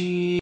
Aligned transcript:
gente! 0.00 0.40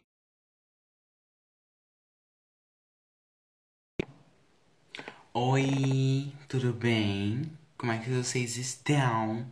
Oi, 5.33 6.33
tudo 6.47 6.73
bem? 6.73 7.51
Como 7.77 7.91
é 7.91 7.97
que 7.97 8.09
vocês 8.09 8.57
estão? 8.57 9.45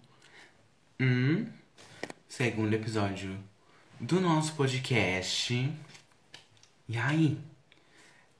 Hum? 0.99 1.47
Segundo 2.27 2.73
episódio 2.73 3.37
do 3.99 4.19
nosso 4.19 4.53
podcast. 4.55 5.53
E 6.89 6.97
aí? 6.97 7.37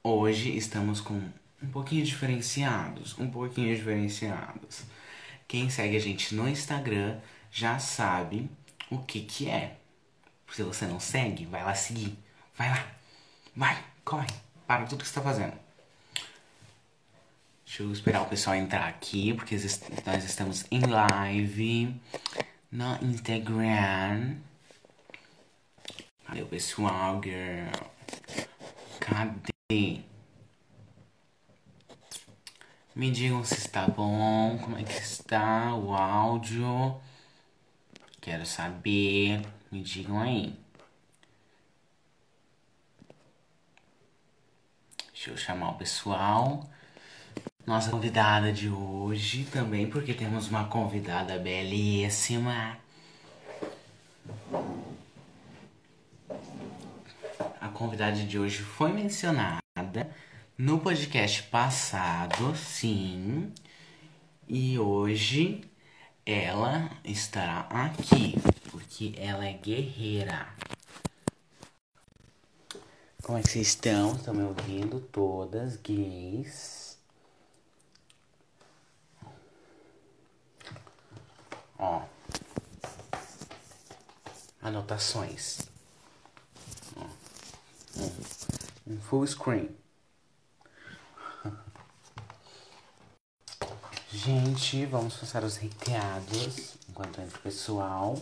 Hoje 0.02 0.56
estamos 0.56 1.00
com 1.00 1.20
um 1.62 1.68
pouquinho 1.70 2.04
diferenciados, 2.04 3.18
um 3.18 3.30
pouquinho 3.30 3.74
diferenciados. 3.74 4.84
Quem 5.46 5.70
segue 5.70 5.96
a 5.96 6.00
gente 6.00 6.34
no 6.34 6.48
Instagram 6.48 7.18
já 7.50 7.78
sabe 7.78 8.50
o 8.90 8.98
que 8.98 9.20
que 9.20 9.48
é. 9.48 9.76
Se 10.52 10.62
você 10.62 10.86
não 10.86 10.98
segue, 10.98 11.46
vai 11.46 11.64
lá 11.64 11.74
seguir. 11.74 12.18
Vai 12.56 12.68
lá. 12.70 12.86
Vai, 13.54 13.84
corre. 14.04 14.28
Para 14.66 14.86
tudo 14.86 15.02
que 15.02 15.08
você 15.08 15.14
tá 15.14 15.22
fazendo. 15.22 15.56
Deixa 17.64 17.82
eu 17.82 17.92
esperar 17.92 18.22
o 18.22 18.26
pessoal 18.26 18.56
entrar 18.56 18.88
aqui, 18.88 19.34
porque 19.34 19.54
nós 20.06 20.24
estamos 20.24 20.64
em 20.70 20.80
live 20.80 21.94
no 22.72 22.98
Instagram. 23.02 24.36
Cadê 26.26 26.42
o 26.42 26.46
pessoal, 26.46 27.20
girl? 27.22 27.70
Cadê? 29.00 30.00
Me 32.94 33.10
digam 33.10 33.44
se 33.44 33.54
está 33.54 33.86
bom, 33.86 34.58
como 34.58 34.76
é 34.76 34.82
que 34.82 34.92
está 34.92 35.74
o 35.74 35.94
áudio. 35.94 37.00
Quero 38.20 38.44
saber. 38.44 39.42
Me 39.70 39.82
digam 39.82 40.20
aí. 40.20 40.58
Deixa 45.12 45.30
eu 45.30 45.36
chamar 45.36 45.70
o 45.70 45.74
pessoal. 45.74 46.68
Nossa 47.66 47.90
convidada 47.90 48.50
de 48.50 48.70
hoje 48.70 49.44
também, 49.44 49.90
porque 49.90 50.14
temos 50.14 50.48
uma 50.48 50.64
convidada 50.68 51.38
belíssima. 51.38 52.78
A 57.60 57.68
convidada 57.68 58.16
de 58.16 58.38
hoje 58.38 58.62
foi 58.62 58.92
mencionada 58.92 59.60
no 60.56 60.78
podcast 60.78 61.42
passado, 61.44 62.56
sim. 62.56 63.52
E 64.48 64.78
hoje 64.78 65.60
ela 66.24 66.90
estará 67.04 67.68
aqui, 67.70 68.34
porque 68.88 69.12
ela 69.18 69.44
é 69.44 69.52
guerreira. 69.52 70.48
Como 73.22 73.36
é 73.36 73.42
que 73.42 73.50
vocês 73.50 73.68
estão? 73.68 74.16
Estão 74.16 74.32
me 74.32 74.42
ouvindo? 74.42 74.98
Todas 75.12 75.76
gays. 75.76 76.96
Ó. 81.78 82.02
Anotações. 84.62 85.68
Ó. 86.96 87.04
Um, 87.98 88.10
um 88.94 89.00
full 89.02 89.26
screen. 89.26 89.76
Gente, 94.10 94.86
vamos 94.86 95.14
passar 95.18 95.44
os 95.44 95.56
recados 95.58 96.78
enquanto 96.88 97.20
entra 97.20 97.38
o 97.38 97.42
pessoal. 97.42 98.16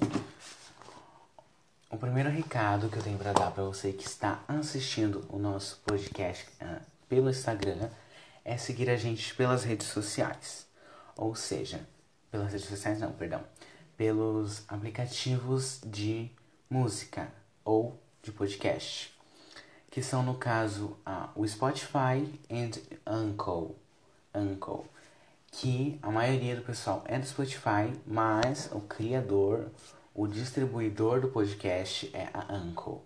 O 1.97 1.99
primeiro 1.99 2.29
recado 2.29 2.91
que 2.91 2.99
eu 2.99 3.03
tenho 3.03 3.17
para 3.17 3.33
dar 3.33 3.51
para 3.51 3.65
você 3.65 3.91
que 3.91 4.07
está 4.07 4.45
assistindo 4.47 5.25
o 5.31 5.39
nosso 5.39 5.81
podcast 5.83 6.47
uh, 6.61 6.79
pelo 7.09 7.31
Instagram 7.31 7.89
é 8.45 8.59
seguir 8.59 8.91
a 8.91 8.97
gente 8.97 9.35
pelas 9.35 9.65
redes 9.65 9.87
sociais. 9.87 10.67
Ou 11.17 11.35
seja, 11.35 11.81
pelas 12.31 12.53
redes 12.53 12.69
sociais 12.69 13.01
não, 13.01 13.13
perdão, 13.13 13.43
pelos 13.97 14.63
aplicativos 14.69 15.81
de 15.87 16.31
música 16.69 17.33
ou 17.65 17.99
de 18.23 18.31
podcast, 18.31 19.19
que 19.91 20.03
são 20.03 20.23
no 20.23 20.35
caso 20.35 20.99
uh, 21.07 21.31
o 21.35 21.49
Spotify 21.49 22.31
e 22.51 22.71
Anchor. 23.07 23.75
Anchor 24.35 24.85
que 25.51 25.99
a 26.03 26.11
maioria 26.11 26.55
do 26.55 26.61
pessoal 26.61 27.03
é 27.07 27.19
do 27.19 27.27
Spotify, 27.27 27.91
mas 28.07 28.69
o 28.73 28.81
criador, 28.81 29.71
o 30.17 30.27
distribuidor 30.27 31.21
do 31.21 31.29
podcast 31.29 32.11
é 32.15 32.31
a 32.33 32.55
Anchor. 32.55 33.01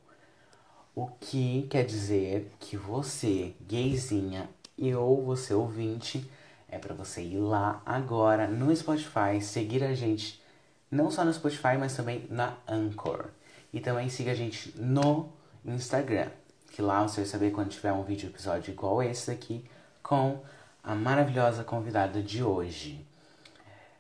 O 0.95 1.09
que 1.09 1.67
quer 1.69 1.85
dizer 1.85 2.53
que 2.61 2.77
você, 2.77 3.53
gayzinha, 3.63 4.49
e 4.79 4.95
ou 4.95 5.25
você 5.25 5.53
ouvinte, 5.53 6.31
é 6.69 6.79
para 6.79 6.95
você 6.95 7.21
ir 7.21 7.39
lá 7.39 7.83
agora 7.85 8.47
no 8.47 8.75
Spotify, 8.75 9.43
seguir 9.43 9.83
a 9.83 9.93
gente, 9.93 10.41
não 10.89 11.11
só 11.11 11.25
no 11.25 11.35
Spotify, 11.35 11.77
mas 11.77 11.97
também 11.97 12.29
na 12.31 12.57
Anchor. 12.69 13.31
E 13.73 13.81
também 13.81 14.09
siga 14.09 14.31
a 14.31 14.37
gente 14.37 14.73
no 14.81 15.33
Instagram, 15.65 16.31
que 16.71 16.81
lá 16.81 17.03
você 17.03 17.23
vai 17.23 17.29
saber 17.29 17.51
quando 17.51 17.71
tiver 17.71 17.93
um 17.93 18.05
vídeo 18.05 18.29
episódio 18.29 18.71
igual 18.71 19.03
esse 19.03 19.33
aqui, 19.33 19.69
com 20.01 20.41
a 20.81 20.95
maravilhosa 20.95 21.65
convidada 21.65 22.23
de 22.23 22.41
hoje. 22.41 23.05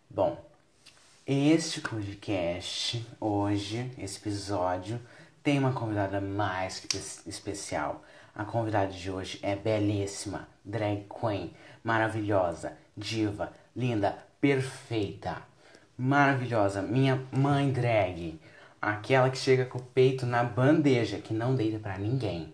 Bom, 0.09 0.50
este 1.32 1.80
podcast, 1.80 3.06
hoje, 3.20 3.88
esse 3.96 4.18
episódio, 4.18 5.00
tem 5.44 5.60
uma 5.60 5.72
convidada 5.72 6.20
mais 6.20 6.80
que 6.80 6.96
especial. 6.96 8.02
A 8.34 8.44
convidada 8.44 8.91
de 8.91 9.12
hoje 9.12 9.38
é 9.40 9.54
belíssima, 9.54 10.48
drag 10.64 11.06
queen, 11.08 11.54
maravilhosa, 11.84 12.76
diva, 12.96 13.52
linda, 13.76 14.19
perfeita, 14.40 15.40
maravilhosa, 15.96 16.82
minha 16.82 17.24
mãe 17.30 17.70
drag, 17.70 18.40
aquela 18.82 19.30
que 19.30 19.38
chega 19.38 19.64
com 19.64 19.78
o 19.78 19.82
peito 19.82 20.26
na 20.26 20.42
bandeja, 20.42 21.20
que 21.20 21.32
não 21.32 21.54
deita 21.54 21.78
para 21.78 21.96
ninguém. 21.96 22.52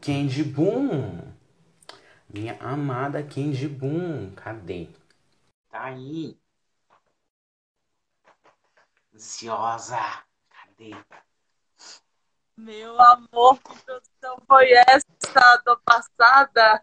Candy 0.00 0.42
Boom! 0.42 1.20
Minha 2.32 2.56
amada 2.60 3.22
Kenji 3.22 3.68
Boom, 3.68 4.30
cadê? 4.34 4.88
Tá 5.70 5.84
aí. 5.84 6.38
Ansiosa, 9.16 9.98
cadê? 10.50 10.94
Meu 12.54 13.00
amor, 13.00 13.58
que 13.60 13.82
produção 13.82 14.36
foi 14.46 14.70
essa 14.72 15.56
do 15.64 15.80
passada? 15.82 16.82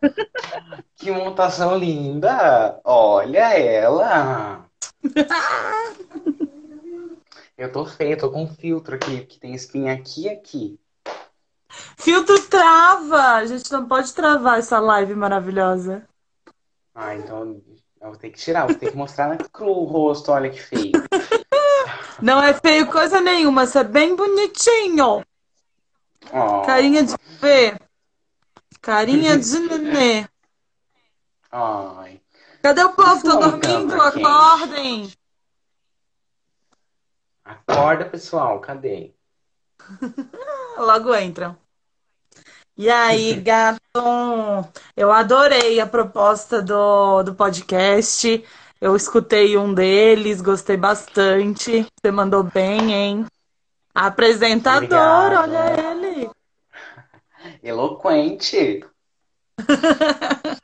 Que 0.95 1.11
montação 1.11 1.77
linda! 1.77 2.81
Olha 2.83 3.55
ela! 3.55 4.67
Eu 7.55 7.72
tô 7.72 7.85
feia, 7.85 8.17
tô 8.17 8.31
com 8.31 8.45
um 8.45 8.55
filtro 8.55 8.95
aqui, 8.95 9.27
que 9.27 9.39
tem 9.39 9.53
espinha 9.53 9.93
aqui 9.93 10.23
e 10.23 10.29
aqui. 10.29 10.79
Filtro 11.99 12.49
trava! 12.49 13.35
A 13.35 13.45
gente 13.45 13.72
não 13.72 13.88
pode 13.88 14.11
travar 14.11 14.57
essa 14.57 14.79
live 14.79 15.13
maravilhosa. 15.13 16.09
Ah, 16.95 17.13
então 17.13 17.61
eu 18.01 18.07
vou 18.07 18.17
ter 18.17 18.31
que 18.31 18.39
tirar, 18.39 18.66
vou 18.66 18.75
ter 18.75 18.89
que 18.89 18.97
mostrar 18.97 19.29
na 19.29 19.38
cru 19.38 19.69
o 19.69 19.83
rosto, 19.83 20.31
olha 20.31 20.49
que 20.49 20.59
feio. 20.59 20.93
Não 22.23 22.41
é 22.41 22.53
feio 22.53 22.88
coisa 22.89 23.19
nenhuma, 23.19 23.66
isso 23.66 23.78
é 23.78 23.84
bem 23.84 24.16
bonitinho. 24.16 25.25
Oh. 26.31 26.61
Carinha 26.66 27.03
de 27.03 27.16
bebê. 27.17 27.78
Carinha 28.81 29.38
de 29.38 29.59
nenê. 29.59 30.25
Ai. 31.51 32.22
Cadê 32.61 32.81
o 32.81 32.94
povo? 32.94 33.22
Tô 33.23 33.35
dormindo? 33.35 34.01
Acordem! 34.01 35.11
Acorda, 37.44 38.06
pessoal, 38.06 38.61
cadê? 38.61 39.13
Logo 40.79 41.13
entram. 41.17 41.57
E 42.78 42.90
aí, 42.90 43.34
gato? 43.43 43.81
Eu 44.96 45.11
adorei 45.11 45.78
a 45.81 45.85
proposta 45.85 46.61
do, 46.61 47.22
do 47.22 47.35
podcast. 47.35 48.41
Eu 48.84 48.97
escutei 48.97 49.58
um 49.58 49.74
deles, 49.74 50.41
gostei 50.41 50.76
bastante. 50.76 51.88
Você 51.96 52.12
mandou 52.12 52.44
bem, 52.44 52.91
hein? 52.91 53.26
Apresentador, 53.96 54.84
Obrigado. 54.84 55.41
olha 55.41 55.90
ele. 55.90 56.30
Eloquente. 57.64 58.85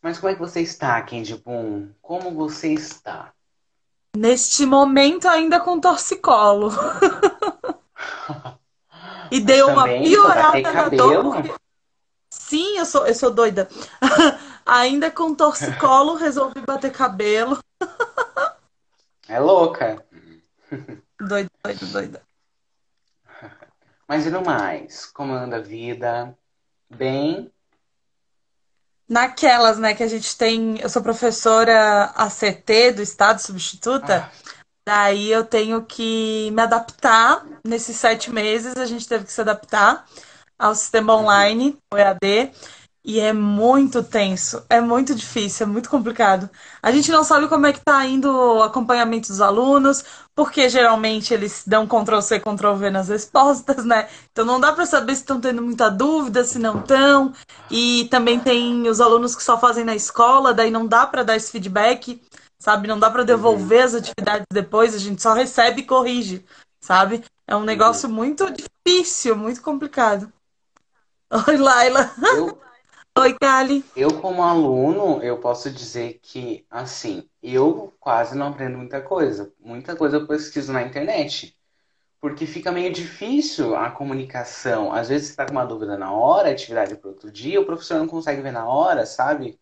Mas 0.00 0.20
como 0.20 0.30
é 0.30 0.34
que 0.34 0.40
você 0.40 0.60
está, 0.60 1.02
Candy 1.02 1.34
Boom? 1.34 1.88
Como 2.00 2.30
você 2.30 2.72
está? 2.74 3.32
Neste 4.16 4.64
momento, 4.64 5.26
ainda 5.26 5.58
com 5.58 5.80
torcicolo. 5.80 6.70
E 9.28 9.40
deu 9.40 9.70
uma 9.70 9.88
piorada 9.88 10.72
na 10.72 10.88
dor. 10.88 11.34
Sim, 12.30 12.78
eu 12.78 12.86
sou, 12.86 13.04
eu 13.08 13.14
sou 13.14 13.32
doida. 13.32 13.68
Ainda 14.66 15.10
com 15.12 15.32
torcicolo, 15.32 16.16
resolvi 16.18 16.60
bater 16.60 16.90
cabelo. 16.90 17.58
É 19.28 19.38
louca. 19.38 20.04
Doida, 21.20 21.50
doida, 21.64 21.86
doida. 21.86 22.22
Mas 24.08 24.26
e 24.26 24.30
no 24.30 24.42
mais? 24.42 25.06
Como 25.06 25.32
anda 25.32 25.56
a 25.56 25.60
vida? 25.60 26.36
Bem? 26.90 27.52
Naquelas, 29.08 29.78
né, 29.78 29.94
que 29.94 30.02
a 30.02 30.08
gente 30.08 30.36
tem. 30.36 30.80
Eu 30.80 30.88
sou 30.88 31.02
professora 31.02 32.12
ACT 32.16 32.92
do 32.92 33.02
Estado 33.02 33.38
substituta, 33.38 34.24
Ah, 34.24 34.30
daí 34.84 35.30
eu 35.30 35.44
tenho 35.44 35.84
que 35.84 36.50
me 36.52 36.62
adaptar. 36.62 37.46
Nesses 37.64 37.96
sete 37.96 38.32
meses, 38.32 38.76
a 38.76 38.86
gente 38.86 39.06
teve 39.06 39.24
que 39.24 39.32
se 39.32 39.40
adaptar 39.40 40.04
ao 40.58 40.74
sistema 40.74 41.14
uhum. 41.14 41.22
online, 41.22 41.78
o 41.92 41.96
EAD, 41.96 42.52
e 43.06 43.20
é 43.20 43.32
muito 43.32 44.02
tenso, 44.02 44.64
é 44.68 44.80
muito 44.80 45.14
difícil, 45.14 45.64
é 45.64 45.68
muito 45.70 45.88
complicado. 45.88 46.50
A 46.82 46.90
gente 46.90 47.08
não 47.12 47.22
sabe 47.22 47.46
como 47.46 47.64
é 47.64 47.72
que 47.72 47.78
está 47.78 48.04
indo 48.04 48.28
o 48.28 48.64
acompanhamento 48.64 49.28
dos 49.28 49.40
alunos, 49.40 50.04
porque 50.34 50.68
geralmente 50.68 51.32
eles 51.32 51.62
dão 51.64 51.86
Ctrl 51.86 52.20
C, 52.20 52.40
Ctrl 52.40 52.74
V 52.74 52.90
nas 52.90 53.08
respostas, 53.08 53.84
né? 53.84 54.08
Então 54.32 54.44
não 54.44 54.58
dá 54.58 54.72
para 54.72 54.84
saber 54.84 55.14
se 55.14 55.20
estão 55.20 55.40
tendo 55.40 55.62
muita 55.62 55.88
dúvida, 55.88 56.42
se 56.42 56.58
não 56.58 56.80
estão. 56.80 57.32
E 57.70 58.08
também 58.10 58.40
tem 58.40 58.88
os 58.88 59.00
alunos 59.00 59.36
que 59.36 59.42
só 59.42 59.56
fazem 59.56 59.84
na 59.84 59.94
escola, 59.94 60.52
daí 60.52 60.72
não 60.72 60.84
dá 60.84 61.06
para 61.06 61.22
dar 61.22 61.36
esse 61.36 61.52
feedback, 61.52 62.20
sabe? 62.58 62.88
Não 62.88 62.98
dá 62.98 63.08
para 63.08 63.24
devolver 63.24 63.84
as 63.84 63.94
atividades 63.94 64.46
depois, 64.52 64.96
a 64.96 64.98
gente 64.98 65.22
só 65.22 65.32
recebe 65.32 65.82
e 65.82 65.86
corrige, 65.86 66.44
sabe? 66.80 67.22
É 67.46 67.54
um 67.54 67.62
negócio 67.62 68.08
muito 68.08 68.46
difícil, 68.50 69.36
muito 69.36 69.62
complicado. 69.62 70.32
Oi, 71.48 71.56
Laila. 71.56 72.10
Eu, 72.36 72.65
Oi, 73.18 73.32
Kali. 73.32 73.82
eu 73.96 74.20
como 74.20 74.42
aluno, 74.42 75.22
eu 75.22 75.38
posso 75.40 75.70
dizer 75.70 76.20
que, 76.22 76.66
assim, 76.70 77.26
eu 77.42 77.94
quase 77.98 78.36
não 78.36 78.48
aprendo 78.48 78.76
muita 78.76 79.00
coisa. 79.00 79.50
Muita 79.58 79.96
coisa 79.96 80.18
eu 80.18 80.26
pesquiso 80.26 80.70
na 80.70 80.82
internet. 80.82 81.56
Porque 82.20 82.44
fica 82.44 82.70
meio 82.70 82.92
difícil 82.92 83.74
a 83.74 83.90
comunicação. 83.90 84.92
Às 84.92 85.08
vezes 85.08 85.28
você 85.28 85.32
está 85.32 85.46
com 85.46 85.52
uma 85.52 85.64
dúvida 85.64 85.96
na 85.96 86.12
hora, 86.12 86.50
atividade 86.50 86.94
para 86.96 87.08
outro 87.08 87.30
dia, 87.32 87.58
o 87.58 87.64
professor 87.64 87.98
não 87.98 88.06
consegue 88.06 88.42
ver 88.42 88.52
na 88.52 88.68
hora, 88.68 89.06
sabe? 89.06 89.58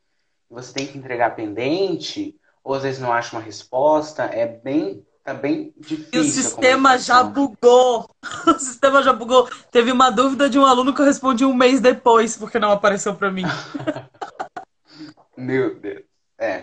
Você 0.51 0.73
tem 0.73 0.87
que 0.89 0.99
entregar 0.99 1.37
pendente, 1.37 2.37
ou 2.65 2.75
às 2.75 2.83
vezes 2.83 3.01
não 3.01 3.13
acha 3.13 3.37
uma 3.37 3.43
resposta. 3.43 4.25
É 4.25 4.47
bem, 4.47 5.07
tá 5.25 5.33
bem 5.33 5.73
E 5.77 5.81
o 5.81 5.85
difícil 5.87 6.43
sistema 6.43 6.99
já 6.99 7.25
bugou. 7.25 8.09
O 8.47 8.59
sistema 8.59 9.03
já 9.03 9.13
bugou. 9.13 9.49
Teve 9.71 9.91
uma 9.91 10.11
dúvida 10.11 10.51
de 10.51 10.59
um 10.59 10.67
aluno 10.67 10.95
que 10.95 11.01
eu 11.01 11.05
respondi 11.07 11.45
um 11.45 11.55
mês 11.55 11.81
depois, 11.81 12.37
porque 12.37 12.59
não 12.59 12.71
apareceu 12.71 13.15
para 13.15 13.31
mim. 13.31 13.45
Meu 15.37 15.75
Deus. 15.81 16.05
É, 16.39 16.61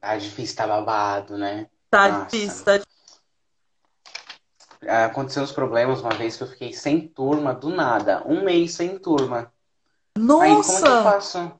tá 0.00 0.16
difícil, 0.16 0.56
tá 0.56 0.66
babado, 0.66 1.38
né? 1.38 1.68
Tá 1.88 2.08
Nossa. 2.08 2.24
difícil, 2.24 2.64
tá 2.64 2.80
Aconteceu 5.06 5.42
uns 5.42 5.52
problemas 5.52 6.00
uma 6.00 6.14
vez 6.14 6.36
que 6.36 6.42
eu 6.42 6.48
fiquei 6.48 6.72
sem 6.72 7.06
turma 7.06 7.54
do 7.54 7.68
nada. 7.68 8.22
Um 8.26 8.44
mês 8.44 8.74
sem 8.74 8.98
turma. 8.98 9.52
Aí, 10.16 10.22
como 10.22 10.42
é 10.42 10.62
que 10.62 10.70
eu 10.70 10.76
Nossa! 10.76 11.02
faço? 11.02 11.52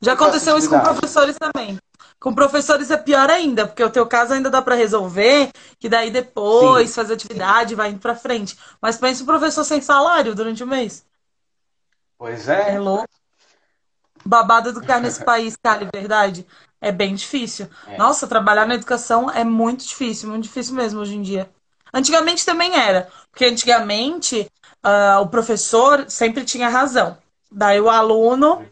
Já 0.00 0.12
eu 0.12 0.14
aconteceu 0.14 0.58
isso 0.58 0.68
com 0.68 0.80
professores 0.80 1.36
também. 1.38 1.78
Com 2.26 2.34
professores 2.34 2.90
é 2.90 2.96
pior 2.96 3.30
ainda, 3.30 3.68
porque 3.68 3.84
o 3.84 3.88
teu 3.88 4.04
caso 4.04 4.32
ainda 4.32 4.50
dá 4.50 4.60
para 4.60 4.74
resolver, 4.74 5.48
que 5.78 5.88
daí 5.88 6.08
Sim. 6.08 6.12
depois 6.12 6.92
faz 6.92 7.08
atividade, 7.08 7.76
vai 7.76 7.90
indo 7.90 8.00
para 8.00 8.16
frente. 8.16 8.58
Mas 8.82 8.96
pensa 8.96 9.22
o 9.22 9.26
professor 9.26 9.62
sem 9.62 9.80
salário 9.80 10.34
durante 10.34 10.64
o 10.64 10.66
mês. 10.66 11.06
Pois 12.18 12.48
É 12.48 12.72
é. 12.72 12.78
louco. 12.80 13.06
Babado 14.24 14.70
educar 14.70 14.98
nesse 14.98 15.24
país, 15.24 15.54
cara, 15.54 15.84
é 15.84 15.96
verdade. 15.96 16.44
É 16.80 16.90
bem 16.90 17.14
difícil. 17.14 17.68
É. 17.86 17.96
Nossa, 17.96 18.26
trabalhar 18.26 18.66
na 18.66 18.74
educação 18.74 19.30
é 19.30 19.44
muito 19.44 19.86
difícil, 19.86 20.28
muito 20.28 20.42
difícil 20.42 20.74
mesmo 20.74 20.98
hoje 20.98 21.14
em 21.14 21.22
dia. 21.22 21.48
Antigamente 21.94 22.44
também 22.44 22.74
era, 22.74 23.08
porque 23.30 23.44
antigamente 23.44 24.50
ah, 24.82 25.20
o 25.20 25.28
professor 25.28 26.06
sempre 26.08 26.44
tinha 26.44 26.68
razão. 26.68 27.16
Daí 27.52 27.80
o 27.80 27.88
aluno 27.88 28.66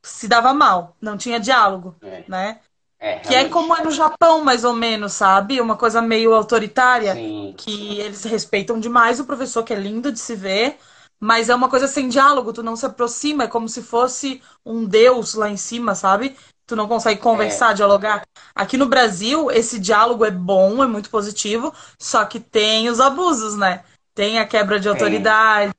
se 0.00 0.28
dava 0.28 0.54
mal, 0.54 0.96
não 1.00 1.16
tinha 1.16 1.40
diálogo, 1.40 1.96
É, 2.02 2.24
né? 2.28 2.60
É, 3.00 3.18
Que 3.22 3.34
é 3.34 3.48
como 3.48 3.74
é 3.76 3.82
no 3.82 3.90
Japão, 3.90 4.42
mais 4.44 4.64
ou 4.64 4.72
menos, 4.72 5.12
sabe? 5.12 5.60
Uma 5.60 5.76
coisa 5.76 6.00
meio 6.00 6.34
autoritária, 6.34 7.14
Sim. 7.14 7.54
que 7.56 7.98
eles 8.00 8.24
respeitam 8.24 8.78
demais 8.80 9.20
o 9.20 9.24
professor, 9.24 9.62
que 9.64 9.72
é 9.72 9.76
lindo 9.76 10.10
de 10.12 10.18
se 10.18 10.34
ver, 10.34 10.78
mas 11.20 11.48
é 11.48 11.54
uma 11.54 11.68
coisa 11.68 11.86
sem 11.88 12.08
diálogo, 12.08 12.52
tu 12.52 12.62
não 12.62 12.76
se 12.76 12.86
aproxima, 12.86 13.44
é 13.44 13.48
como 13.48 13.68
se 13.68 13.82
fosse 13.82 14.40
um 14.64 14.84
deus 14.84 15.34
lá 15.34 15.48
em 15.50 15.56
cima, 15.56 15.94
sabe? 15.94 16.36
Tu 16.66 16.76
não 16.76 16.86
consegue 16.86 17.20
É, 17.20 17.22
conversar, 17.22 17.74
dialogar. 17.74 18.22
Aqui 18.54 18.76
no 18.76 18.86
Brasil, 18.86 19.50
esse 19.50 19.78
diálogo 19.78 20.24
é 20.24 20.30
bom, 20.30 20.82
é 20.82 20.86
muito 20.86 21.10
positivo, 21.10 21.72
só 21.98 22.24
que 22.24 22.38
tem 22.40 22.88
os 22.88 23.00
abusos, 23.00 23.56
né? 23.56 23.84
Tem 24.14 24.38
a 24.38 24.46
quebra 24.46 24.78
de 24.78 24.88
autoridade, 24.88 25.72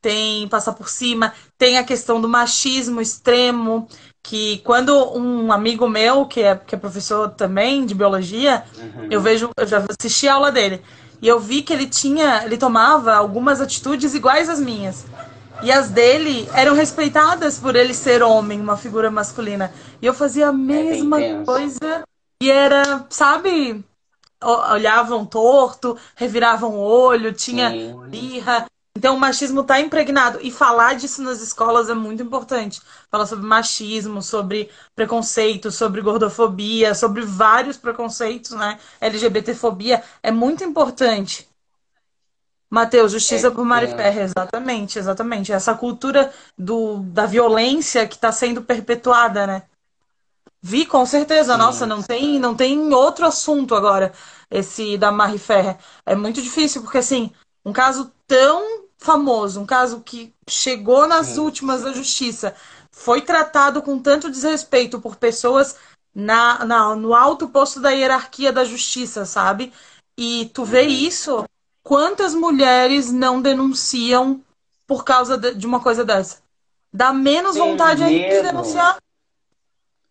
tem 0.00 0.48
passar 0.48 0.72
por 0.72 0.88
cima, 0.88 1.34
tem 1.58 1.78
a 1.78 1.84
questão 1.84 2.20
do 2.20 2.28
machismo 2.28 3.00
extremo 3.00 3.86
que 4.22 4.58
quando 4.58 5.16
um 5.16 5.52
amigo 5.52 5.88
meu, 5.88 6.26
que 6.26 6.40
é, 6.42 6.54
que 6.56 6.74
é 6.74 6.78
professor 6.78 7.30
também 7.30 7.86
de 7.86 7.94
biologia, 7.94 8.64
eu 9.10 9.18
Uhum. 9.18 9.24
vejo, 9.24 9.50
eu 9.58 9.66
já 9.66 9.84
assisti 10.00 10.28
a 10.28 10.34
aula 10.34 10.52
dele, 10.52 10.82
e 11.22 11.28
eu 11.28 11.38
vi 11.40 11.62
que 11.62 11.72
ele 11.72 11.86
tinha, 11.86 12.44
ele 12.44 12.56
tomava 12.56 13.14
algumas 13.14 13.60
atitudes 13.60 14.14
iguais 14.14 14.48
às 14.48 14.60
minhas. 14.60 15.04
E 15.62 15.70
as 15.70 15.90
dele 15.90 16.48
eram 16.54 16.74
respeitadas 16.74 17.58
por 17.58 17.76
ele 17.76 17.92
ser 17.92 18.22
homem, 18.22 18.60
uma 18.60 18.76
figura 18.76 19.10
masculina. 19.10 19.72
E 20.00 20.06
eu 20.06 20.14
fazia 20.14 20.46
a 20.46 20.48
É 20.48 20.52
mesma 20.52 21.18
tenso. 21.20 21.44
coisa 21.44 22.02
e 22.42 22.50
era, 22.50 23.04
sabe, 23.10 23.84
olhavam 24.42 25.26
torto, 25.26 25.98
reviravam 26.16 26.74
o 26.76 26.80
olho, 26.80 27.32
tinha 27.32 27.70
Sim. 27.70 28.00
birra. 28.10 28.64
Então, 28.96 29.16
o 29.16 29.20
machismo 29.20 29.60
está 29.60 29.80
impregnado. 29.80 30.38
E 30.42 30.50
falar 30.50 30.94
disso 30.94 31.22
nas 31.22 31.40
escolas 31.40 31.88
é 31.88 31.94
muito 31.94 32.22
importante. 32.22 32.82
Falar 33.10 33.26
sobre 33.26 33.46
machismo, 33.46 34.20
sobre 34.20 34.68
preconceito, 34.94 35.70
sobre 35.70 36.00
gordofobia, 36.00 36.94
sobre 36.94 37.22
vários 37.22 37.76
preconceitos, 37.76 38.50
né? 38.50 38.78
LGBTfobia 39.00 40.02
é 40.22 40.30
muito 40.30 40.64
importante. 40.64 41.48
Matheus, 42.68 43.10
justiça 43.12 43.48
É 43.48 43.50
por 43.50 43.64
Mari 43.64 43.88
Ferrer, 43.88 44.14
tenso. 44.14 44.34
exatamente, 44.36 44.98
exatamente. 44.98 45.52
Essa 45.52 45.74
cultura 45.74 46.32
do, 46.56 46.98
da 46.98 47.26
violência 47.26 48.06
que 48.06 48.14
está 48.14 48.30
sendo 48.30 48.62
perpetuada, 48.62 49.46
né? 49.46 49.62
Vi, 50.62 50.84
com 50.86 51.04
certeza. 51.06 51.56
Nossa, 51.56 51.84
Sim. 51.84 51.88
não 51.88 52.02
tem, 52.02 52.38
não 52.38 52.54
tem 52.54 52.92
outro 52.92 53.26
assunto 53.26 53.74
agora, 53.74 54.12
esse 54.50 54.96
da 54.98 55.10
Ferrer. 55.38 55.76
É 56.06 56.14
muito 56.14 56.40
difícil, 56.40 56.82
porque 56.82 56.98
assim, 56.98 57.32
um 57.64 57.72
caso 57.72 58.12
tão 58.26 58.84
famoso, 58.98 59.60
um 59.60 59.66
caso 59.66 60.00
que 60.02 60.32
chegou 60.48 61.06
nas 61.06 61.36
Sim. 61.36 61.40
últimas 61.40 61.82
da 61.82 61.92
justiça, 61.92 62.54
foi 62.90 63.22
tratado 63.22 63.82
com 63.82 63.98
tanto 63.98 64.30
desrespeito 64.30 65.00
por 65.00 65.16
pessoas 65.16 65.76
na, 66.14 66.64
na- 66.64 66.94
no 66.96 67.14
alto 67.14 67.48
posto 67.48 67.80
da 67.80 67.90
hierarquia 67.90 68.52
da 68.52 68.64
justiça, 68.64 69.24
sabe? 69.24 69.72
E 70.18 70.50
tu 70.52 70.64
vê 70.64 70.82
Uhum. 70.82 71.06
isso, 71.06 71.44
quantas 71.82 72.34
mulheres 72.34 73.10
não 73.10 73.40
denunciam 73.40 74.42
por 74.86 75.04
causa 75.04 75.38
de, 75.38 75.66
uma 75.66 75.80
coisa 75.80 76.04
dessa? 76.04 76.38
Dá 76.92 77.12
menos 77.12 77.52
Tem 77.52 77.62
vontade 77.62 78.02
ainda 78.02 78.26
de 78.28 78.42
medo. 78.42 78.42
denunciar. 78.42 78.98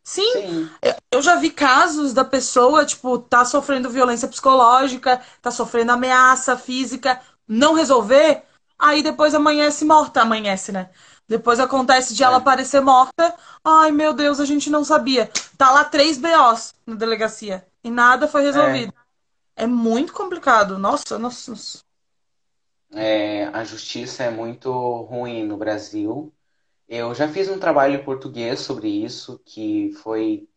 Sim, 0.04 0.24
Sim. 0.34 0.80
eu 0.82 0.96
eu 1.12 1.22
já 1.22 1.36
vi 1.36 1.50
casos 1.52 2.14
da 2.14 2.24
pessoa, 2.24 2.86
tipo, 2.86 3.20
tá 3.20 3.44
sofrendo 3.44 3.90
violência 3.90 4.28
psicológica, 4.28 5.22
tá 5.42 5.52
sofrendo 5.52 5.92
ameaça 5.92 6.56
física, 6.58 7.20
não 7.50 7.74
resolver, 7.76 8.44
aí 8.80 9.04
depois 9.04 9.36
amanhece 9.36 9.86
morta, 9.86 10.22
amanhece, 10.22 10.72
né? 10.72 10.92
Depois 11.28 11.60
acontece 11.60 12.16
de 12.16 12.24
ela 12.24 12.38
É. 12.38 12.40
aparecer 12.40 12.82
morta. 12.82 13.36
Ai, 13.64 13.92
meu 13.92 14.14
Deus, 14.14 14.40
a 14.40 14.46
gente 14.46 14.70
não 14.70 14.84
sabia. 14.86 15.32
Tá 15.58 15.72
lá 15.72 15.86
três 15.86 16.18
BOs 16.18 16.74
na 16.88 16.96
delegacia 16.96 17.68
e 17.84 17.92
nada 17.92 18.28
foi 18.28 18.44
É. 18.52 18.84
resolvido. 18.84 18.94
É 19.56 19.68
muito 19.68 20.14
complicado. 20.14 20.78
Nossa, 20.80 21.20
nossa. 21.20 21.52
nossa. 21.52 21.80
É, 22.92 23.46
a 23.48 23.64
justiça 23.64 24.24
é 24.24 24.32
muito 24.32 24.72
ruim 25.04 25.44
no 25.46 25.58
Brasil. 25.58 26.34
Eu 26.88 27.16
já 27.16 27.28
fiz 27.30 27.50
um 27.50 27.60
trabalho 27.60 27.96
em 27.96 28.06
português 28.06 28.62
sobre 28.62 28.90
isso, 28.90 29.40
que 29.46 29.92
foi 30.04 30.50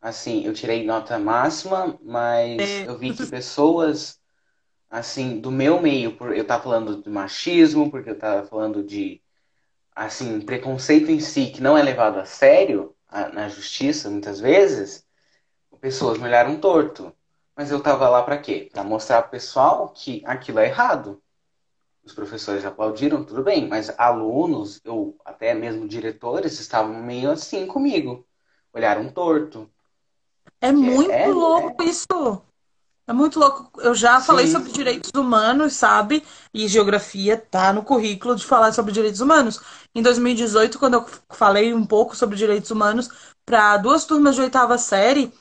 assim, 0.00 0.44
eu 0.44 0.54
tirei 0.54 0.84
nota 0.86 1.18
máxima, 1.18 1.98
mas 2.02 2.82
É, 2.82 2.84
eu 2.84 2.98
vi 2.98 3.14
que 3.14 3.26
pessoas 3.26 4.17
assim 4.90 5.40
do 5.40 5.50
meu 5.50 5.80
meio, 5.80 6.16
por 6.16 6.34
eu 6.34 6.42
estar 6.42 6.60
falando 6.60 7.02
de 7.02 7.10
machismo, 7.10 7.90
porque 7.90 8.10
eu 8.10 8.14
estava 8.14 8.46
falando 8.46 8.82
de 8.84 9.22
assim, 9.94 10.40
preconceito 10.40 11.10
em 11.10 11.20
si 11.20 11.50
que 11.52 11.60
não 11.62 11.76
é 11.78 11.82
levado 11.82 12.18
a 12.18 12.24
sério 12.26 12.94
a- 13.08 13.28
na 13.30 13.48
justiça 13.48 14.10
muitas 14.10 14.40
vezes, 14.40 15.06
pessoas 15.80 16.18
me 16.18 16.24
olharam 16.26 16.60
torto. 16.60 17.14
Mas 17.56 17.70
eu 17.70 17.82
tava 17.82 18.08
lá 18.08 18.22
para 18.22 18.38
quê? 18.38 18.68
Para 18.72 18.84
mostrar 18.84 19.22
pro 19.22 19.32
pessoal 19.32 19.90
que 19.92 20.22
aquilo 20.26 20.58
é 20.60 20.66
errado. 20.66 21.22
Os 22.04 22.12
professores 22.12 22.64
aplaudiram, 22.64 23.24
tudo 23.24 23.42
bem, 23.44 23.68
mas 23.68 23.90
alunos, 23.98 24.80
ou 24.86 25.16
até 25.24 25.54
mesmo 25.54 25.86
diretores, 25.88 26.58
estavam 26.60 27.02
meio 27.02 27.30
assim 27.30 27.66
comigo. 27.66 28.26
Olharam 28.72 29.08
torto. 29.12 29.70
é 30.60 30.70
é, 30.80 30.88
muito 30.92 31.28
é, 31.28 31.30
louco 31.30 31.82
é, 31.82 31.82
isso. 31.82 32.06
É 33.08 33.12
muito 33.12 33.40
louco. 33.40 33.70
Eu 33.80 33.94
já 33.94 34.20
falei 34.20 34.46
Sim. 34.46 34.52
sobre 34.52 34.70
direitos 34.70 35.10
humanos, 35.16 35.72
sabe? 35.72 36.22
E 36.52 36.68
geografia 36.68 37.38
tá 37.38 37.72
no 37.72 37.82
currículo 37.82 38.36
de 38.36 38.44
falar 38.44 38.70
sobre 38.72 38.92
direitos 38.92 39.22
humanos. 39.22 39.58
Em 39.94 40.02
2018, 40.02 40.78
quando 40.78 40.94
eu 40.94 41.06
falei 41.30 41.72
um 41.72 41.86
pouco 41.86 42.14
sobre 42.14 42.36
direitos 42.36 42.70
humanos 42.70 43.08
para 43.46 43.78
duas 43.78 44.04
turmas 44.04 44.34
de 44.34 44.42
oitava 44.42 44.76
série, 44.76 45.32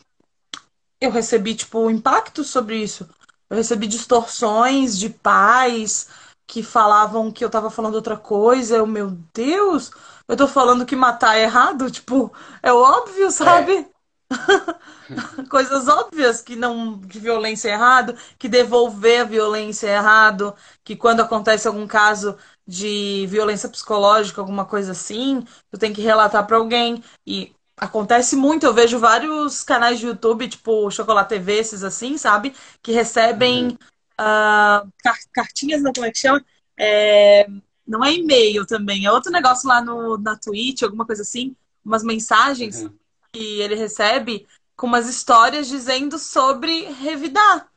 eu 1.02 1.12
recebi, 1.12 1.56
tipo, 1.56 1.90
impacto 1.90 2.42
sobre 2.42 2.78
isso. 2.78 3.06
Eu 3.50 3.58
recebi 3.58 3.86
distorções 3.86 4.98
de 4.98 5.10
pais 5.10 6.08
que 6.48 6.64
falavam 6.64 7.30
que 7.34 7.44
eu 7.44 7.50
tava 7.50 7.70
falando 7.70 7.96
outra 7.96 8.16
coisa. 8.16 8.78
Eu, 8.78 8.88
meu 8.88 9.12
Deus, 9.34 9.92
eu 10.26 10.38
tô 10.38 10.48
falando 10.48 10.86
que 10.86 10.96
matar 10.96 11.36
é 11.36 11.44
errado? 11.44 11.92
Tipo, 11.92 12.32
é 12.64 12.72
óbvio, 12.72 13.30
sabe? 13.30 13.74
É. 13.74 13.97
Coisas 15.50 15.88
óbvias 15.88 16.42
que 16.42 16.56
não 16.56 17.00
que 17.00 17.20
violência 17.20 17.70
é 17.70 17.74
errado, 17.74 18.16
que 18.38 18.50
devolver 18.50 19.22
a 19.22 19.26
violência 19.26 19.88
é 19.88 19.96
errado, 19.96 20.54
que 20.84 20.96
quando 20.96 21.22
acontece 21.22 21.68
algum 21.68 21.88
caso 21.88 22.38
de 22.68 23.26
violência 23.30 23.70
psicológica, 23.70 24.42
alguma 24.42 24.66
coisa 24.66 24.92
assim, 24.92 25.46
tu 25.72 25.78
tem 25.78 25.94
que 25.94 26.02
relatar 26.02 26.46
para 26.46 26.58
alguém 26.58 27.02
e 27.26 27.54
acontece 27.78 28.36
muito, 28.36 28.66
eu 28.66 28.74
vejo 28.74 29.00
vários 29.00 29.64
canais 29.64 30.00
de 30.00 30.08
YouTube, 30.08 30.50
tipo 30.50 30.90
Chocolate 30.92 31.30
TV, 31.30 31.60
esses 31.60 31.84
assim, 31.84 32.18
sabe, 32.18 32.54
que 32.82 32.92
recebem 32.92 33.68
uhum. 33.68 33.78
uh, 34.20 34.92
cartinhas, 35.32 35.82
como 35.82 36.06
é 36.06 36.12
que 36.12 36.20
chama? 36.20 36.44
É, 36.78 37.48
não 37.88 38.04
é 38.04 38.14
e-mail 38.14 38.66
também, 38.66 39.06
é 39.06 39.12
outro 39.12 39.32
negócio 39.32 39.70
lá 39.70 39.80
no, 39.82 40.18
na 40.18 40.36
Twitch, 40.36 40.82
alguma 40.82 41.06
coisa 41.06 41.22
assim, 41.22 41.56
umas 41.86 42.04
mensagens 42.04 42.82
uhum 42.82 42.94
que 43.38 43.62
ele 43.62 43.76
recebe 43.76 44.48
com 44.76 44.88
umas 44.88 45.08
histórias 45.08 45.68
dizendo 45.68 46.18
sobre 46.18 46.86
revidar. 46.94 47.70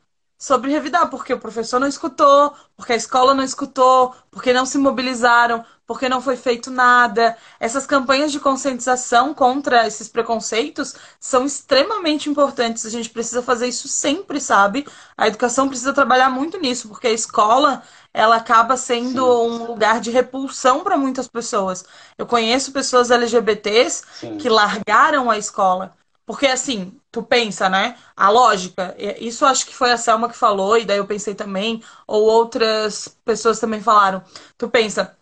Sobre 0.43 0.71
revidar, 0.73 1.11
porque 1.11 1.35
o 1.35 1.39
professor 1.39 1.79
não 1.79 1.87
escutou, 1.87 2.55
porque 2.75 2.95
a 2.95 2.97
escola 2.97 3.35
não 3.35 3.45
escutou, 3.45 4.15
porque 4.31 4.55
não 4.55 4.65
se 4.65 4.79
mobilizaram, 4.79 5.63
porque 5.87 6.09
não 6.09 6.23
foi 6.23 6.35
feito 6.35 6.71
nada. 6.71 7.37
Essas 7.61 7.85
campanhas 7.85 8.33
de 8.33 8.41
conscientização 8.41 9.35
contra 9.35 9.87
esses 9.87 10.09
preconceitos 10.09 10.95
são 11.21 11.45
extremamente 11.45 12.31
importantes. 12.31 12.87
A 12.87 12.91
gente 12.91 13.11
precisa 13.11 13.43
fazer 13.43 13.69
isso 13.69 13.87
sempre, 13.87 14.41
sabe? 14.41 14.87
A 15.15 15.29
educação 15.29 15.69
precisa 15.69 15.93
trabalhar 15.93 16.31
muito 16.31 16.59
nisso, 16.59 16.89
porque 16.89 17.09
a 17.09 17.13
escola 17.13 17.83
ela 18.15 18.37
acaba 18.37 18.79
sendo 18.79 19.23
Sim. 19.23 19.51
um 19.51 19.65
lugar 19.67 20.01
de 20.01 20.11
repulsão 20.11 20.83
para 20.83 20.97
muitas 20.97 21.29
pessoas. 21.29 21.85
Eu 22.17 22.25
conheço 22.25 22.73
pessoas 22.73 23.11
LGBTs 23.11 24.05
Sim. 24.21 24.39
que 24.39 24.49
largaram 24.49 25.31
a 25.31 25.37
escola. 25.37 26.00
Porque 26.31 26.47
assim, 26.47 26.97
tu 27.11 27.25
pensa, 27.25 27.69
né? 27.69 27.99
A 28.17 28.31
lógica, 28.31 28.95
isso 29.19 29.45
acho 29.45 29.67
que 29.67 29.75
foi 29.75 29.91
a 29.91 29.97
Selma 29.97 30.29
que 30.29 30.37
falou, 30.37 30.79
e 30.79 30.85
daí 30.85 30.99
eu 30.99 31.05
pensei 31.05 31.35
também, 31.35 31.83
ou 32.07 32.23
outras 32.23 33.09
pessoas 33.25 33.59
também 33.59 33.83
falaram. 33.83 34.23
Tu 34.57 34.69
pensa, 34.71 35.19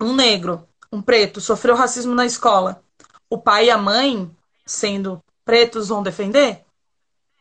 um 0.00 0.12
negro, 0.12 0.66
um 0.90 1.00
preto, 1.00 1.40
sofreu 1.40 1.76
racismo 1.76 2.16
na 2.16 2.26
escola. 2.26 2.82
O 3.30 3.38
pai 3.38 3.66
e 3.66 3.70
a 3.70 3.78
mãe, 3.78 4.28
sendo 4.66 5.22
pretos, 5.44 5.86
vão 5.86 6.02
defender? 6.02 6.64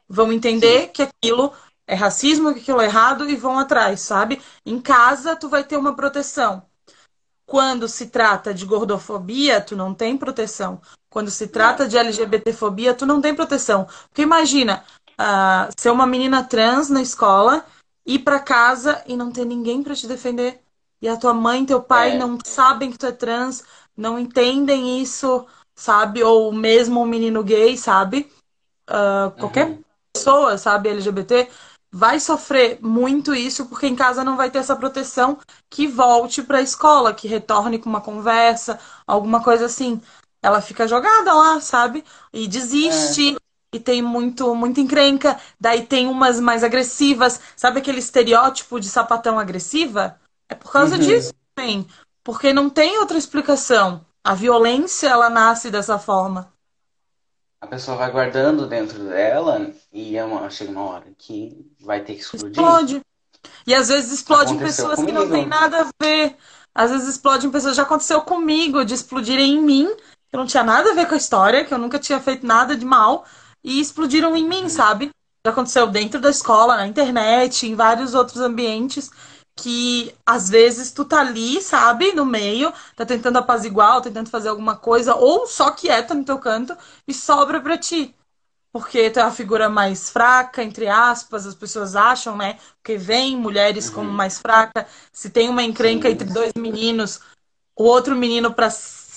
Vão 0.08 0.32
entender 0.32 0.82
Sim. 0.82 0.88
que 0.90 1.02
aquilo 1.02 1.52
é 1.88 1.96
racismo, 1.96 2.54
que 2.54 2.60
aquilo 2.60 2.80
é 2.80 2.86
errado 2.86 3.28
e 3.28 3.36
vão 3.36 3.58
atrás, 3.58 4.02
sabe? 4.02 4.40
Em 4.64 4.80
casa, 4.80 5.36
tu 5.36 5.50
vai 5.50 5.64
ter 5.64 5.78
uma 5.78 5.96
proteção. 5.96 6.62
Quando 7.48 7.88
se 7.88 8.06
trata 8.06 8.54
de 8.54 8.68
gordofobia, 8.68 9.60
tu 9.60 9.76
não 9.76 9.96
tem 9.96 10.16
proteção. 10.16 10.80
Quando 11.10 11.32
se 11.32 11.48
trata 11.48 11.88
de 11.88 11.98
LGBTfobia, 11.98 12.94
tu 12.94 13.06
não 13.06 13.20
tem 13.22 13.34
proteção. 13.34 13.88
Porque 14.10 14.22
imagina, 14.22 14.84
uh, 15.20 15.72
ser 15.78 15.90
uma 15.90 16.06
menina 16.06 16.44
trans 16.44 16.90
na 16.90 17.02
escola, 17.02 17.66
ir 18.06 18.20
para 18.20 18.40
casa 18.40 19.04
e 19.08 19.16
não 19.16 19.32
ter 19.32 19.46
ninguém 19.46 19.82
para 19.84 19.96
te 19.96 20.08
defender. 20.08 20.62
E 21.02 21.08
a 21.08 21.18
tua 21.18 21.34
mãe 21.34 21.64
e 21.64 21.66
teu 21.66 21.82
pai 21.82 22.12
é. 22.12 22.18
não 22.18 22.38
sabem 22.46 22.92
que 22.92 22.98
tu 22.98 23.06
é 23.06 23.12
trans, 23.12 23.64
não 23.96 24.20
entendem 24.20 25.02
isso, 25.02 25.46
sabe? 25.76 26.24
Ou 26.24 26.52
mesmo 26.52 27.02
um 27.02 27.06
menino 27.06 27.44
gay, 27.44 27.78
sabe? 27.78 28.32
Uh, 28.90 29.32
qualquer 29.40 29.68
uhum. 29.68 29.84
pessoa, 30.14 30.58
sabe, 30.58 30.90
LGBT, 30.90 31.50
vai 31.92 32.20
sofrer 32.20 32.80
muito 32.82 33.34
isso 33.34 33.66
porque 33.66 33.88
em 33.88 33.96
casa 33.96 34.24
não 34.24 34.38
vai 34.38 34.52
ter 34.52 34.60
essa 34.60 34.76
proteção 34.76 35.40
que 35.70 35.88
volte 35.88 36.44
para 36.44 36.60
a 36.60 36.62
escola, 36.62 37.14
que 37.14 37.28
retorne 37.28 37.80
com 37.80 37.90
uma 37.90 38.02
conversa, 38.02 38.80
alguma 39.08 39.44
coisa 39.44 39.66
assim. 39.66 40.02
Ela 40.42 40.62
fica 40.62 40.88
jogada 40.88 41.34
lá, 41.34 41.60
sabe? 41.62 42.04
E 42.34 42.48
desiste. 42.48 43.36
É. 43.36 43.40
E 43.72 43.80
tem 43.80 44.02
muito, 44.02 44.56
muita 44.56 44.82
encrenca. 44.82 45.40
Daí 45.60 45.86
tem 45.86 46.08
umas 46.08 46.40
mais 46.40 46.64
agressivas. 46.64 47.40
Sabe 47.56 47.80
aquele 47.80 48.00
estereótipo 48.00 48.80
de 48.80 48.90
sapatão 48.90 49.38
agressiva? 49.38 50.20
É 50.48 50.56
por 50.56 50.72
causa 50.72 50.96
uhum. 50.96 51.02
disso 51.02 51.34
também. 51.54 51.88
Porque 52.24 52.52
não 52.52 52.70
tem 52.70 52.98
outra 52.98 53.18
explicação. 53.18 54.04
A 54.24 54.34
violência, 54.34 55.08
ela 55.08 55.30
nasce 55.30 55.70
dessa 55.70 56.00
forma 56.00 56.52
a 57.62 57.68
pessoa 57.68 57.98
vai 57.98 58.12
guardando 58.12 58.68
dentro 58.68 59.04
dela 59.10 59.72
e 59.92 60.18
é 60.18 60.24
uma, 60.24 60.50
chega 60.50 60.72
uma 60.72 60.84
hora 60.84 61.06
que 61.18 61.70
vai 61.80 62.02
ter 62.02 62.14
que 62.16 62.22
explodir. 62.22 62.52
Explode. 62.52 63.02
E 63.68 63.74
às 63.74 63.90
vezes 63.90 64.12
explode 64.12 64.54
em 64.54 64.60
pessoas 64.60 64.96
comigo. 64.96 65.18
que 65.18 65.26
não 65.26 65.32
tem 65.32 65.46
nada 65.46 65.82
a 65.82 66.04
ver. 66.04 66.36
Às 66.74 66.92
vezes 66.92 67.10
explode 67.10 67.46
em 67.46 67.52
pessoas. 67.52 67.76
Já 67.76 67.84
aconteceu 67.84 68.22
comigo 68.22 68.86
de 68.86 68.94
explodirem 68.94 69.56
em 69.56 69.62
mim, 69.62 69.96
que 70.32 70.38
não 70.38 70.46
tinha 70.46 70.64
nada 70.64 70.92
a 70.92 70.96
ver 70.96 71.08
com 71.08 71.16
a 71.16 71.18
história, 71.18 71.66
que 71.66 71.74
eu 71.74 71.78
nunca 71.78 72.00
tinha 72.00 72.20
feito 72.20 72.46
nada 72.46 72.76
de 72.76 72.86
mal, 72.86 73.26
e 73.64 73.80
explodiram 73.80 74.36
em 74.36 74.48
mim, 74.48 74.70
sabe? 74.70 75.10
Já 75.46 75.52
aconteceu 75.52 75.88
dentro 75.88 76.20
da 76.20 76.30
escola, 76.30 76.78
na 76.78 76.88
internet, 76.88 77.68
em 77.68 77.76
vários 77.76 78.14
outros 78.14 78.42
ambientes 78.42 79.10
que 79.62 80.14
às 80.26 80.50
vezes 80.50 80.92
tu 80.92 81.04
tá 81.04 81.20
ali, 81.20 81.62
sabe, 81.62 82.14
no 82.14 82.26
meio, 82.26 82.72
tá 82.96 83.06
tentando 83.06 83.38
apaziguar, 83.38 84.02
tentando 84.02 84.30
fazer 84.30 84.50
alguma 84.50 84.76
coisa, 84.76 85.16
ou 85.16 85.46
só 85.46 85.72
quieta 85.72 86.14
no 86.14 86.24
teu 86.24 86.40
canto 86.40 86.76
e 87.08 87.14
sobra 87.14 87.60
pra 87.60 87.78
ti. 87.78 88.16
Porque 88.72 89.10
tu 89.10 89.20
é 89.20 89.24
a 89.24 89.32
figura 89.32 89.68
mais 89.68 90.10
fraca, 90.10 90.64
entre 90.64 90.88
aspas, 90.88 91.46
as 91.46 91.56
pessoas 91.56 91.96
acham, 91.96 92.38
né? 92.38 92.58
Porque 92.76 92.98
vem 92.98 93.36
mulheres 93.36 93.90
uhum. 93.90 93.96
como 93.96 94.12
mais 94.12 94.40
fraca. 94.40 94.88
Se 95.12 95.30
tem 95.30 95.50
uma 95.50 95.64
encrenca 95.64 96.08
Sim. 96.08 96.14
entre 96.14 96.30
dois 96.32 96.54
meninos, 96.56 97.20
o 97.76 97.84
outro 97.84 98.16
menino, 98.16 98.54
para 98.54 98.70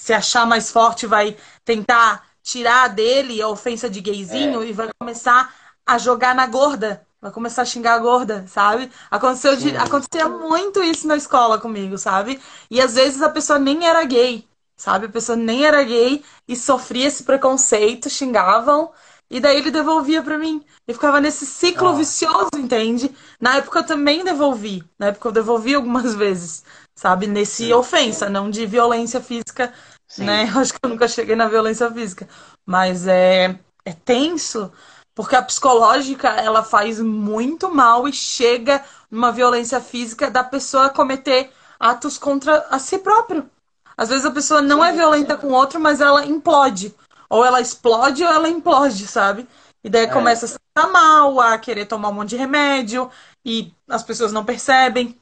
se 0.02 0.12
achar 0.12 0.44
mais 0.44 0.70
forte, 0.70 1.06
vai 1.06 1.36
tentar 1.64 2.26
tirar 2.42 2.88
dele 2.88 3.40
a 3.40 3.48
ofensa 3.48 3.88
de 3.88 4.00
gayzinho 4.00 4.62
é. 4.62 4.66
e 4.66 4.72
vai 4.72 4.88
começar 4.98 5.54
a 5.86 5.96
jogar 5.96 6.34
na 6.34 6.44
gorda 6.46 7.06
Vai 7.20 7.30
começar 7.30 7.62
a 7.62 7.64
xingar 7.64 7.94
a 7.94 7.98
gorda, 8.00 8.44
sabe? 8.48 8.90
Aconteceu 9.08 9.54
de, 9.54 9.76
acontecia 9.76 10.28
muito 10.28 10.82
isso 10.82 11.06
na 11.06 11.16
escola 11.16 11.56
comigo, 11.56 11.96
sabe? 11.96 12.40
E 12.68 12.80
às 12.80 12.96
vezes 12.96 13.22
a 13.22 13.30
pessoa 13.30 13.60
nem 13.60 13.86
era 13.86 14.02
gay, 14.02 14.44
sabe? 14.76 15.06
A 15.06 15.08
pessoa 15.08 15.36
nem 15.36 15.64
era 15.64 15.84
gay 15.84 16.24
e 16.48 16.56
sofria 16.56 17.06
esse 17.06 17.22
preconceito, 17.22 18.10
xingavam, 18.10 18.90
e 19.30 19.38
daí 19.38 19.56
ele 19.56 19.70
devolvia 19.70 20.20
para 20.20 20.36
mim. 20.36 20.64
E 20.86 20.92
ficava 20.92 21.20
nesse 21.20 21.46
ciclo 21.46 21.90
ah. 21.90 21.92
vicioso, 21.92 22.50
entende? 22.56 23.08
Na 23.40 23.58
época 23.58 23.78
eu 23.78 23.86
também 23.86 24.24
devolvi. 24.24 24.82
Na 24.98 25.06
época 25.06 25.28
eu 25.28 25.32
devolvi 25.32 25.76
algumas 25.76 26.12
vezes, 26.16 26.64
sabe? 26.94 27.28
Nesse 27.28 27.72
ofensa, 27.72 28.28
não 28.28 28.50
de 28.50 28.66
violência 28.66 29.20
física, 29.20 29.72
Sim. 30.12 30.24
né? 30.24 30.44
Eu 30.54 30.60
acho 30.60 30.74
que 30.74 30.78
eu 30.82 30.90
nunca 30.90 31.08
cheguei 31.08 31.34
na 31.34 31.48
violência 31.48 31.90
física. 31.90 32.28
Mas 32.66 33.06
é, 33.06 33.58
é 33.84 33.92
tenso 33.92 34.70
porque 35.14 35.36
a 35.36 35.42
psicológica, 35.42 36.28
ela 36.28 36.62
faz 36.62 36.98
muito 37.00 37.72
mal 37.72 38.08
e 38.08 38.12
chega 38.12 38.82
numa 39.10 39.30
violência 39.30 39.80
física 39.80 40.30
da 40.30 40.42
pessoa 40.42 40.88
cometer 40.88 41.50
atos 41.78 42.16
contra 42.16 42.66
a 42.70 42.78
si 42.78 42.98
próprio. 42.98 43.48
Às 43.96 44.08
vezes 44.08 44.24
a 44.24 44.30
pessoa 44.30 44.62
não 44.62 44.82
é 44.84 44.92
violenta 44.92 45.36
com 45.36 45.48
o 45.48 45.52
outro, 45.52 45.78
mas 45.78 46.00
ela 46.00 46.24
implode. 46.24 46.94
Ou 47.28 47.44
ela 47.44 47.60
explode 47.60 48.22
ou 48.24 48.30
ela 48.30 48.48
implode, 48.48 49.06
sabe? 49.06 49.46
E 49.84 49.90
daí 49.90 50.04
é. 50.04 50.06
começa 50.06 50.46
a 50.46 50.48
se 50.48 50.58
mal, 50.90 51.40
a 51.40 51.58
querer 51.58 51.86
tomar 51.86 52.08
um 52.08 52.14
monte 52.14 52.30
de 52.30 52.36
remédio, 52.36 53.10
e 53.44 53.72
as 53.88 54.02
pessoas 54.02 54.32
não 54.32 54.44
percebem. 54.44 55.18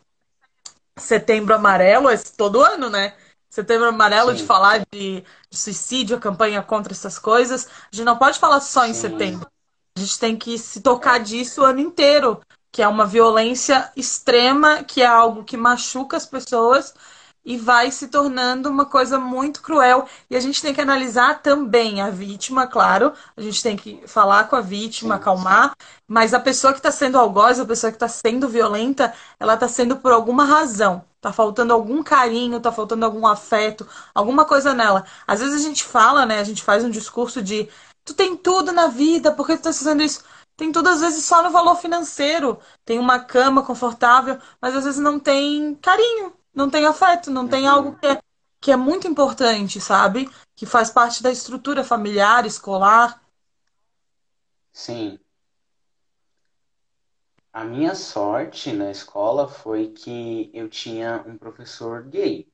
Setembro 0.97 1.55
Amarelo 1.55 2.09
é 2.09 2.17
todo 2.17 2.61
ano, 2.61 2.91
né? 2.91 3.15
Setembro 3.51 3.89
Amarelo, 3.89 4.31
Sim. 4.31 4.37
de 4.37 4.45
falar 4.45 4.87
de, 4.93 5.25
de, 5.51 5.59
suicídio, 5.59 6.17
a 6.17 6.21
campanha 6.21 6.63
contra 6.63 6.93
essas 6.93 7.19
coisas. 7.19 7.67
A 7.67 7.97
gente 7.97 8.05
não 8.05 8.17
pode 8.17 8.39
falar 8.39 8.61
só 8.61 8.85
Sim. 8.85 8.91
em 8.91 8.95
setembro. 8.95 9.51
A 9.97 10.01
gente 10.01 10.19
tem 10.21 10.37
que 10.37 10.57
se 10.57 10.81
tocar 10.81 11.19
disso 11.19 11.63
o 11.63 11.65
ano 11.65 11.81
inteiro, 11.81 12.41
que 12.71 12.81
é 12.81 12.87
uma 12.87 13.05
violência 13.05 13.91
extrema, 13.97 14.85
que 14.85 15.03
é 15.03 15.07
algo 15.07 15.43
que 15.43 15.57
machuca 15.57 16.17
as 16.17 16.25
pessoas 16.25 16.95
e 17.45 17.57
vai 17.57 17.91
se 17.91 18.09
tornando 18.09 18.69
uma 18.69 18.85
coisa 18.85 19.19
muito 19.19 19.63
cruel. 19.63 20.07
E 20.29 20.37
a 20.37 20.41
gente 20.41 20.61
tem 20.61 20.75
que 20.75 20.81
analisar 20.81 21.43
também 21.43 22.01
a 22.01 22.11
vítima, 22.11 22.67
claro. 22.67 23.13
A 23.37 23.41
gente 23.41 23.63
tem 23.63 23.77
que 23.77 24.03
falar 24.07 24.45
com 24.49 24.57
a 24.57 24.61
vítima, 24.61 25.17
acalmar. 25.17 25.73
Mas 26.07 26.35
a 26.35 26.41
pessoa 26.41 26.73
que 26.73 26.79
está 26.79 26.91
sendo 26.91 27.19
algoz, 27.19 27.59
a 27.59 27.65
pessoa 27.65 27.91
que 27.91 27.97
está 27.97 28.09
sendo 28.09 28.49
violenta, 28.49 29.13
ela 29.39 29.55
está 29.55 29.69
sendo 29.69 29.97
por 29.97 30.13
alguma 30.13 30.45
razão. 30.45 31.05
Tá 31.21 31.33
faltando 31.33 31.73
algum 31.73 32.03
carinho, 32.03 32.61
tá 32.61 32.73
faltando 32.73 33.05
algum 33.05 33.27
afeto, 33.27 33.87
alguma 34.15 34.45
coisa 34.45 34.73
nela. 34.75 35.05
Às 35.27 35.41
vezes 35.41 35.55
a 35.57 35.69
gente 35.69 35.85
fala, 35.85 36.25
né? 36.27 36.41
A 36.41 36.45
gente 36.45 36.63
faz 36.63 36.85
um 36.85 36.91
discurso 36.91 37.43
de 37.43 37.69
tu 38.05 38.15
tem 38.15 38.37
tudo 38.37 38.73
na 38.73 38.87
vida, 38.89 39.33
por 39.33 39.47
que 39.47 39.57
tu 39.57 39.63
tá 39.65 39.73
fazendo 39.73 40.03
isso? 40.03 40.23
tem 40.61 40.71
tudo 40.71 40.91
às 40.91 41.01
vezes 41.01 41.25
só 41.25 41.43
no 41.43 41.51
valor 41.51 41.77
financeiro. 41.77 42.59
Tem 42.85 42.99
uma 42.99 43.19
cama 43.21 43.65
confortável, 43.65 44.39
mas 44.61 44.77
às 44.77 44.85
vezes 44.85 45.01
não 45.01 45.19
tem 45.19 45.75
carinho, 45.77 46.35
não 46.55 46.69
tem 46.69 46.87
afeto, 46.87 47.31
não 47.31 47.47
tem 47.49 47.67
algo 47.67 47.97
que 47.97 48.07
é, 48.07 48.21
que 48.61 48.71
é 48.71 48.77
muito 48.77 49.07
importante, 49.07 49.81
sabe? 49.81 50.31
Que 50.55 50.67
faz 50.67 50.91
parte 50.91 51.23
da 51.23 51.31
estrutura 51.31 51.83
familiar, 51.83 52.45
escolar. 52.45 53.23
Sim. 54.73 55.19
A 57.53 57.65
minha 57.65 57.95
sorte 57.95 58.73
na 58.73 58.91
escola 58.91 59.49
foi 59.49 59.89
que 59.89 60.51
eu 60.55 60.69
tinha 60.69 61.25
um 61.27 61.37
professor 61.37 62.05
gay. 62.05 62.49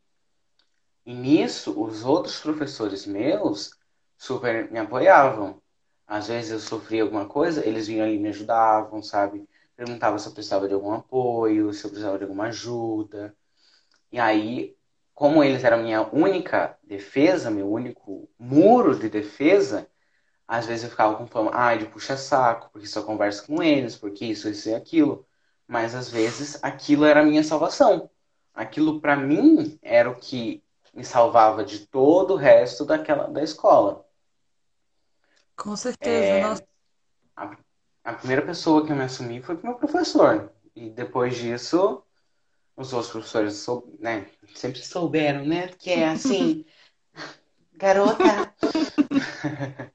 E 1.05 1.15
nisso, 1.15 1.81
os 1.81 2.05
outros 2.05 2.41
professores 2.41 3.07
meus 3.07 3.71
super 4.17 4.71
me 4.71 4.79
apoiavam. 4.79 5.61
Às 6.07 6.29
vezes 6.29 6.51
eu 6.51 6.59
sofria 6.61 7.03
alguma 7.03 7.27
coisa, 7.27 7.67
eles 7.67 7.87
vinham 7.87 8.07
ali 8.07 8.17
e 8.17 8.19
me 8.19 8.29
ajudavam, 8.29 9.03
sabe? 9.03 9.47
Perguntavam 9.77 10.19
se 10.19 10.29
eu 10.29 10.33
precisava 10.33 10.67
de 10.67 10.75
algum 10.75 10.93
apoio, 10.93 11.73
se 11.73 11.85
eu 11.85 11.91
precisava 11.91 12.17
de 12.19 12.25
alguma 12.25 12.47
ajuda. 12.47 13.37
E 14.13 14.19
aí, 14.19 14.77
como 15.15 15.43
eles 15.43 15.65
eram 15.65 15.83
minha 15.83 16.03
única 16.03 16.79
defesa, 16.83 17.51
meu 17.51 17.71
único 17.71 18.29
muro 18.39 18.99
de 18.99 19.09
defesa, 19.09 19.89
às 20.47 20.67
vezes 20.67 20.85
eu 20.85 20.91
ficava 20.91 21.17
com 21.17 21.27
fama, 21.27 21.51
ah, 21.53 21.75
de 21.75 21.87
puxa-saco, 21.87 22.71
porque 22.73 22.87
só 22.87 23.03
converso 23.03 23.47
com 23.47 23.63
eles, 23.63 23.97
porque 23.97 24.25
isso, 24.27 24.49
isso 24.49 24.69
e 24.69 24.75
aquilo. 24.75 25.27
Mas 25.67 25.95
às 25.95 26.09
vezes 26.09 26.63
aquilo 26.63 27.05
era 27.05 27.21
a 27.21 27.25
minha 27.25 27.43
salvação. 27.43 28.11
Aquilo 28.55 29.01
para 29.01 29.17
mim 29.17 29.79
era 29.83 30.09
o 30.11 30.15
que 30.15 30.63
me 30.95 31.05
salvava 31.05 31.65
de 31.65 31.87
todo 31.87 32.35
o 32.35 32.37
resto 32.37 32.85
daquela 32.85 33.27
da 33.27 33.43
escola. 33.43 34.07
Com 35.57 35.75
certeza, 35.77 36.27
é, 36.27 36.43
nossa. 36.43 36.67
A, 37.35 37.57
a, 38.05 38.13
primeira 38.15 38.43
pessoa 38.43 38.85
que 38.85 38.93
eu 38.93 38.97
me 38.97 39.03
assumi 39.03 39.43
foi 39.43 39.57
o 39.57 39.63
meu 39.63 39.75
professor. 39.75 40.53
E 40.75 40.91
depois 40.91 41.37
disso, 41.37 42.03
os 42.77 42.93
outros 42.93 43.11
professores 43.11 43.55
sou, 43.55 43.97
né, 43.99 44.27
sempre 44.55 44.83
souberam, 44.83 45.47
né? 45.47 45.69
Que 45.79 45.93
é 45.93 46.09
assim, 46.09 46.65
garota. 47.75 48.53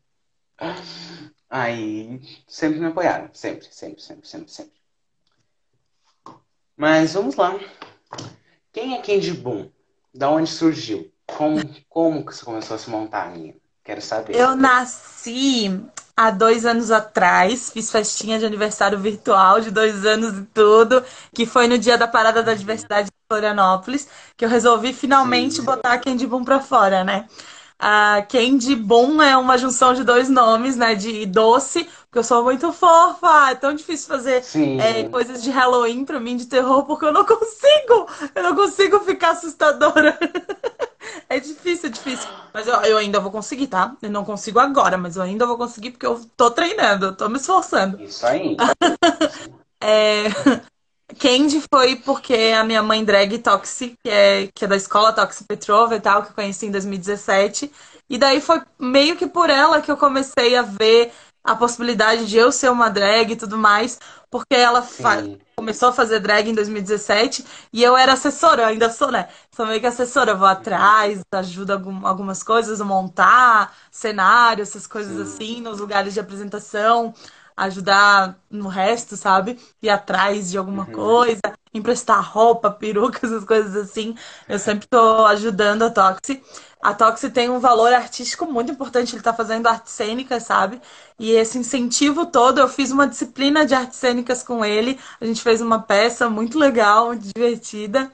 Aí 1.50 2.22
sempre 2.48 2.80
me 2.80 2.88
apoiaram, 2.88 3.30
sempre, 3.34 3.68
sempre, 3.72 4.02
sempre, 4.02 4.28
sempre, 4.28 4.52
sempre. 4.52 4.82
Mas 6.76 7.14
vamos 7.14 7.36
lá. 7.36 7.60
Quem 8.72 8.96
é 8.96 9.02
quem 9.02 9.20
de 9.20 9.34
bom? 9.34 9.70
Da 10.14 10.30
onde 10.30 10.50
surgiu? 10.50 11.12
Como, 11.26 11.58
como 11.88 12.26
que 12.26 12.34
você 12.34 12.44
começou 12.44 12.76
a 12.76 12.80
se 12.80 12.90
montar, 12.90 13.32
minha? 13.32 13.56
Quero 13.84 14.02
saber. 14.02 14.36
Eu 14.36 14.56
nasci 14.56 15.70
há 16.16 16.32
dois 16.32 16.66
anos 16.66 16.92
atrás, 16.92 17.72
fiz 17.72 17.92
festinha 17.92 18.38
de 18.40 18.46
aniversário 18.46 18.98
virtual 19.00 19.62
de 19.62 19.72
dois 19.72 20.06
anos 20.06 20.38
e 20.38 20.44
tudo, 20.54 21.04
que 21.34 21.46
foi 21.46 21.68
no 21.68 21.78
dia 21.78 21.98
da 21.98 22.08
parada 22.08 22.44
da 22.44 22.54
diversidade 22.54 23.08
de 23.08 23.14
Florianópolis, 23.30 24.08
que 24.38 24.46
eu 24.46 24.50
resolvi 24.50 24.94
finalmente 24.94 25.56
Sim. 25.56 25.64
botar 25.64 25.94
a 25.94 25.98
Candy 25.98 26.28
Boom 26.28 26.44
pra 26.44 26.60
fora, 26.60 27.04
né? 27.04 27.28
A 27.80 28.22
Candy 28.30 28.76
Boom 28.76 29.22
é 29.22 29.36
uma 29.36 29.58
junção 29.58 29.94
de 29.94 30.04
dois 30.04 30.30
nomes, 30.30 30.76
né? 30.76 30.94
De 30.94 31.26
doce, 31.26 31.86
porque 32.04 32.20
eu 32.20 32.24
sou 32.24 32.44
muito 32.44 32.72
fofa. 32.72 33.50
É 33.50 33.56
tão 33.56 33.74
difícil 33.74 34.08
fazer 34.08 34.44
é, 34.78 35.04
coisas 35.06 35.42
de 35.42 35.50
Halloween 35.50 36.06
pra 36.06 36.20
mim, 36.20 36.38
de 36.38 36.46
terror, 36.46 36.86
porque 36.86 37.06
eu 37.06 37.12
não 37.12 37.26
consigo. 37.26 38.08
Eu 38.36 38.44
não 38.44 38.56
consigo 38.56 39.00
ficar 39.00 39.32
assustadora. 39.32 40.18
É 41.32 41.40
difícil, 41.40 41.88
é 41.88 41.92
difícil. 41.94 42.28
Mas 42.54 42.68
eu, 42.68 42.76
eu 42.82 42.98
ainda 42.98 43.18
vou 43.22 43.32
conseguir, 43.32 43.68
tá? 43.68 43.96
Eu 44.02 44.10
não 44.10 44.26
consigo 44.26 44.60
agora, 44.60 44.98
mas 44.98 45.16
eu 45.16 45.24
ainda 45.24 45.46
vou 45.46 45.58
conseguir 45.58 45.92
porque 45.92 46.06
eu 46.06 46.20
tô 46.36 46.52
treinando, 46.52 47.06
eu 47.06 47.16
tô 47.16 47.30
me 47.30 47.38
esforçando. 47.38 48.02
Isso 48.04 48.26
aí. 48.26 48.58
é... 49.82 50.24
Candy 51.18 51.64
foi 51.74 51.96
porque 51.96 52.54
a 52.54 52.66
minha 52.66 52.84
mãe 52.84 53.06
drag 53.06 53.38
Toxi, 53.38 53.96
que 54.04 54.10
é, 54.10 54.50
que 54.54 54.66
é 54.66 54.68
da 54.68 54.76
escola 54.76 55.14
Toxi 55.14 55.46
Petrova 55.46 55.96
e 55.96 56.02
tal, 56.02 56.24
que 56.24 56.32
eu 56.32 56.36
conheci 56.36 56.66
em 56.66 56.72
2017. 56.72 57.72
E 58.10 58.18
daí 58.18 58.42
foi 58.42 58.62
meio 58.78 59.16
que 59.16 59.26
por 59.26 59.50
ela 59.50 59.82
que 59.82 59.90
eu 59.90 59.96
comecei 59.96 60.58
a 60.58 60.64
ver 60.64 61.14
a 61.46 61.56
possibilidade 61.56 62.26
de 62.26 62.36
eu 62.36 62.52
ser 62.52 62.70
uma 62.70 62.90
drag 62.90 63.32
e 63.32 63.36
tudo 63.38 63.58
mais, 63.58 63.98
porque 64.32 64.56
ela 64.56 64.88
começou 65.56 65.90
a 65.90 65.94
fazer 65.94 66.22
drag 66.22 66.50
em 66.50 66.56
2017 66.56 67.46
e 67.72 67.84
eu 67.84 67.98
era 67.98 68.14
assessora, 68.14 68.64
eu 68.64 68.68
ainda 68.70 68.90
sou, 68.90 69.12
né? 69.12 69.28
Sou 69.54 69.68
meio 69.68 69.82
que 69.82 69.86
assessora, 69.86 70.32
eu 70.32 70.38
vou 70.38 70.48
atrás, 70.48 71.22
ajudo 71.34 71.74
algum, 71.74 72.08
algumas 72.08 72.42
coisas, 72.42 72.80
montar 72.80 73.76
cenário, 73.92 74.62
essas 74.62 74.88
coisas 74.88 75.16
Sim. 75.16 75.22
assim, 75.22 75.62
nos 75.62 75.80
lugares 75.82 76.14
de 76.14 76.22
apresentação, 76.22 77.14
ajudar 77.58 78.40
no 78.50 78.70
resto, 78.70 79.18
sabe? 79.18 79.60
Ir 79.82 79.90
atrás 79.90 80.50
de 80.50 80.58
alguma 80.58 80.86
uhum. 80.86 80.94
coisa, 80.94 81.42
emprestar 81.74 82.22
roupa, 82.22 82.70
peruca, 82.72 83.20
essas 83.26 83.44
coisas 83.44 83.76
assim. 83.76 84.16
Eu 84.48 84.60
sempre 84.60 84.88
tô 84.88 85.26
ajudando 85.26 85.84
a 85.84 85.90
Toxi. 85.90 86.44
A 86.82 86.94
Toxi 86.94 87.30
tem 87.30 87.50
um 87.50 87.60
valor 87.60 87.94
artístico 87.94 88.46
muito 88.46 88.72
importante, 88.72 89.12
ele 89.12 89.20
está 89.20 89.34
fazendo 89.34 89.68
artes 89.68 89.94
cênicas, 89.94 90.44
sabe? 90.44 90.82
E 91.20 91.32
esse 91.32 91.58
incentivo 91.58 92.26
todo, 92.26 92.60
eu 92.60 92.68
fiz 92.68 92.92
uma 92.92 93.08
disciplina 93.08 93.66
de 93.66 93.76
artes 93.76 94.00
cênicas 94.00 94.42
com 94.42 94.66
ele, 94.66 95.00
a 95.20 95.26
gente 95.26 95.42
fez 95.42 95.62
uma 95.62 95.80
peça 95.80 96.28
muito 96.28 96.58
legal, 96.58 97.08
muito 97.08 97.28
divertida, 97.36 98.12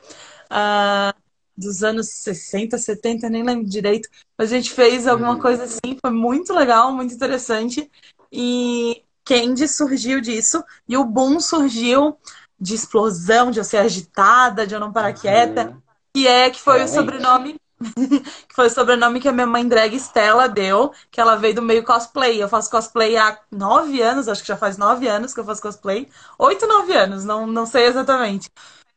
uh, 0.52 1.18
dos 1.58 1.82
anos 1.82 2.10
60, 2.10 2.78
70, 2.78 3.30
nem 3.30 3.44
lembro 3.44 3.66
direito, 3.66 4.10
mas 4.38 4.52
a 4.52 4.56
gente 4.56 4.72
fez 4.72 5.08
alguma 5.08 5.34
uhum. 5.34 5.40
coisa 5.40 5.64
assim, 5.64 5.98
foi 6.00 6.12
muito 6.12 6.54
legal, 6.54 6.92
muito 6.92 7.14
interessante. 7.14 7.90
E 8.32 9.02
Candy 9.24 9.68
surgiu 9.68 10.20
disso, 10.22 10.64
e 10.88 10.98
o 10.98 11.06
Boom 11.06 11.40
surgiu 11.40 12.18
de 12.60 12.74
explosão, 12.74 13.52
de 13.52 13.60
eu 13.60 13.64
ser 13.64 13.78
agitada, 13.78 14.66
de 14.66 14.74
eu 14.74 14.80
não 14.80 14.92
parar 14.92 15.10
uhum. 15.10 15.20
quieta, 15.20 15.78
que 16.14 16.28
é 16.28 16.50
que 16.50 16.60
foi 16.60 16.84
o 16.84 16.88
sobrenome 16.88 17.56
que 18.50 18.56
foi 18.56 18.68
o 18.68 18.72
sobrenome 18.72 19.20
que 19.20 19.28
a 19.28 19.32
minha 19.32 19.46
mãe 19.46 19.68
drag 19.68 19.96
Stella 19.96 20.50
deu, 20.50 20.92
que 21.12 21.22
ela 21.22 21.36
veio 21.36 21.56
do 21.56 21.62
meio 21.62 21.84
cosplay. 21.84 22.42
Eu 22.42 22.50
faço 22.50 22.72
cosplay 22.72 23.16
há 23.18 23.40
nove 23.52 24.02
anos, 24.02 24.28
acho 24.28 24.42
que 24.42 24.48
já 24.48 24.58
faz 24.58 24.78
nove 24.78 25.08
anos 25.08 25.34
que 25.34 25.40
eu 25.40 25.46
faço 25.46 25.62
cosplay. 25.62 26.10
Oito, 26.40 26.66
nove 26.66 26.94
anos, 26.94 27.24
não, 27.24 27.46
não 27.46 27.66
sei 27.66 27.86
exatamente. 27.86 28.50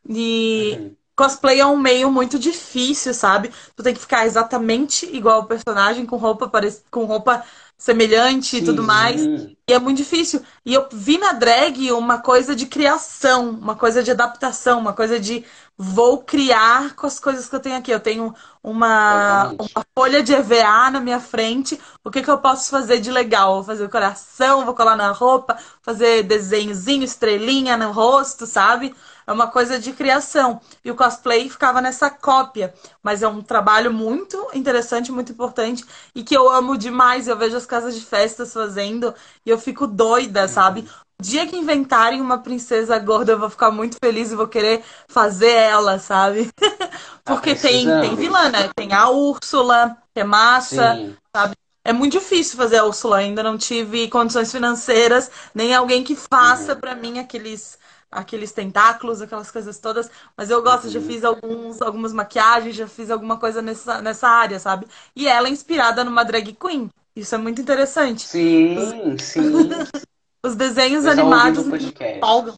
E 0.08 0.76
uhum. 0.78 0.96
cosplay 1.14 1.60
é 1.60 1.66
um 1.66 1.76
meio 1.76 2.10
muito 2.10 2.38
difícil, 2.38 3.12
sabe? 3.12 3.52
Tu 3.76 3.82
tem 3.82 3.94
que 3.94 4.00
ficar 4.00 4.24
exatamente 4.26 5.04
igual 5.14 5.40
o 5.40 5.46
personagem, 5.46 6.06
com 6.06 6.16
roupa, 6.16 6.50
com 6.90 7.04
roupa 7.04 7.44
semelhante 7.80 8.58
e 8.58 8.62
tudo 8.62 8.82
mais. 8.84 9.24
E 9.66 9.72
é 9.72 9.78
muito 9.78 9.96
difícil. 9.96 10.42
E 10.66 10.74
eu 10.74 10.86
vi 10.92 11.16
na 11.16 11.32
drag 11.32 11.90
uma 11.92 12.18
coisa 12.18 12.54
de 12.54 12.66
criação, 12.66 13.50
uma 13.50 13.74
coisa 13.74 14.02
de 14.02 14.10
adaptação, 14.10 14.78
uma 14.78 14.92
coisa 14.92 15.18
de 15.18 15.44
vou 15.78 16.18
criar 16.18 16.94
com 16.94 17.06
as 17.06 17.18
coisas 17.18 17.48
que 17.48 17.56
eu 17.56 17.60
tenho 17.60 17.76
aqui. 17.78 17.90
Eu 17.90 18.00
tenho 18.00 18.34
uma, 18.62 19.54
uma 19.58 19.86
folha 19.96 20.22
de 20.22 20.34
EVA 20.34 20.90
na 20.90 21.00
minha 21.00 21.18
frente. 21.20 21.80
O 22.04 22.10
que, 22.10 22.22
que 22.22 22.30
eu 22.30 22.36
posso 22.36 22.68
fazer 22.70 23.00
de 23.00 23.10
legal? 23.10 23.54
Vou 23.54 23.64
fazer 23.64 23.84
o 23.84 23.90
coração, 23.90 24.66
vou 24.66 24.74
colar 24.74 24.96
na 24.96 25.10
roupa, 25.10 25.56
fazer 25.80 26.24
desenhozinho, 26.24 27.02
estrelinha 27.02 27.78
no 27.78 27.92
rosto, 27.92 28.44
sabe? 28.46 28.94
É 29.30 29.32
uma 29.32 29.46
coisa 29.46 29.78
de 29.78 29.92
criação. 29.92 30.60
E 30.84 30.90
o 30.90 30.96
cosplay 30.96 31.48
ficava 31.48 31.80
nessa 31.80 32.10
cópia. 32.10 32.74
Mas 33.00 33.22
é 33.22 33.28
um 33.28 33.40
trabalho 33.40 33.92
muito 33.92 34.48
interessante, 34.52 35.12
muito 35.12 35.30
importante 35.30 35.84
e 36.12 36.24
que 36.24 36.36
eu 36.36 36.50
amo 36.50 36.76
demais. 36.76 37.28
Eu 37.28 37.36
vejo 37.36 37.56
as 37.56 37.64
casas 37.64 37.94
de 37.94 38.04
festas 38.04 38.52
fazendo 38.52 39.14
e 39.46 39.50
eu 39.50 39.56
fico 39.56 39.86
doida, 39.86 40.48
sabe? 40.48 40.80
O 41.20 41.22
dia 41.22 41.46
que 41.46 41.56
inventarem 41.56 42.20
uma 42.20 42.38
princesa 42.38 42.98
gorda, 42.98 43.30
eu 43.30 43.38
vou 43.38 43.48
ficar 43.48 43.70
muito 43.70 43.98
feliz 44.04 44.32
e 44.32 44.36
vou 44.36 44.48
querer 44.48 44.82
fazer 45.08 45.52
ela, 45.52 46.00
sabe? 46.00 46.50
Porque 47.24 47.54
tem, 47.54 47.84
tem 48.00 48.16
vilã, 48.16 48.48
né? 48.48 48.68
Tem 48.74 48.92
a 48.92 49.10
Úrsula, 49.10 49.96
que 50.12 50.22
é 50.22 50.24
massa, 50.24 50.96
Sim. 50.96 51.16
sabe? 51.36 51.54
É 51.90 51.92
muito 51.92 52.12
difícil 52.12 52.56
fazer 52.56 52.76
a 52.76 52.84
Úrsula, 52.84 53.16
ainda 53.16 53.42
não 53.42 53.58
tive 53.58 54.06
condições 54.06 54.52
financeiras, 54.52 55.28
nem 55.52 55.74
alguém 55.74 56.04
que 56.04 56.14
faça 56.14 56.74
uhum. 56.74 56.80
para 56.80 56.94
mim 56.94 57.18
aqueles 57.18 57.76
aqueles 58.08 58.52
tentáculos, 58.52 59.20
aquelas 59.20 59.50
coisas 59.50 59.78
todas, 59.78 60.08
mas 60.36 60.50
eu 60.50 60.62
gosto, 60.62 60.88
já 60.88 61.00
uhum. 61.00 61.06
fiz 61.06 61.24
alguns, 61.24 61.82
algumas 61.82 62.12
maquiagens, 62.12 62.76
já 62.76 62.86
fiz 62.86 63.10
alguma 63.10 63.38
coisa 63.38 63.60
nessa, 63.60 64.00
nessa 64.00 64.28
área, 64.28 64.60
sabe? 64.60 64.86
E 65.16 65.26
ela 65.26 65.48
é 65.48 65.50
inspirada 65.50 66.04
numa 66.04 66.24
drag 66.24 66.52
queen. 66.52 66.88
Isso 67.14 67.34
é 67.34 67.38
muito 67.38 67.60
interessante. 67.60 68.22
Sim, 68.22 69.16
sim. 69.18 69.40
os 70.46 70.54
desenhos 70.54 71.04
eu 71.04 71.10
animados 71.10 71.66
me 71.66 71.92
empolgam. 72.16 72.54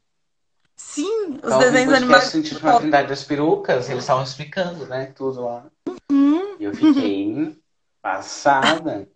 Sim, 0.76 1.38
os 1.42 1.56
desenhos 1.56 1.94
animados. 1.94 2.28
sentido 2.28 2.60
uma 2.60 2.78
Trindade 2.78 3.08
das 3.08 3.24
Perucas, 3.24 3.88
eles 3.88 4.02
estavam 4.02 4.24
explicando, 4.24 4.84
né? 4.84 5.06
Tudo 5.16 5.42
lá. 5.42 5.64
Uhum. 6.10 6.56
E 6.60 6.64
eu 6.64 6.74
fiquei 6.74 7.61
passada. 8.02 9.08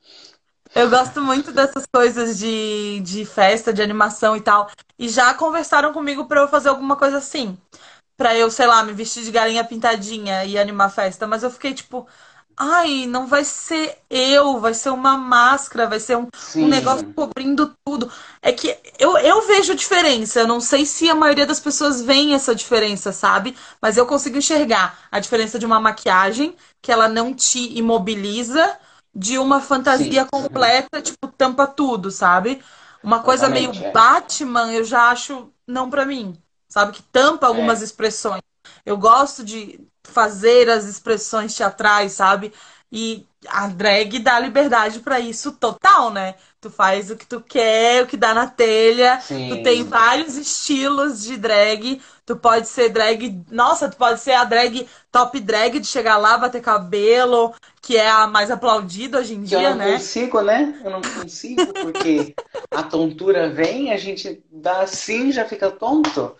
Eu 0.75 0.90
gosto 0.90 1.22
muito 1.22 1.53
dessas 1.53 1.87
coisas 1.87 2.38
de, 2.38 3.01
de 3.01 3.25
festa, 3.25 3.72
de 3.72 3.83
animação 3.83 4.37
e 4.37 4.40
tal. 4.40 4.70
E 4.99 5.09
já 5.09 5.35
conversaram 5.35 5.92
comigo 5.92 6.27
para 6.27 6.42
eu 6.42 6.49
fazer 6.49 6.68
alguma 6.68 6.96
coisa 6.96 7.18
assim. 7.18 7.59
Pra 8.16 8.37
eu, 8.37 8.51
sei 8.51 8.66
lá, 8.66 8.83
me 8.85 8.92
vestir 8.92 9.25
de 9.25 9.31
galinha 9.33 9.64
pintadinha 9.64 10.44
e 10.44 10.59
animar 10.59 10.90
festa. 10.90 11.27
Mas 11.27 11.42
eu 11.42 11.51
fiquei 11.51 11.75
tipo, 11.75 12.07
ai, 12.57 13.07
não 13.07 13.27
vai 13.27 13.45
ser 13.45 13.99
eu, 14.09 14.59
vai 14.61 14.75
ser 14.75 14.90
uma 14.90 15.16
máscara, 15.16 15.87
vai 15.88 16.01
ser 16.01 16.16
um, 16.16 16.27
um 16.61 16.66
negócio 16.69 17.07
cobrindo 17.14 17.75
tudo. 17.85 18.11
É 18.42 18.53
que 18.53 18.77
eu, 18.99 19.16
eu 19.19 19.47
vejo 19.47 19.75
diferença. 19.75 20.40
Eu 20.40 20.47
não 20.47 20.61
sei 20.61 20.87
se 20.87 21.09
a 21.11 21.14
maioria 21.14 21.47
das 21.47 21.61
pessoas 21.61 22.01
vê 22.03 22.33
essa 22.33 22.55
diferença, 22.55 23.12
sabe? 23.12 23.57
Mas 23.81 23.97
eu 23.97 24.07
consigo 24.07 24.38
enxergar 24.38 24.99
a 25.11 25.21
diferença 25.21 25.59
de 25.59 25.66
uma 25.66 25.81
maquiagem 25.81 26.57
que 26.83 26.90
ela 26.92 27.09
não 27.09 27.35
te 27.35 27.77
imobiliza 27.79 28.79
de 29.14 29.38
uma 29.38 29.61
fantasia 29.61 30.25
Sim. 30.25 30.31
Completa, 30.31 31.01
tipo, 31.03 31.29
tampa 31.29 31.66
tudo, 31.66 32.11
sabe? 32.11 32.62
Uma 33.03 33.23
coisa 33.23 33.49
meio 33.49 33.73
é. 33.73 33.92
Batman, 33.92 34.73
eu 34.73 34.85
já 34.85 35.11
acho 35.11 35.51
não 35.66 35.88
pra 35.90 36.05
mim, 36.05 36.37
sabe? 36.69 36.92
Que 36.92 37.03
tampa 37.03 37.47
algumas 37.47 37.81
É. 37.81 37.85
expressões. 37.85 38.42
Eu 38.85 38.97
gosto 38.97 39.45
de 39.45 39.81
fazer 40.11 40.69
as 40.71 40.85
expressões 40.85 41.55
teatrais, 41.55 42.12
sabe? 42.12 42.53
E 42.90 43.27
a 43.49 43.66
drag 43.69 44.19
dá 44.21 44.38
liberdade 44.38 45.01
pra 45.01 45.21
isso 45.21 45.53
total, 45.53 46.11
né? 46.11 46.35
Tu 46.61 46.71
faz 46.71 47.11
o 47.11 47.16
que 47.16 47.27
tu 47.27 47.40
quer, 47.40 48.03
o 48.03 48.07
que 48.07 48.16
dá 48.16 48.33
na 48.35 48.47
telha. 48.49 49.21
Tu 49.47 49.57
tem 49.57 49.83
Sim. 49.83 49.85
vários 49.85 50.37
estilos 50.37 51.23
de 51.23 51.37
drag. 51.37 52.01
Tu 52.25 52.37
pode 52.37 52.69
ser 52.69 52.88
drag. 52.88 53.45
Nossa, 53.51 53.88
tu 53.88 53.97
pode 53.97 54.21
ser 54.21 54.33
a 54.33 54.45
drag 54.45 54.88
top 55.12 55.38
drag 55.40 55.79
de 55.81 55.87
chegar 55.87 56.16
lá, 56.16 56.38
bater 56.38 56.61
cabelo, 56.62 57.55
que 57.83 57.97
é 57.97 58.09
a 58.09 58.27
mais 58.27 58.51
aplaudida 58.51 59.19
hoje 59.19 59.35
em 59.35 59.42
Que 59.45 59.55
eu 59.55 59.61
dia, 59.61 59.62
não 59.62 59.77
né? 59.77 59.81
consigo, 59.81 60.40
né? 60.42 60.81
Eu 60.85 60.90
não 60.90 61.07
consigo, 61.07 61.75
porque 61.77 62.37
a 62.73 62.83
tontura 62.83 63.49
vem, 63.49 63.92
a 63.92 63.97
gente 63.97 64.45
dá 64.51 64.81
assim, 64.83 65.31
já 65.31 65.45
fica 65.49 65.71
tonto. 65.71 66.37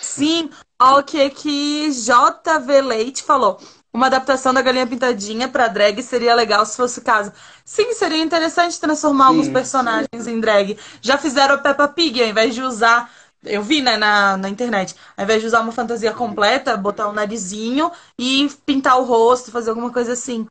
Sim, 0.00 0.50
ó, 0.80 0.98
o 1.00 1.02
que 1.02 1.30
que 1.30 1.90
JV 1.90 2.80
Leite 2.82 3.22
falou. 3.22 3.58
Uma 3.92 4.06
adaptação 4.06 4.52
da 4.52 4.60
Galinha 4.60 4.86
Pintadinha 4.86 5.48
pra 5.48 5.68
drag 5.68 6.02
seria 6.02 6.34
legal 6.34 6.66
se 6.66 6.76
fosse 6.76 6.98
o 6.98 7.02
caso. 7.02 7.32
Sim, 7.64 7.94
seria 7.94 8.18
interessante 8.18 8.78
transformar 8.78 9.26
alguns 9.28 9.46
Sim. 9.46 9.52
personagens 9.52 10.26
em 10.26 10.38
drag. 10.38 10.78
Já 11.00 11.16
fizeram 11.16 11.54
a 11.54 11.58
Peppa 11.58 11.88
Pig, 11.88 12.22
ao 12.22 12.28
invés 12.28 12.54
de 12.54 12.62
usar. 12.62 13.10
Eu 13.42 13.62
vi, 13.62 13.80
né, 13.80 13.96
na, 13.96 14.36
na 14.36 14.48
internet. 14.48 14.94
Ao 15.16 15.24
invés 15.24 15.40
de 15.40 15.46
usar 15.46 15.60
uma 15.60 15.72
fantasia 15.72 16.12
completa, 16.12 16.76
botar 16.76 17.08
um 17.08 17.12
narizinho 17.12 17.90
e 18.18 18.50
pintar 18.66 18.98
o 19.00 19.04
rosto, 19.04 19.50
fazer 19.50 19.70
alguma 19.70 19.90
coisa 19.90 20.12
assim. 20.12 20.46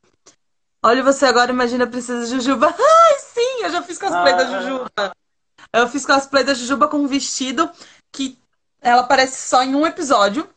Olha 0.83 1.03
você 1.03 1.25
agora, 1.25 1.51
imagina 1.51 1.83
a 1.83 1.87
Princesa 1.87 2.25
Jujuba. 2.25 2.67
Ai, 2.77 3.19
sim, 3.19 3.63
eu 3.63 3.71
já 3.71 3.81
fiz 3.83 3.97
cosplay 3.97 4.35
da 4.35 4.45
Ah, 4.45 4.61
Jujuba. 4.61 4.89
Eu 5.73 5.87
fiz 5.89 6.05
cosplay 6.05 6.43
da 6.43 6.53
Jujuba 6.53 6.87
com 6.87 6.97
um 6.97 7.07
vestido 7.07 7.69
que 8.11 8.37
ela 8.85 9.01
aparece 9.01 9.49
só 9.49 9.63
em 9.63 9.73
um 9.73 9.85
episódio. 9.85 10.47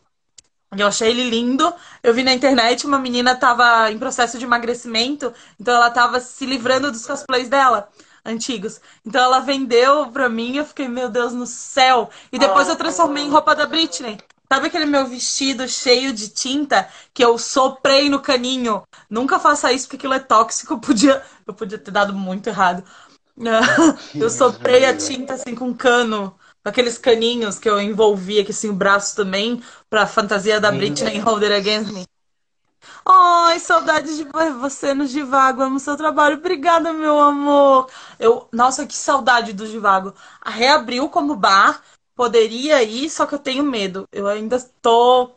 Eu 0.76 0.86
achei 0.86 1.08
ele 1.08 1.30
lindo. 1.30 1.72
Eu 2.02 2.12
vi 2.12 2.22
na 2.22 2.34
internet 2.34 2.86
uma 2.86 2.98
menina 2.98 3.34
tava 3.34 3.90
em 3.90 3.98
processo 3.98 4.38
de 4.38 4.44
emagrecimento, 4.44 5.32
então 5.58 5.74
ela 5.74 5.90
tava 5.90 6.20
se 6.20 6.44
livrando 6.44 6.92
dos 6.92 7.06
cosplays 7.06 7.48
dela, 7.48 7.88
antigos. 8.22 8.82
Então 9.04 9.22
ela 9.22 9.40
vendeu 9.40 10.08
pra 10.08 10.28
mim, 10.28 10.56
eu 10.56 10.66
fiquei, 10.66 10.86
meu 10.86 11.08
Deus 11.08 11.32
no 11.32 11.46
céu. 11.46 12.10
E 12.30 12.38
depois 12.38 12.68
eu 12.68 12.76
transformei 12.76 13.24
em 13.24 13.30
roupa 13.30 13.56
da 13.56 13.64
Britney. 13.64 14.18
Sabe 14.50 14.66
aquele 14.66 14.84
meu 14.84 15.06
vestido 15.06 15.66
cheio 15.66 16.12
de 16.12 16.28
tinta 16.28 16.86
que 17.14 17.24
eu 17.24 17.38
soprei 17.38 18.10
no 18.10 18.20
caninho? 18.20 18.82
Nunca 19.08 19.38
faça 19.38 19.72
isso 19.72 19.86
porque 19.86 19.96
aquilo 19.96 20.14
é 20.14 20.18
tóxico. 20.18 20.74
Eu 20.74 20.78
podia, 20.78 21.22
eu 21.46 21.54
podia 21.54 21.78
ter 21.78 21.90
dado 21.90 22.12
muito 22.12 22.48
errado. 22.48 22.84
Eu 24.14 24.28
soprei 24.28 24.84
a 24.84 24.96
tinta 24.96 25.34
assim 25.34 25.54
com 25.54 25.72
cano, 25.72 26.34
com 26.34 26.37
aqueles 26.68 26.98
caninhos 26.98 27.58
que 27.58 27.68
eu 27.68 27.80
envolvi 27.80 28.40
aqui 28.40 28.50
assim 28.50 28.68
o 28.70 28.74
braço 28.74 29.16
também, 29.16 29.62
pra 29.90 30.06
fantasia 30.06 30.60
da 30.60 30.70
Britney 30.70 31.14
Deus. 31.20 31.24
Hold 31.24 31.42
It 31.44 31.54
Against 31.54 31.92
Me. 31.92 32.04
Ai, 33.04 33.58
saudade 33.58 34.16
de 34.16 34.24
você 34.60 34.94
no 34.94 35.06
Givago. 35.06 35.62
Amo 35.62 35.80
seu 35.80 35.96
trabalho. 35.96 36.36
Obrigada, 36.36 36.92
meu 36.92 37.18
amor. 37.18 37.88
Eu, 38.18 38.48
nossa, 38.52 38.86
que 38.86 38.94
saudade 38.94 39.52
do 39.52 39.66
Givago. 39.66 40.14
A 40.40 40.50
reabriu 40.50 41.08
como 41.08 41.34
bar. 41.34 41.82
Poderia 42.14 42.82
ir, 42.82 43.08
só 43.10 43.26
que 43.26 43.34
eu 43.34 43.38
tenho 43.38 43.62
medo. 43.64 44.06
Eu 44.12 44.26
ainda 44.26 44.58
tô. 44.82 45.30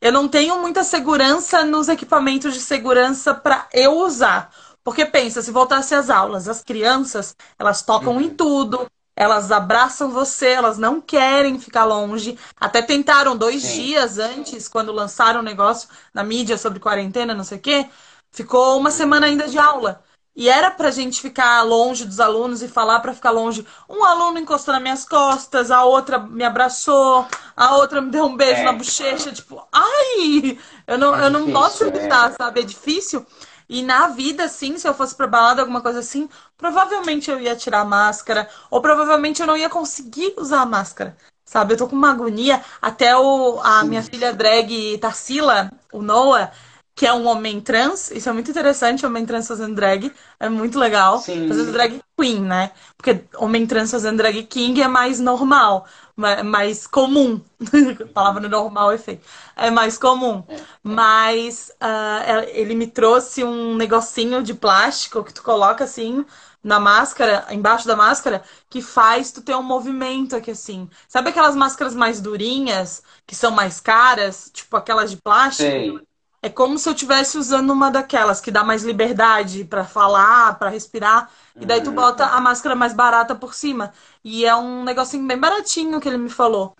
Eu 0.00 0.12
não 0.12 0.28
tenho 0.28 0.60
muita 0.60 0.84
segurança 0.84 1.64
nos 1.64 1.88
equipamentos 1.88 2.54
de 2.54 2.60
segurança 2.60 3.34
para 3.34 3.68
eu 3.72 3.98
usar. 3.98 4.52
Porque 4.84 5.06
pensa, 5.06 5.42
se 5.42 5.50
voltasse 5.52 5.94
às 5.94 6.10
aulas, 6.10 6.48
as 6.48 6.62
crianças, 6.62 7.36
elas 7.58 7.82
tocam 7.82 8.20
em 8.20 8.28
Uhum. 8.28 8.34
tudo, 8.34 8.86
elas 9.22 9.50
abraçam 9.52 10.10
você, 10.10 10.48
elas 10.48 10.78
não 10.78 11.00
querem 11.00 11.58
ficar 11.58 11.84
longe. 11.84 12.38
Até 12.60 12.82
tentaram 12.82 13.36
dois 13.36 13.62
Sim. 13.62 13.70
dias 13.70 14.18
antes, 14.18 14.68
quando 14.68 14.92
lançaram 14.92 15.40
o 15.40 15.42
negócio 15.42 15.88
na 16.14 16.22
mídia 16.24 16.58
sobre 16.58 16.80
quarentena, 16.80 17.34
não 17.34 17.44
sei 17.44 17.58
o 17.58 17.60
quê, 17.60 17.88
ficou 18.30 18.78
uma 18.78 18.90
semana 18.90 19.26
Uhum. 19.26 19.32
ainda 19.32 19.48
de 19.48 19.58
aula. 19.58 20.02
E 20.34 20.48
era 20.48 20.70
pra 20.70 20.90
gente 20.90 21.20
ficar 21.20 21.60
longe 21.62 22.06
dos 22.06 22.18
alunos 22.18 22.62
e 22.62 22.68
falar 22.68 23.00
pra 23.00 23.12
ficar 23.12 23.30
longe. 23.30 23.66
Um 23.88 24.02
aluno 24.02 24.38
encostou 24.38 24.72
nas 24.72 24.82
minhas 24.82 25.04
costas, 25.04 25.70
a 25.70 25.84
outra 25.84 26.18
me 26.18 26.42
abraçou, 26.42 27.26
a 27.54 27.76
outra 27.76 28.00
me 28.00 28.10
deu 28.10 28.24
um 28.24 28.34
beijo 28.36 28.64
na 28.64 28.72
É, 28.72 28.72
bochecha, 28.72 29.30
tipo, 29.30 29.62
ai, 29.70 30.58
eu 30.86 30.96
não, 30.96 31.14
é 31.14 31.22
eu 31.22 31.28
não 31.30 31.50
posso 31.50 31.84
difícil, 31.84 31.86
evitar, 31.86 32.32
é. 32.32 32.36
sabe? 32.40 32.60
É 32.60 32.62
difícil. 32.62 33.26
E 33.72 33.82
na 33.82 34.08
vida, 34.08 34.44
assim, 34.44 34.76
se 34.76 34.86
eu 34.86 34.92
fosse 34.92 35.14
pra 35.14 35.26
balada, 35.26 35.62
alguma 35.62 35.80
coisa 35.80 36.00
assim, 36.00 36.28
provavelmente 36.58 37.30
eu 37.30 37.40
ia 37.40 37.56
tirar 37.56 37.80
a 37.80 37.84
máscara, 37.86 38.46
ou 38.70 38.82
provavelmente 38.82 39.40
eu 39.40 39.46
não 39.46 39.56
ia 39.56 39.70
conseguir 39.70 40.34
usar 40.36 40.60
a 40.60 40.66
máscara, 40.66 41.16
sabe? 41.44 41.72
Eu 41.72 41.78
tô 41.78 41.88
com 41.88 41.96
uma 41.96 42.10
agonia. 42.10 42.62
Até 42.82 43.16
o, 43.16 43.58
a 43.60 43.82
minha 43.84 44.02
Sim. 44.02 44.10
filha 44.12 44.32
drag 44.34 44.98
Tarsila, 44.98 45.70
o 45.90 46.02
Noah, 46.02 46.52
que 46.94 47.06
é 47.06 47.12
um 47.12 47.26
homem 47.26 47.60
trans, 47.60 48.10
isso 48.10 48.28
é 48.28 48.32
muito 48.32 48.50
interessante, 48.50 49.04
homem 49.06 49.24
trans 49.24 49.48
fazendo 49.48 49.74
drag, 49.74 50.12
é 50.38 50.48
muito 50.48 50.78
legal. 50.78 51.26
Fazendo 51.46 51.72
Sim. 51.72 51.72
drag 51.72 52.00
queen, 52.18 52.40
né? 52.42 52.72
Porque 52.96 53.24
homem 53.36 53.66
trans 53.66 53.90
fazendo 53.90 54.18
drag 54.18 54.42
king 54.44 54.80
é 54.82 54.88
mais 54.88 55.18
normal, 55.18 55.86
ma- 56.16 56.42
mais 56.42 56.86
comum. 56.86 57.40
A 58.10 58.12
palavra 58.12 58.48
normal 58.48 58.92
é 58.92 58.98
feio. 58.98 59.20
É 59.56 59.70
mais 59.70 59.96
comum. 59.98 60.44
É. 60.48 60.66
Mas 60.82 61.72
ah, 61.80 62.22
ela- 62.26 62.44
ele 62.50 62.74
me 62.74 62.86
trouxe 62.86 63.42
um 63.44 63.74
negocinho 63.76 64.42
de 64.42 64.54
plástico 64.54 65.24
que 65.24 65.32
tu 65.32 65.42
coloca 65.42 65.84
assim 65.84 66.24
na 66.62 66.78
máscara, 66.78 67.46
embaixo 67.50 67.86
da 67.88 67.96
máscara, 67.96 68.42
que 68.70 68.80
faz 68.80 69.32
tu 69.32 69.42
ter 69.42 69.54
um 69.56 69.62
movimento 69.62 70.36
aqui 70.36 70.50
assim. 70.52 70.88
Sabe 71.08 71.30
aquelas 71.30 71.56
máscaras 71.56 71.94
mais 71.94 72.20
durinhas, 72.20 73.02
que 73.26 73.34
são 73.34 73.50
mais 73.50 73.80
caras, 73.80 74.48
tipo 74.52 74.76
aquelas 74.76 75.10
de 75.10 75.16
plástico? 75.16 75.82
Sei. 75.82 76.06
É 76.42 76.48
como 76.48 76.76
se 76.78 76.88
eu 76.88 76.92
estivesse 76.92 77.38
usando 77.38 77.70
uma 77.72 77.90
daquelas 77.90 78.40
que 78.40 78.50
dá 78.50 78.64
mais 78.64 78.82
liberdade 78.82 79.64
pra 79.64 79.84
falar, 79.84 80.58
pra 80.58 80.68
respirar, 80.70 81.30
e 81.60 81.64
daí 81.64 81.80
tu 81.80 81.90
Uhum. 81.90 81.94
bota 81.94 82.26
a 82.26 82.40
máscara 82.40 82.74
mais 82.74 82.92
barata 82.92 83.34
por 83.34 83.54
cima. 83.54 83.92
E 84.24 84.44
é 84.44 84.54
um 84.54 84.82
negocinho 84.82 85.26
bem 85.26 85.38
baratinho 85.38 86.00
que 86.00 86.08
ele 86.08 86.18
me 86.18 86.28
falou. 86.30 86.74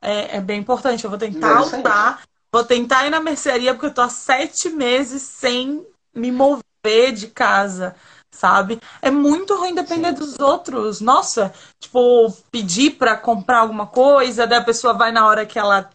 É, 0.00 0.36
é 0.36 0.40
bem 0.40 0.60
importante. 0.60 1.04
Eu 1.04 1.10
vou 1.10 1.18
tentar 1.18 1.62
usar, 1.62 2.22
vou 2.52 2.64
tentar 2.64 3.06
ir 3.06 3.10
na 3.10 3.20
mercearia, 3.20 3.72
porque 3.74 3.86
eu 3.86 3.94
tô 3.94 4.02
há 4.02 4.08
sete 4.08 4.68
meses 4.70 5.22
sem 5.22 5.86
me 6.14 6.30
mover 6.30 7.12
de 7.14 7.28
casa, 7.28 7.96
sabe? 8.30 8.78
É 9.02 9.10
muito 9.10 9.56
ruim 9.56 9.74
depender 9.74 10.12
Sim. 10.12 10.14
dos 10.14 10.38
outros. 10.38 11.00
Nossa, 11.00 11.52
tipo, 11.80 12.30
pedir 12.50 12.92
pra 12.92 13.16
comprar 13.16 13.60
alguma 13.60 13.86
coisa, 13.86 14.46
daí 14.46 14.58
a 14.58 14.64
pessoa 14.64 14.92
vai 14.94 15.12
na 15.12 15.26
hora 15.26 15.46
que 15.46 15.58
ela 15.58 15.90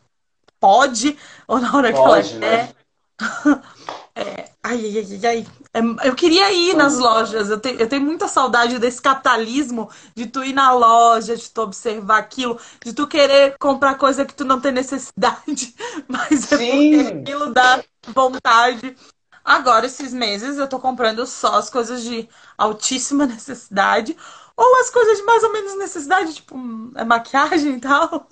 pode, 0.59 1.17
ou 1.47 1.59
na 1.59 1.75
hora 1.75 1.93
que 1.93 1.99
ela 1.99 2.21
Pode, 2.21 2.39
quer. 2.39 2.75
É, 4.15 4.51
ai, 4.63 4.77
ai, 4.85 4.99
ai, 4.99 5.25
ai. 5.25 5.47
É, 5.73 6.07
eu 6.07 6.15
queria 6.15 6.51
ir 6.53 6.75
nas 6.75 6.97
lojas. 6.99 7.49
Eu, 7.49 7.59
te- 7.59 7.75
eu 7.79 7.89
tenho 7.89 8.03
muita 8.05 8.27
saudade 8.27 8.77
desse 8.77 9.01
capitalismo 9.01 9.89
de 10.15 10.27
tu 10.27 10.43
ir 10.43 10.53
na 10.53 10.71
loja, 10.71 11.35
de 11.35 11.49
tu 11.49 11.61
observar 11.61 12.19
aquilo, 12.19 12.59
de 12.83 12.93
tu 12.93 13.07
querer 13.07 13.57
comprar 13.59 13.95
coisa 13.95 14.23
que 14.25 14.33
tu 14.35 14.45
não 14.45 14.61
tem 14.61 14.71
necessidade, 14.71 15.75
mas 16.07 16.51
é 16.51 16.57
porque 16.59 16.95
aquilo 16.97 17.51
dá 17.53 17.83
vontade. 18.07 18.95
Agora, 19.43 19.85
esses 19.87 20.13
meses, 20.13 20.57
eu 20.57 20.67
tô 20.69 20.79
comprando 20.79 21.25
só 21.25 21.55
as 21.55 21.69
coisas 21.69 22.03
de 22.03 22.29
altíssima 22.57 23.25
necessidade, 23.27 24.15
ou 24.55 24.79
as 24.81 24.89
coisas 24.91 25.17
de 25.17 25.23
mais 25.23 25.43
ou 25.43 25.51
menos 25.51 25.77
necessidade, 25.77 26.35
tipo, 26.35 26.55
é 26.95 27.03
maquiagem 27.03 27.75
e 27.77 27.79
tal. 27.81 28.27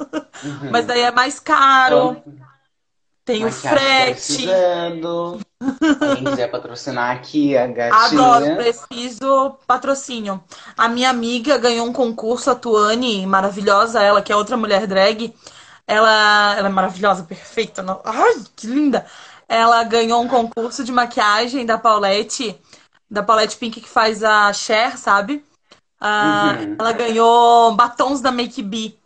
Mas 0.69 0.86
Uhum. 0.86 0.88
daí 0.88 1.01
é 1.01 1.12
mais 1.12 1.39
caro, 1.39 2.15
Então, 2.15 2.23
tem 3.25 3.45
o 3.45 3.51
frete. 3.51 4.63
Quem 5.99 6.13
quiser 6.15 6.49
patrocinar 6.49 7.15
aqui 7.15 7.55
a 7.57 7.67
Agora, 7.89 8.49
gatinha. 8.49 8.55
preciso 8.55 9.57
patrocínio. 9.67 10.41
A 10.77 10.88
minha 10.88 11.10
amiga 11.10 11.57
ganhou 11.57 11.86
um 11.88 11.91
concurso, 11.93 12.49
a 12.49 12.55
Tuane, 12.55 13.25
maravilhosa, 13.27 14.01
ela 14.01 14.21
que 14.21 14.31
é 14.31 14.36
outra 14.36 14.55
mulher 14.55 14.88
drag. 14.88 15.34
Ela, 15.86 16.55
ela 16.57 16.67
é 16.69 16.71
maravilhosa, 16.71 17.23
perfeita. 17.23 17.84
Ai, 18.05 18.36
que 18.55 18.67
linda! 18.67 19.05
Ela 19.47 19.84
ganhou 19.84 20.21
um 20.21 20.27
concurso 20.27 20.84
de 20.84 20.91
maquiagem 20.91 21.65
da 21.65 21.77
Paulette, 21.77 22.57
da 23.10 23.21
Paulette 23.21 23.57
Pink 23.57 23.81
que 23.81 23.89
faz 23.89 24.23
a 24.23 24.53
Cher, 24.53 24.97
sabe? 24.97 25.43
Ah, 25.99 26.57
Uhum. 26.63 26.75
ela 26.79 26.93
ganhou 26.93 27.75
batons 27.75 28.21
da 28.21 28.31
Make 28.31 28.63
Be. 28.63 29.00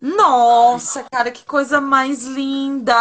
Nossa, 0.00 1.04
cara, 1.10 1.30
que 1.30 1.44
coisa 1.44 1.80
mais 1.80 2.22
linda! 2.24 2.94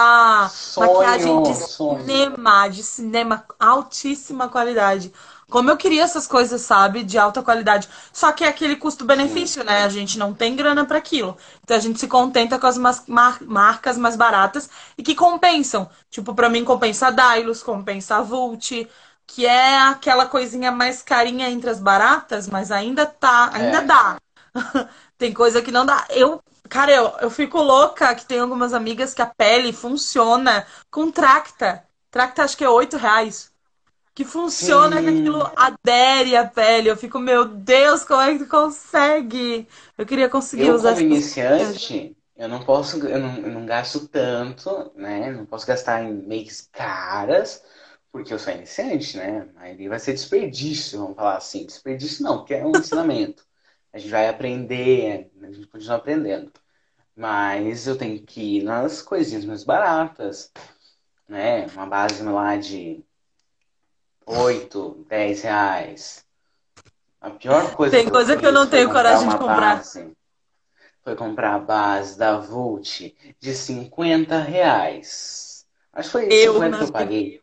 Sonho, 0.48 0.80
Maquiagem 0.80 1.42
de 1.42 1.54
sonho. 1.56 2.06
cinema, 2.06 2.68
de 2.70 2.84
cinema, 2.84 3.46
altíssima 3.60 4.48
qualidade. 4.50 5.14
Como 5.50 5.70
eu 5.70 5.78
queria 5.78 6.04
essas 6.04 6.26
coisas, 6.26 6.62
sabe, 6.62 7.04
de 7.04 7.18
alta 7.18 7.44
qualidade. 7.44 7.88
Só 8.12 8.32
que 8.32 8.44
é 8.44 8.48
aquele 8.48 8.76
custo-benefício, 8.78 9.64
né? 9.64 9.84
A 9.84 9.90
gente 9.90 10.18
não 10.18 10.34
tem 10.34 10.56
grana 10.56 10.86
para 10.86 10.98
aquilo. 10.98 11.38
Então 11.64 11.78
a 11.78 11.80
gente 11.80 12.00
se 12.00 12.08
contenta 12.08 12.58
com 12.58 12.66
as 12.68 12.78
mar- 12.78 13.38
marcas 13.42 13.98
mais 13.98 14.16
baratas 14.16 14.70
e 14.98 15.04
que 15.04 15.14
compensam. 15.16 15.90
Tipo, 16.10 16.34
para 16.34 16.50
mim 16.50 16.64
compensa 16.64 17.08
a 17.08 17.12
Dailos, 17.12 17.62
compensa 17.62 18.16
a 18.18 18.22
Vult, 18.22 18.88
que 19.28 19.46
é 19.46 19.78
aquela 19.80 20.26
coisinha 20.28 20.72
mais 20.72 21.02
carinha 21.04 21.50
entre 21.50 21.70
as 21.70 21.80
baratas, 21.80 22.48
mas 22.48 22.72
ainda 22.72 23.06
tá, 23.06 23.52
ainda 23.54 23.82
É. 23.82 23.86
dá. 23.86 24.18
Tem 25.18 25.34
coisa 25.34 25.62
que 25.62 25.72
não 25.72 25.86
dá. 25.86 26.06
Eu, 26.10 26.42
cara, 26.70 26.92
eu, 26.92 27.18
eu 27.22 27.30
fico 27.32 27.58
louca 27.62 28.14
que 28.16 28.26
tem 28.26 28.40
algumas 28.40 28.74
amigas 28.74 29.14
que 29.14 29.22
a 29.22 29.26
pele 29.28 29.74
funciona 29.74 30.66
com 30.92 31.12
Tracta. 31.12 31.88
Tracta 32.12 32.44
acho 32.44 32.58
que 32.58 32.64
é 32.64 32.70
8 32.70 32.98
reais. 32.98 33.54
Que 34.16 34.26
funciona 34.26 35.02
que 35.04 35.10
aquilo 35.10 35.42
Sim. 35.42 35.58
adere 35.58 36.38
à 36.38 36.48
pele. 36.48 36.90
Eu 36.90 36.98
fico, 36.98 37.20
meu 37.20 37.46
Deus, 37.46 38.04
como 38.06 38.22
é 38.22 38.34
que 38.34 38.46
tu 38.46 38.50
consegue? 38.50 39.68
Eu 39.98 40.06
queria 40.06 40.30
conseguir 40.30 40.72
Eu, 40.72 40.74
usar 40.74 40.92
como 40.96 41.00
essas 41.16 41.34
coisas. 41.58 41.82
iniciante, 41.82 42.18
eu 42.36 42.48
não 42.48 42.64
posso, 42.64 42.98
eu 43.08 43.20
não, 43.20 43.38
eu 43.38 43.50
não 43.52 43.66
gasto 43.66 44.08
tanto, 44.08 44.92
né? 44.96 45.32
Não 45.32 45.46
posso 45.46 45.68
gastar 45.68 46.04
em 46.04 46.14
makes 46.28 46.62
caras, 46.72 47.64
porque 48.12 48.34
eu 48.34 48.40
sou 48.40 48.54
iniciante, 48.54 49.18
né? 49.18 49.50
Aí 49.58 49.88
vai 49.90 50.00
ser 50.00 50.14
desperdício, 50.14 51.00
vamos 51.00 51.16
falar 51.16 51.38
assim. 51.38 51.66
Desperdício 51.66 52.24
não, 52.24 52.38
porque 52.40 52.54
é 52.54 52.66
um 52.66 52.78
ensinamento. 52.78 53.46
A 53.96 53.98
gente 53.98 54.12
vai 54.12 54.28
aprender, 54.28 55.32
a 55.42 55.52
gente 55.54 55.68
continua 55.68 55.96
aprendendo. 55.96 56.52
Mas 57.16 57.88
eu 57.88 57.98
tenho 57.98 58.22
que 58.22 58.58
ir 58.58 58.62
nas 58.62 59.02
coisinhas 59.02 59.46
mais 59.46 59.64
baratas, 59.64 60.52
né? 61.30 61.66
Uma 61.68 61.86
base 61.86 62.22
lá 62.22 62.58
de 62.58 63.02
8 64.26 65.06
10 65.08 65.42
reais. 65.44 66.26
A 67.22 67.30
pior 67.30 67.74
coisa 67.74 67.96
Tem 67.96 68.04
que 68.04 68.10
eu 68.10 68.14
coisa 68.14 68.36
que 68.36 68.46
eu 68.46 68.52
não 68.52 68.68
tenho 68.68 68.92
coragem 68.92 69.30
de 69.30 69.38
comprar. 69.38 69.78
base. 69.78 70.12
Foi 71.02 71.16
comprar 71.16 71.56
a 71.56 71.60
base 71.60 72.18
da 72.18 72.38
Vult 72.38 73.16
de 73.40 73.54
50 73.54 74.42
reais. 74.42 75.66
Acho 75.94 76.10
que 76.10 76.12
foi 76.12 76.28
Eu, 76.30 76.56
50 76.56 76.78
que 76.80 76.84
eu 76.84 76.92
paguei. 76.92 77.42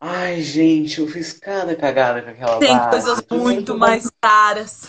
Ai, 0.00 0.40
gente, 0.40 1.00
eu 1.00 1.08
fiz 1.08 1.32
cada 1.32 1.74
cagada 1.74 2.22
com 2.22 2.30
aquela 2.30 2.60
Tem 2.60 2.78
coisas 2.90 3.14
base. 3.14 3.22
Primeiro 3.24 3.48
que 3.48 3.54
muito 3.56 3.76
mais 3.76 4.08
caras. 4.20 4.88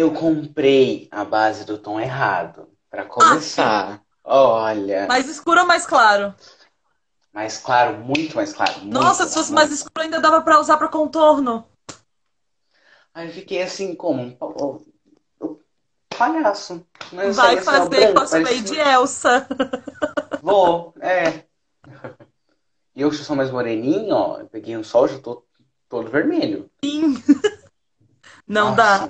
Eu 0.00 0.12
comprei 0.12 1.08
a 1.10 1.24
base 1.24 1.64
do 1.64 1.78
tom 1.78 1.98
errado. 2.00 2.68
Pra 2.90 3.02
Ah, 3.02 3.06
sim. 3.06 3.10
começar. 3.10 4.02
Olha. 4.24 5.06
Mais 5.06 5.28
escuro 5.28 5.60
ou 5.60 5.66
mais 5.66 5.86
claro? 5.86 6.34
Mais 7.32 7.58
claro, 7.58 7.98
muito 7.98 8.34
mais 8.34 8.52
claro. 8.52 8.84
Nossa, 8.86 9.22
Muito, 9.22 9.28
se 9.30 9.34
fosse 9.34 9.52
mais 9.52 9.70
escuro 9.70 10.00
ainda 10.02 10.20
dava 10.20 10.40
pra 10.42 10.58
usar 10.60 10.76
pra 10.76 10.88
contorno. 10.88 11.66
Aí 13.14 13.28
eu 13.28 13.32
fiquei 13.32 13.62
assim, 13.62 13.94
como 13.94 14.22
um 14.22 14.30
pa- 14.30 14.46
palhaço. 16.16 16.84
Mas 17.12 17.36
Vai 17.36 17.60
fazer 17.60 18.14
cosplay 18.14 18.60
de 18.62 18.74
parecia. 18.74 18.92
Elsa. 18.92 19.46
Vou, 20.42 20.94
é. 21.00 21.44
E 22.94 23.02
eu 23.02 23.10
que 23.10 23.16
sou 23.16 23.36
mais 23.36 23.50
moreninho, 23.50 24.14
ó. 24.14 24.40
Eu 24.40 24.46
peguei 24.46 24.76
um 24.76 24.84
sol, 24.84 25.06
já 25.08 25.18
tô 25.20 25.44
todo 25.88 26.10
vermelho. 26.10 26.70
Sim. 26.84 27.14
Não 28.46 28.74
dá. 28.74 29.08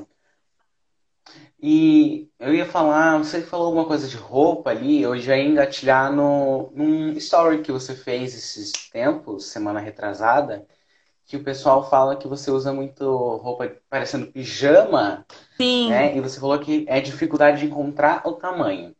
E 1.61 2.31
eu 2.39 2.55
ia 2.55 2.65
falar, 2.67 3.19
você 3.19 3.43
falou 3.43 3.67
alguma 3.67 3.85
coisa 3.87 4.07
de 4.07 4.17
roupa 4.17 4.71
ali, 4.71 5.03
eu 5.03 5.19
já 5.19 5.37
ia 5.37 5.45
engatilhar 5.45 6.13
no, 6.13 6.71
num 6.73 7.13
story 7.15 7.63
que 7.63 7.73
você 7.73 7.95
fez 7.97 8.35
esses 8.35 8.73
tempos, 8.91 9.47
semana 9.47 9.81
retrasada, 9.81 10.65
que 11.27 11.37
o 11.37 11.45
pessoal 11.45 11.89
fala 11.91 12.17
que 12.17 12.29
você 12.29 12.51
usa 12.51 12.73
muito 12.73 13.05
roupa 13.39 13.71
parecendo 13.91 14.31
pijama, 14.33 15.27
Sim. 15.57 15.91
né? 15.91 16.17
E 16.17 16.21
você 16.21 16.39
falou 16.41 16.59
que 16.61 16.85
é 16.89 17.01
dificuldade 17.01 17.61
de 17.61 17.67
encontrar 17.67 18.23
o 18.27 18.35
tamanho. 18.35 18.95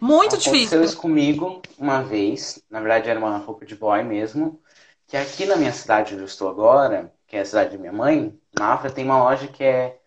Muito 0.00 0.36
Aconteceu 0.36 0.52
difícil. 0.52 0.82
isso 0.82 0.96
comigo 0.96 1.62
uma 1.78 2.02
vez, 2.02 2.62
na 2.70 2.80
verdade 2.80 3.10
era 3.10 3.18
uma 3.18 3.36
roupa 3.38 3.64
de 3.66 3.76
boy 3.76 4.02
mesmo, 4.02 4.60
que 5.06 5.16
aqui 5.16 5.44
na 5.46 5.56
minha 5.56 5.72
cidade 5.72 6.14
onde 6.14 6.22
eu 6.22 6.26
estou 6.26 6.48
agora, 6.48 7.12
que 7.26 7.36
é 7.36 7.40
a 7.40 7.44
cidade 7.44 7.70
de 7.72 7.78
minha 7.78 7.92
mãe, 7.92 8.38
Mafra, 8.58 8.90
tem 8.90 9.04
uma 9.04 9.22
loja 9.22 9.48
que 9.48 9.62
é 9.64 9.97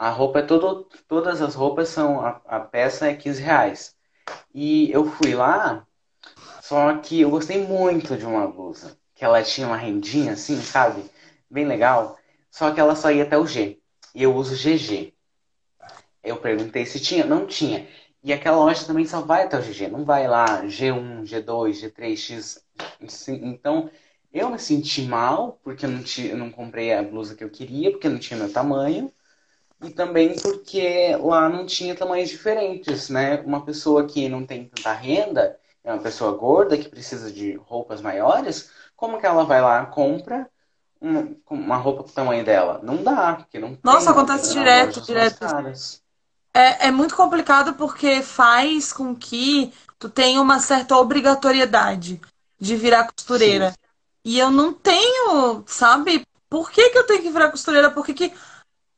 a 0.00 0.10
roupa 0.10 0.40
é 0.40 0.42
todo, 0.42 0.84
todas 1.08 1.42
as 1.42 1.54
roupas 1.54 1.88
são, 1.90 2.20
a, 2.26 2.40
a 2.46 2.60
peça 2.60 3.08
é 3.08 3.14
15 3.16 3.42
reais. 3.42 3.96
E 4.54 4.90
eu 4.92 5.06
fui 5.06 5.34
lá, 5.34 5.86
só 6.60 6.96
que 6.98 7.20
eu 7.20 7.30
gostei 7.30 7.66
muito 7.66 8.16
de 8.16 8.26
uma 8.26 8.46
blusa, 8.48 8.98
que 9.14 9.24
ela 9.24 9.42
tinha 9.42 9.66
uma 9.66 9.76
rendinha 9.76 10.32
assim, 10.32 10.60
sabe? 10.62 11.04
Bem 11.50 11.66
legal. 11.66 12.18
Só 12.50 12.72
que 12.72 12.80
ela 12.80 12.96
só 12.96 13.10
ia 13.10 13.24
até 13.24 13.38
o 13.38 13.46
G. 13.46 13.80
E 14.14 14.22
eu 14.22 14.34
uso 14.34 14.56
GG. 14.56 15.14
Eu 16.22 16.38
perguntei 16.40 16.86
se 16.86 17.00
tinha, 17.00 17.24
não 17.24 17.46
tinha. 17.46 17.88
E 18.22 18.32
aquela 18.32 18.56
loja 18.58 18.86
também 18.86 19.06
só 19.06 19.20
vai 19.22 19.44
até 19.44 19.58
o 19.58 19.62
GG, 19.62 19.88
não 19.88 20.04
vai 20.04 20.28
lá 20.28 20.66
G1, 20.66 21.24
G2, 21.24 21.78
G3, 21.80 22.20
X. 22.20 22.64
Assim, 23.02 23.40
Então, 23.44 23.90
eu 24.32 24.50
me 24.50 24.58
senti 24.58 25.02
mal 25.02 25.58
porque 25.64 25.86
eu 25.86 25.90
não, 25.90 26.02
ti- 26.02 26.28
eu 26.28 26.36
não 26.38 26.50
comprei 26.50 26.92
a 26.92 27.02
blusa 27.02 27.34
que 27.34 27.42
eu 27.44 27.50
queria, 27.50 27.90
porque 27.90 28.08
não 28.08 28.18
tinha 28.18 28.38
meu 28.38 28.52
tamanho. 28.52 29.12
E 29.82 29.90
também 29.90 30.36
porque 30.38 31.16
lá 31.16 31.48
não 31.48 31.64
tinha 31.64 31.96
tamanhos 31.96 32.28
diferentes, 32.28 33.08
né? 33.08 33.40
Uma 33.40 33.64
pessoa 33.64 34.06
que 34.06 34.28
não 34.28 34.44
tem 34.44 34.68
tanta 34.68 34.92
renda, 34.92 35.58
é 35.82 35.92
uma 35.92 36.02
pessoa 36.02 36.36
gorda 36.36 36.76
que 36.76 36.88
precisa 36.88 37.32
de 37.32 37.54
roupas 37.54 38.00
maiores, 38.02 38.70
como 38.94 39.18
que 39.18 39.26
ela 39.26 39.44
vai 39.44 39.62
lá, 39.62 39.86
compra 39.86 40.50
uma, 41.00 41.34
uma 41.48 41.76
roupa 41.76 42.04
pro 42.04 42.12
tamanho 42.12 42.44
dela? 42.44 42.80
Não 42.82 43.02
dá, 43.02 43.36
porque 43.36 43.58
não 43.58 43.78
Nossa, 43.82 44.10
acontece 44.10 44.52
direto, 44.52 45.00
direto. 45.00 45.38
caras. 45.38 46.02
É, 46.52 46.88
é 46.88 46.90
muito 46.90 47.14
complicado 47.16 47.74
porque 47.74 48.22
faz 48.22 48.92
com 48.92 49.14
que 49.14 49.72
tu 49.98 50.08
tenha 50.08 50.40
uma 50.40 50.58
certa 50.58 50.96
obrigatoriedade 50.96 52.20
de 52.58 52.76
virar 52.76 53.04
Sim, 53.04 53.12
costureira. 53.12 53.74
E 54.24 54.38
eu 54.38 54.50
não 54.50 54.72
tenho, 54.72 55.64
sabe? 55.66 56.26
Por 56.48 56.70
que 56.70 56.90
que 56.90 56.98
eu 56.98 57.06
tenho 57.06 57.22
que 57.22 57.30
virar 57.30 57.50
costureira? 57.50 57.90
Por 57.90 58.04
que 58.04 58.12
que 58.14 58.32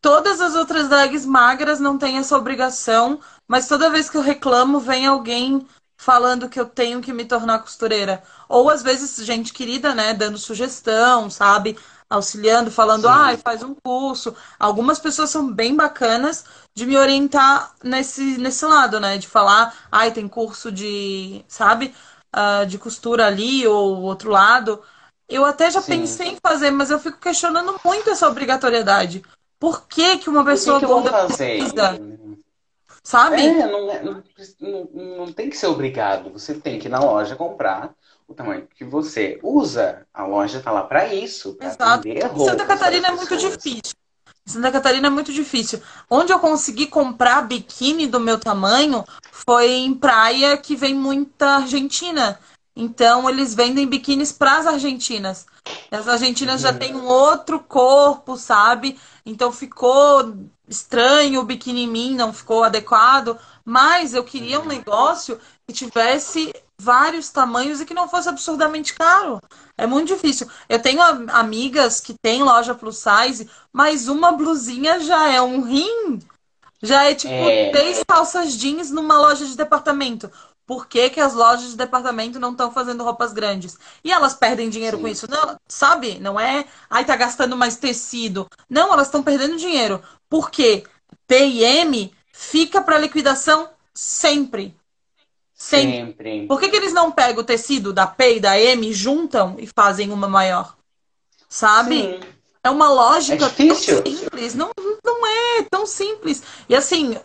todas 0.02 0.40
as 0.40 0.54
outras 0.54 0.88
drags 0.88 1.24
magras 1.26 1.80
não 1.80 1.96
têm 1.98 2.18
essa 2.18 2.36
obrigação, 2.36 3.20
mas 3.48 3.68
toda 3.68 3.90
vez 3.90 4.10
que 4.10 4.16
eu 4.18 4.22
reclamo, 4.22 4.80
vem 4.80 5.06
alguém 5.06 5.66
falando 5.96 6.48
que 6.48 6.60
eu 6.60 6.66
tenho 6.66 7.00
que 7.00 7.12
me 7.12 7.24
tornar 7.24 7.60
costureira? 7.60 8.22
Ou 8.48 8.68
às 8.68 8.82
vezes 8.82 9.24
gente 9.24 9.52
querida, 9.54 9.94
né, 9.94 10.12
dando 10.14 10.38
sugestão, 10.38 11.30
sabe? 11.30 11.78
Auxiliando, 12.10 12.70
falando, 12.70 13.08
ai, 13.08 13.36
sim, 13.36 13.42
faz 13.42 13.62
um 13.62 13.74
curso. 13.74 14.36
Algumas 14.58 14.98
pessoas 14.98 15.30
são 15.30 15.50
bem 15.50 15.74
bacanas 15.74 16.44
de 16.76 16.84
me 16.84 16.98
orientar 16.98 17.74
nesse, 17.82 18.36
nesse 18.38 18.66
lado, 18.66 19.00
né? 19.00 19.16
De 19.16 19.28
falar, 19.28 19.74
ai, 19.90 20.10
tem 20.12 20.28
curso 20.28 20.70
de, 20.70 21.42
sabe? 21.48 21.94
ah, 22.32 22.64
de 22.64 22.78
costura 22.78 23.26
ali 23.26 23.66
ou 23.66 24.02
outro 24.02 24.30
lado. 24.30 24.82
Eu 25.28 25.44
até 25.44 25.70
já 25.70 25.80
sim. 25.80 25.88
pensei 25.90 26.28
em 26.28 26.38
fazer, 26.44 26.70
mas 26.70 26.90
eu 26.90 26.98
fico 26.98 27.18
questionando 27.18 27.78
muito 27.84 28.10
essa 28.10 28.28
obrigatoriedade. 28.28 29.22
Por 29.62 29.86
que 29.86 30.18
que 30.18 30.28
uma 30.28 30.44
pessoa 30.44 30.80
que 30.80 30.86
gorda 30.86 31.24
precisa, 31.24 31.96
sabe? 33.04 33.46
É, 33.46 33.64
não, 33.64 33.88
é- 33.92 34.02
não, 34.02 34.24
não, 34.58 35.16
não 35.18 35.32
tem 35.32 35.48
que 35.48 35.56
ser 35.56 35.68
obrigado. 35.68 36.32
Você 36.32 36.54
tem 36.54 36.80
que 36.80 36.88
ir 36.88 36.90
na 36.90 36.98
loja 36.98 37.36
comprar 37.36 37.94
o 38.26 38.34
tamanho 38.34 38.66
que 38.76 38.84
você 38.84 39.38
usa. 39.40 40.04
A 40.12 40.26
loja 40.26 40.60
tá 40.60 40.72
lá 40.72 40.82
para 40.82 41.14
isso, 41.14 41.54
para 41.54 41.68
Exato. 41.68 42.08
Santa 42.44 42.66
Catarina 42.66 43.06
é 43.06 43.12
muito 43.12 43.36
difícil. 43.36 43.94
Santa 44.44 44.72
Catarina 44.72 45.06
é 45.06 45.10
muito 45.10 45.32
difícil. 45.32 45.80
Onde 46.10 46.32
eu 46.32 46.40
consegui 46.40 46.88
comprar 46.88 47.42
biquíni 47.42 48.08
do 48.08 48.18
meu 48.18 48.40
tamanho 48.40 49.04
foi 49.30 49.70
em 49.70 49.94
praia 49.94 50.56
que 50.56 50.74
vem 50.74 50.92
muita 50.92 51.58
argentina. 51.58 52.36
Então 52.74 53.28
eles 53.28 53.54
vendem 53.54 53.86
biquínis 53.86 54.32
para 54.32 54.58
as 54.58 54.66
argentinas. 54.66 55.46
As 55.90 56.08
argentinas 56.08 56.62
já 56.62 56.72
têm 56.72 56.94
um 56.96 57.04
outro 57.06 57.60
corpo, 57.60 58.36
sabe? 58.36 58.98
Então 59.26 59.52
ficou 59.52 60.34
estranho 60.66 61.40
o 61.40 61.44
biquíni 61.44 61.82
em 61.82 61.88
mim, 61.88 62.14
não 62.14 62.32
ficou 62.32 62.64
adequado. 62.64 63.38
Mas 63.64 64.14
eu 64.14 64.24
queria 64.24 64.58
um 64.60 64.64
negócio 64.66 65.38
que 65.66 65.74
tivesse 65.74 66.52
vários 66.80 67.28
tamanhos 67.28 67.80
e 67.80 67.84
que 67.86 67.94
não 67.94 68.08
fosse 68.08 68.28
absurdamente 68.28 68.94
caro. 68.94 69.38
É 69.76 69.86
muito 69.86 70.08
difícil. 70.08 70.48
Eu 70.68 70.80
tenho 70.80 71.00
am- 71.02 71.26
amigas 71.30 72.00
que 72.00 72.14
têm 72.22 72.42
loja 72.42 72.74
plus 72.74 72.98
size, 72.98 73.48
mas 73.72 74.08
uma 74.08 74.32
blusinha 74.32 74.98
já 75.00 75.28
é 75.28 75.40
um 75.40 75.60
rim. 75.62 76.18
Já 76.82 77.04
é 77.04 77.14
tipo 77.14 77.30
É, 77.30 77.70
três 77.70 78.02
calças 78.06 78.54
jeans 78.54 78.90
numa 78.90 79.16
loja 79.18 79.46
de 79.46 79.56
departamento. 79.56 80.30
Por 80.66 80.86
que 80.86 81.10
que 81.10 81.20
as 81.20 81.34
lojas 81.34 81.70
de 81.70 81.76
departamento 81.76 82.38
não 82.38 82.52
estão 82.52 82.70
fazendo 82.72 83.04
roupas 83.04 83.32
grandes? 83.32 83.76
E 84.02 84.12
elas 84.12 84.34
perdem 84.34 84.70
dinheiro 84.70 84.98
com 84.98 85.06
sim, 85.06 85.12
isso? 85.12 85.30
Não, 85.30 85.56
sabe? 85.66 86.18
Não 86.20 86.38
é, 86.38 86.64
ai, 86.88 87.04
tá 87.04 87.16
gastando 87.16 87.56
mais 87.56 87.76
tecido. 87.76 88.48
Não, 88.70 88.92
elas 88.92 89.08
estão 89.08 89.22
perdendo 89.22 89.56
dinheiro. 89.56 90.02
Por 90.28 90.50
quê? 90.50 90.84
P 91.26 91.46
e 91.46 91.64
M 91.64 92.12
fica 92.32 92.80
para 92.80 92.98
liquidação 92.98 93.68
sempre. 93.94 94.74
Sempre. 95.54 95.96
Sempre. 95.98 96.46
Por 96.46 96.58
que, 96.58 96.68
que 96.68 96.76
eles 96.76 96.92
não 96.92 97.12
pegam 97.12 97.42
o 97.42 97.46
tecido 97.46 97.92
da 97.92 98.06
P 98.06 98.36
e 98.36 98.40
da 98.40 98.58
M, 98.58 98.92
juntam 98.92 99.56
e 99.58 99.66
fazem 99.66 100.10
uma 100.10 100.28
maior? 100.28 100.76
Sabe? 101.48 102.02
Sim. 102.02 102.20
É 102.64 102.70
uma 102.70 102.88
lógica 102.88 103.46
É 103.46 103.48
difícil. 103.48 104.02
tão 104.02 104.12
simples. 104.12 104.54
Não, 104.54 104.70
não 105.04 105.26
é 105.26 105.62
tão 105.70 105.86
simples. 105.86 106.42
E 106.68 106.74
assim, 106.74 107.16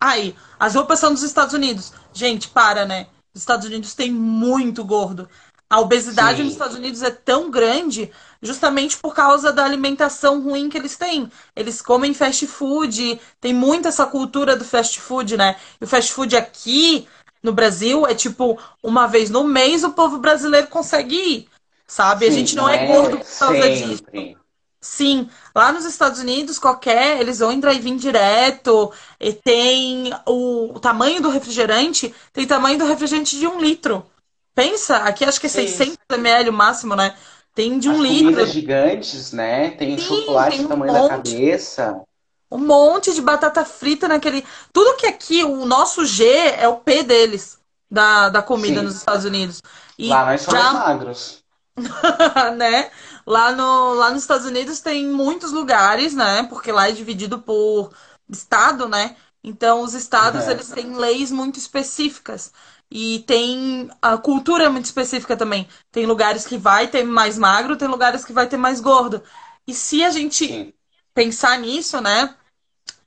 aí, 0.00 0.34
as 0.58 0.74
roupas 0.74 0.98
são 0.98 1.12
dos 1.12 1.22
Estados 1.22 1.54
Unidos. 1.54 1.92
Gente, 2.12 2.48
para, 2.48 2.84
né? 2.84 3.06
Os 3.34 3.42
Estados 3.42 3.66
Unidos 3.66 3.94
tem 3.94 4.10
muito 4.10 4.84
gordo. 4.84 5.28
A 5.70 5.80
obesidade 5.80 6.38
Sim. 6.38 6.44
nos 6.44 6.54
Estados 6.54 6.76
Unidos 6.76 7.02
é 7.02 7.10
tão 7.10 7.50
grande 7.50 8.10
justamente 8.42 8.96
por 8.96 9.14
causa 9.14 9.52
da 9.52 9.64
alimentação 9.64 10.42
ruim 10.42 10.68
que 10.68 10.78
eles 10.78 10.96
têm. 10.96 11.30
Eles 11.54 11.82
comem 11.82 12.14
fast 12.14 12.46
food, 12.46 13.20
tem 13.40 13.52
muito 13.52 13.86
essa 13.86 14.06
cultura 14.06 14.56
do 14.56 14.64
fast 14.64 14.98
food, 14.98 15.36
né? 15.36 15.56
E 15.80 15.84
o 15.84 15.86
fast 15.86 16.12
food 16.12 16.34
aqui 16.36 17.06
no 17.42 17.52
Brasil 17.52 18.06
é 18.06 18.14
tipo, 18.14 18.58
uma 18.82 19.06
vez 19.06 19.28
no 19.28 19.44
mês 19.44 19.84
o 19.84 19.90
povo 19.92 20.18
brasileiro 20.18 20.68
consegue 20.68 21.14
ir, 21.14 21.48
sabe? 21.86 22.26
A 22.26 22.30
Sim, 22.30 22.30
gente 22.30 22.56
não 22.56 22.68
é 22.68 22.78
gordo 22.78 23.18
por 23.18 23.36
causa 23.38 23.68
disso. 23.68 24.02
sempre. 24.06 24.36
Sim, 24.80 25.28
lá 25.58 25.72
nos 25.72 25.84
Estados 25.84 26.20
Unidos, 26.20 26.58
qualquer, 26.58 27.20
eles 27.20 27.40
vão 27.40 27.52
em 27.52 27.60
drive-in 27.60 27.96
direto, 27.96 28.92
e 29.20 29.32
tem 29.32 30.12
o, 30.26 30.74
o 30.76 30.80
tamanho 30.80 31.20
do 31.20 31.28
refrigerante, 31.30 32.14
tem 32.32 32.46
tamanho 32.46 32.78
do 32.78 32.86
refrigerante 32.86 33.38
de 33.38 33.46
um 33.46 33.60
litro. 33.60 34.06
Pensa, 34.54 34.98
aqui 34.98 35.24
acho 35.24 35.40
que 35.40 35.46
é 35.46 35.50
Sim. 35.50 35.66
600 35.66 35.98
ml 36.10 36.50
o 36.50 36.52
máximo, 36.52 36.94
né? 36.96 37.16
Tem 37.54 37.78
de 37.78 37.88
um 37.88 37.94
As 37.94 38.00
litro, 38.00 38.24
comidas 38.24 38.50
gigantes, 38.52 39.32
né? 39.32 39.70
Tem 39.72 39.98
Sim, 39.98 39.98
chocolate 39.98 40.56
tem 40.56 40.66
um 40.66 40.68
tamanho 40.68 40.92
da 40.92 41.02
monte. 41.02 41.08
cabeça. 41.08 42.02
um 42.50 42.58
monte 42.58 43.12
de 43.14 43.20
batata 43.20 43.64
frita 43.64 44.08
naquele. 44.08 44.44
Tudo 44.72 44.96
que 44.96 45.06
aqui, 45.06 45.44
o 45.44 45.64
nosso 45.66 46.04
G 46.06 46.24
é 46.26 46.68
o 46.68 46.76
P 46.76 47.02
deles, 47.02 47.58
da, 47.90 48.28
da 48.28 48.42
comida 48.42 48.80
Sim. 48.80 48.86
nos 48.86 48.96
Estados 48.96 49.24
Unidos. 49.24 49.62
E 49.98 50.08
Lá 50.08 50.24
nós 50.24 50.42
somos 50.42 50.64
já 50.64 50.72
magros. 50.72 51.44
né? 52.56 52.90
Lá, 53.28 53.52
no, 53.52 53.92
lá 53.94 54.10
nos 54.10 54.22
Estados 54.22 54.46
Unidos 54.46 54.80
tem 54.80 55.06
muitos 55.06 55.52
lugares, 55.52 56.14
né? 56.14 56.44
Porque 56.44 56.72
lá 56.72 56.88
é 56.88 56.92
dividido 56.92 57.38
por 57.38 57.92
estado, 58.28 58.88
né? 58.88 59.16
Então 59.44 59.82
os 59.82 59.92
estados 59.94 60.48
É. 60.48 60.52
eles 60.52 60.68
têm 60.70 60.94
leis 60.96 61.30
muito 61.30 61.58
específicas 61.58 62.52
e 62.90 63.18
tem 63.26 63.90
a 64.00 64.16
cultura 64.16 64.70
muito 64.70 64.86
específica 64.86 65.36
também. 65.36 65.68
Tem 65.92 66.06
lugares 66.06 66.46
que 66.46 66.56
vai 66.56 66.88
ter 66.88 67.04
mais 67.04 67.36
magro, 67.38 67.76
tem 67.76 67.86
lugares 67.88 68.24
que 68.24 68.32
vai 68.32 68.48
ter 68.48 68.56
mais 68.56 68.80
gordo. 68.80 69.22
E 69.66 69.74
se 69.74 70.02
a 70.02 70.10
gente 70.10 70.46
Sim. 70.46 70.72
pensar 71.14 71.58
nisso, 71.58 72.00
né? 72.00 72.34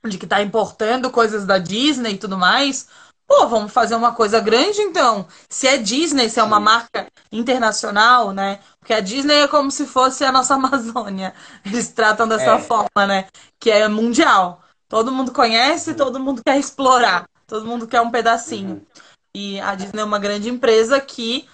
De 0.04 0.18
que 0.18 0.26
tá 0.26 0.42
importando 0.42 1.10
coisas 1.10 1.46
da 1.46 1.58
Disney 1.58 2.12
e 2.14 2.18
tudo 2.18 2.36
mais. 2.38 2.88
Pô, 3.26 3.46
vamos 3.48 3.72
fazer 3.72 3.94
uma 3.94 4.12
coisa 4.12 4.40
grande 4.40 4.80
então. 4.82 5.26
Se 5.48 5.66
é 5.66 5.78
Disney, 5.78 6.28
se 6.28 6.40
é 6.40 6.42
uma 6.42 6.60
marca 6.60 7.06
internacional, 7.30 8.32
né? 8.32 8.60
Porque 8.82 8.92
a 8.92 9.00
Disney 9.00 9.42
é 9.42 9.48
como 9.48 9.70
se 9.70 9.86
fosse 9.86 10.24
a 10.24 10.32
nossa 10.32 10.54
Amazônia. 10.58 11.32
Eles 11.64 11.88
tratam 11.88 12.26
dessa 12.26 12.56
É. 12.56 12.58
forma, 12.58 13.06
né? 13.06 13.28
Que 13.60 13.70
é 13.70 13.86
mundial. 13.86 14.60
Todo 14.88 15.12
mundo 15.12 15.30
conhece, 15.32 15.94
todo 15.94 16.18
mundo 16.18 16.42
quer 16.44 16.58
explorar. 16.58 17.24
Todo 17.46 17.64
mundo 17.64 17.86
quer 17.86 18.00
um 18.00 18.10
pedacinho. 18.10 18.74
Uhum. 18.74 18.86
E 19.34 19.60
a 19.60 19.74
Disney 19.76 20.00
é 20.02 20.04
uma 20.04 20.18
grande 20.18 20.50
empresa 20.50 21.00
que, 21.00 21.48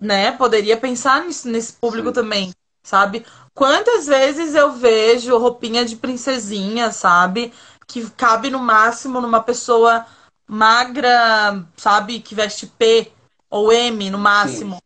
né, 0.00 0.32
poderia 0.32 0.76
pensar 0.76 1.24
nisso, 1.24 1.48
nesse 1.48 1.74
público 1.74 2.08
Sim. 2.08 2.14
também, 2.14 2.52
sabe? 2.82 3.24
Quantas 3.54 4.06
vezes 4.06 4.54
eu 4.56 4.72
vejo 4.72 5.38
roupinha 5.38 5.84
de 5.84 5.94
princesinha, 5.96 6.90
sabe? 6.90 7.52
Que 7.86 8.10
cabe 8.10 8.50
no 8.50 8.58
máximo 8.58 9.20
numa 9.20 9.40
pessoa 9.40 10.04
magra, 10.46 11.64
sabe? 11.76 12.20
Que 12.20 12.34
veste 12.34 12.66
P 12.66 13.12
ou 13.48 13.72
M 13.72 14.10
no 14.10 14.18
máximo. 14.18 14.78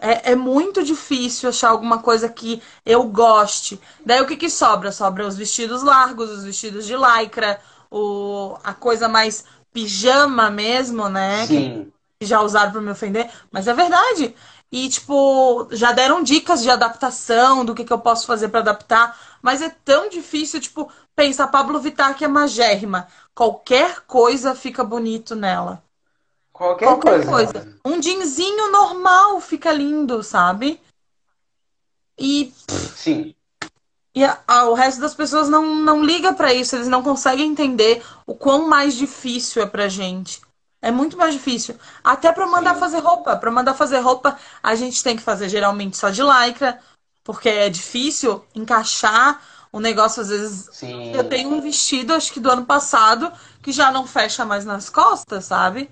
É, 0.00 0.32
é 0.32 0.36
muito 0.36 0.82
difícil 0.82 1.48
achar 1.48 1.70
alguma 1.70 2.00
coisa 2.00 2.28
que 2.28 2.62
eu 2.84 3.04
goste. 3.04 3.80
Daí 4.04 4.20
o 4.20 4.26
que 4.26 4.36
que 4.36 4.50
sobra? 4.50 4.92
Sobra 4.92 5.26
os 5.26 5.36
vestidos 5.36 5.82
largos, 5.82 6.30
os 6.30 6.44
vestidos 6.44 6.86
de 6.86 6.94
lycra, 6.96 7.60
o, 7.90 8.56
a 8.62 8.74
coisa 8.74 9.08
mais 9.08 9.44
pijama 9.72 10.50
mesmo, 10.50 11.08
né? 11.08 11.46
Que 11.46 11.54
Sim. 11.54 11.92
já 12.22 12.40
usaram 12.40 12.72
pra 12.72 12.80
me 12.80 12.90
ofender, 12.90 13.30
mas 13.50 13.68
é 13.68 13.74
verdade. 13.74 14.34
E, 14.70 14.88
tipo, 14.88 15.68
já 15.72 15.92
deram 15.92 16.22
dicas 16.22 16.62
de 16.62 16.70
adaptação, 16.70 17.64
do 17.64 17.74
que, 17.74 17.84
que 17.84 17.92
eu 17.92 17.98
posso 17.98 18.26
fazer 18.26 18.48
pra 18.48 18.60
adaptar, 18.60 19.18
mas 19.40 19.62
é 19.62 19.70
tão 19.84 20.08
difícil, 20.10 20.60
tipo, 20.60 20.90
pensa, 21.16 21.44
a 21.44 21.48
Pablo 21.48 21.80
Vittar 21.80 22.14
que 22.16 22.24
é 22.24 22.28
magérrima, 22.28 23.08
qualquer 23.34 24.02
coisa 24.02 24.54
fica 24.54 24.84
bonito 24.84 25.34
nela. 25.34 25.82
Qualquer, 26.58 26.86
Qualquer 26.86 27.24
coisa. 27.24 27.52
coisa. 27.52 27.78
Um 27.84 28.02
jeanzinho 28.02 28.72
normal 28.72 29.40
fica 29.40 29.70
lindo, 29.72 30.24
sabe? 30.24 30.80
E, 32.18 32.52
Sim. 32.96 33.32
e 34.12 34.24
a- 34.24 34.40
a- 34.46 34.64
o 34.68 34.74
resto 34.74 35.00
das 35.00 35.14
pessoas 35.14 35.48
não, 35.48 35.76
não 35.76 36.02
liga 36.02 36.32
pra 36.32 36.52
isso, 36.52 36.74
eles 36.74 36.88
não 36.88 37.00
conseguem 37.00 37.48
entender 37.48 38.04
o 38.26 38.34
quão 38.34 38.66
mais 38.68 38.94
difícil 38.94 39.62
é 39.62 39.66
pra 39.66 39.88
gente. 39.88 40.40
É 40.82 40.90
muito 40.90 41.16
mais 41.16 41.32
difícil. 41.32 41.76
Até 42.02 42.32
pra 42.32 42.44
mandar 42.46 42.74
Sim. 42.74 42.80
fazer 42.80 42.98
roupa. 42.98 43.36
Pra 43.36 43.52
mandar 43.52 43.74
fazer 43.74 43.98
roupa, 44.00 44.36
a 44.60 44.74
gente 44.74 45.02
tem 45.02 45.16
que 45.16 45.22
fazer 45.22 45.48
geralmente 45.48 45.96
só 45.96 46.10
de 46.10 46.22
lycra, 46.22 46.80
porque 47.22 47.48
é 47.48 47.68
difícil 47.68 48.44
encaixar 48.52 49.40
o 49.70 49.78
negócio 49.78 50.22
às 50.22 50.28
vezes. 50.28 50.68
Sim. 50.72 51.12
Eu 51.14 51.22
tenho 51.28 51.50
um 51.50 51.60
vestido, 51.60 52.14
acho 52.14 52.32
que 52.32 52.40
do 52.40 52.50
ano 52.50 52.64
passado, 52.66 53.30
que 53.62 53.70
já 53.70 53.92
não 53.92 54.08
fecha 54.08 54.44
mais 54.44 54.64
nas 54.64 54.90
costas, 54.90 55.44
sabe? 55.44 55.88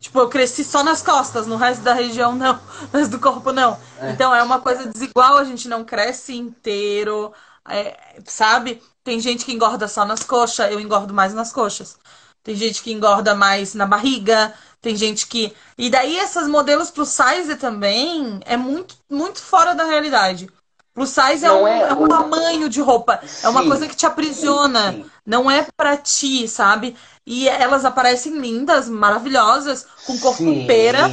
Tipo, 0.00 0.18
eu 0.20 0.28
cresci 0.30 0.64
só 0.64 0.82
nas 0.82 1.02
costas, 1.02 1.46
no 1.46 1.56
resto 1.56 1.82
da 1.82 1.92
região 1.92 2.34
não, 2.34 2.54
no 2.90 2.98
resto 2.98 3.10
do 3.12 3.20
corpo 3.20 3.52
não. 3.52 3.78
É. 3.98 4.10
Então 4.10 4.34
é 4.34 4.42
uma 4.42 4.58
coisa 4.60 4.86
desigual, 4.86 5.36
a 5.36 5.44
gente 5.44 5.68
não 5.68 5.84
cresce 5.84 6.34
inteiro, 6.34 7.32
é, 7.68 8.18
sabe? 8.24 8.82
Tem 9.04 9.20
gente 9.20 9.44
que 9.44 9.52
engorda 9.52 9.86
só 9.86 10.04
nas 10.04 10.22
coxas, 10.22 10.72
eu 10.72 10.80
engordo 10.80 11.12
mais 11.12 11.34
nas 11.34 11.52
coxas. 11.52 11.98
Tem 12.42 12.54
gente 12.54 12.82
que 12.82 12.90
engorda 12.92 13.34
mais 13.34 13.74
na 13.74 13.84
barriga, 13.84 14.54
tem 14.80 14.96
gente 14.96 15.26
que. 15.26 15.54
E 15.76 15.90
daí 15.90 16.16
esses 16.16 16.48
modelos 16.48 16.90
plus 16.90 17.10
size 17.10 17.54
também 17.56 18.40
é 18.46 18.56
muito, 18.56 18.96
muito 19.10 19.40
fora 19.42 19.74
da 19.74 19.84
realidade. 19.84 20.48
Plus 20.94 21.10
size 21.10 21.44
é 21.44 21.52
um, 21.52 21.66
é 21.66 21.88
é 21.88 21.92
um 21.92 22.08
tamanho 22.08 22.68
de 22.68 22.80
roupa, 22.80 23.20
é 23.42 23.48
uma 23.48 23.62
Sim. 23.62 23.68
coisa 23.68 23.86
que 23.86 23.94
te 23.94 24.06
aprisiona, 24.06 24.92
Sim. 24.92 25.10
não 25.24 25.50
é 25.50 25.66
pra 25.76 25.96
ti, 25.96 26.48
sabe? 26.48 26.96
E 27.32 27.48
elas 27.48 27.84
aparecem 27.84 28.40
lindas, 28.40 28.88
maravilhosas, 28.88 29.86
com 30.04 30.18
corpo 30.18 30.38
Sim. 30.38 30.66
pera, 30.66 31.08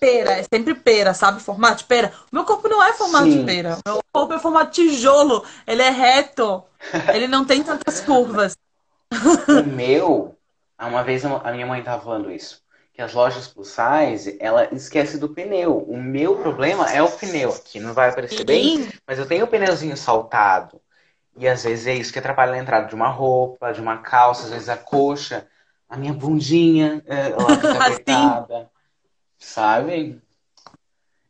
pera, 0.00 0.38
é 0.38 0.42
sempre 0.42 0.74
pera, 0.74 1.12
sabe? 1.12 1.42
Formato 1.42 1.80
de 1.80 1.84
pera. 1.84 2.10
Meu 2.32 2.42
corpo 2.46 2.66
não 2.70 2.82
é 2.82 2.94
formato 2.94 3.26
Sim. 3.26 3.40
de 3.40 3.44
pera. 3.44 3.76
Meu 3.86 4.00
corpo 4.10 4.32
é 4.32 4.38
formato 4.38 4.70
de 4.70 4.88
tijolo. 4.88 5.44
Ele 5.66 5.82
é 5.82 5.90
reto. 5.90 6.64
Ele 7.12 7.28
não 7.28 7.44
tem 7.44 7.62
tantas 7.62 8.00
curvas. 8.00 8.56
O 9.50 9.62
meu, 9.66 10.34
uma 10.80 11.02
vez 11.02 11.22
a 11.24 11.52
minha 11.52 11.66
mãe 11.66 11.82
tava 11.82 12.02
falando 12.02 12.30
isso, 12.30 12.62
que 12.94 13.02
as 13.02 13.12
lojas 13.12 13.48
plus 13.48 13.68
size, 13.68 14.38
ela 14.40 14.68
esquece 14.72 15.18
do 15.18 15.28
pneu. 15.28 15.78
O 15.78 15.96
meu 15.98 16.36
problema 16.36 16.90
é 16.90 17.02
o 17.02 17.10
pneu, 17.10 17.52
que 17.64 17.78
não 17.78 17.92
vai 17.92 18.08
aparecer 18.08 18.44
bem, 18.44 18.84
Sim, 18.84 18.90
mas 19.06 19.18
eu 19.18 19.26
tenho 19.26 19.44
o 19.44 19.48
pneuzinho 19.48 19.96
saltado. 19.96 20.80
E 21.36 21.46
às 21.46 21.62
vezes 21.64 21.86
é 21.86 21.94
isso 21.94 22.12
que 22.12 22.18
atrapalha 22.18 22.52
na 22.52 22.58
entrada 22.58 22.86
de 22.86 22.94
uma 22.94 23.08
roupa, 23.08 23.72
de 23.72 23.80
uma 23.80 23.98
calça, 23.98 24.44
às 24.44 24.50
vezes 24.50 24.68
a 24.68 24.76
coxa, 24.76 25.46
a 25.88 25.96
minha 25.96 26.12
bundinha, 26.12 27.02
é, 27.06 27.30
ela 27.30 27.56
fica 27.60 27.78
Assim. 27.86 27.92
apertada, 27.92 28.70
sabe? 29.38 30.22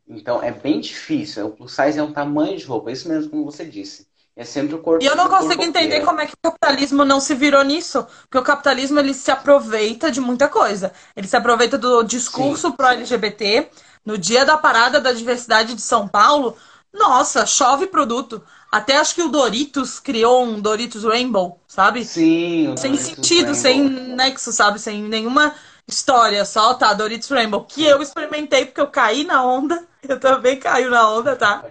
Então 0.07 0.41
é 0.41 0.51
bem 0.51 0.79
difícil. 0.79 1.47
O 1.47 1.51
plus 1.51 1.71
size 1.73 1.99
é 1.99 2.03
um 2.03 2.11
tamanho 2.13 2.57
de 2.57 2.65
roupa, 2.65 2.91
isso 2.91 3.07
mesmo 3.07 3.29
como 3.29 3.45
você 3.45 3.65
disse. 3.65 4.07
É 4.35 4.45
sempre 4.45 4.73
o 4.75 4.81
corpo 4.81 5.03
E 5.03 5.05
eu 5.05 5.15
não 5.17 5.27
consigo 5.27 5.61
entender 5.61 5.87
inteiro. 5.87 6.05
como 6.05 6.21
é 6.21 6.25
que 6.25 6.33
o 6.33 6.37
capitalismo 6.41 7.03
não 7.03 7.19
se 7.19 7.35
virou 7.35 7.61
nisso. 7.63 8.05
Porque 8.23 8.37
o 8.37 8.43
capitalismo 8.43 8.97
ele 8.99 9.13
se 9.13 9.29
aproveita 9.29 10.09
de 10.09 10.21
muita 10.21 10.47
coisa. 10.47 10.93
Ele 11.15 11.27
se 11.27 11.35
aproveita 11.35 11.77
do 11.77 12.03
discurso 12.03 12.71
pró-LGBT. 12.73 13.69
No 14.05 14.17
dia 14.17 14.45
da 14.45 14.57
parada 14.57 15.01
da 15.01 15.11
diversidade 15.11 15.73
de 15.75 15.81
São 15.81 16.07
Paulo, 16.07 16.55
nossa, 16.93 17.45
chove 17.45 17.87
produto. 17.87 18.41
Até 18.71 18.97
acho 18.97 19.15
que 19.15 19.21
o 19.23 19.29
Doritos 19.29 19.99
criou 19.99 20.43
um 20.45 20.61
Doritos 20.61 21.03
Rainbow, 21.03 21.59
sabe? 21.67 22.05
Sim, 22.05 22.75
Sem 22.77 22.95
Doritos 22.95 22.97
sentido, 22.97 23.47
Rainbow. 23.47 23.55
sem 23.55 23.89
nexo, 23.89 24.51
sabe? 24.51 24.79
Sem 24.79 25.03
nenhuma 25.03 25.55
história. 25.87 26.45
Só 26.45 26.73
tá, 26.75 26.93
Doritos 26.93 27.29
Rainbow. 27.29 27.65
Que 27.65 27.83
eu 27.83 28.01
experimentei 28.01 28.65
porque 28.65 28.81
eu 28.81 28.87
caí 28.87 29.23
na 29.23 29.43
onda. 29.43 29.87
Eu 30.01 30.19
também 30.19 30.57
caio 30.59 30.89
na 30.89 31.09
onda, 31.09 31.35
tá? 31.35 31.65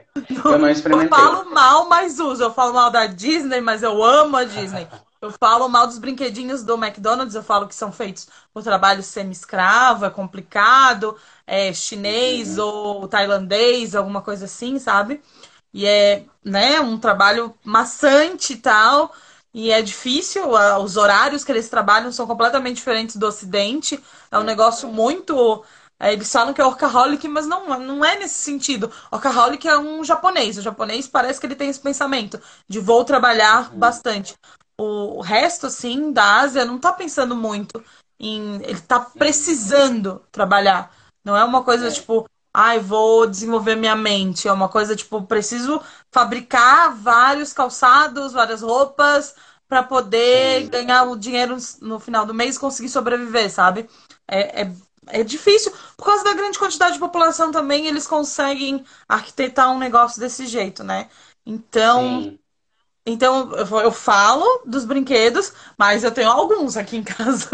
Eu 0.49 0.59
não 0.59 0.69
Eu 0.69 0.71
experimentei. 0.71 1.09
falo 1.09 1.51
mal, 1.51 1.89
mas 1.89 2.19
uso. 2.21 2.43
Eu 2.43 2.53
falo 2.53 2.75
mal 2.75 2.91
da 2.91 3.07
Disney, 3.07 3.61
mas 3.61 3.83
eu 3.83 4.03
amo 4.03 4.37
a 4.37 4.45
Disney. 4.45 4.89
Eu 5.21 5.33
falo 5.33 5.69
mal 5.69 5.87
dos 5.87 5.99
brinquedinhos 5.99 6.63
do 6.63 6.75
McDonald's, 6.77 7.35
eu 7.35 7.43
falo 7.43 7.67
que 7.67 7.75
são 7.75 7.91
feitos 7.91 8.29
por 8.55 8.63
trabalho 8.63 9.03
semi-escravo, 9.03 10.05
é 10.05 10.11
complicado, 10.11 11.17
é 11.45 11.73
chinês 11.73 12.57
ou 12.57 13.09
tailandês, 13.09 13.97
alguma 13.97 14.23
coisa 14.23 14.45
assim, 14.45 14.79
sabe? 14.79 15.21
E 15.73 15.87
é, 15.87 16.25
né, 16.45 16.81
um 16.81 16.99
trabalho 16.99 17.55
maçante 17.65 18.55
e 18.55 18.57
tal. 18.57 19.13
e 19.53 19.71
é 19.71 19.83
difícil, 19.83 20.45
os 20.83 20.97
horários 20.97 21.45
que 21.45 21.53
eles 21.53 21.69
trabalham 21.69 22.13
são 22.13 22.27
completamente 22.27 22.77
diferentes 22.77 23.17
do 23.17 23.27
Ocidente. 23.27 24.03
É 24.31 24.39
um 24.39 24.45
negócio 24.45 24.89
muito. 24.89 25.65
É, 26.01 26.13
eles 26.13 26.31
falam 26.31 26.55
que 26.55 26.61
é 26.61 26.65
workaholic, 26.65 27.27
mas 27.27 27.47
não, 27.47 27.67
não 27.81 28.05
é 28.05 28.19
nesse 28.19 28.37
sentido. 28.37 28.91
Workaholic 29.13 29.67
é 29.67 29.79
um 29.79 30.05
japonês. 30.05 30.57
O 30.59 30.63
japonês 30.63 31.09
parece 31.09 31.41
que 31.41 31.47
ele 31.47 31.57
tem 31.57 31.69
esse 31.69 31.81
pensamento 31.81 32.41
de 32.69 32.79
vou 32.79 33.05
trabalhar 33.05 33.73
uhum. 33.73 33.79
bastante. 33.79 34.35
O 34.81 35.21
resto, 35.21 35.67
assim, 35.67 36.13
da 36.13 36.37
Ásia 36.41 36.65
não 36.65 36.79
tá 36.79 36.93
pensando 36.93 37.35
muito 37.35 37.83
em. 38.19 38.63
Ele 38.63 38.81
tá 38.81 39.01
precisando 39.01 40.23
trabalhar. 40.31 40.95
Não 41.25 41.37
é 41.37 41.45
uma 41.45 41.65
coisa 41.65 41.89
é. 41.89 41.91
tipo, 41.91 42.29
ai, 42.53 42.79
vou 42.81 43.27
desenvolver 43.27 43.77
minha 43.77 43.97
mente. 43.97 44.49
É 44.49 44.53
uma 44.53 44.69
coisa 44.69 44.97
tipo, 44.97 45.23
preciso 45.23 45.81
fabricar 46.11 46.95
vários 46.95 47.53
calçados, 47.53 48.33
várias 48.33 48.63
roupas 48.63 49.35
para 49.69 49.83
poder 49.83 50.63
Sim. 50.63 50.71
ganhar 50.71 51.05
o 51.05 51.17
dinheiro 51.17 51.57
no 51.81 52.01
final 52.01 52.25
do 52.25 52.35
mês 52.35 52.57
e 52.57 52.61
conseguir 52.61 52.89
sobreviver, 52.89 53.51
sabe? 53.51 53.89
É, 54.27 54.63
é, 54.63 54.73
é 55.09 55.23
difícil. 55.25 55.73
Por 55.97 56.07
causa 56.07 56.25
da 56.25 56.33
grande 56.33 56.59
quantidade 56.59 56.95
de 56.95 57.01
população 57.01 57.53
também, 57.53 57.87
eles 57.87 58.07
conseguem 58.07 58.85
arquitetar 59.09 59.71
um 59.71 59.79
negócio 59.79 60.21
desse 60.21 60.47
jeito, 60.47 60.83
né? 60.85 61.09
Então. 61.47 62.27
Sim. 62.27 62.39
Então, 63.07 63.51
eu 63.83 63.91
falo 63.91 64.63
dos 64.67 64.85
brinquedos, 64.85 65.53
mas 65.79 66.05
eu 66.05 66.13
tenho 66.13 66.31
alguns 66.31 66.77
aqui 66.77 66.97
em 66.97 67.03
casa. 67.05 67.49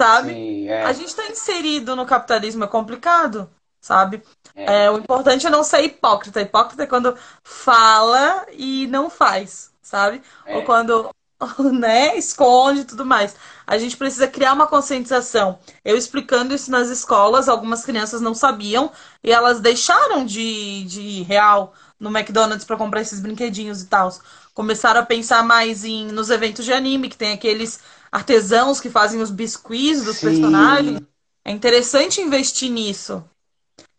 sabe? 0.00 0.40
Sim, 0.42 0.68
é. 0.68 0.82
A 0.82 0.92
gente 0.92 1.08
está 1.08 1.26
inserido 1.28 1.94
no 1.94 2.06
capitalismo, 2.06 2.64
é 2.64 2.66
complicado 2.66 3.50
sabe? 3.80 4.22
É. 4.54 4.84
é. 4.84 4.90
o 4.90 4.98
importante 4.98 5.46
é 5.46 5.50
não 5.50 5.64
ser 5.64 5.82
hipócrita. 5.82 6.40
Hipócrita 6.40 6.82
é 6.82 6.86
quando 6.86 7.16
fala 7.42 8.46
e 8.52 8.86
não 8.88 9.08
faz, 9.08 9.72
sabe? 9.82 10.22
É. 10.46 10.56
Ou 10.56 10.64
quando 10.64 11.10
né, 11.72 12.16
esconde 12.16 12.80
e 12.80 12.84
tudo 12.84 13.04
mais. 13.04 13.34
A 13.66 13.78
gente 13.78 13.96
precisa 13.96 14.28
criar 14.28 14.52
uma 14.52 14.66
conscientização. 14.66 15.58
Eu 15.84 15.96
explicando 15.96 16.54
isso 16.54 16.70
nas 16.70 16.88
escolas, 16.88 17.48
algumas 17.48 17.84
crianças 17.84 18.20
não 18.20 18.34
sabiam 18.34 18.90
e 19.22 19.32
elas 19.32 19.60
deixaram 19.60 20.24
de, 20.24 20.84
de 20.84 21.00
ir 21.00 21.22
real 21.22 21.72
no 21.98 22.10
McDonald's 22.10 22.64
para 22.64 22.76
comprar 22.76 23.00
esses 23.00 23.20
brinquedinhos 23.20 23.82
e 23.82 23.86
tal. 23.86 24.12
Começaram 24.54 25.00
a 25.00 25.06
pensar 25.06 25.44
mais 25.44 25.84
em 25.84 26.06
nos 26.06 26.30
eventos 26.30 26.64
de 26.64 26.72
anime, 26.72 27.08
que 27.08 27.16
tem 27.16 27.32
aqueles 27.32 27.80
artesãos 28.10 28.80
que 28.80 28.90
fazem 28.90 29.20
os 29.20 29.30
biscuits 29.30 30.04
dos 30.04 30.16
Sim. 30.16 30.26
personagens. 30.26 31.00
É 31.44 31.52
interessante 31.52 32.20
investir 32.20 32.70
nisso. 32.70 33.24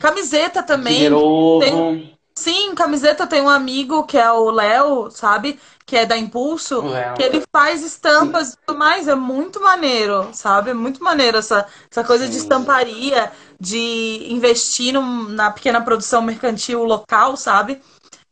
Camiseta 0.02 0.64
também. 0.64 1.10
Tem... 1.60 2.18
Sim, 2.36 2.74
camiseta 2.74 3.28
tem 3.28 3.42
um 3.42 3.50
amigo 3.50 4.04
que 4.06 4.18
é 4.18 4.32
o 4.32 4.50
Léo, 4.50 5.12
sabe? 5.12 5.60
Que 5.86 5.98
é 5.98 6.06
da 6.06 6.18
Impulso, 6.18 6.82
que 7.16 7.22
ele 7.22 7.44
faz 7.52 7.84
estampas 7.84 8.48
Sim. 8.48 8.54
e 8.54 8.66
tudo 8.66 8.80
mais. 8.80 9.08
É 9.08 9.16
muito 9.16 9.62
maneiro, 9.62 10.30
sabe? 10.34 10.72
É 10.72 10.74
muito 10.74 11.04
maneiro 11.04 11.38
essa, 11.38 11.68
essa 11.90 12.04
coisa 12.04 12.26
Sim. 12.26 12.32
de 12.32 12.38
estamparia, 12.38 13.32
de 13.60 14.28
investir 14.30 14.94
no, 14.94 15.30
na 15.30 15.52
pequena 15.52 15.82
produção 15.82 16.22
mercantil 16.22 16.84
local, 16.84 17.36
sabe? 17.36 17.82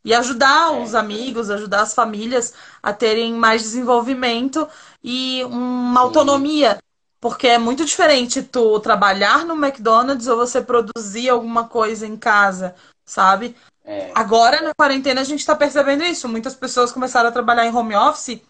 E 0.03 0.13
ajudar 0.13 0.73
é. 0.73 0.81
os 0.81 0.95
amigos, 0.95 1.51
ajudar 1.51 1.81
as 1.81 1.93
famílias 1.93 2.53
a 2.81 2.93
terem 2.93 3.33
mais 3.33 3.61
desenvolvimento 3.61 4.67
e 5.03 5.43
uma 5.43 5.99
Sim. 5.99 6.07
autonomia 6.07 6.79
porque 7.19 7.47
é 7.47 7.57
muito 7.57 7.85
diferente 7.85 8.41
tu 8.41 8.79
trabalhar 8.79 9.45
no 9.45 9.53
McDonald's 9.53 10.27
ou 10.27 10.37
você 10.37 10.61
produzir 10.61 11.29
alguma 11.29 11.67
coisa 11.67 12.07
em 12.07 12.15
casa, 12.15 12.75
sabe? 13.05 13.55
É. 13.83 14.11
Agora, 14.15 14.61
na 14.61 14.73
quarentena, 14.73 15.21
a 15.21 15.23
gente 15.23 15.39
está 15.39 15.55
percebendo 15.55 16.03
isso. 16.03 16.29
Muitas 16.29 16.55
pessoas 16.55 16.91
começaram 16.91 17.29
a 17.29 17.31
trabalhar 17.31 17.65
em 17.65 17.75
home 17.75 17.95
office, 17.95 18.41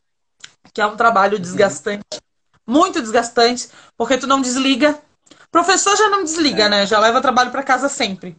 que 0.73 0.81
é 0.81 0.85
um 0.85 0.97
trabalho 0.97 1.37
uhum. 1.37 1.41
desgastante, 1.41 2.21
muito 2.67 3.01
desgastante, 3.01 3.69
porque 3.97 4.17
tu 4.17 4.27
não 4.27 4.41
desliga. 4.41 4.99
Professor 5.51 5.95
já 5.95 6.09
não 6.09 6.23
desliga, 6.23 6.65
é. 6.65 6.69
né? 6.69 6.85
Já 6.85 6.99
leva 6.99 7.21
trabalho 7.21 7.51
para 7.51 7.63
casa 7.63 7.89
sempre. 7.89 8.37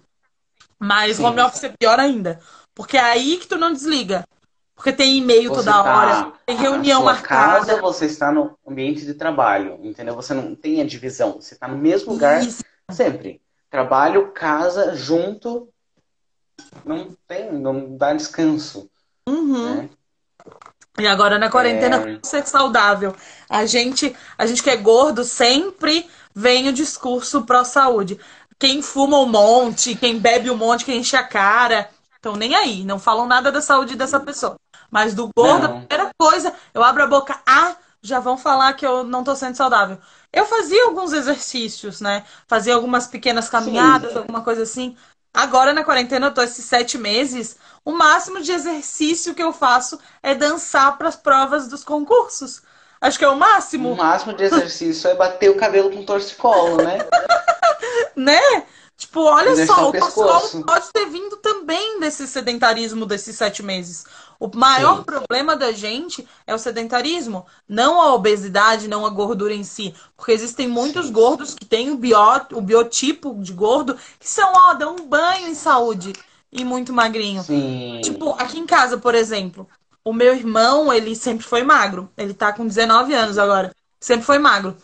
Mas 0.79 1.17
Sim. 1.17 1.25
home 1.25 1.41
office 1.41 1.65
é 1.65 1.75
pior 1.79 1.99
ainda. 1.99 2.41
Porque 2.75 2.97
é 2.97 3.03
aí 3.03 3.37
que 3.39 3.49
tu 3.49 3.57
não 3.57 3.73
desliga. 3.73 4.25
Porque 4.81 4.95
tem 4.95 5.19
e-mail 5.19 5.53
toda 5.53 5.71
tá 5.71 5.83
hora, 5.83 6.33
tem 6.47 6.57
reunião 6.57 7.01
na 7.01 7.13
marcada. 7.13 7.67
casa 7.67 7.83
você 7.83 8.07
está 8.07 8.33
no 8.33 8.57
ambiente 8.67 9.05
de 9.05 9.13
trabalho, 9.13 9.79
entendeu? 9.83 10.15
Você 10.15 10.33
não 10.33 10.55
tem 10.55 10.81
a 10.81 10.87
divisão, 10.87 11.33
você 11.33 11.53
está 11.53 11.69
no 11.69 11.77
mesmo 11.77 12.15
lugar 12.15 12.43
Isso. 12.43 12.65
sempre. 12.91 13.43
Trabalho, 13.69 14.33
casa, 14.33 14.95
junto, 14.97 15.69
não 16.83 17.15
tem, 17.29 17.53
não 17.53 17.95
dá 17.95 18.15
descanso. 18.15 18.91
Uhum. 19.29 19.75
Né? 19.75 19.91
E 20.99 21.07
agora 21.07 21.39
na 21.39 21.51
quarentena 21.51 22.13
é... 22.13 22.19
ser 22.23 22.47
saudável. 22.47 23.15
A 23.51 23.67
gente, 23.67 24.17
a 24.39 24.47
gente 24.47 24.63
que 24.63 24.71
é 24.71 24.77
gordo 24.77 25.25
sempre 25.25 26.09
vem 26.35 26.71
o 26.71 26.73
discurso 26.73 27.43
pró-saúde. 27.43 28.19
Quem 28.59 28.81
fuma 28.81 29.19
um 29.19 29.27
monte, 29.27 29.95
quem 29.95 30.19
bebe 30.19 30.51
um 30.51 30.57
monte, 30.57 30.87
quem 30.87 31.01
enche 31.01 31.17
a 31.17 31.23
cara. 31.23 31.91
Então 32.19 32.35
nem 32.35 32.55
aí, 32.55 32.83
não 32.83 32.99
falam 32.99 33.27
nada 33.27 33.53
da 33.53 33.61
saúde 33.61 33.95
dessa 33.95 34.19
pessoa. 34.19 34.59
Mas 34.91 35.15
do 35.15 35.31
gordo, 35.37 35.69
não. 35.69 35.77
a 35.77 35.81
primeira 35.81 36.11
coisa, 36.19 36.55
eu 36.75 36.83
abro 36.83 37.03
a 37.03 37.07
boca, 37.07 37.41
ah, 37.47 37.77
já 38.03 38.19
vão 38.19 38.37
falar 38.37 38.73
que 38.75 38.87
eu 38.87 39.05
não 39.05 39.23
tô 39.23 39.37
sendo 39.37 39.57
saudável. 39.57 39.99
Eu 40.33 40.47
fazia 40.47 40.85
alguns 40.85 41.13
exercícios, 41.13 42.01
né? 42.01 42.25
Fazia 42.47 42.75
algumas 42.75 43.07
pequenas 43.07 43.49
caminhadas, 43.49 44.13
Sim. 44.13 44.19
alguma 44.19 44.43
coisa 44.43 44.63
assim. 44.63 44.97
Agora, 45.33 45.73
na 45.73 45.85
quarentena, 45.85 46.27
eu 46.27 46.35
tô 46.35 46.43
esses 46.43 46.65
sete 46.65 46.99
meses. 46.99 47.57
O 47.85 47.93
máximo 47.93 48.41
de 48.41 48.53
exercício 48.53 49.35
que 49.35 49.43
eu 49.43 49.53
faço 49.53 49.99
é 50.23 50.35
dançar 50.35 50.99
para 50.99 51.09
as 51.09 51.17
provas 51.17 51.69
dos 51.69 51.85
concursos. 51.85 52.63
Acho 53.01 53.19
que 53.19 53.25
é 53.25 53.29
o 53.29 53.37
máximo. 53.37 53.93
O 53.93 53.97
máximo 53.97 54.35
de 54.35 54.45
exercício 54.45 55.09
é 55.09 55.15
bater 55.15 55.51
o 55.51 55.57
cabelo 55.57 55.91
com 55.91 56.05
torcicolo, 56.05 56.77
né? 56.83 56.99
né? 58.15 58.65
Tipo, 58.97 59.23
olha 59.23 59.67
só, 59.67 59.89
o 59.89 59.93
pessoal 59.93 60.43
pode 60.67 60.93
ter 60.93 61.07
vindo 61.07 61.39
também 61.39 61.99
desse 62.01 62.27
sedentarismo 62.27 63.07
desses 63.07 63.35
sete 63.35 63.63
meses. 63.63 64.05
O 64.41 64.51
maior 64.57 64.99
Sim. 64.99 65.05
problema 65.05 65.55
da 65.55 65.71
gente 65.71 66.27
é 66.47 66.55
o 66.55 66.59
sedentarismo, 66.59 67.45
não 67.69 68.01
a 68.01 68.15
obesidade, 68.15 68.89
não 68.89 69.05
a 69.05 69.11
gordura 69.11 69.53
em 69.53 69.63
si. 69.63 69.95
Porque 70.17 70.33
existem 70.33 70.67
muitos 70.67 71.07
Sim. 71.07 71.13
gordos 71.13 71.55
que 71.55 71.67
têm 71.67 71.91
o, 71.91 71.97
bió, 71.97 72.41
o 72.55 72.61
biotipo 72.63 73.35
de 73.39 73.53
gordo 73.53 73.99
que 74.19 74.27
são, 74.27 74.51
ó, 74.55 74.73
dão 74.73 74.97
um 74.97 75.07
banho 75.07 75.47
em 75.47 75.55
saúde 75.55 76.15
e 76.51 76.65
muito 76.65 76.91
magrinho. 76.91 77.43
Sim. 77.43 78.01
Tipo, 78.03 78.31
aqui 78.31 78.59
em 78.59 78.67
casa, 78.67 78.97
por 78.97 79.15
exemplo, 79.15 79.69
o 80.03 80.13
meu 80.13 80.35
irmão, 80.35 80.91
ele 80.91 81.15
sempre 81.15 81.47
foi 81.47 81.63
magro. 81.63 82.11
Ele 82.17 82.33
tá 82.33 82.51
com 82.51 82.67
19 82.67 83.13
anos 83.13 83.37
agora. 83.37 83.75
Sempre 84.01 84.25
foi 84.25 84.39
magro. 84.39 84.75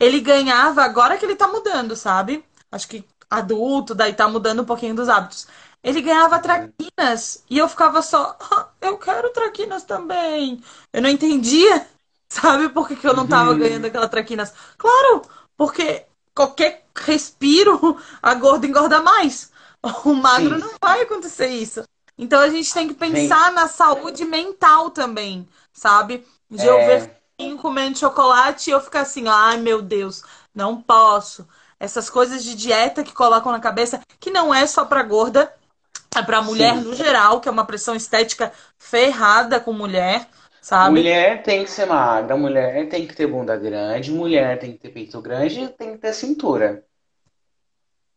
Ele 0.00 0.20
ganhava, 0.20 0.82
agora 0.82 1.16
que 1.16 1.24
ele 1.24 1.36
tá 1.36 1.46
mudando, 1.46 1.94
sabe? 1.94 2.44
Acho 2.70 2.88
que 2.88 3.04
adulto, 3.30 3.94
daí 3.94 4.12
tá 4.12 4.28
mudando 4.28 4.62
um 4.62 4.64
pouquinho 4.64 4.94
dos 4.94 5.08
hábitos. 5.08 5.46
Ele 5.84 6.00
ganhava 6.00 6.38
traquinas 6.38 7.44
e 7.48 7.58
eu 7.58 7.68
ficava 7.68 8.00
só, 8.00 8.36
ah, 8.40 8.68
eu 8.80 8.96
quero 8.96 9.30
traquinas 9.30 9.84
também. 9.84 10.64
Eu 10.90 11.02
não 11.02 11.10
entendia, 11.10 11.86
sabe 12.26 12.70
por 12.70 12.88
que, 12.88 12.96
que 12.96 13.06
eu 13.06 13.14
não 13.14 13.26
tava 13.26 13.50
uhum. 13.50 13.58
ganhando 13.58 13.84
aquela 13.84 14.08
traquinas? 14.08 14.54
Claro, 14.78 15.22
porque 15.58 16.06
qualquer 16.34 16.86
respiro, 16.96 17.98
a 18.22 18.34
gorda 18.34 18.66
engorda 18.66 19.02
mais. 19.02 19.52
O 20.06 20.14
magro 20.14 20.58
Sim. 20.58 20.64
não 20.64 20.74
vai 20.82 21.02
acontecer 21.02 21.48
isso. 21.48 21.84
Então 22.16 22.40
a 22.40 22.48
gente 22.48 22.72
tem 22.72 22.88
que 22.88 22.94
pensar 22.94 23.48
Sim. 23.48 23.54
na 23.54 23.68
saúde 23.68 24.24
mental 24.24 24.88
também, 24.88 25.46
sabe? 25.74 26.26
De 26.50 26.66
é... 26.66 26.70
eu 26.70 26.76
ver 26.86 27.24
comendo 27.60 27.98
chocolate 27.98 28.70
e 28.70 28.72
eu 28.72 28.80
ficar 28.80 29.00
assim, 29.00 29.28
ai 29.28 29.58
meu 29.58 29.82
Deus, 29.82 30.22
não 30.54 30.80
posso 30.80 31.46
essas 31.78 32.08
coisas 32.08 32.42
de 32.42 32.54
dieta 32.54 33.02
que 33.02 33.12
colocam 33.12 33.52
na 33.52 33.60
cabeça, 33.60 34.00
que 34.18 34.30
não 34.30 34.54
é 34.54 34.66
só 34.66 34.84
para 34.84 35.02
gorda, 35.02 35.52
é 36.18 36.22
para 36.22 36.42
mulher 36.42 36.74
Sim. 36.74 36.82
no 36.82 36.94
geral, 36.94 37.40
que 37.40 37.48
é 37.48 37.52
uma 37.52 37.64
pressão 37.64 37.94
estética 37.94 38.52
ferrada 38.78 39.60
com 39.60 39.72
mulher, 39.72 40.26
sabe? 40.60 40.94
Mulher 40.94 41.42
tem 41.42 41.64
que 41.64 41.70
ser 41.70 41.86
magra, 41.86 42.36
mulher 42.36 42.88
tem 42.88 43.06
que 43.06 43.14
ter 43.14 43.26
bunda 43.26 43.56
grande, 43.56 44.10
mulher 44.10 44.58
tem 44.58 44.72
que 44.72 44.78
ter 44.78 44.90
peito 44.90 45.20
grande 45.20 45.60
e 45.60 45.68
tem 45.68 45.92
que 45.92 45.98
ter 45.98 46.12
cintura. 46.12 46.84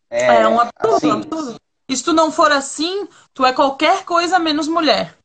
É, 0.10 0.42
é 0.42 0.48
um 0.48 0.60
absurdo, 0.60 0.96
assim... 0.96 1.12
absurdo. 1.12 1.56
E 1.90 1.96
se 1.96 2.04
tu 2.04 2.14
não 2.14 2.32
for 2.32 2.52
assim, 2.52 3.08
tu 3.34 3.46
é 3.46 3.54
qualquer 3.54 4.04
coisa 4.04 4.40
menos 4.40 4.68
mulher. 4.68 5.16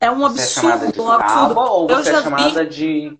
É 0.00 0.10
um 0.10 0.24
absurdo. 0.24 0.78
Você 0.78 1.00
é 1.00 1.02
um 1.02 1.12
absurdo. 1.12 1.60
Ou 1.60 1.88
você 1.88 2.10
eu 2.10 2.16
é 2.16 2.22
chamada 2.22 2.64
vi... 2.64 2.70
de 2.70 3.18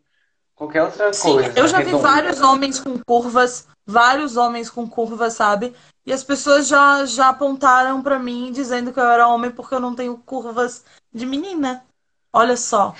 qualquer 0.55 0.83
outra 0.83 1.12
Sim, 1.12 1.33
coisa. 1.33 1.59
Eu 1.59 1.68
já 1.68 1.79
redonda. 1.79 1.97
vi 1.97 2.03
vários 2.03 2.41
homens 2.41 2.79
com 2.79 2.99
curvas 2.99 3.66
vários 3.87 4.37
homens 4.37 4.70
com 4.70 4.89
curva, 4.89 5.30
sabe? 5.30 5.74
E 6.05 6.12
as 6.12 6.24
pessoas 6.24 6.66
já, 6.66 7.05
já 7.05 7.28
apontaram 7.28 8.03
para 8.03 8.18
mim 8.18 8.51
dizendo 8.53 8.93
que 8.93 8.99
eu 8.99 9.05
era 9.05 9.28
homem 9.28 9.51
porque 9.51 9.74
eu 9.74 9.80
não 9.80 9.95
tenho 9.95 10.16
curvas 10.18 10.85
de 11.12 11.24
menina. 11.24 11.85
Olha 12.33 12.57
só. 12.57 12.95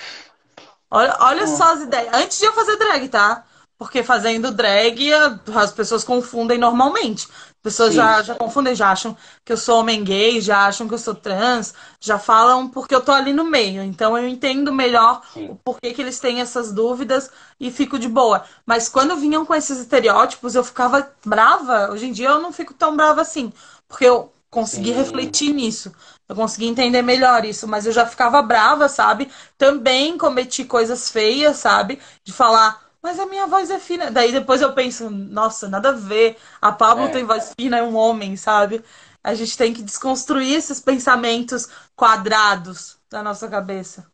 Olha, 0.89 1.15
olha 1.19 1.47
só 1.47 1.73
as 1.73 1.81
ideias. 1.81 2.13
Antes 2.13 2.39
de 2.39 2.45
eu 2.45 2.53
fazer 2.53 2.77
drag, 2.77 3.09
tá? 3.09 3.45
Porque 3.77 4.03
fazendo 4.03 4.51
drag 4.51 5.11
as 5.55 5.71
pessoas 5.71 6.03
confundem 6.03 6.57
normalmente. 6.57 7.27
Pessoas 7.63 7.93
já, 7.95 8.21
já 8.21 8.35
confundem, 8.35 8.75
já 8.75 8.91
acham 8.91 9.17
que 9.45 9.53
eu 9.53 9.57
sou 9.57 9.79
homem 9.79 10.03
gay, 10.03 10.41
já 10.41 10.67
acham 10.67 10.87
que 10.87 10.93
eu 10.93 10.97
sou 10.99 11.15
trans, 11.15 11.73
já 11.99 12.19
falam 12.19 12.69
porque 12.69 12.93
eu 12.93 13.01
tô 13.01 13.11
ali 13.13 13.33
no 13.33 13.45
meio. 13.45 13.81
Então 13.83 14.17
eu 14.17 14.27
entendo 14.27 14.71
melhor 14.73 15.21
Sim. 15.33 15.49
o 15.49 15.55
porquê 15.55 15.93
que 15.93 16.01
eles 16.01 16.19
têm 16.19 16.41
essas 16.41 16.73
dúvidas 16.73 17.31
e 17.59 17.71
fico 17.71 17.97
de 17.97 18.09
boa. 18.09 18.43
Mas 18.65 18.89
quando 18.89 19.15
vinham 19.15 19.45
com 19.45 19.55
esses 19.55 19.79
estereótipos, 19.79 20.55
eu 20.55 20.63
ficava 20.63 21.09
brava. 21.25 21.89
Hoje 21.91 22.07
em 22.07 22.11
dia 22.11 22.29
eu 22.29 22.39
não 22.41 22.51
fico 22.51 22.73
tão 22.73 22.95
brava 22.97 23.21
assim, 23.21 23.51
porque 23.87 24.05
eu 24.05 24.31
consegui 24.49 24.91
Sim. 24.91 24.97
refletir 24.97 25.53
nisso. 25.53 25.91
Eu 26.27 26.35
consegui 26.35 26.67
entender 26.67 27.01
melhor 27.01 27.43
isso, 27.45 27.67
mas 27.67 27.85
eu 27.85 27.91
já 27.91 28.05
ficava 28.05 28.41
brava, 28.41 28.87
sabe? 28.89 29.31
Também 29.57 30.17
cometi 30.17 30.63
coisas 30.65 31.09
feias, 31.09 31.57
sabe? 31.57 31.99
De 32.23 32.31
falar, 32.31 32.82
mas 33.03 33.19
a 33.19 33.25
minha 33.25 33.45
voz 33.47 33.69
é 33.69 33.79
fina. 33.79 34.09
Daí 34.09 34.31
depois 34.31 34.61
eu 34.61 34.73
penso, 34.73 35.09
nossa, 35.09 35.67
nada 35.67 35.89
a 35.89 35.93
ver. 35.93 36.37
A 36.61 36.71
Pablo 36.71 37.07
É. 37.07 37.11
tem 37.11 37.25
voz 37.25 37.53
fina, 37.59 37.77
é 37.77 37.83
um 37.83 37.95
homem, 37.95 38.37
sabe? 38.37 38.83
A 39.23 39.33
gente 39.33 39.57
tem 39.57 39.73
que 39.73 39.83
desconstruir 39.83 40.53
esses 40.55 40.79
pensamentos 40.79 41.67
quadrados 41.95 42.97
da 43.09 43.21
nossa 43.21 43.47
cabeça. 43.49 44.11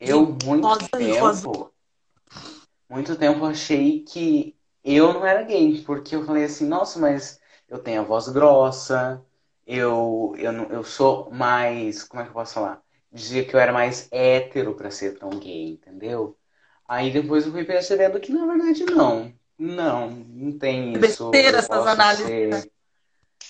Eu, 0.00 0.26
muito 0.44 0.88
tempo, 0.90 1.72
muito 2.88 3.16
tempo 3.16 3.44
achei 3.44 4.02
que 4.04 4.56
eu 4.84 5.12
não 5.12 5.26
era 5.26 5.42
gay, 5.42 5.82
porque 5.84 6.14
eu 6.16 6.24
falei 6.24 6.44
assim, 6.44 6.66
nossa, 6.66 6.98
mas 6.98 7.40
eu 7.68 7.78
tenho 7.78 8.00
a 8.00 8.04
voz 8.04 8.28
grossa, 8.28 9.24
eu, 9.66 10.34
eu, 10.38 10.52
não, 10.52 10.64
eu 10.70 10.82
sou 10.84 11.30
mais, 11.30 12.02
como 12.04 12.22
é 12.22 12.24
que 12.24 12.30
eu 12.30 12.34
posso 12.34 12.54
falar? 12.54 12.82
Dizia 13.12 13.44
que 13.44 13.54
eu 13.54 13.60
era 13.60 13.72
mais 13.72 14.08
hétero 14.12 14.74
pra 14.74 14.90
ser 14.90 15.18
tão 15.18 15.30
gay, 15.30 15.72
entendeu? 15.72 16.38
Aí 16.88 17.12
depois 17.12 17.46
eu 17.46 17.52
fui 17.52 17.64
percebendo 17.64 18.20
que 18.20 18.32
na 18.32 18.46
verdade 18.46 18.84
não, 18.86 19.32
não, 19.58 20.10
não 20.10 20.58
tem 20.58 20.94
É 20.94 20.98
isso. 20.98 21.00
besteira 21.00 21.58
essas 21.58 21.86
análises, 21.86 22.30
ser, 22.30 22.48
né? 22.50 22.64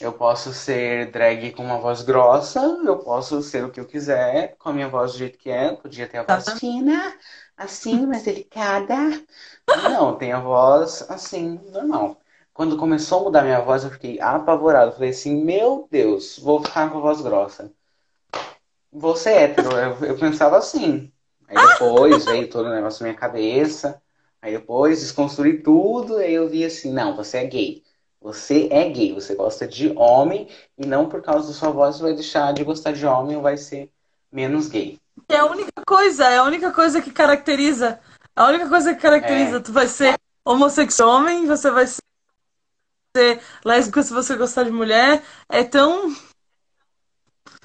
eu 0.00 0.12
posso 0.12 0.52
ser 0.54 1.10
drag 1.12 1.52
com 1.52 1.64
uma 1.64 1.78
voz 1.80 2.02
grossa, 2.02 2.60
eu 2.60 2.98
posso 3.00 3.42
ser 3.42 3.64
o 3.64 3.70
que 3.72 3.80
eu 3.80 3.86
quiser, 3.86 4.56
com 4.58 4.70
a 4.70 4.72
minha 4.72 4.88
voz 4.88 5.12
do 5.12 5.18
jeito 5.18 5.38
que 5.38 5.50
é, 5.50 5.74
podia 5.76 6.08
ter 6.08 6.18
a 6.18 6.24
voz 6.24 6.44
Tá. 6.46 6.56
fina, 6.58 7.16
assim, 7.56 8.06
mais 8.06 8.22
delicada. 8.24 8.94
Não, 9.74 10.16
tem 10.18 10.32
a 10.32 10.40
voz 10.40 11.02
assim, 11.10 11.58
normal. 11.72 12.20
Quando 12.52 12.76
começou 12.76 13.20
a 13.20 13.24
mudar 13.24 13.42
minha 13.44 13.60
voz, 13.62 13.82
eu 13.84 13.90
fiquei 13.90 14.20
apavorado. 14.20 14.92
Falei 14.92 15.10
assim, 15.10 15.42
meu 15.44 15.88
Deus, 15.90 16.38
vou 16.38 16.62
ficar 16.62 16.90
com 16.90 16.98
a 16.98 17.00
voz 17.00 17.20
grossa. 17.22 17.72
Vou 18.92 19.16
ser 19.16 19.32
hétero. 19.32 19.70
Eu, 19.76 20.04
eu 20.04 20.18
pensava 20.18 20.58
assim. 20.58 21.10
Aí 21.48 21.56
depois 21.56 22.24
veio 22.26 22.48
todo 22.48 22.66
o 22.66 22.74
negócio 22.74 23.02
na 23.02 23.08
minha 23.08 23.18
cabeça. 23.18 24.00
Aí 24.40 24.52
depois 24.52 25.00
desconstruí 25.00 25.62
tudo. 25.62 26.18
Aí 26.18 26.34
eu 26.34 26.48
vi 26.48 26.64
assim, 26.64 26.92
não, 26.92 27.16
você 27.16 27.38
é 27.38 27.44
gay. 27.46 27.82
Você 28.20 28.68
é 28.70 28.88
gay. 28.88 29.12
Você 29.14 29.34
gosta 29.34 29.66
de 29.66 29.92
homem. 29.96 30.48
E 30.76 30.86
não 30.86 31.08
por 31.08 31.22
causa 31.22 31.48
da 31.48 31.54
sua 31.54 31.70
voz 31.70 31.96
você 31.96 32.02
vai 32.02 32.14
deixar 32.14 32.52
de 32.52 32.62
gostar 32.62 32.92
de 32.92 33.06
homem 33.06 33.36
ou 33.36 33.42
vai 33.42 33.56
ser 33.56 33.90
menos 34.30 34.68
gay. 34.68 34.98
É 35.28 35.38
a 35.38 35.46
única 35.46 35.82
coisa, 35.86 36.26
é 36.26 36.38
a 36.38 36.44
única 36.44 36.70
coisa 36.70 37.00
que 37.00 37.10
caracteriza. 37.10 37.98
A 38.36 38.46
única 38.46 38.68
coisa 38.68 38.94
que 38.94 39.00
caracteriza, 39.00 39.56
É. 39.56 39.60
tu 39.60 39.72
vai 39.72 39.88
ser 39.88 40.16
homossexual 40.44 41.08
homem, 41.08 41.46
você 41.46 41.70
vai 41.70 41.86
ser 41.86 43.40
lésbica 43.64 44.02
se 44.02 44.12
você 44.12 44.36
gostar 44.36 44.64
de 44.64 44.70
mulher. 44.70 45.24
É 45.48 45.64
tão 45.64 46.14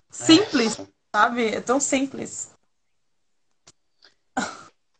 simples, 0.10 0.80
É. 0.80 0.88
sabe? 1.16 1.48
É 1.48 1.62
tão 1.62 1.80
simples. 1.80 2.53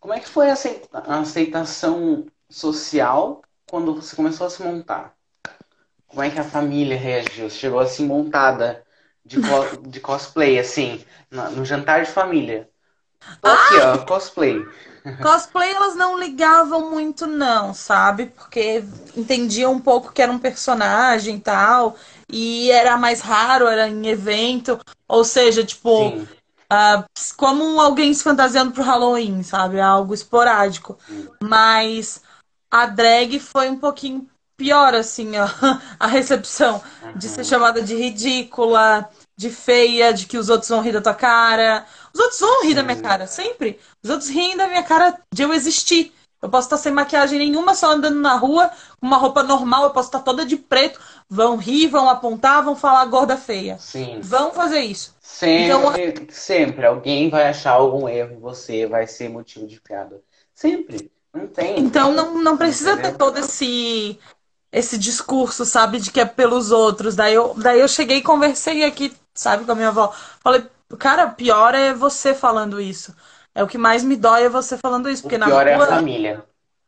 Como 0.04 0.14
é 0.14 0.20
que 0.20 0.28
foi 0.30 0.50
a 0.50 0.54
acei- 0.54 0.82
a 0.94 1.20
aceitação 1.22 2.26
social 2.50 3.42
quando 3.66 3.96
você 3.96 4.16
começou 4.16 4.48
a 4.48 4.50
se 4.50 4.62
montar? 4.62 5.16
Como 6.08 6.22
é 6.24 6.32
que 6.32 6.40
a 6.40 6.44
família 6.46 6.98
reagiu? 6.98 7.50
Você 7.50 7.58
chegou 7.60 7.80
assim 7.80 8.06
montada 8.08 8.86
de, 9.26 9.40
co- 9.40 9.78
de 9.78 10.02
cosplay, 10.02 10.60
assim, 10.60 11.06
no 11.32 11.66
jantar 11.66 12.04
de 12.06 12.12
família. 12.12 12.70
Tô 13.42 13.52
aqui, 13.52 13.80
ó, 13.80 14.06
cosplay. 14.06 14.72
Cosplay 15.20 15.72
elas 15.72 15.96
não 15.96 16.20
ligavam 16.20 16.90
muito, 16.92 17.26
não, 17.26 17.74
sabe? 17.74 18.28
Porque 18.28 18.84
entendiam 19.16 19.72
um 19.74 19.80
pouco 19.80 20.12
que 20.12 20.22
era 20.22 20.32
um 20.32 20.38
personagem 20.40 21.38
e 21.38 21.40
tal. 21.40 21.96
E 22.30 22.70
era 22.72 22.98
mais 22.98 23.22
raro, 23.22 23.68
era 23.68 23.88
em 23.88 24.08
evento. 24.08 24.78
Ou 25.08 25.24
seja, 25.24 25.64
tipo. 25.64 26.14
Sim, 26.16 26.28
Ah, 26.76 27.06
como 27.38 27.80
alguém 27.80 28.12
se 28.16 28.24
fantasiando 28.24 28.72
pro 28.72 28.82
Halloween, 28.82 29.44
sabe? 29.44 29.80
Algo 29.80 30.12
esporádico. 30.12 30.98
Mas 31.40 32.20
a 32.72 32.88
drag 32.88 33.40
foi 33.40 33.70
um 33.70 33.78
pouquinho 33.78 34.28
pior, 34.58 34.96
assim, 34.96 35.38
ó, 35.38 35.48
a 36.00 36.08
recepção 36.08 36.82
de 37.16 37.30
ser 37.30 37.46
chamada 37.46 37.80
de 37.80 37.96
ridícula, 37.96 39.08
de 39.38 39.52
feia, 39.52 40.12
de 40.12 40.26
que 40.26 40.36
os 40.36 40.50
outros 40.50 40.70
vão 40.70 40.82
rir 40.82 40.94
da 40.94 41.02
tua 41.02 41.14
cara. 41.14 41.86
Os 42.12 42.20
outros 42.20 42.40
vão 42.40 42.64
rir 42.64 42.74
da 42.74 42.82
minha 42.82 43.00
cara, 43.00 43.28
sempre. 43.28 43.80
Os 44.04 44.10
outros 44.10 44.30
riem 44.32 44.58
da 44.58 44.68
minha 44.68 44.82
cara 44.82 45.20
de 45.32 45.44
eu 45.44 45.54
existir. 45.54 46.12
Eu 46.44 46.50
posso 46.50 46.66
estar 46.66 46.76
sem 46.76 46.92
maquiagem 46.92 47.40
nenhuma, 47.40 47.74
só 47.74 47.94
andando 47.94 48.20
na 48.20 48.36
rua, 48.36 48.70
com 49.00 49.08
uma 49.08 49.16
roupa 49.16 49.42
normal, 49.44 49.86
eu 49.86 49.92
posso 49.92 50.10
estar 50.10 50.20
toda 50.20 50.46
de 50.46 50.58
preto. 50.58 51.00
Vão 51.30 51.56
rir, 51.56 51.88
vão 51.88 52.10
apontar, 52.10 52.62
vão 52.62 52.76
falar 52.76 53.06
gorda 53.06 53.38
feia. 53.38 53.78
sim. 53.80 54.20
Vão 54.22 54.52
fazer 54.52 54.82
isso. 54.82 55.16
Sempre, 55.22 56.28
sempre 56.34 56.86
alguém 56.86 57.30
vai 57.30 57.48
achar 57.48 57.72
algum 57.72 58.10
erro 58.10 58.34
em 58.34 58.40
você, 58.40 58.86
vai 58.86 59.08
ser 59.08 59.30
motivo 59.30 59.66
de 59.66 59.80
piada. 59.80 60.22
Sempre. 60.54 61.10
Não 61.34 61.48
tem. 61.48 61.80
Então 61.80 62.12
não, 62.12 62.44
não 62.44 62.58
precisa 62.58 62.98
ter 62.98 63.12
Entendeu? 63.12 63.18
todo 63.18 63.38
esse 63.40 64.20
esse 64.70 64.98
discurso, 64.98 65.64
sabe, 65.64 66.00
de 66.00 66.12
que 66.12 66.20
é 66.20 66.26
pelos 66.26 66.72
outros. 66.72 67.16
Daí 67.16 67.36
eu, 67.36 67.54
daí 67.56 67.80
eu 67.80 67.88
cheguei 67.88 68.18
e 68.18 68.24
conversei 68.24 68.84
aqui, 68.84 69.16
sabe, 69.34 69.66
com 69.66 69.72
a 69.72 69.76
minha 69.76 69.90
avó. 69.90 70.12
Falei, 70.42 70.66
cara, 71.00 71.28
pior 71.30 71.76
é 71.76 71.94
você 71.94 72.34
falando 72.34 72.82
isso. 72.82 73.16
É 73.56 73.64
o 73.64 73.68
que 73.68 73.78
mais 73.78 74.04
me 74.04 74.16
dói 74.16 74.44
é 74.44 74.50
você 74.50 74.78
falando 74.78 75.10
isso, 75.10 75.24
O 75.28 75.30
porque 75.30 75.38
na 75.38 75.48
pior 75.48 75.66
é 75.68 75.74
a 75.74 75.80
rua, 75.80 75.88
família. 75.92 76.36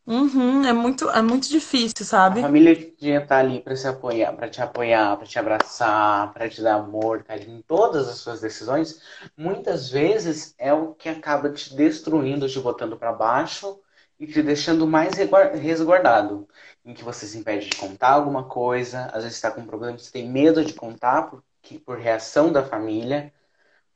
Uhum, 0.06 0.64
é 0.66 0.72
muito, 0.72 1.08
é 1.10 1.22
muito 1.22 1.48
difícil, 1.48 2.04
A 2.28 2.34
sabe? 2.34 2.36
família 2.36 2.74
devia 2.74 3.22
estar 3.22 3.38
ali 3.38 3.60
para 3.60 3.76
se 3.76 3.86
apoiar, 3.86 4.32
para 4.34 4.48
te 4.48 4.60
apoiar, 4.60 5.16
para 5.16 5.26
te 5.26 5.38
abraçar, 5.38 6.32
para 6.32 6.48
te 6.48 6.60
dar 6.62 6.74
amor, 6.74 7.22
carinho 7.22 7.58
em 7.58 7.62
todas 7.62 8.08
as 8.08 8.18
suas 8.18 8.40
decisões. 8.40 9.00
Muitas 9.36 9.88
vezes 9.90 10.54
é 10.58 10.72
o 10.72 10.92
que 10.94 11.08
acaba 11.08 11.50
te 11.52 11.74
destruindo, 11.76 12.48
te 12.48 12.58
botando 12.58 12.96
para 12.98 13.12
baixo 13.12 13.80
e 14.18 14.26
te 14.26 14.42
deixando 14.42 14.86
mais 14.86 15.14
resguardado, 15.54 16.48
em 16.84 16.94
que 16.94 17.04
você 17.04 17.26
se 17.26 17.38
impede 17.38 17.68
de 17.68 17.76
contar 17.76 18.10
alguma 18.12 18.44
coisa, 18.48 19.06
às 19.12 19.22
vezes 19.22 19.34
está 19.36 19.50
com 19.50 19.60
um 19.60 19.66
problema, 19.66 19.96
você 19.98 20.10
tem 20.10 20.28
medo 20.28 20.64
de 20.64 20.72
contar 20.74 21.30
por, 21.30 21.44
que- 21.62 21.78
por 21.78 21.98
reação 21.98 22.50
da 22.52 22.64
família, 22.64 23.32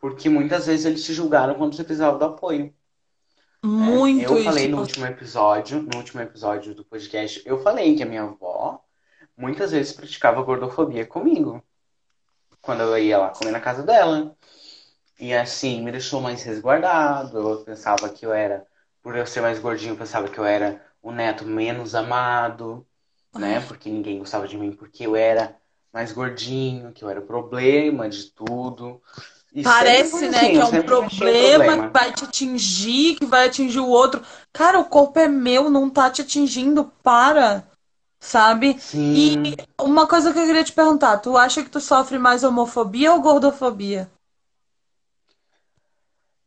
porque 0.00 0.28
muitas 0.28 0.66
vezes 0.66 0.86
eles 0.86 1.04
te 1.04 1.12
julgaram 1.12 1.54
quando 1.54 1.76
você 1.76 1.84
precisava 1.84 2.18
do 2.18 2.24
apoio. 2.24 2.64
né? 2.64 2.72
Muito 3.62 4.22
Eu 4.22 4.42
falei 4.42 4.64
isso. 4.64 4.74
no 4.74 4.80
último 4.80 5.06
episódio, 5.06 5.82
no 5.82 5.98
último 5.98 6.22
episódio 6.22 6.74
do 6.74 6.84
podcast, 6.84 7.42
eu 7.44 7.62
falei 7.62 7.94
que 7.94 8.02
a 8.02 8.06
minha 8.06 8.22
avó 8.22 8.82
muitas 9.36 9.72
vezes 9.72 9.92
praticava 9.92 10.42
gordofobia 10.42 11.06
comigo. 11.06 11.62
Quando 12.62 12.82
eu 12.82 12.98
ia 12.98 13.18
lá 13.18 13.28
comer 13.30 13.50
na 13.50 13.60
casa 13.60 13.82
dela. 13.82 14.36
E 15.18 15.34
assim, 15.34 15.82
me 15.82 15.92
deixou 15.92 16.20
mais 16.20 16.42
resguardado. 16.42 17.38
Eu 17.38 17.64
pensava 17.64 18.08
que 18.08 18.24
eu 18.24 18.32
era, 18.32 18.66
por 19.02 19.16
eu 19.16 19.26
ser 19.26 19.42
mais 19.42 19.58
gordinho, 19.58 19.92
eu 19.92 19.98
pensava 19.98 20.28
que 20.28 20.38
eu 20.38 20.44
era 20.44 20.82
o 21.02 21.10
neto 21.12 21.44
menos 21.44 21.94
amado, 21.94 22.86
né? 23.34 23.60
Porque 23.60 23.90
ninguém 23.90 24.18
gostava 24.18 24.48
de 24.48 24.56
mim 24.56 24.72
porque 24.72 25.06
eu 25.06 25.14
era 25.16 25.56
mais 25.92 26.12
gordinho, 26.12 26.92
que 26.92 27.04
eu 27.04 27.10
era 27.10 27.20
o 27.20 27.26
problema 27.26 28.08
de 28.08 28.30
tudo. 28.30 29.02
E 29.52 29.64
Parece, 29.64 30.28
né, 30.28 30.38
assim, 30.38 30.52
que 30.52 30.58
é 30.58 30.64
um 30.64 30.68
achei 30.68 31.18
problema 31.18 31.88
que 31.88 31.92
vai 31.92 32.12
te 32.12 32.24
atingir, 32.24 33.16
que 33.16 33.26
vai 33.26 33.46
atingir 33.48 33.80
o 33.80 33.88
outro. 33.88 34.22
Cara, 34.52 34.78
o 34.78 34.84
corpo 34.84 35.18
é 35.18 35.26
meu, 35.26 35.68
não 35.68 35.90
tá 35.90 36.08
te 36.08 36.22
atingindo, 36.22 36.92
para, 37.02 37.66
sabe? 38.20 38.78
Sim. 38.78 39.42
E 39.42 39.56
uma 39.80 40.06
coisa 40.06 40.32
que 40.32 40.38
eu 40.38 40.46
queria 40.46 40.62
te 40.62 40.72
perguntar, 40.72 41.18
tu 41.18 41.36
acha 41.36 41.64
que 41.64 41.70
tu 41.70 41.80
sofre 41.80 42.16
mais 42.16 42.44
homofobia 42.44 43.12
ou 43.12 43.20
gordofobia? 43.20 44.08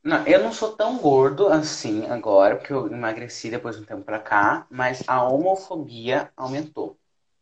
Não, 0.02 0.26
eu 0.28 0.44
não 0.44 0.52
sou 0.52 0.74
tão 0.74 0.98
gordo 0.98 1.48
assim 1.48 2.06
agora, 2.08 2.58
porque 2.58 2.74
eu 2.74 2.88
emagreci 2.88 3.50
depois 3.50 3.76
de 3.76 3.84
um 3.84 3.86
tempo 3.86 4.04
pra 4.04 4.20
cá, 4.20 4.66
mas 4.70 5.02
a 5.08 5.24
homofobia 5.24 6.30
aumentou. 6.36 6.98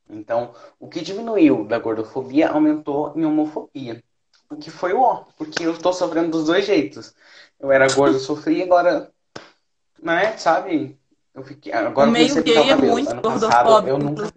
Então, 0.07 0.53
o 0.79 0.87
que 0.87 1.01
diminuiu 1.01 1.65
da 1.65 1.79
gordofobia 1.79 2.49
aumentou 2.49 3.13
em 3.15 3.25
homofobia. 3.25 4.03
O 4.51 4.57
que 4.57 4.69
foi 4.69 4.93
o 4.93 5.01
ó, 5.01 5.23
porque 5.37 5.65
eu 5.65 5.77
tô 5.77 5.93
sofrendo 5.93 6.31
dos 6.31 6.45
dois 6.45 6.65
jeitos. 6.65 7.15
Eu 7.57 7.71
era 7.71 7.87
gordo, 7.93 8.19
sofri, 8.19 8.61
agora, 8.61 9.09
né, 10.01 10.37
sabe? 10.37 10.99
Eu 11.33 11.43
fiquei, 11.43 11.71
agora 11.71 12.09
O 12.09 12.09
eu 12.09 12.13
meio 12.13 12.43
gay 12.43 12.69
é 12.69 12.75
muito 12.75 13.09
Ano 13.09 13.21
passado 13.21 13.87
eu 13.87 13.97
nunca. 13.97 14.29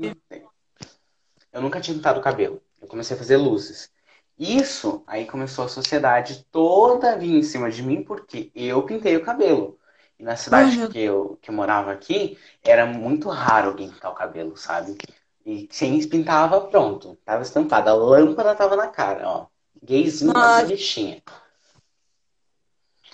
Eu 1.53 1.61
nunca 1.61 1.81
tinha 1.81 1.97
pintado 1.97 2.21
o 2.21 2.23
cabelo. 2.23 2.63
Eu 2.81 2.87
comecei 2.87 3.17
a 3.17 3.19
fazer 3.19 3.37
luzes. 3.37 3.91
Isso, 4.39 5.03
aí 5.07 5.27
começou 5.27 5.65
a 5.65 5.69
sociedade 5.69 6.47
toda 6.51 7.13
a 7.13 7.17
vir 7.17 7.35
em 7.35 7.43
cima 7.43 7.71
de 7.71 7.83
mim 7.83 8.03
porque 8.03 8.53
eu 8.55 8.83
pintei 8.83 9.17
o 9.17 9.25
cabelo. 9.25 9.79
E 10.19 10.23
na 10.23 10.37
cidade 10.37 10.77
meu 10.77 10.89
que 10.89 10.99
eu, 10.99 11.39
que 11.43 11.51
eu 11.51 11.55
morava 11.55 11.91
aqui, 11.93 12.39
era 12.63 12.87
muito 12.87 13.29
raro 13.29 13.71
alguém 13.71 13.91
pintar 13.91 14.13
o 14.13 14.15
cabelo, 14.15 14.57
sabe? 14.57 14.97
E 15.45 15.69
sem 15.71 16.07
pintava, 16.09 16.61
pronto. 16.63 17.19
Tava 17.25 17.43
estampada. 17.43 17.91
A 17.91 17.95
lâmpada 17.95 18.55
tava 18.55 18.77
na 18.77 18.89
cara, 18.89 19.29
ó. 19.29 19.47
Gayzinha 19.85 20.33
Ai. 20.35 20.67
bichinha. 20.67 21.23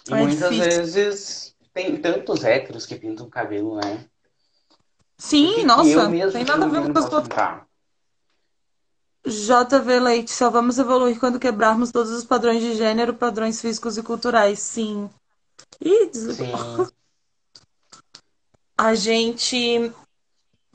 E 0.09 0.13
É 0.13 0.17
muitas 0.17 0.51
difícil. 0.51 0.73
vezes 0.73 1.57
tem 1.75 2.01
tantos 2.01 2.45
héteros 2.45 2.87
que 2.87 2.97
pintam 2.97 3.27
o 3.27 3.31
cabelo, 3.31 3.77
né? 3.77 4.09
Sim, 5.19 5.47
que 5.47 5.55
que 5.55 5.63
eu 5.63 5.67
nossa, 5.67 6.09
mesmo 6.09 6.33
tem 6.33 6.45
nada 6.45 6.65
a 6.65 6.69
ver 6.69 6.93
com 6.93 6.99
as? 6.99 7.11
JV 9.27 10.01
Leite, 10.01 10.31
só 10.31 10.49
vamos 10.49 10.79
evoluir 10.79 11.21
quando 11.21 11.39
quebrarmos 11.39 11.93
todos 11.93 12.11
os 12.11 12.25
padrões 12.25 12.63
de 12.63 12.75
gênero, 12.75 13.13
padrões 13.15 13.61
físicos 13.61 13.99
e 13.99 14.03
culturais. 14.03 14.59
Sim. 14.61 15.11
Ih, 15.81 16.07
desligou. 16.07 16.87
Sim, 16.87 16.93
A 18.79 18.95
gente 18.95 19.93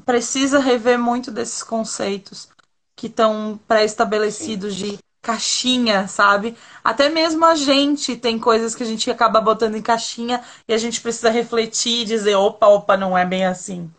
precisa 0.05 0.59
rever 0.59 0.99
muito 0.99 1.31
desses 1.31 1.63
conceitos 1.63 2.47
que 2.95 3.07
estão 3.07 3.59
pré-estabelecidos 3.67 4.75
de 4.75 4.99
caixinha, 5.25 6.07
sabe? 6.07 6.55
Até 6.83 7.09
mesmo 7.09 7.45
a 7.45 7.55
gente 7.55 8.15
tem 8.15 8.39
coisas 8.39 8.75
que 8.75 8.83
a 8.83 8.85
gente 8.85 9.09
acaba 9.09 9.41
botando 9.41 9.75
em 9.75 9.81
caixinha 9.81 10.43
e 10.67 10.73
a 10.73 10.77
gente 10.77 11.01
precisa 11.01 11.29
refletir 11.31 12.01
e 12.01 12.05
dizer, 12.05 12.35
opa, 12.35 12.67
opa, 12.67 12.95
não 12.97 13.17
é 13.17 13.25
bem 13.25 13.45
assim, 13.45 13.91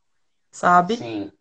sabe? 0.52 1.02
sim, 1.02 1.32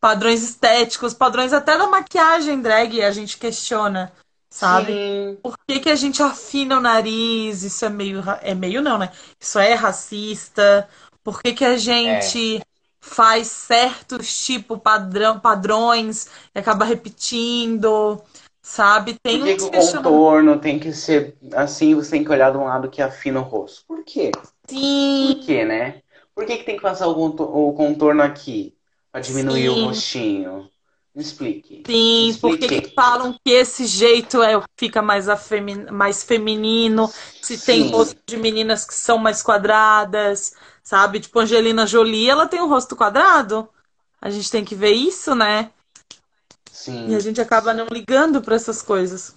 Padrões 0.00 0.42
estéticos, 0.42 1.14
padrões 1.14 1.52
até 1.52 1.78
da 1.78 1.86
maquiagem 1.86 2.60
drag 2.60 3.00
a 3.02 3.12
gente 3.12 3.38
questiona, 3.38 4.12
sabe? 4.50 5.00
sim, 5.00 5.38
Por 5.40 5.56
que 5.68 5.78
que 5.80 5.90
a 5.90 5.94
gente 5.94 6.22
afina 6.22 6.78
o 6.78 6.80
nariz? 6.80 7.62
Isso 7.62 7.84
é 7.84 7.88
meio, 7.88 8.20
é 8.42 8.54
meio 8.54 8.82
não, 8.82 8.98
né? 8.98 9.12
Isso 9.40 9.58
é 9.58 9.74
racista. 9.74 10.88
Por 11.22 11.40
que 11.40 11.52
que 11.52 11.64
a 11.64 11.76
gente 11.76 12.60
faz 13.00 13.48
certos 13.48 14.44
tipo 14.44 14.78
padrão, 14.78 15.38
padrões 15.38 16.26
e 16.54 16.58
acaba 16.58 16.84
repetindo, 16.84 18.20
sabe? 18.62 19.18
Tem 19.18 19.40
Por 19.40 19.42
que 19.42 19.60
o 19.62 19.70
contorno 19.70 20.60
tem 20.60 20.78
que 20.78 20.92
ser 20.92 21.38
assim, 21.54 21.94
você 21.94 22.10
tem 22.12 22.24
que 22.24 22.30
olhar 22.30 22.50
de 22.52 22.58
um 22.58 22.64
lado 22.64 22.90
que 22.90 23.00
afina 23.02 23.40
o 23.40 23.42
rosto? 23.42 23.84
Por 23.86 24.04
quê? 24.04 24.30
Por 25.18 25.36
Sim, 25.36 25.40
quê, 25.40 25.64
né? 25.64 26.02
Por 26.34 26.46
que 26.46 26.58
que 26.58 26.64
tem 26.64 26.76
que 26.76 26.82
passar 26.82 27.08
o 27.08 27.14
conto- 27.14 27.44
o 27.44 27.74
contorno 27.74 28.22
aqui? 28.22 28.78
Pra 29.12 29.20
diminuir 29.20 29.70
o 29.70 29.74
Sim. 29.74 29.76
rostinho? 29.76 30.70
Me 31.14 31.22
explique. 31.22 31.86
sim. 31.86 32.38
Por 32.40 32.58
explique. 32.58 32.92
falam 32.94 33.32
que 33.44 33.50
esse 33.50 33.86
jeito 33.86 34.42
é 34.42 34.56
o 34.56 34.62
fica 34.78 35.02
mais, 35.02 35.28
afemi- 35.28 35.90
mais 35.90 36.22
feminino? 36.24 37.12
Se 37.40 37.58
tem 37.58 37.82
Sim. 37.82 37.84
rosto 37.84 38.16
de 38.26 38.36
meninas 38.36 38.84
que 38.86 38.94
são 38.94 39.18
mais 39.18 39.42
quadradas, 39.42 40.54
sabe? 40.82 41.20
Tipo, 41.20 41.40
Angelina 41.40 41.86
Jolie, 41.86 42.28
ela 42.30 42.46
tem 42.48 42.60
um 42.60 42.68
rosto 42.68 42.96
quadrado. 42.96 43.68
A 44.20 44.30
gente 44.30 44.50
tem 44.50 44.64
que 44.64 44.74
ver 44.74 44.92
isso, 44.92 45.34
né? 45.34 45.72
E 46.82 46.84
Sim. 46.84 47.14
a 47.14 47.20
gente 47.20 47.40
acaba 47.40 47.72
não 47.72 47.86
ligando 47.86 48.42
para 48.42 48.56
essas 48.56 48.82
coisas. 48.82 49.36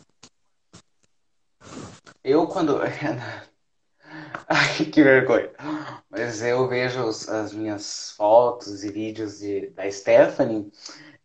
Eu 2.23 2.47
quando. 2.47 2.79
Ai, 4.47 4.85
que 4.91 5.03
vergonha. 5.03 5.51
Mas 6.09 6.41
eu 6.41 6.67
vejo 6.67 7.03
os- 7.03 7.29
as 7.29 7.53
minhas 7.53 8.11
fotos 8.11 8.83
e 8.83 8.91
vídeos 8.91 9.39
de, 9.39 9.69
da 9.71 9.89
Stephanie, 9.91 10.71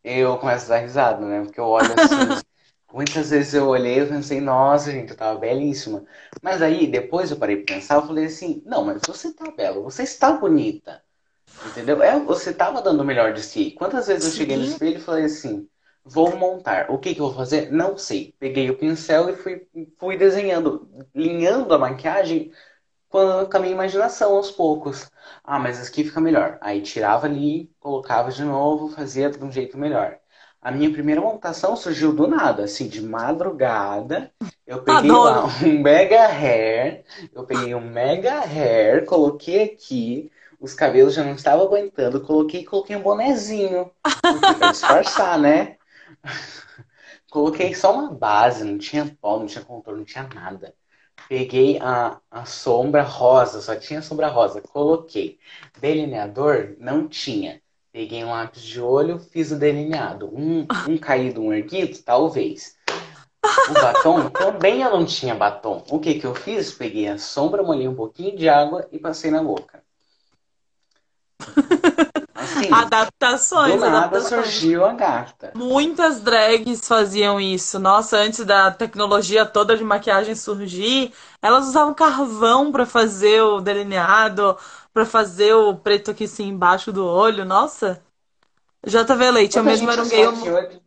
eu 0.04 0.36
começo 0.38 0.66
a 0.66 0.76
dar 0.76 0.82
risada, 0.82 1.24
né? 1.26 1.42
Porque 1.42 1.60
eu 1.60 1.66
olho 1.66 1.94
assim. 1.94 2.42
Muitas 2.92 3.30
vezes 3.30 3.54
eu 3.54 3.68
olhei 3.68 4.00
e 4.00 4.06
pensei, 4.06 4.40
nossa, 4.40 4.90
gente, 4.90 5.10
eu 5.10 5.16
tava 5.16 5.38
belíssima. 5.38 6.04
Mas 6.42 6.60
aí, 6.60 6.86
depois 6.86 7.30
eu 7.30 7.36
parei 7.38 7.56
pra 7.58 7.76
pensar, 7.76 7.94
eu 7.96 8.06
falei 8.06 8.26
assim, 8.26 8.62
não, 8.66 8.84
mas 8.84 9.00
você 9.06 9.32
tá 9.32 9.50
bela, 9.52 9.80
você 9.80 10.02
está 10.02 10.32
bonita. 10.32 11.02
Entendeu? 11.64 12.02
É, 12.02 12.18
você 12.20 12.52
tava 12.52 12.82
dando 12.82 13.00
o 13.00 13.04
melhor 13.04 13.32
de 13.32 13.42
si. 13.42 13.70
Quantas 13.72 14.06
vezes 14.08 14.24
eu 14.24 14.30
cheguei 14.32 14.56
no 14.56 14.64
espelho 14.64 14.96
e 14.98 15.00
falei 15.00 15.24
assim, 15.24 15.68
vou 16.04 16.36
montar. 16.36 16.90
O 16.90 16.98
que 16.98 17.14
que 17.14 17.20
eu 17.20 17.26
vou 17.26 17.34
fazer? 17.34 17.70
Não 17.72 17.96
sei. 17.96 18.34
Peguei 18.38 18.70
o 18.70 18.76
pincel 18.78 19.30
e 19.30 19.36
fui, 19.36 19.66
fui 19.98 20.16
desenhando, 20.16 20.88
linhando 21.14 21.72
a 21.74 21.78
maquiagem 21.78 22.52
com 23.08 23.46
com 23.46 23.56
a 23.56 23.60
minha 23.60 23.72
imaginação 23.72 24.36
aos 24.36 24.50
poucos. 24.50 25.10
Ah, 25.44 25.58
mas 25.58 25.86
aqui 25.86 26.04
fica 26.04 26.20
melhor. 26.20 26.58
Aí 26.60 26.80
tirava 26.82 27.26
ali, 27.26 27.70
colocava 27.80 28.30
de 28.30 28.44
novo, 28.44 28.88
fazia 28.88 29.30
de 29.30 29.44
um 29.44 29.50
jeito 29.52 29.76
melhor. 29.78 30.18
A 30.62 30.70
minha 30.70 30.92
primeira 30.92 31.20
montação 31.20 31.74
surgiu 31.74 32.12
do 32.12 32.26
nada, 32.26 32.64
assim, 32.64 32.86
de 32.86 33.02
madrugada. 33.02 34.30
Eu 34.66 34.82
peguei 34.82 35.10
lá 35.10 35.46
um 35.46 35.80
mega 35.80 36.26
hair, 36.28 37.04
eu 37.34 37.44
peguei 37.44 37.74
um 37.74 37.80
mega 37.80 38.40
hair, 38.40 39.06
coloquei 39.06 39.62
aqui, 39.62 40.30
os 40.60 40.74
cabelos 40.74 41.14
já 41.14 41.24
não 41.24 41.34
estavam 41.34 41.64
aguentando, 41.66 42.20
coloquei, 42.20 42.62
coloquei 42.64 42.94
um 42.94 43.02
bonezinho, 43.02 43.90
pra 44.02 44.70
disfarçar, 44.70 45.38
né? 45.38 45.78
Coloquei 47.30 47.74
só 47.74 47.92
uma 47.94 48.12
base, 48.12 48.64
não 48.64 48.78
tinha 48.78 49.06
pó, 49.20 49.38
não 49.38 49.46
tinha 49.46 49.64
contorno, 49.64 50.00
não 50.00 50.04
tinha 50.04 50.28
nada. 50.34 50.74
Peguei 51.28 51.78
a, 51.80 52.20
a 52.30 52.44
sombra 52.44 53.02
rosa, 53.02 53.60
só 53.60 53.76
tinha 53.76 54.02
sombra 54.02 54.28
rosa. 54.28 54.60
Coloquei. 54.60 55.38
Delineador, 55.80 56.76
não 56.78 57.08
tinha. 57.08 57.62
Peguei 57.92 58.24
um 58.24 58.30
lápis 58.30 58.62
de 58.62 58.80
olho, 58.80 59.18
fiz 59.18 59.50
o 59.50 59.58
delineado. 59.58 60.26
Um, 60.32 60.66
um 60.88 60.98
caído, 60.98 61.42
um 61.42 61.52
erguido, 61.52 61.98
talvez. 62.02 62.76
O 63.70 63.72
batom, 63.74 64.30
também 64.30 64.82
eu 64.82 64.90
não 64.90 65.04
tinha 65.04 65.34
batom. 65.34 65.84
O 65.90 65.98
que 65.98 66.14
que 66.18 66.26
eu 66.26 66.34
fiz? 66.34 66.72
Peguei 66.72 67.08
a 67.08 67.18
sombra, 67.18 67.62
molhei 67.62 67.88
um 67.88 67.94
pouquinho 67.94 68.36
de 68.36 68.48
água 68.48 68.88
e 68.92 68.98
passei 68.98 69.30
na 69.30 69.42
boca. 69.42 69.79
Assim, 72.34 72.68
do 72.68 72.74
Adaptações, 72.74 73.80
nada 73.80 73.98
adaptações. 73.98 74.46
surgiu 74.46 74.84
a 74.84 74.92
gata. 74.94 75.52
Muitas 75.54 76.20
drags 76.20 76.86
faziam 76.88 77.40
isso. 77.40 77.78
Nossa, 77.78 78.16
antes 78.16 78.44
da 78.46 78.70
tecnologia 78.70 79.44
toda 79.44 79.76
de 79.76 79.84
maquiagem 79.84 80.34
surgir, 80.34 81.12
elas 81.42 81.68
usavam 81.68 81.92
carvão 81.92 82.72
pra 82.72 82.86
fazer 82.86 83.42
o 83.42 83.60
delineado, 83.60 84.56
pra 84.92 85.04
fazer 85.04 85.52
o 85.54 85.74
preto 85.74 86.10
aqui 86.10 86.24
assim 86.24 86.48
embaixo 86.48 86.90
do 86.92 87.04
olho. 87.04 87.44
Nossa. 87.44 88.02
JV 88.86 89.30
Leite, 89.30 89.58
eu 89.58 89.64
mesmo 89.64 89.90
era 89.90 90.02
um 90.02 90.08
gay. 90.08 90.26
hoje? 90.26 90.82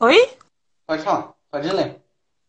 Oi? 0.00 0.30
Pode 0.86 1.02
falar, 1.04 1.34
pode 1.50 1.70
ler. 1.72 1.99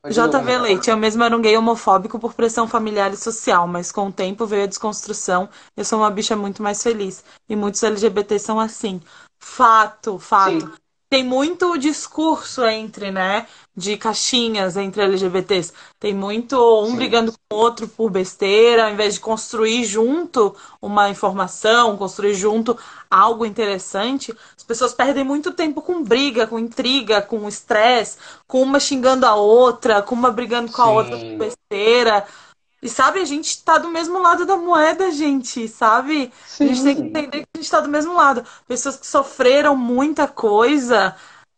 JV. 0.10 0.58
Leite, 0.58 0.90
eu 0.90 0.98
mesmo 0.98 1.24
era 1.24 1.36
um 1.36 1.42
gay 1.42 1.56
homofóbico 1.58 2.20
por 2.20 2.34
pressão 2.34 2.68
familiar 2.68 3.14
e 3.14 3.18
social, 3.18 3.68
mas 3.68 3.92
com 3.92 4.08
o 4.08 4.12
tempo 4.12 4.46
veio 4.46 4.64
a 4.64 4.68
desconstrução. 4.68 5.50
Eu 5.78 5.86
sou 5.86 6.00
uma 6.00 6.10
bicha 6.12 6.36
muito 6.36 6.64
mais 6.64 6.82
feliz. 6.82 7.24
E 7.48 7.56
muitos 7.56 7.84
LGBT 7.84 8.40
são 8.40 8.60
assim. 8.60 9.00
Fato, 9.40 10.18
fato. 10.20 10.68
Sim. 10.68 10.81
Tem 11.12 11.26
muito 11.26 11.78
discurso 11.78 12.66
entre, 12.66 13.12
né, 13.12 13.46
de 13.76 13.98
caixinhas 13.98 14.78
entre 14.78 15.02
LGBTs. 15.02 15.74
Tem 16.00 16.14
muito 16.14 16.56
um 16.56 16.92
Sim. 16.92 16.96
brigando 16.96 17.34
com 17.34 17.54
o 17.54 17.60
outro 17.60 17.86
por 17.86 18.10
besteira, 18.10 18.86
ao 18.86 18.92
invés 18.92 19.16
de 19.16 19.20
construir 19.20 19.84
junto 19.84 20.56
uma 20.82 21.10
informação, 21.10 21.98
construir 21.98 22.34
junto 22.34 22.78
algo 23.10 23.46
interessante. 23.46 24.34
As 24.56 24.64
pessoas 24.64 24.94
perdem 24.94 25.26
muito 25.26 25.52
tempo 25.52 25.82
com 25.82 26.02
briga, 26.02 26.48
com 26.48 26.58
intriga, 26.58 27.22
com 27.22 27.46
estresse, 27.46 28.18
com 28.48 28.62
uma 28.62 28.80
xingando 28.80 29.26
a 29.26 29.36
outra, 29.36 30.02
com 30.02 30.16
uma 30.16 30.32
brigando 30.32 30.72
com 30.72 30.82
a 30.82 30.92
outra 30.92 31.20
Sim. 31.20 31.32
por 31.32 31.46
besteira. 31.46 32.26
E 32.82 32.90
sabe, 32.90 33.20
a 33.20 33.26
gente 33.26 33.64
tá 33.64 33.78
do 33.78 33.90
mesmo 33.90 34.20
lado 34.20 34.46
da 34.46 34.58
moeda, 34.58 35.12
gente, 35.12 35.68
sabe? 35.68 36.32
A 36.60 36.66
gente 36.66 36.84
tem 36.84 36.96
que 36.96 37.02
Sim. 37.02 37.08
entender 37.08 37.40
que 37.42 37.48
a 37.56 37.58
gente 37.60 37.70
tá 37.72 37.80
do 37.80 37.90
mesmo 37.90 38.14
lado. 38.14 38.44
Pessoas 38.68 38.98
que 38.98 39.06
sofreram 39.08 39.76
muita 39.76 40.28
coisa 40.28 41.16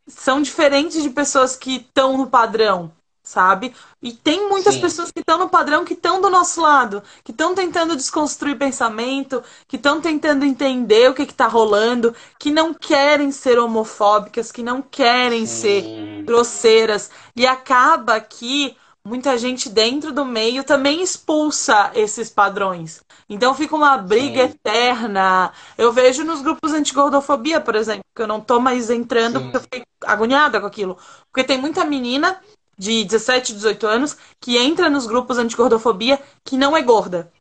são 0.07 0.41
diferentes 0.41 1.01
de 1.01 1.09
pessoas 1.09 1.55
que 1.55 1.77
estão 1.77 2.17
no 2.17 2.27
padrão, 2.27 2.91
sabe? 3.23 3.73
E 4.01 4.11
tem 4.11 4.49
muitas 4.49 4.75
Sim. 4.75 4.81
pessoas 4.81 5.11
que 5.11 5.21
estão 5.21 5.37
no 5.39 5.49
padrão 5.49 5.85
que 5.85 5.93
estão 5.93 6.19
do 6.21 6.29
nosso 6.29 6.59
lado, 6.61 7.01
que 7.23 7.31
estão 7.31 7.55
tentando 7.55 7.95
desconstruir 7.95 8.57
pensamento, 8.57 9.41
que 9.67 9.77
estão 9.77 10.01
tentando 10.01 10.43
entender 10.43 11.09
o 11.09 11.13
que 11.13 11.25
que 11.25 11.33
tá 11.33 11.47
rolando, 11.47 12.13
que 12.37 12.51
não 12.51 12.73
querem 12.73 13.31
ser 13.31 13.57
homofóbicas, 13.59 14.51
que 14.51 14.61
não 14.61 14.81
querem 14.81 15.45
ser 15.45 15.83
Sim. 15.83 16.25
grosseiras. 16.25 17.09
E 17.35 17.47
acaba 17.47 18.19
que 18.19 18.75
muita 19.05 19.37
gente 19.37 19.69
dentro 19.69 20.11
do 20.13 20.23
meio 20.25 20.63
também 20.63 21.01
expulsa 21.01 21.91
esses 21.93 22.29
padrões. 22.29 23.03
Então 23.29 23.53
fica 23.53 23.75
uma 23.75 23.97
briga 23.97 24.43
Sim. 24.43 24.49
eterna. 24.49 25.51
Eu 25.77 25.91
vejo 25.91 26.23
nos 26.23 26.41
grupos 26.41 26.73
antigordofobia, 26.73 27.59
por 27.59 27.75
exemplo, 27.75 28.03
que 28.15 28.21
eu 28.21 28.27
não 28.27 28.39
tô 28.39 28.59
mais 28.59 28.89
entrando 28.89 29.39
Sim. 29.39 29.43
porque 29.51 29.57
eu 29.57 29.61
fiquei 29.61 29.83
agoniada 30.05 30.59
com 30.59 30.67
aquilo. 30.67 30.97
Porque 31.31 31.43
tem 31.43 31.57
muita 31.57 31.83
menina 31.85 32.39
de 32.77 33.03
17, 33.03 33.53
18 33.53 33.85
anos 33.87 34.17
que 34.39 34.57
entra 34.57 34.89
nos 34.89 35.05
grupos 35.05 35.37
antigordofobia 35.37 36.19
que 36.43 36.57
não 36.57 36.75
é 36.75 36.81
gorda 36.81 37.31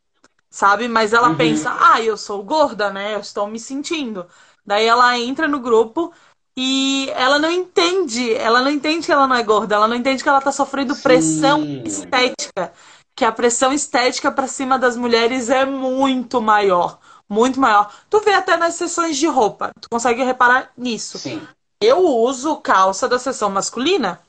sabe? 0.49 0.87
Mas 0.87 1.13
ela 1.13 1.29
Uhum. 1.29 1.37
pensa, 1.37 1.75
ah, 1.79 2.01
eu 2.01 2.17
sou 2.17 2.43
gorda, 2.43 2.91
né? 2.91 3.15
Eu 3.15 3.19
estou 3.19 3.47
me 3.47 3.59
sentindo. 3.59 4.27
Daí 4.65 4.85
ela 4.85 5.17
entra 5.17 5.47
no 5.47 5.59
grupo 5.59 6.13
e 6.57 7.09
ela 7.15 7.39
não 7.39 7.49
entende, 7.49 8.33
ela 8.35 8.61
não 8.61 8.69
entende 8.69 9.05
que 9.07 9.11
ela 9.11 9.27
não 9.27 9.35
é 9.35 9.43
gorda, 9.43 9.75
ela 9.75 9.87
não 9.87 9.95
entende 9.95 10.21
que 10.21 10.29
ela 10.29 10.41
tá 10.41 10.51
sofrendo 10.51 10.95
pressão 10.95 11.61
Sim. 11.61 11.83
estética, 11.83 12.71
que 13.15 13.25
a 13.25 13.31
pressão 13.31 13.73
estética 13.73 14.31
para 14.31 14.47
cima 14.47 14.77
das 14.77 14.95
mulheres 14.95 15.49
é 15.49 15.65
muito 15.65 16.41
maior, 16.41 16.99
Muito 17.29 17.59
maior. 17.59 17.91
Tu 18.09 18.19
vê 18.19 18.33
até 18.33 18.55
nas 18.57 18.75
sessões 18.75 19.17
de 19.17 19.25
roupa. 19.27 19.71
Tu 19.81 19.87
consegue 19.89 20.23
reparar 20.23 20.71
nisso. 20.77 21.17
Sim. 21.17 21.47
Eu 21.81 21.99
uso 22.05 22.57
calça 22.57 23.07
da 23.09 23.17
seção 23.17 23.49
masculina. 23.49 24.21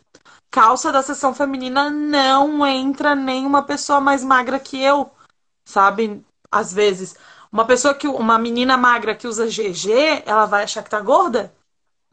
Calça 0.50 0.90
da 0.90 1.02
seção 1.02 1.34
feminina 1.34 1.90
não 1.90 2.64
entra 2.66 3.14
nenhuma 3.14 3.62
pessoa 3.62 4.00
mais 4.00 4.24
magra 4.24 4.58
que 4.58 4.80
eu. 4.80 5.10
Sabe? 5.68 6.24
Às 6.50 6.72
vezes. 6.72 7.14
Uma 7.52 7.66
pessoa 7.66 7.94
que. 7.94 8.08
Uma 8.08 8.38
menina 8.38 8.76
magra 8.76 9.14
que 9.14 9.26
usa 9.28 9.46
GG, 9.46 10.22
ela 10.24 10.46
vai 10.46 10.64
achar 10.64 10.82
que 10.82 10.90
tá 10.90 11.00
gorda. 11.00 11.52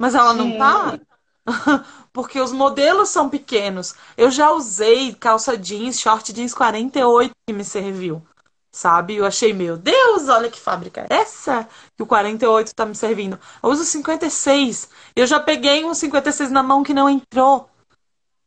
Mas 0.02 0.16
ela 0.16 0.34
não 0.34 0.50
Sim. 0.52 0.58
tá. 0.58 1.00
Porque 2.12 2.40
os 2.40 2.52
modelos 2.52 3.10
são 3.10 3.30
pequenos. 3.30 3.96
Eu 4.18 4.32
já 4.32 4.52
usei 4.52 5.14
calça 5.14 5.56
jeans, 5.58 6.00
short 6.00 6.34
jeans 6.34 6.54
48 6.54 7.32
que 7.48 7.54
me 7.54 7.64
serviu. 7.64 8.22
Sabe? 8.74 9.16
Eu 9.18 9.26
achei, 9.26 9.54
meu 9.54 9.78
Deus, 9.78 10.28
olha 10.30 10.50
que 10.50 10.60
fábrica 10.60 11.02
é 11.10 11.16
essa 11.16 11.68
que 11.96 12.04
o 12.04 12.06
48 12.08 12.74
tá 12.74 12.86
me 12.86 12.96
servindo. 12.96 13.40
Eu 13.62 13.70
uso 13.70 13.84
56. 13.86 14.90
Eu 15.16 15.28
já 15.28 15.40
peguei 15.40 15.86
um 15.86 15.94
56 15.94 16.50
na 16.52 16.64
mão 16.64 16.84
que 16.84 16.94
não 16.94 17.10
entrou. 17.10 17.70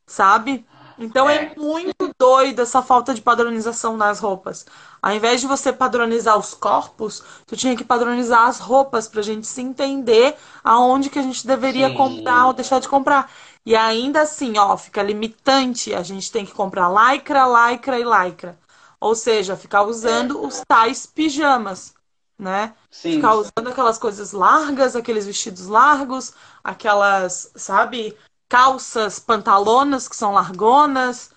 Sabe? 0.06 0.66
Então 0.98 1.28
é, 1.28 1.52
É. 1.52 1.54
muito 1.56 2.03
doido 2.18 2.62
essa 2.62 2.82
falta 2.82 3.14
de 3.14 3.20
padronização 3.20 3.96
nas 3.96 4.20
roupas. 4.20 4.66
Ao 5.02 5.12
invés 5.12 5.40
de 5.40 5.46
você 5.46 5.72
padronizar 5.72 6.38
os 6.38 6.54
corpos, 6.54 7.22
tu 7.46 7.56
tinha 7.56 7.76
que 7.76 7.84
padronizar 7.84 8.46
as 8.46 8.58
roupas 8.58 9.06
pra 9.06 9.22
gente 9.22 9.46
se 9.46 9.60
entender 9.60 10.36
aonde 10.62 11.10
que 11.10 11.18
a 11.18 11.22
gente 11.22 11.46
deveria 11.46 11.88
Sim. 11.90 11.94
comprar 11.94 12.46
ou 12.46 12.52
deixar 12.52 12.80
de 12.80 12.88
comprar. 12.88 13.30
E 13.66 13.74
ainda 13.74 14.22
assim, 14.22 14.58
ó, 14.58 14.76
fica 14.76 15.02
limitante. 15.02 15.94
A 15.94 16.02
gente 16.02 16.30
tem 16.30 16.44
que 16.44 16.52
comprar 16.52 16.88
lycra, 16.88 17.44
lycra 17.46 17.98
e 17.98 18.04
lycra. 18.04 18.58
Ou 19.00 19.14
seja, 19.14 19.56
ficar 19.56 19.82
usando 19.82 20.42
os 20.42 20.62
tais 20.66 21.04
pijamas, 21.04 21.94
né? 22.38 22.74
Sim. 22.90 23.16
Ficar 23.16 23.34
usando 23.34 23.68
aquelas 23.68 23.98
coisas 23.98 24.32
largas, 24.32 24.96
aqueles 24.96 25.26
vestidos 25.26 25.66
largos, 25.66 26.32
aquelas, 26.62 27.50
sabe, 27.54 28.16
calças, 28.48 29.18
pantalonas 29.18 30.08
que 30.08 30.16
são 30.16 30.32
largonas. 30.32 31.33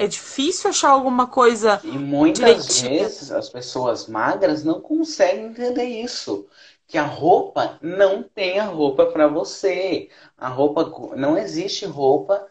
É 0.00 0.06
difícil 0.06 0.70
achar 0.70 0.88
alguma 0.88 1.26
coisa. 1.26 1.78
E 1.84 1.88
muitas 1.88 2.80
vezes 2.80 3.30
as 3.30 3.50
pessoas 3.50 4.06
magras 4.06 4.64
não 4.64 4.80
conseguem 4.80 5.48
entender 5.48 5.84
isso. 5.84 6.46
Que 6.86 6.96
a 6.96 7.04
roupa 7.04 7.78
não 7.82 8.22
tem 8.22 8.58
a 8.58 8.64
roupa 8.64 9.04
para 9.04 9.28
você. 9.28 10.08
A 10.38 10.48
roupa 10.48 10.90
não 11.14 11.36
existe 11.36 11.84
roupa 11.84 12.48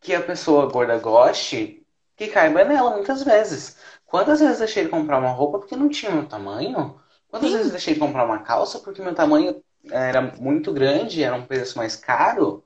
que 0.00 0.12
a 0.12 0.20
pessoa 0.20 0.66
gorda 0.66 0.98
goste 0.98 1.86
que 2.16 2.26
caiba 2.26 2.64
nela 2.64 2.96
muitas 2.96 3.22
vezes. 3.22 3.76
Quantas 4.04 4.40
vezes 4.40 4.58
deixei 4.58 4.86
de 4.86 4.90
comprar 4.90 5.20
uma 5.20 5.30
roupa 5.30 5.60
porque 5.60 5.76
não 5.76 5.88
tinha 5.88 6.10
meu 6.10 6.26
tamanho? 6.26 7.00
Quantas 7.28 7.50
Sim. 7.50 7.58
vezes 7.58 7.70
deixei 7.70 7.94
de 7.94 8.00
comprar 8.00 8.24
uma 8.24 8.40
calça 8.40 8.80
porque 8.80 9.00
meu 9.00 9.14
tamanho 9.14 9.62
era 9.88 10.20
muito 10.20 10.72
grande, 10.72 11.22
era 11.22 11.36
um 11.36 11.46
preço 11.46 11.78
mais 11.78 11.94
caro, 11.94 12.64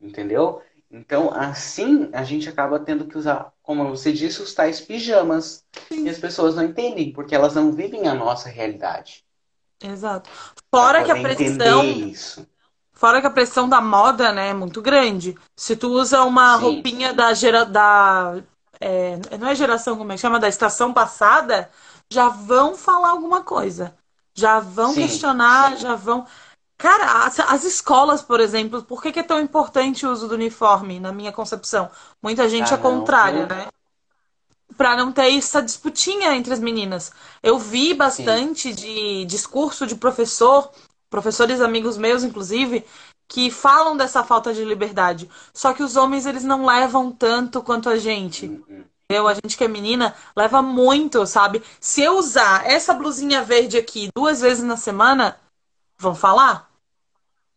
entendeu? 0.00 0.62
Então, 0.94 1.30
assim, 1.34 2.08
a 2.12 2.22
gente 2.24 2.48
acaba 2.48 2.78
tendo 2.78 3.06
que 3.06 3.18
usar, 3.18 3.52
como 3.62 3.88
você 3.88 4.12
disse, 4.12 4.40
os 4.42 4.54
tais 4.54 4.80
pijamas. 4.80 5.64
E 6.04 6.08
as 6.08 6.18
pessoas 6.18 6.54
não 6.54 6.64
entendem, 6.64 7.12
porque 7.12 7.34
elas 7.34 7.54
não 7.54 7.72
vivem 7.72 8.06
a 8.08 8.14
nossa 8.14 8.48
realidade. 8.48 9.24
Exato. 9.82 10.30
Fora 10.72 11.02
que 11.02 11.10
a 11.10 11.16
pressão, 11.16 12.00
isso. 12.10 12.46
fora 12.92 13.20
que 13.20 13.26
a 13.26 13.30
pressão 13.30 13.68
da 13.68 13.80
moda, 13.80 14.32
né, 14.32 14.50
é 14.50 14.54
muito 14.54 14.82
grande. 14.82 15.36
Se 15.56 15.76
tu 15.76 15.88
usa 15.90 16.22
uma 16.24 16.56
Sim. 16.56 16.56
roupinha 16.56 17.12
da 17.14 17.34
gera, 17.34 17.64
da 17.64 18.42
é, 18.80 19.18
não 19.38 19.48
é 19.48 19.54
geração, 19.54 19.96
como 19.96 20.12
é 20.12 20.16
que 20.16 20.20
chama? 20.22 20.40
Da 20.40 20.48
estação 20.48 20.92
passada, 20.92 21.70
já 22.10 22.28
vão 22.28 22.76
falar 22.76 23.10
alguma 23.10 23.42
coisa. 23.44 23.96
Já 24.36 24.60
vão 24.60 24.94
Sim, 24.94 24.96
questionar, 24.96 25.76
sim. 25.76 25.78
já 25.78 25.94
vão. 25.94 26.26
Cara, 26.76 27.24
as, 27.24 27.38
as 27.40 27.64
escolas, 27.64 28.20
por 28.20 28.40
exemplo, 28.40 28.82
por 28.82 29.00
que 29.02 29.12
que 29.12 29.20
é 29.20 29.22
tão 29.22 29.40
importante 29.40 30.06
o 30.06 30.10
uso 30.10 30.28
do 30.28 30.34
uniforme, 30.34 30.98
na 30.98 31.12
minha 31.12 31.32
concepção? 31.32 31.90
Muita 32.22 32.48
gente 32.48 32.68
Pra 32.68 32.76
é 32.76 32.80
contrária, 32.80 33.46
né? 33.46 33.68
Pra 34.76 34.96
não 34.96 35.12
ter 35.12 35.32
essa 35.36 35.62
disputinha 35.62 36.34
entre 36.34 36.52
as 36.52 36.58
meninas. 36.58 37.12
Eu 37.42 37.58
vi 37.58 37.94
bastante 37.94 38.72
de 38.72 39.24
discurso 39.24 39.86
de 39.86 39.94
professor, 39.94 40.70
professores 41.08 41.60
amigos 41.60 41.96
meus, 41.96 42.24
inclusive, 42.24 42.84
que 43.28 43.50
falam 43.50 43.96
dessa 43.96 44.24
falta 44.24 44.52
de 44.52 44.64
liberdade. 44.64 45.30
Só 45.52 45.72
que 45.72 45.82
os 45.82 45.96
homens, 45.96 46.26
eles 46.26 46.44
não 46.44 46.66
levam 46.66 47.12
tanto 47.12 47.62
quanto 47.62 47.88
a 47.88 47.96
gente. 47.96 48.46
Uhum. 48.46 48.84
Eu, 49.08 49.28
a 49.28 49.34
gente 49.34 49.56
que 49.56 49.64
é 49.64 49.68
menina, 49.68 50.14
leva 50.34 50.62
muito, 50.62 51.26
sabe? 51.26 51.62
Se 51.78 52.00
eu 52.02 52.18
usar 52.18 52.66
essa 52.66 52.94
blusinha 52.94 53.42
verde 53.42 53.76
aqui 53.76 54.08
duas 54.14 54.40
vezes 54.40 54.64
na 54.64 54.76
semana, 54.76 55.38
vão 56.04 56.14
falar? 56.14 56.70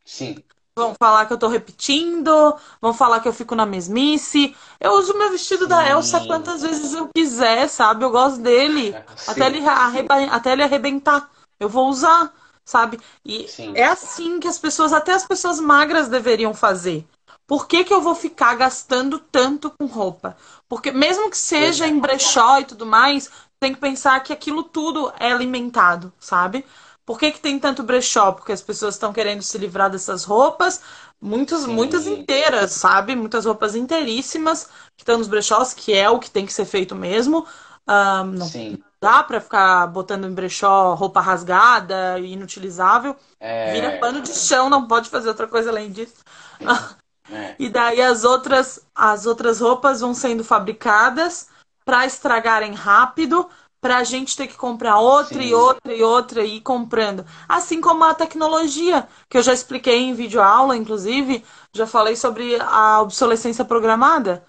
Sim. 0.06 0.44
Vão 0.76 0.94
falar 1.02 1.26
que 1.26 1.34
eu 1.34 1.40
tô 1.40 1.48
repetindo, 1.48 2.56
vão 2.80 2.94
falar 2.94 3.20
que 3.20 3.28
eu 3.28 3.34
fico 3.34 3.56
na 3.56 3.66
mesmice. 3.66 4.56
Eu 4.80 4.92
uso 4.94 5.18
meu 5.18 5.32
vestido 5.32 5.66
da 5.68 5.84
Sim. 5.84 5.90
Elsa 5.90 6.20
quantas 6.22 6.62
vezes 6.62 6.94
eu 6.94 7.10
quiser, 7.16 7.68
sabe? 7.68 8.06
Eu 8.06 8.12
gosto 8.12 8.40
dele. 8.42 8.96
Sim. 9.18 9.32
Até 9.32 9.48
ele, 9.48 9.68
arreba- 9.68 10.26
até 10.26 10.52
ele 10.52 10.62
arrebentar. 10.64 11.32
Eu 11.60 11.68
vou 11.68 11.90
usar, 11.90 12.32
sabe? 12.64 13.00
E 13.26 13.48
Sim. 13.48 13.74
é 13.74 13.86
assim 13.86 14.40
que 14.40 14.48
as 14.48 14.60
pessoas, 14.60 14.94
até 14.94 15.14
as 15.14 15.26
pessoas 15.26 15.60
magras 15.60 16.08
deveriam 16.10 16.54
fazer. 16.54 17.08
Por 17.48 17.68
que 17.68 17.84
que 17.84 17.94
eu 17.94 18.02
vou 18.02 18.14
ficar 18.14 18.54
gastando 18.56 19.18
tanto 19.18 19.72
com 19.72 19.86
roupa? 19.88 20.38
Porque 20.70 20.92
mesmo 20.92 21.30
que 21.32 21.38
seja 21.38 21.86
é. 21.86 21.90
em 21.90 22.00
brechó 22.00 22.60
e 22.60 22.66
tudo 22.66 22.86
mais, 22.86 23.32
tem 23.60 23.74
que 23.74 23.80
pensar 23.80 24.20
que 24.20 24.32
aquilo 24.32 24.64
tudo 24.64 25.12
é 25.20 25.32
alimentado, 25.32 26.14
sabe? 26.20 26.64
Por 27.08 27.18
que 27.18 27.32
que 27.32 27.40
tem 27.40 27.58
tanto 27.58 27.84
brechó? 27.84 28.34
Porque 28.34 28.52
as 28.52 28.62
pessoas 28.62 28.96
estão 28.96 29.14
querendo 29.14 29.42
se 29.42 29.58
livrar 29.58 29.90
dessas 29.90 30.26
roupas, 30.26 30.82
muitas, 31.22 31.66
Sim. 31.66 31.74
muitas 31.74 32.06
inteiras, 32.06 32.72
sabe? 32.74 33.16
Muitas 33.16 33.46
roupas 33.46 33.76
inteiríssimas 33.76 34.66
que 34.98 35.04
estão 35.04 35.18
nos 35.18 35.30
brechós, 35.30 35.74
que 35.74 35.94
é 35.94 36.10
o 36.10 36.20
que 36.20 36.30
tem 36.30 36.46
que 36.46 36.54
ser 36.54 36.66
feito 36.66 36.94
mesmo. 36.96 37.48
Ah, 37.88 38.26
não 38.26 38.48
Sim. 38.48 38.78
dá 39.02 39.24
pra 39.24 39.40
ficar 39.40 39.88
botando 39.88 40.26
em 40.28 40.34
brechó 40.34 40.94
roupa 40.96 41.22
rasgada, 41.22 42.20
inutilizável. 42.20 43.16
É, 43.40 43.72
Vira 43.72 43.92
pano 44.00 44.22
de 44.22 44.34
chão, 44.34 44.70
não 44.70 44.88
pode 44.88 45.10
fazer 45.10 45.30
outra 45.30 45.48
coisa 45.48 45.70
além 45.70 45.92
disso. 45.92 46.18
é. 47.32 47.56
E 47.60 47.70
daí 47.70 48.02
as 48.02 48.24
outras, 48.24 48.86
as 48.94 49.26
outras 49.26 49.60
roupas 49.62 50.02
vão 50.02 50.14
sendo 50.14 50.44
fabricadas 50.44 51.50
para 51.86 52.06
estragarem 52.06 52.74
rápido, 52.74 53.50
para 53.80 53.98
a 53.98 54.04
gente 54.04 54.36
ter 54.36 54.48
que 54.48 54.56
comprar 54.56 55.00
outra 55.00 55.42
Sim. 55.42 55.50
e 55.50 55.54
outra 55.54 55.94
e 55.94 56.04
outra 56.04 56.44
e 56.44 56.58
ir 56.58 56.62
comprando. 56.62 57.26
Assim 57.48 57.80
como 57.80 58.04
a 58.04 58.14
tecnologia, 58.14 59.08
que 59.30 59.38
eu 59.38 59.44
já 59.44 59.54
expliquei 59.54 59.98
em 60.00 60.14
vídeo 60.14 60.42
aula, 60.42 60.76
inclusive, 60.76 61.44
já 61.74 61.86
falei 61.86 62.16
sobre 62.16 62.58
a 62.60 63.02
obsolescência 63.02 63.64
programada. 63.64 64.44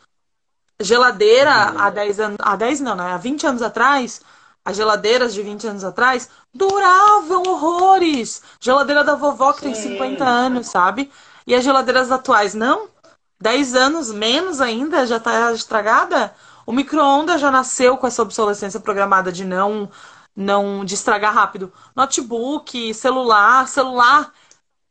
Geladeira 0.80 1.72
Uhum. 1.72 1.78
há 1.80 1.90
10 1.90 2.20
anos, 2.20 2.36
há 2.40 2.56
10 2.56 2.80
não, 2.80 2.94
né? 2.94 3.12
Há 3.12 3.16
20 3.16 3.46
anos 3.46 3.62
atrás, 3.62 4.20
as 4.64 4.76
geladeiras 4.76 5.34
de 5.34 5.42
20 5.42 5.66
anos 5.66 5.82
atrás 5.84 6.28
duravam 6.54 7.42
horrores. 7.42 8.42
Geladeira 8.60 9.02
da 9.02 9.14
vovó 9.16 9.52
que 9.52 9.62
tem 9.62 9.74
Sim. 9.74 9.82
50 9.90 10.24
anos, 10.24 10.68
sabe? 10.68 11.10
E 11.46 11.54
as 11.54 11.64
geladeiras 11.64 12.12
atuais 12.12 12.54
não? 12.54 12.88
10 13.40 13.74
anos 13.74 14.12
menos 14.12 14.60
ainda, 14.60 15.06
já 15.06 15.18
tá 15.18 15.52
estragada? 15.52 16.34
O 16.68 16.72
micro-ondas 16.72 17.40
já 17.40 17.50
nasceu 17.50 17.96
com 17.96 18.06
essa 18.06 18.20
obsolescência 18.20 18.78
programada 18.78 19.32
de 19.32 19.42
não 19.42 19.90
não 20.36 20.84
de 20.84 20.92
estragar 20.92 21.32
rápido. 21.32 21.72
Notebook, 21.96 22.92
celular, 22.92 23.66
celular 23.66 24.34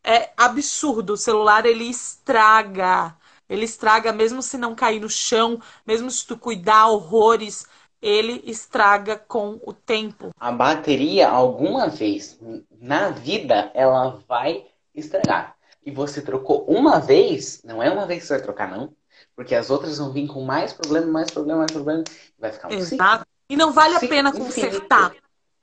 é 0.03 0.31
absurdo. 0.35 1.13
O 1.13 1.17
celular 1.17 1.67
ele 1.67 1.83
estraga. 1.83 3.15
Ele 3.47 3.63
estraga 3.63 4.11
mesmo 4.11 4.41
se 4.41 4.57
não 4.57 4.73
cair 4.73 4.99
no 4.99 5.07
chão, 5.07 5.61
mesmo 5.85 6.09
se 6.09 6.25
tu 6.25 6.35
cuidar 6.35 6.87
horrores, 6.87 7.67
ele 8.01 8.41
estraga 8.47 9.15
com 9.15 9.59
o 9.63 9.71
tempo. 9.71 10.31
A 10.39 10.51
bateria, 10.51 11.29
alguma 11.29 11.89
vez 11.89 12.39
na 12.81 13.11
vida, 13.11 13.69
ela 13.75 14.19
vai 14.27 14.65
estragar. 14.95 15.55
E 15.85 15.91
você 15.91 16.23
trocou 16.23 16.65
uma 16.65 16.99
vez, 16.99 17.61
não 17.63 17.83
é 17.83 17.91
uma 17.91 18.07
vez 18.07 18.23
que 18.23 18.27
você 18.29 18.33
vai 18.33 18.41
trocar, 18.41 18.67
não. 18.67 18.91
Porque 19.35 19.55
as 19.55 19.69
outras 19.69 19.97
vão 19.97 20.11
vir 20.11 20.27
com 20.27 20.43
mais 20.43 20.73
problema, 20.73 21.07
mais 21.11 21.31
problema, 21.31 21.59
mais 21.59 21.71
problema. 21.71 22.03
Vai 22.39 22.51
ficar 22.51 22.69
um 22.69 22.79
ciclo. 22.79 23.05
Exato. 23.05 23.25
E 23.49 23.55
não 23.55 23.71
vale 23.71 23.95
a 23.95 23.99
pena 24.01 24.31
infinito. 24.33 24.87
consertar. 24.87 25.13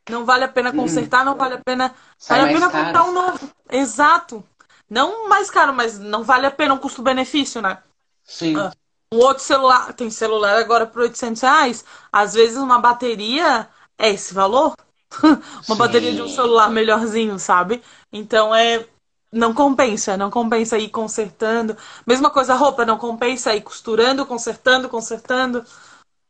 Não 0.09 0.24
vale 0.24 0.44
a 0.44 0.48
pena 0.48 0.72
Hum. 0.72 0.76
consertar, 0.76 1.24
não 1.24 1.34
vale 1.36 1.55
a 1.55 1.59
pena. 1.59 1.94
Sai 2.18 2.38
Vale 2.38 2.42
a 2.42 2.46
pena 2.52 2.70
caro. 2.70 2.88
comprar 2.88 3.05
um 3.05 3.12
novo. 3.12 3.50
Exato. 3.70 4.44
Não 4.88 5.28
mais 5.28 5.50
caro, 5.50 5.72
mas 5.72 5.98
não 5.98 6.22
vale 6.22 6.46
a 6.46 6.50
pena 6.50 6.74
um 6.74 6.78
custo-benefício, 6.78 7.61
né? 7.62 7.82
Sim. 8.24 8.57
Ah. 8.57 8.72
Um 9.12 9.18
outro 9.18 9.42
celular, 9.44 9.92
tem 9.94 10.11
celular 10.11 10.59
agora 10.59 10.86
por 10.86 11.02
800 11.02 11.42
reais. 11.42 11.84
Às 12.12 12.34
vezes 12.34 12.57
uma 12.57 12.78
bateria 12.80 13.68
é 13.98 14.11
esse 14.11 14.34
valor. 14.34 14.74
uma 15.68 15.76
Sim. 15.76 15.76
bateria 15.76 16.12
de 16.14 16.22
um 16.22 16.28
celular 16.28 16.70
melhorzinho, 16.70 17.38
sabe? 17.38 17.82
Então 18.12 18.55
é. 18.55 18.86
Não 19.35 19.53
compensa, 19.53 20.16
não 20.16 20.30
compensa 20.30 20.78
ir 20.78 20.91
consertando. 20.91 21.76
Mesma 22.07 22.30
coisa, 22.30 22.55
roupa, 22.55 22.85
não 22.85 22.97
compensa 22.97 23.53
ir 23.53 23.62
costurando, 23.62 24.24
consertando, 24.24 24.89
consertando, 24.89 25.64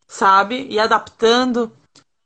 sabe? 0.08 0.66
E 0.70 0.80
adaptando. 0.80 1.70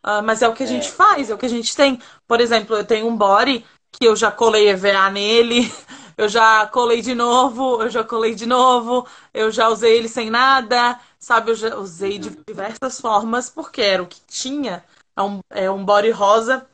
Uh, 0.07 0.23
mas 0.23 0.41
é 0.41 0.49
o 0.49 0.55
que 0.55 0.63
a 0.63 0.67
é. 0.67 0.69
gente 0.69 0.89
faz, 0.89 1.31
é 1.31 1.35
o 1.35 1.39
que 1.39 1.47
a 1.47 1.51
gente 1.51 1.75
tem. 1.75 2.01
Por 2.29 2.41
exemplo, 2.41 2.77
eu 2.77 2.85
tenho 2.85 3.09
um 3.09 3.17
body 3.17 3.67
que 3.91 4.07
eu 4.07 4.15
já 4.15 4.31
colei 4.31 4.69
EVA 4.69 5.11
nele, 5.11 5.73
eu 6.17 6.29
já 6.29 6.65
colei 6.69 7.03
de 7.03 7.13
novo, 7.13 7.83
eu 7.83 7.91
já 7.91 8.05
colei 8.05 8.37
de 8.37 8.47
novo, 8.47 9.05
eu 9.35 9.51
já 9.51 9.69
usei 9.69 9.97
ele 9.97 10.09
sem 10.09 10.31
nada, 10.31 11.01
sabe? 11.19 11.51
Eu 11.51 11.57
já 11.57 11.77
usei 11.77 12.21
de 12.21 12.31
diversas 12.47 13.01
formas, 13.01 13.51
porque 13.51 13.83
era 13.83 14.01
o 14.01 14.07
que 14.07 14.21
tinha. 14.29 14.85
É 15.17 15.23
um, 15.23 15.41
é 15.51 15.69
um 15.69 15.85
body 15.85 16.13
rosa. 16.13 16.65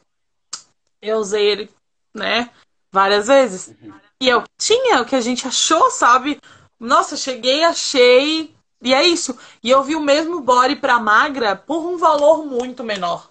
Eu 1.01 1.17
usei 1.19 1.43
ele, 1.47 1.71
né, 2.15 2.51
várias 2.95 3.27
vezes. 3.27 3.75
Uhum. 3.83 3.93
E 4.21 4.31
é 4.31 4.37
o 4.37 4.43
que 4.43 4.49
tinha, 4.57 5.03
o 5.03 5.05
que 5.05 5.17
a 5.17 5.21
gente 5.21 5.47
achou, 5.47 5.91
sabe? 5.91 6.41
Nossa, 6.79 7.17
cheguei, 7.17 7.65
achei. 7.65 8.55
E 8.81 8.95
é 8.95 9.03
isso. 9.03 9.37
E 9.63 9.69
eu 9.69 9.83
vi 9.83 9.97
o 9.97 10.01
mesmo 10.01 10.41
body 10.41 10.77
pra 10.77 11.01
magra 11.01 11.57
por 11.57 11.85
um 11.85 11.97
valor 11.97 12.47
muito 12.47 12.85
menor. 12.85 13.29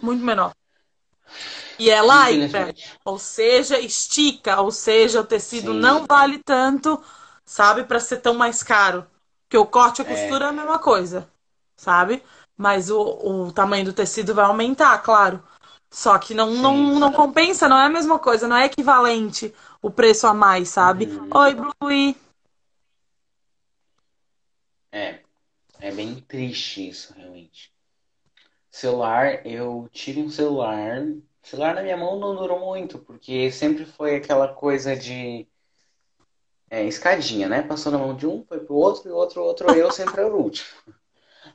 Muito 0.00 0.24
menor. 0.24 0.52
E 1.78 1.90
é 1.90 2.00
lycra, 2.00 2.74
ou 3.04 3.18
seja, 3.18 3.78
estica, 3.78 4.60
ou 4.60 4.70
seja, 4.70 5.20
o 5.20 5.24
tecido 5.24 5.72
Sim. 5.72 5.78
não 5.78 6.06
vale 6.06 6.38
tanto, 6.44 7.00
sabe, 7.44 7.84
para 7.84 8.00
ser 8.00 8.18
tão 8.18 8.34
mais 8.34 8.62
caro. 8.62 9.06
Porque 9.42 9.56
o 9.56 9.66
corte 9.66 10.00
e 10.00 10.06
a 10.06 10.10
é. 10.10 10.14
costura 10.14 10.44
é, 10.44 10.48
é 10.48 10.50
a 10.50 10.52
mesma 10.52 10.78
coisa, 10.78 11.28
sabe? 11.76 12.22
Mas 12.56 12.90
o, 12.90 13.00
o 13.00 13.52
tamanho 13.52 13.84
do 13.84 13.92
tecido 13.92 14.34
vai 14.34 14.44
aumentar, 14.44 14.98
claro. 14.98 15.42
Só 15.90 16.18
que 16.18 16.34
não, 16.34 16.50
não, 16.50 16.98
não 16.98 17.12
compensa, 17.12 17.68
não 17.68 17.78
é 17.78 17.86
a 17.86 17.90
mesma 17.90 18.18
coisa, 18.18 18.46
não 18.46 18.56
é 18.56 18.66
equivalente 18.66 19.54
o 19.80 19.90
preço 19.90 20.26
a 20.26 20.34
mais, 20.34 20.68
sabe? 20.68 21.06
Uhum. 21.06 21.30
Oi, 21.34 21.54
Bluey. 21.54 22.16
É, 24.92 25.20
é 25.80 25.90
bem 25.90 26.20
triste 26.20 26.88
isso, 26.88 27.14
realmente. 27.16 27.72
Celular, 28.70 29.46
eu 29.46 29.88
tive 29.92 30.20
um 30.20 30.28
celular. 30.28 31.06
Celular 31.42 31.74
na 31.74 31.82
minha 31.82 31.96
mão 31.96 32.18
não 32.18 32.36
durou 32.36 32.60
muito, 32.60 32.98
porque 32.98 33.50
sempre 33.50 33.86
foi 33.86 34.16
aquela 34.16 34.48
coisa 34.48 34.94
de 34.94 35.48
é, 36.70 36.84
escadinha, 36.84 37.48
né? 37.48 37.62
Passou 37.62 37.90
na 37.90 37.98
mão 37.98 38.14
de 38.14 38.26
um, 38.26 38.44
foi 38.44 38.60
pro 38.60 38.74
outro, 38.74 39.08
e 39.08 39.12
o 39.12 39.16
outro, 39.16 39.42
outro, 39.42 39.70
eu 39.74 39.90
sempre 39.90 40.20
era 40.20 40.34
o 40.34 40.42
último. 40.42 40.68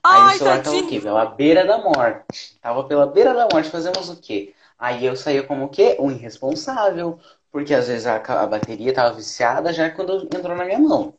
Aí 0.04 0.22
Ai, 0.22 0.36
o 0.36 0.38
celular 0.38 0.58
tadinho. 0.58 0.76
tava 0.76 0.86
o 0.86 0.90
quê? 0.90 1.00
Pela 1.00 1.26
beira 1.26 1.66
da 1.66 1.78
morte. 1.78 2.60
Tava 2.62 2.84
pela 2.84 3.08
beira 3.08 3.34
da 3.34 3.48
morte, 3.52 3.70
fazemos 3.70 4.10
o 4.10 4.20
quê? 4.20 4.54
Aí 4.78 5.06
eu 5.06 5.16
saía 5.16 5.44
como 5.44 5.66
o 5.66 5.70
quê? 5.70 5.96
Um 5.98 6.12
irresponsável, 6.12 7.18
porque 7.50 7.74
às 7.74 7.88
vezes 7.88 8.06
a, 8.06 8.18
a 8.18 8.46
bateria 8.46 8.94
tava 8.94 9.16
viciada 9.16 9.72
já 9.72 9.90
quando 9.90 10.26
entrou 10.26 10.58
na 10.58 10.66
minha 10.66 10.80
mão. 10.80 11.16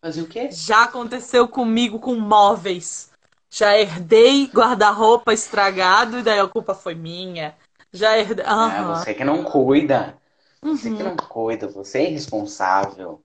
Fazia 0.00 0.22
o 0.22 0.26
quê? 0.26 0.48
Já 0.50 0.84
aconteceu 0.84 1.46
comigo 1.46 1.98
com 1.98 2.14
móveis. 2.14 3.10
Já 3.50 3.78
herdei 3.78 4.46
guarda-roupa 4.46 5.32
estragado 5.32 6.18
e 6.18 6.22
daí 6.22 6.40
a 6.40 6.48
culpa 6.48 6.74
foi 6.74 6.94
minha. 6.94 7.54
Já 7.92 8.18
herdei. 8.18 8.44
Uhum. 8.46 8.70
É, 8.70 8.82
você 8.84 9.14
que 9.14 9.22
não 9.24 9.44
cuida. 9.44 10.16
Você 10.62 10.88
uhum. 10.88 10.96
que 10.96 11.02
não 11.02 11.16
cuida, 11.16 11.68
você 11.68 11.98
é 11.98 12.10
irresponsável. 12.10 13.22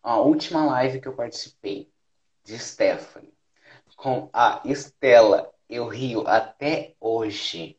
A 0.00 0.16
última 0.16 0.64
live 0.64 1.00
que 1.00 1.08
eu 1.08 1.12
participei 1.12 1.90
de 2.44 2.56
Stephanie 2.56 3.37
com 3.98 4.30
a 4.32 4.60
Estela, 4.64 5.50
eu 5.68 5.88
rio 5.88 6.26
até 6.26 6.94
hoje. 7.00 7.76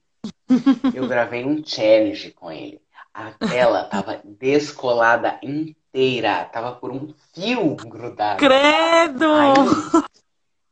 Eu 0.93 1.07
gravei 1.07 1.45
um 1.45 1.65
challenge 1.65 2.31
com 2.31 2.51
ele. 2.51 2.81
A 3.13 3.31
tela 3.31 3.85
tava 3.85 4.21
descolada 4.23 5.39
inteira. 5.41 6.43
Tava 6.45 6.73
por 6.73 6.91
um 6.91 7.13
fio 7.33 7.75
grudado. 7.75 8.37
Credo! 8.37 9.31
Aí, 9.31 10.03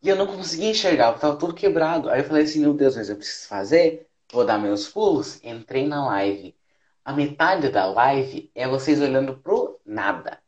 e 0.04 0.10
eu 0.10 0.18
não 0.18 0.28
conseguia 0.28 0.70
enxergar, 0.70 1.14
tava 1.14 1.38
tudo 1.38 1.54
quebrado. 1.54 2.10
Aí 2.10 2.20
eu 2.20 2.26
falei 2.26 2.44
assim, 2.44 2.60
meu 2.60 2.74
Deus, 2.74 2.98
mas 2.98 3.10
eu 3.10 3.16
preciso 3.16 3.48
fazer? 3.48 4.06
Vou 4.32 4.46
dar 4.46 4.58
meus 4.58 4.90
pulos. 4.90 5.40
Entrei 5.44 5.88
na 5.88 6.06
live. 6.08 6.54
A 7.06 7.14
metade 7.14 7.70
da 7.70 7.86
live 7.86 8.52
é 8.54 8.68
vocês 8.68 9.00
olhando 9.00 9.38
pro 9.38 9.80
nada. 9.86 10.40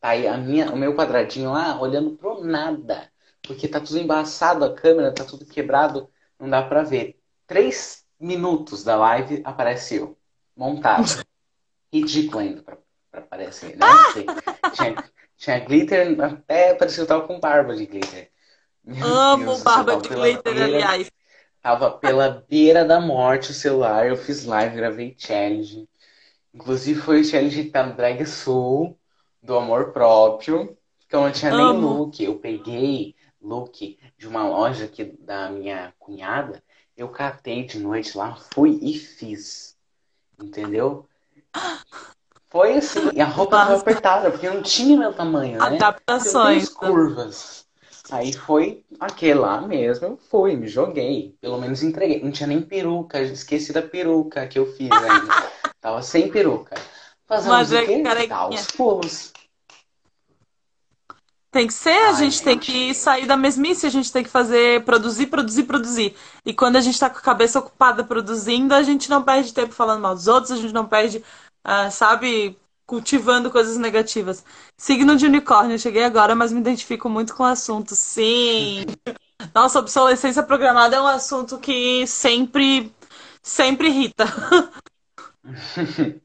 Tá 0.00 0.10
aí 0.10 0.28
a 0.28 0.36
minha, 0.36 0.70
o 0.70 0.76
meu 0.76 0.94
quadradinho 0.94 1.50
lá 1.50 1.80
olhando 1.80 2.12
pro 2.12 2.44
nada. 2.44 3.10
Porque 3.46 3.68
tá 3.68 3.80
tudo 3.80 3.98
embaçado 3.98 4.64
a 4.64 4.74
câmera, 4.74 5.14
tá 5.14 5.24
tudo 5.24 5.46
quebrado, 5.46 6.10
não 6.38 6.48
dá 6.48 6.62
pra 6.62 6.82
ver. 6.82 7.20
Três 7.46 8.04
minutos 8.18 8.82
da 8.82 8.96
live 8.96 9.42
apareceu 9.44 10.16
montado. 10.56 11.24
Ridículo 11.92 12.40
ainda 12.40 12.62
pra 12.62 12.76
pra 13.16 13.20
aparecer, 13.20 13.76
né? 13.76 13.86
Ah! 13.86 14.70
Tinha, 14.72 15.04
tinha 15.36 15.58
glitter, 15.60 16.20
até 16.20 16.74
parecia 16.74 16.96
que 16.96 17.02
eu 17.02 17.06
tava 17.06 17.26
com 17.26 17.40
barba 17.40 17.74
de 17.74 17.86
glitter. 17.86 18.30
Meu 18.84 19.06
Amo 19.06 19.44
Deus, 19.44 19.62
barba 19.62 19.96
de 19.96 20.08
glitter, 20.08 20.54
beira, 20.54 20.64
aliás. 20.64 21.10
Tava 21.62 21.90
pela 21.90 22.44
beira 22.48 22.84
da 22.84 23.00
morte 23.00 23.50
o 23.50 23.54
celular, 23.54 24.06
eu 24.06 24.16
fiz 24.16 24.44
live, 24.44 24.76
gravei 24.76 25.14
challenge. 25.18 25.88
Inclusive 26.54 27.00
foi 27.00 27.20
o 27.20 27.24
challenge 27.24 27.70
da 27.70 27.82
Drag 27.84 28.24
Soul, 28.24 28.96
do 29.42 29.56
amor 29.56 29.92
próprio, 29.92 30.76
que 31.08 31.16
eu 31.16 31.20
não 31.22 31.32
tinha 31.32 31.52
Amo. 31.52 31.72
nem 31.72 31.80
look. 31.80 32.22
Eu 32.22 32.38
peguei 32.38 33.15
look 33.46 33.98
de 34.18 34.26
uma 34.28 34.48
loja 34.48 34.86
aqui 34.86 35.04
da 35.20 35.48
minha 35.48 35.92
cunhada, 35.98 36.62
eu 36.96 37.08
catei 37.08 37.64
de 37.64 37.78
noite 37.78 38.16
lá, 38.16 38.36
fui 38.54 38.78
e 38.82 38.98
fiz. 38.98 39.76
Entendeu? 40.40 41.06
Foi 42.48 42.74
assim, 42.74 43.10
e 43.14 43.20
a 43.20 43.26
roupa 43.26 43.56
estava 43.56 43.80
apertada, 43.80 44.30
porque 44.30 44.48
não 44.48 44.62
tinha 44.62 44.96
meu 44.96 45.12
tamanho, 45.12 45.58
né? 45.58 45.66
Adaptações. 45.66 46.68
curvas. 46.68 47.66
Aí 48.10 48.32
foi 48.32 48.84
aquele 49.00 49.40
lá 49.40 49.60
mesmo, 49.60 50.16
fui, 50.30 50.56
me 50.56 50.68
joguei. 50.68 51.36
Pelo 51.40 51.58
menos 51.58 51.82
entreguei. 51.82 52.22
Não 52.22 52.30
tinha 52.30 52.46
nem 52.46 52.62
peruca, 52.62 53.20
esqueci 53.20 53.72
da 53.72 53.82
peruca 53.82 54.46
que 54.46 54.58
eu 54.58 54.72
fiz 54.74 54.90
ainda. 54.90 55.50
Tava 55.80 56.02
sem 56.02 56.30
peruca. 56.30 56.76
Fazendo 57.26 57.52
Mas 57.52 57.72
é 57.72 57.84
que 57.84 58.28
Dar 58.28 58.48
os 58.48 58.66
pulos. 58.68 59.32
Tem 61.56 61.66
que 61.66 61.72
ser, 61.72 61.88
a 61.88 62.08
Ai, 62.08 62.16
gente, 62.16 62.42
tem 62.42 62.58
que 62.58 62.92
sair 62.92 63.24
da 63.24 63.34
mesmice, 63.34 63.86
a 63.86 63.88
gente 63.88 64.12
tem 64.12 64.22
que 64.22 64.28
fazer, 64.28 64.84
produzir, 64.84 65.28
produzir, 65.28 65.62
produzir. 65.62 66.14
E 66.44 66.52
quando 66.52 66.76
a 66.76 66.82
gente 66.82 67.00
tá 67.00 67.08
com 67.08 67.16
a 67.16 67.22
cabeça 67.22 67.58
ocupada 67.58 68.04
produzindo, 68.04 68.74
a 68.74 68.82
gente 68.82 69.08
não 69.08 69.22
perde 69.22 69.54
tempo 69.54 69.72
falando 69.72 70.02
mal 70.02 70.14
dos 70.14 70.28
outros, 70.28 70.52
a 70.52 70.56
gente 70.56 70.74
não 70.74 70.84
perde 70.84 71.24
uh, 71.66 71.90
sabe, 71.90 72.58
cultivando 72.84 73.50
coisas 73.50 73.78
negativas. 73.78 74.44
Signo 74.76 75.16
de 75.16 75.24
unicórnio, 75.24 75.78
cheguei 75.78 76.04
agora, 76.04 76.34
mas 76.34 76.52
me 76.52 76.60
identifico 76.60 77.08
muito 77.08 77.34
com 77.34 77.42
o 77.42 77.46
assunto. 77.46 77.94
Sim. 77.94 78.84
Nossa, 79.54 79.78
obsolescência 79.78 80.42
programada 80.42 80.96
é 80.96 81.00
um 81.00 81.06
assunto 81.06 81.56
que 81.56 82.06
sempre, 82.06 82.94
sempre 83.42 83.88
irrita. 83.88 84.26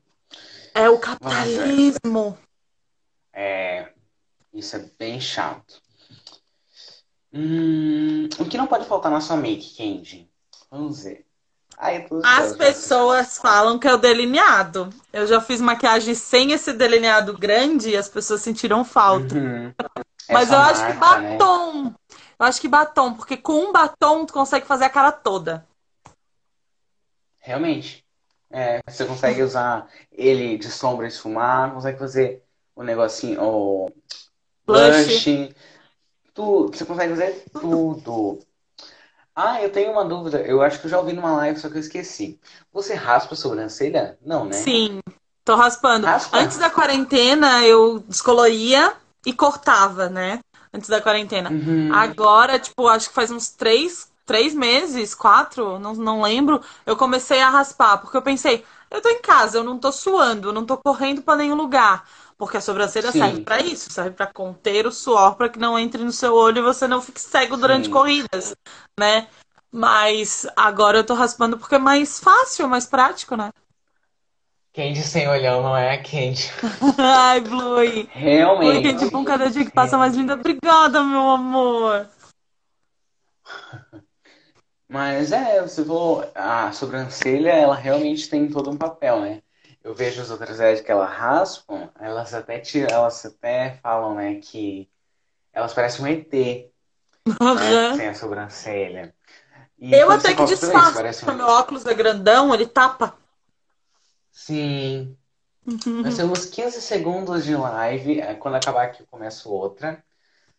é 0.76 0.90
o 0.90 1.00
capitalismo. 1.00 2.38
É, 3.34 3.91
isso 4.54 4.76
é 4.76 4.89
bem 4.97 5.20
chato. 5.20 5.82
Hum, 7.34 8.28
o 8.39 8.45
que 8.45 8.58
não 8.58 8.68
pode 8.68 8.86
faltar 8.86 9.12
na 9.12 9.22
sua 9.22 9.38
make, 9.38 9.76
Kenji? 9.76 10.30
Vamos 10.70 11.04
ver. 11.04 11.26
Ai, 11.78 12.06
As 12.24 12.56
pessoas 12.56 13.39
falam 13.39 13.80
que 13.80 13.88
é 13.88 13.93
o 13.93 13.97
delineado. 13.97 14.89
Eu 15.12 15.26
já 15.26 15.41
fiz 15.41 15.60
maquiagem 15.60 16.14
sem 16.14 16.52
esse 16.52 16.74
delineado 16.74 17.36
grande 17.36 17.89
e 17.89 17.97
as 17.97 18.08
pessoas 18.08 18.41
sentiram 18.41 18.86
falta. 18.86 19.34
Uhum. 19.34 19.74
Mas 20.30 20.52
eu 20.52 20.60
marca, 20.60 20.72
acho 20.72 20.86
que 20.86 20.99
batom. 20.99 21.84
Né? 21.86 21.95
Eu 22.39 22.45
acho 22.45 22.62
que 22.62 22.68
batom, 22.68 23.14
porque 23.16 23.36
com 23.36 23.54
um 23.54 23.72
batom 23.72 24.26
tu 24.26 24.34
consegue 24.34 24.66
fazer 24.68 24.86
a 24.86 24.89
cara 24.89 25.12
toda. 25.12 25.68
Realmente. 27.39 28.06
É, 28.52 28.82
você 28.88 29.06
consegue 29.06 29.41
usar 29.41 29.88
ele 30.12 30.58
de 30.58 30.70
sombra 30.70 31.06
e 31.06 31.10
esfumar, 31.10 31.74
consegue 31.74 31.97
fazer 31.97 32.43
o 32.76 32.84
negocinho, 32.84 33.41
o 33.41 33.91
blush. 34.66 35.53
Tu, 36.34 36.68
você 36.68 36.86
consegue 36.86 37.12
fazer 37.12 37.43
tudo. 37.53 38.39
Ah, 39.36 39.62
eu 39.62 39.72
tenho 39.72 39.91
uma 39.91 40.05
dúvida. 40.05 40.41
Eu 40.41 40.62
acho 40.62 40.80
que 40.80 40.88
eu 40.88 40.91
já 40.91 40.99
ouvi 40.99 41.14
numa 41.14 41.34
live, 41.38 41.59
só 41.59 41.70
que 41.70 41.76
eu 41.76 41.82
esqueci. 41.82 42.39
Você 42.72 42.93
raspa 42.93 43.34
a 43.34 43.38
sobrancelha? 43.38 44.18
Não, 44.26 44.45
né? 44.45 44.57
Sim, 44.57 44.99
tô 45.43 45.55
raspando. 45.55 46.05
Raspa? 46.05 46.38
Antes 46.38 46.57
da 46.57 46.70
quarentena, 46.70 47.66
eu 47.66 47.99
descoloria 47.99 48.93
e 49.26 49.34
cortava, 49.34 50.09
né? 50.09 50.39
Antes 50.74 50.89
da 50.89 51.01
quarentena. 51.01 51.49
Uhum. 51.49 51.93
Agora, 51.93 52.59
tipo, 52.59 52.88
acho 52.88 53.09
que 53.09 53.16
faz 53.16 53.32
uns 53.32 53.49
três, 53.49 54.12
três 54.26 54.53
meses, 54.53 55.14
quatro, 55.14 55.80
não, 55.80 55.93
não 55.93 56.22
lembro, 56.22 56.62
eu 56.86 56.95
comecei 56.95 57.41
a 57.41 57.49
raspar, 57.49 57.97
porque 57.97 58.16
eu 58.16 58.22
pensei, 58.22 58.64
eu 58.89 59.01
tô 59.01 59.09
em 59.09 59.22
casa, 59.22 59.57
eu 59.57 59.64
não 59.64 59.78
tô 59.78 59.91
suando, 59.91 60.49
eu 60.49 60.53
não 60.53 60.66
tô 60.66 60.78
correndo 60.78 61.22
para 61.22 61.38
nenhum 61.38 61.55
lugar. 61.55 62.05
Porque 62.42 62.58
a 62.58 62.62
sobrancelha 62.62 63.12
Sim. 63.12 63.20
serve 63.20 63.42
para 63.42 63.62
isso, 63.62 63.92
serve 63.92 64.16
para 64.16 64.26
conter 64.26 64.88
o 64.88 64.92
suor 64.92 65.36
para 65.36 65.48
que 65.48 65.60
não 65.60 65.78
entre 65.78 66.04
no 66.04 66.12
seu 66.12 66.34
olho 66.34 66.58
e 66.58 66.64
você 66.64 66.88
não 66.88 67.00
fique 67.00 67.22
cego 67.22 67.56
durante 67.56 67.86
Sim. 67.86 67.92
corridas, 67.92 68.56
né? 69.00 69.28
Mas 69.72 70.48
agora 70.56 70.98
eu 70.98 71.04
tô 71.04 71.14
raspando 71.14 71.56
porque 71.56 71.76
é 71.76 71.78
mais 71.78 72.20
fácil, 72.20 72.68
mais 72.68 72.88
prático, 72.88 73.36
né? 73.36 73.52
Candy 74.74 75.04
sem 75.04 75.30
olhão 75.30 75.62
não 75.62 75.78
é 75.78 75.94
a 75.94 75.98
Candy. 76.02 76.52
Ai, 76.98 77.42
Blue. 77.42 78.08
Realmente. 78.12 78.82
Blue, 78.82 78.82
Candy, 78.82 79.16
um 79.18 79.24
cada 79.24 79.52
dia 79.52 79.64
que 79.64 79.72
passa 79.72 79.96
mais 79.96 80.16
linda. 80.16 80.34
Obrigada, 80.34 81.04
meu 81.04 81.30
amor. 81.30 82.10
Mas 84.89 85.32
é, 85.32 85.62
você 85.62 85.86
falou, 85.86 86.28
a 86.34 86.72
sobrancelha, 86.72 87.52
ela 87.52 87.76
realmente 87.76 88.28
tem 88.28 88.50
todo 88.50 88.72
um 88.72 88.78
papel, 88.78 89.22
né? 89.22 89.44
Eu 89.84 89.96
vejo 89.96 90.22
as 90.22 90.30
outras 90.30 90.58
drags 90.58 90.82
que 90.82 90.92
elas 90.92 91.10
raspam, 91.10 91.90
elas 92.00 92.34
até 92.34 92.60
tiram, 92.60 92.94
elas 92.94 93.26
até 93.26 93.80
falam, 93.82 94.16
né, 94.16 94.36
que 94.36 94.90
elas 95.52 95.74
parecem 95.74 96.06
um 96.06 96.08
ET, 96.08 96.32
né? 97.26 97.96
Sem 97.96 98.08
a 98.08 98.14
sobrancelha. 98.14 99.14
E 99.78 99.94
eu 99.94 100.12
até 100.12 100.34
que 100.34 100.46
disfarço, 100.46 101.02
porque 101.02 101.32
um... 101.32 101.36
meu 101.36 101.48
óculos 101.48 101.86
é 101.86 101.94
grandão, 101.94 102.54
ele 102.54 102.68
tapa. 102.68 103.16
Sim. 104.32 105.18
Uhum. 105.66 106.02
Nós 106.04 106.16
temos 106.16 106.46
15 106.46 106.82
segundos 106.82 107.44
de 107.44 107.56
live. 107.56 108.22
É, 108.22 108.34
quando 108.34 108.56
acabar 108.56 108.84
aqui, 108.84 109.02
eu 109.02 109.08
começo 109.10 109.52
outra. 109.52 110.04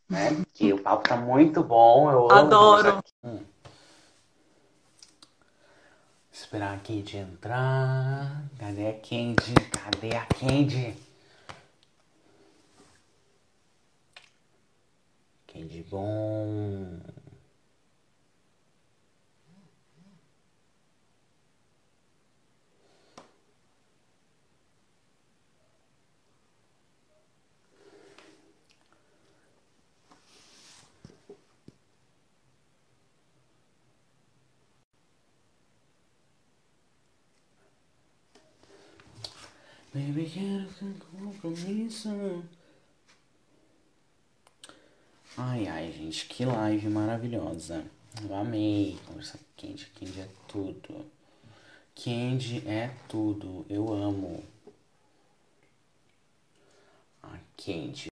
Né? 0.09 0.45
Que 0.55 0.73
o 0.73 0.83
papo 0.83 1.09
tá 1.09 1.17
muito 1.17 1.63
bom. 1.63 2.11
Eu 2.11 2.31
Adoro. 2.31 3.03
Hum. 3.25 3.41
Esperar 6.53 6.75
a 6.75 6.79
Candy 6.81 7.17
entrar. 7.17 8.45
Cadê 8.59 8.89
a 8.89 8.93
Candy? 8.93 9.55
Cadê 9.71 10.15
a 10.15 10.27
Candy? 10.27 10.95
Candy 15.47 15.83
bom. 15.91 17.01
Baby, 39.95 40.25
quero 40.25 40.71
sem 40.73 40.95
compromisso. 40.95 42.09
Ai, 45.37 45.67
ai, 45.69 45.93
gente, 45.93 46.27
que 46.27 46.47
live 46.47 46.89
maravilhosa. 46.89 47.85
Eu 48.23 48.35
amei 48.35 48.99
conversar 49.07 49.37
com 49.39 49.45
Candy. 49.67 49.87
Candy 49.95 50.21
é 50.21 50.29
tudo. 50.49 51.07
Candy 51.95 52.67
é 52.67 52.91
tudo. 53.07 53.67
Eu 53.69 53.93
amo. 53.93 54.43
A. 57.23 57.39
Candy 57.57 58.09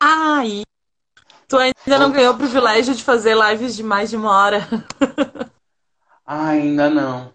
Ai, 0.00 0.64
Tu 1.52 1.58
ainda 1.58 1.98
não 1.98 2.10
ganhou 2.10 2.32
o 2.32 2.38
privilégio 2.38 2.94
de 2.94 3.04
fazer 3.04 3.36
lives 3.36 3.76
de 3.76 3.82
mais 3.82 4.08
de 4.08 4.16
uma 4.16 4.30
hora. 4.30 4.66
ainda 6.24 6.88
não. 6.88 7.30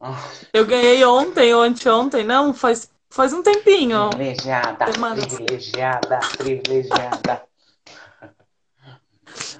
Eu 0.52 0.66
ganhei 0.66 1.04
ontem 1.04 1.54
ou 1.54 1.62
anteontem, 1.62 2.24
não? 2.24 2.52
Faz, 2.52 2.90
faz 3.08 3.32
um 3.32 3.40
tempinho. 3.40 4.10
Privilegiada, 4.10 4.84
privilegiada, 4.86 6.18
privilegiada. 6.36 7.44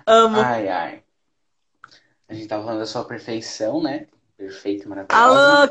Amo. 0.05 0.41
Ai, 0.41 0.69
ai. 0.69 1.05
A 2.29 2.35
gente 2.35 2.49
tava 2.49 2.65
falando 2.65 2.81
da 2.81 2.87
sua 2.87 3.05
perfeição, 3.05 3.81
né? 3.81 4.09
Perfeito, 4.37 4.89
maravilhoso. 4.89 5.39
A. 5.39 5.71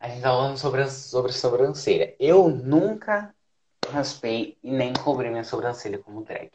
A 0.00 0.08
gente 0.10 0.20
tava 0.20 0.36
falando 0.36 0.58
sobre, 0.58 0.86
sobre 0.90 1.32
sobrancelha. 1.32 2.14
Eu 2.20 2.46
nunca 2.50 3.34
raspei 3.90 4.56
e 4.62 4.70
nem 4.70 4.92
cobri 4.92 5.28
minha 5.28 5.44
sobrancelha 5.44 5.98
como 5.98 6.24
drag. 6.24 6.50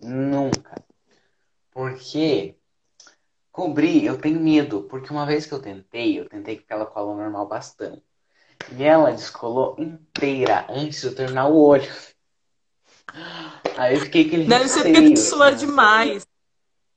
Nunca. 0.00 0.82
Porque 1.70 2.56
cobrir, 3.50 4.04
eu 4.04 4.18
tenho 4.18 4.40
medo. 4.40 4.82
Porque 4.84 5.10
uma 5.12 5.26
vez 5.26 5.46
que 5.46 5.52
eu 5.52 5.60
tentei, 5.60 6.18
eu 6.20 6.28
tentei 6.28 6.56
com 6.56 6.62
aquela 6.62 6.86
cola 6.86 7.14
normal 7.14 7.46
bastante. 7.46 8.02
E 8.76 8.82
ela 8.82 9.10
descolou 9.10 9.76
inteira 9.78 10.66
antes 10.68 11.00
de 11.00 11.06
eu 11.08 11.14
terminar 11.14 11.48
o 11.48 11.56
olho. 11.56 11.90
Aí 13.76 13.94
eu 13.94 14.00
fiquei 14.00 14.26
aquele 14.26 14.46
Deve 14.46 14.68
ser 14.68 14.84
porque 14.84 15.14
tu 15.14 15.20
sua 15.20 15.48
assim. 15.48 15.66
demais. 15.66 16.26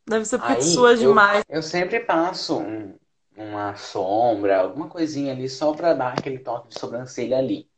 Deve 0.07 0.25
ser 0.25 0.37
porque 0.39 0.55
tu 0.55 0.63
sua 0.63 0.91
eu, 0.91 0.97
demais. 0.97 1.43
Eu 1.49 1.61
sempre 1.61 1.99
passo 1.99 2.59
um, 2.59 2.95
uma 3.35 3.75
sombra, 3.75 4.59
alguma 4.59 4.87
coisinha 4.87 5.33
ali, 5.33 5.49
só 5.49 5.73
pra 5.73 5.93
dar 5.93 6.13
aquele 6.13 6.39
toque 6.39 6.69
de 6.69 6.79
sobrancelha 6.79 7.37
ali 7.37 7.69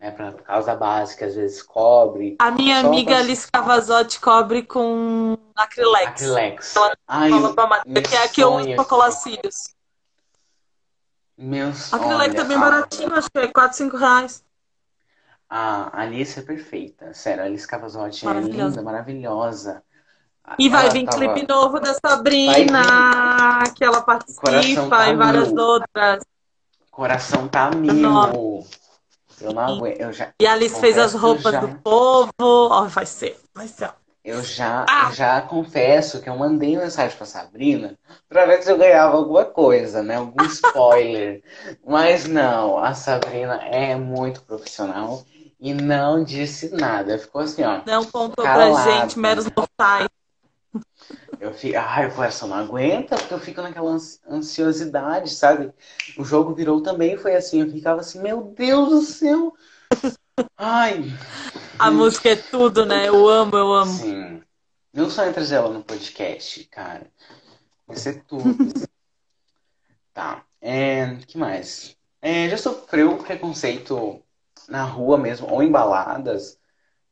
né? 0.00 0.10
Pra 0.10 0.32
causa 0.32 0.74
básica, 0.74 1.26
às 1.26 1.34
vezes 1.34 1.62
cobre. 1.62 2.36
A 2.38 2.50
minha 2.50 2.80
amiga 2.80 3.10
pra... 3.10 3.18
Alice 3.18 3.46
Cavazotti 3.52 4.18
cobre 4.18 4.62
com 4.62 5.36
acrylex. 5.54 6.08
Acrylex. 6.08 6.76
Ela 6.76 6.96
Ai, 7.06 7.30
fala 7.30 7.54
pra 7.54 8.02
que 8.02 8.16
é 8.16 8.24
a 8.24 8.28
que 8.28 8.40
eu 8.40 8.54
uso 8.54 8.74
pra 8.74 8.84
colar 8.84 9.10
cílios. 9.10 9.74
Meu 11.36 11.72
sonho. 11.74 12.02
Acrylex 12.02 12.34
também 12.34 12.56
é 12.56 12.60
baratinho, 12.60 13.14
acho 13.14 13.30
que 13.30 13.38
é 13.38 13.46
4, 13.48 13.76
5 13.76 13.96
reais. 13.96 14.44
A 15.48 16.02
Alice 16.02 16.38
é 16.38 16.42
perfeita. 16.42 17.12
Sério, 17.12 17.42
a 17.42 17.46
Alice 17.46 17.66
Cavazotti 17.66 18.26
é 18.26 18.32
linda, 18.40 18.82
maravilhosa. 18.82 19.82
E 20.58 20.68
vai 20.68 20.84
ela 20.84 20.92
vir 20.92 21.04
tava... 21.04 21.16
clipe 21.18 21.46
novo 21.46 21.78
da 21.80 21.94
Sabrina, 21.94 23.62
que 23.76 23.84
ela 23.84 24.00
participa 24.00 24.50
tá 24.88 25.08
e 25.08 25.16
várias 25.16 25.52
mil. 25.52 25.62
outras. 25.62 26.24
Coração 26.90 27.48
tá 27.48 27.70
mil. 27.70 28.64
Eu 29.40 29.52
não 29.52 29.62
aguento. 29.62 30.00
Eu 30.00 30.12
já, 30.12 30.32
e 30.40 30.46
a 30.46 30.52
Alice 30.52 30.80
fez 30.80 30.98
as 30.98 31.14
roupas 31.14 31.52
já... 31.52 31.60
do 31.60 31.78
povo. 31.80 32.30
Ó, 32.40 32.82
oh, 32.82 32.88
vai 32.88 33.06
ser. 33.06 33.38
Vai 33.54 33.68
ser. 33.68 33.90
Eu 34.22 34.42
já, 34.42 34.84
ah! 34.88 35.06
eu 35.08 35.14
já 35.14 35.40
confesso 35.40 36.20
que 36.20 36.28
eu 36.28 36.36
mandei 36.36 36.76
mensagem 36.76 37.16
pra 37.16 37.24
Sabrina 37.24 37.98
pra 38.28 38.44
ver 38.44 38.62
se 38.62 38.70
eu 38.70 38.76
ganhava 38.76 39.16
alguma 39.16 39.46
coisa, 39.46 40.02
né? 40.02 40.16
Algum 40.16 40.44
spoiler. 40.44 41.42
Mas 41.86 42.26
não, 42.26 42.78
a 42.78 42.92
Sabrina 42.92 43.56
é 43.64 43.96
muito 43.96 44.42
profissional 44.42 45.24
e 45.58 45.72
não 45.72 46.22
disse 46.22 46.68
nada. 46.70 47.18
Ficou 47.18 47.40
assim, 47.40 47.62
ó. 47.62 47.80
Não 47.86 48.04
contou 48.04 48.44
calada. 48.44 48.74
pra 48.74 49.00
gente, 49.00 49.18
meros 49.18 49.46
mortais. 49.56 50.06
Eu 51.40 51.54
fico, 51.54 51.78
ai, 51.78 52.06
o 52.06 52.14
coração 52.14 52.48
não 52.48 52.56
aguenta, 52.58 53.16
porque 53.16 53.32
eu 53.32 53.40
fico 53.40 53.62
naquela 53.62 53.96
ansiosidade, 54.28 55.30
sabe? 55.30 55.72
O 56.18 56.22
jogo 56.22 56.54
virou 56.54 56.82
também, 56.82 57.16
foi 57.16 57.34
assim, 57.34 57.62
eu 57.62 57.70
ficava 57.70 58.02
assim, 58.02 58.20
meu 58.20 58.42
Deus 58.42 58.88
do 58.90 59.00
céu. 59.00 59.54
Ai. 60.54 61.04
A 61.78 61.90
música 61.90 62.28
é 62.28 62.36
tudo, 62.36 62.84
né? 62.84 63.08
Eu 63.08 63.26
amo, 63.26 63.56
eu 63.56 63.72
amo. 63.72 63.90
Sim. 63.90 64.42
Sonho 65.08 65.30
é 65.30 65.32
trazer 65.32 65.54
ela 65.54 65.70
no 65.70 65.82
podcast, 65.82 66.62
cara. 66.64 67.10
Vai 67.86 67.96
ser 67.96 68.22
tudo. 68.24 68.54
tá. 70.12 70.44
É, 70.60 71.16
que 71.26 71.38
mais? 71.38 71.96
É, 72.20 72.50
já 72.50 72.58
sofreu 72.58 73.16
preconceito 73.16 74.22
na 74.68 74.84
rua 74.84 75.16
mesmo, 75.16 75.50
ou 75.50 75.62
em 75.62 75.70
baladas, 75.70 76.58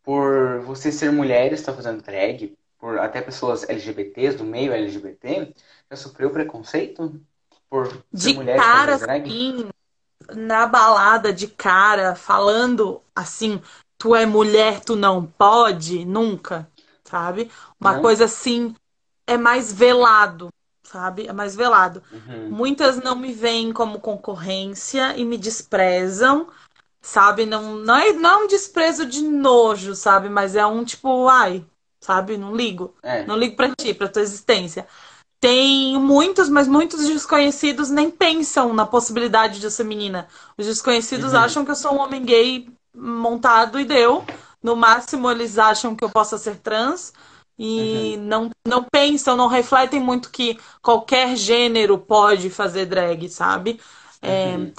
por 0.02 0.60
você 0.60 0.92
ser 0.92 1.10
mulher 1.10 1.50
e 1.50 1.54
estar 1.54 1.72
fazendo 1.72 2.02
drag? 2.02 2.54
Por 2.78 2.98
até 2.98 3.20
pessoas 3.20 3.68
LGBTs, 3.68 4.36
do 4.38 4.44
meio 4.44 4.72
LGBT, 4.72 5.54
já 5.90 5.96
sofreu 5.96 6.30
preconceito 6.30 7.20
por 7.68 8.02
de 8.12 8.34
cara, 8.56 8.94
assim, 8.94 9.68
na 10.34 10.66
balada 10.66 11.32
de 11.32 11.48
cara, 11.48 12.14
falando 12.14 13.02
assim, 13.14 13.60
tu 13.96 14.14
é 14.14 14.24
mulher, 14.24 14.80
tu 14.80 14.94
não 14.94 15.26
pode, 15.26 16.04
nunca, 16.04 16.70
sabe? 17.04 17.50
Uma 17.80 17.94
não. 17.94 18.02
coisa 18.02 18.24
assim, 18.24 18.74
é 19.26 19.36
mais 19.36 19.72
velado, 19.72 20.48
sabe? 20.82 21.26
É 21.26 21.32
mais 21.32 21.54
velado. 21.54 22.02
Uhum. 22.12 22.50
Muitas 22.50 22.96
não 22.96 23.16
me 23.16 23.32
veem 23.32 23.72
como 23.72 24.00
concorrência 24.00 25.16
e 25.16 25.24
me 25.24 25.36
desprezam, 25.36 26.48
sabe? 27.00 27.44
Não, 27.44 27.76
não, 27.76 27.96
é, 27.96 28.12
não 28.12 28.30
é 28.30 28.44
um 28.44 28.46
desprezo 28.46 29.04
de 29.04 29.22
nojo, 29.22 29.94
sabe? 29.94 30.28
Mas 30.28 30.54
é 30.56 30.64
um 30.64 30.84
tipo, 30.84 31.28
ai, 31.28 31.64
sabe? 32.08 32.38
Não 32.38 32.56
ligo. 32.56 32.94
É. 33.02 33.26
Não 33.26 33.36
ligo 33.36 33.54
pra 33.54 33.74
ti, 33.74 33.92
pra 33.92 34.08
tua 34.08 34.22
existência. 34.22 34.86
Tem 35.38 35.98
muitos, 36.00 36.48
mas 36.48 36.66
muitos 36.66 37.06
desconhecidos 37.06 37.90
nem 37.90 38.10
pensam 38.10 38.72
na 38.72 38.86
possibilidade 38.86 39.60
de 39.60 39.66
eu 39.66 39.70
ser 39.70 39.84
menina. 39.84 40.26
Os 40.56 40.66
desconhecidos 40.66 41.34
uhum. 41.34 41.38
acham 41.38 41.64
que 41.66 41.70
eu 41.70 41.76
sou 41.76 41.92
um 41.92 42.00
homem 42.00 42.24
gay 42.24 42.66
montado 42.96 43.78
e 43.78 43.84
deu. 43.84 44.24
No 44.62 44.74
máximo, 44.74 45.30
eles 45.30 45.58
acham 45.58 45.94
que 45.94 46.02
eu 46.02 46.08
possa 46.08 46.38
ser 46.38 46.56
trans. 46.56 47.12
E 47.58 48.14
uhum. 48.16 48.24
não, 48.24 48.50
não 48.66 48.84
pensam, 48.84 49.36
não 49.36 49.48
refletem 49.48 50.00
muito 50.00 50.30
que 50.30 50.58
qualquer 50.80 51.36
gênero 51.36 51.98
pode 51.98 52.48
fazer 52.48 52.86
drag, 52.86 53.28
sabe? 53.28 53.78
É, 54.22 54.56
uhum. 54.56 54.72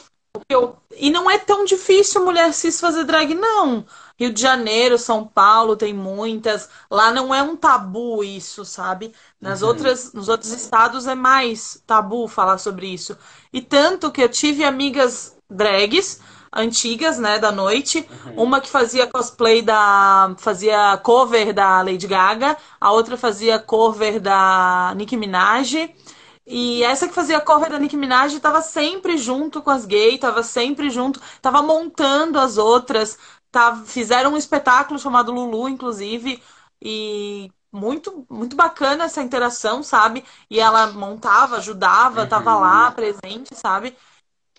eu, 0.49 0.75
e 0.97 1.11
não 1.11 1.29
é 1.29 1.37
tão 1.37 1.63
difícil 1.63 2.25
mulher 2.25 2.53
cis 2.53 2.79
fazer 2.79 3.03
drag, 3.03 3.35
não. 3.35 3.85
Rio 4.19 4.33
de 4.33 4.41
Janeiro, 4.41 4.97
São 4.97 5.25
Paulo 5.25 5.77
tem 5.77 5.93
muitas. 5.93 6.69
Lá 6.91 7.09
não 7.09 7.33
é 7.33 7.41
um 7.41 7.55
tabu 7.55 8.21
isso, 8.21 8.65
sabe? 8.65 9.13
Nas 9.39 9.61
uhum. 9.61 9.69
outras, 9.69 10.11
nos 10.11 10.27
outros 10.27 10.51
estados 10.51 11.07
é 11.07 11.15
mais 11.15 11.81
tabu 11.87 12.27
falar 12.27 12.57
sobre 12.57 12.87
isso. 12.87 13.17
E 13.53 13.61
tanto 13.61 14.11
que 14.11 14.21
eu 14.21 14.27
tive 14.27 14.65
amigas 14.65 15.37
drags, 15.49 16.19
antigas, 16.53 17.17
né, 17.17 17.39
da 17.39 17.49
noite. 17.49 18.05
Uhum. 18.25 18.43
Uma 18.43 18.59
que 18.59 18.69
fazia 18.69 19.07
cosplay 19.07 19.61
da. 19.61 20.35
fazia 20.37 20.97
cover 20.97 21.53
da 21.53 21.81
Lady 21.81 22.05
Gaga, 22.05 22.57
a 22.79 22.91
outra 22.91 23.15
fazia 23.15 23.57
cover 23.57 24.19
da 24.19 24.93
Nicki 24.97 25.15
Minaj. 25.15 25.89
E 26.51 26.81
essa 26.83 27.07
que 27.07 27.13
fazia 27.13 27.39
cover 27.39 27.69
da 27.69 27.77
Nicki 27.77 27.95
Minaj 27.95 28.35
estava 28.35 28.59
sempre 28.59 29.19
junto 29.19 29.61
com 29.61 29.69
as 29.69 29.85
gays, 29.85 30.15
estava 30.15 30.41
sempre 30.41 30.89
junto, 30.89 31.21
estava 31.35 31.61
montando 31.61 32.39
as 32.39 32.57
outras. 32.57 33.19
Tá, 33.51 33.83
fizeram 33.85 34.33
um 34.33 34.37
espetáculo 34.37 34.99
chamado 34.99 35.31
Lulu, 35.31 35.67
inclusive, 35.69 36.41
e 36.81 37.51
muito 37.71 38.25
muito 38.29 38.55
bacana 38.55 39.05
essa 39.05 39.21
interação, 39.21 39.81
sabe? 39.83 40.23
E 40.49 40.59
ela 40.59 40.91
montava, 40.91 41.57
ajudava, 41.57 42.27
tava 42.27 42.55
lá 42.55 42.87
uhum. 42.89 42.93
presente, 42.93 43.55
sabe? 43.55 43.95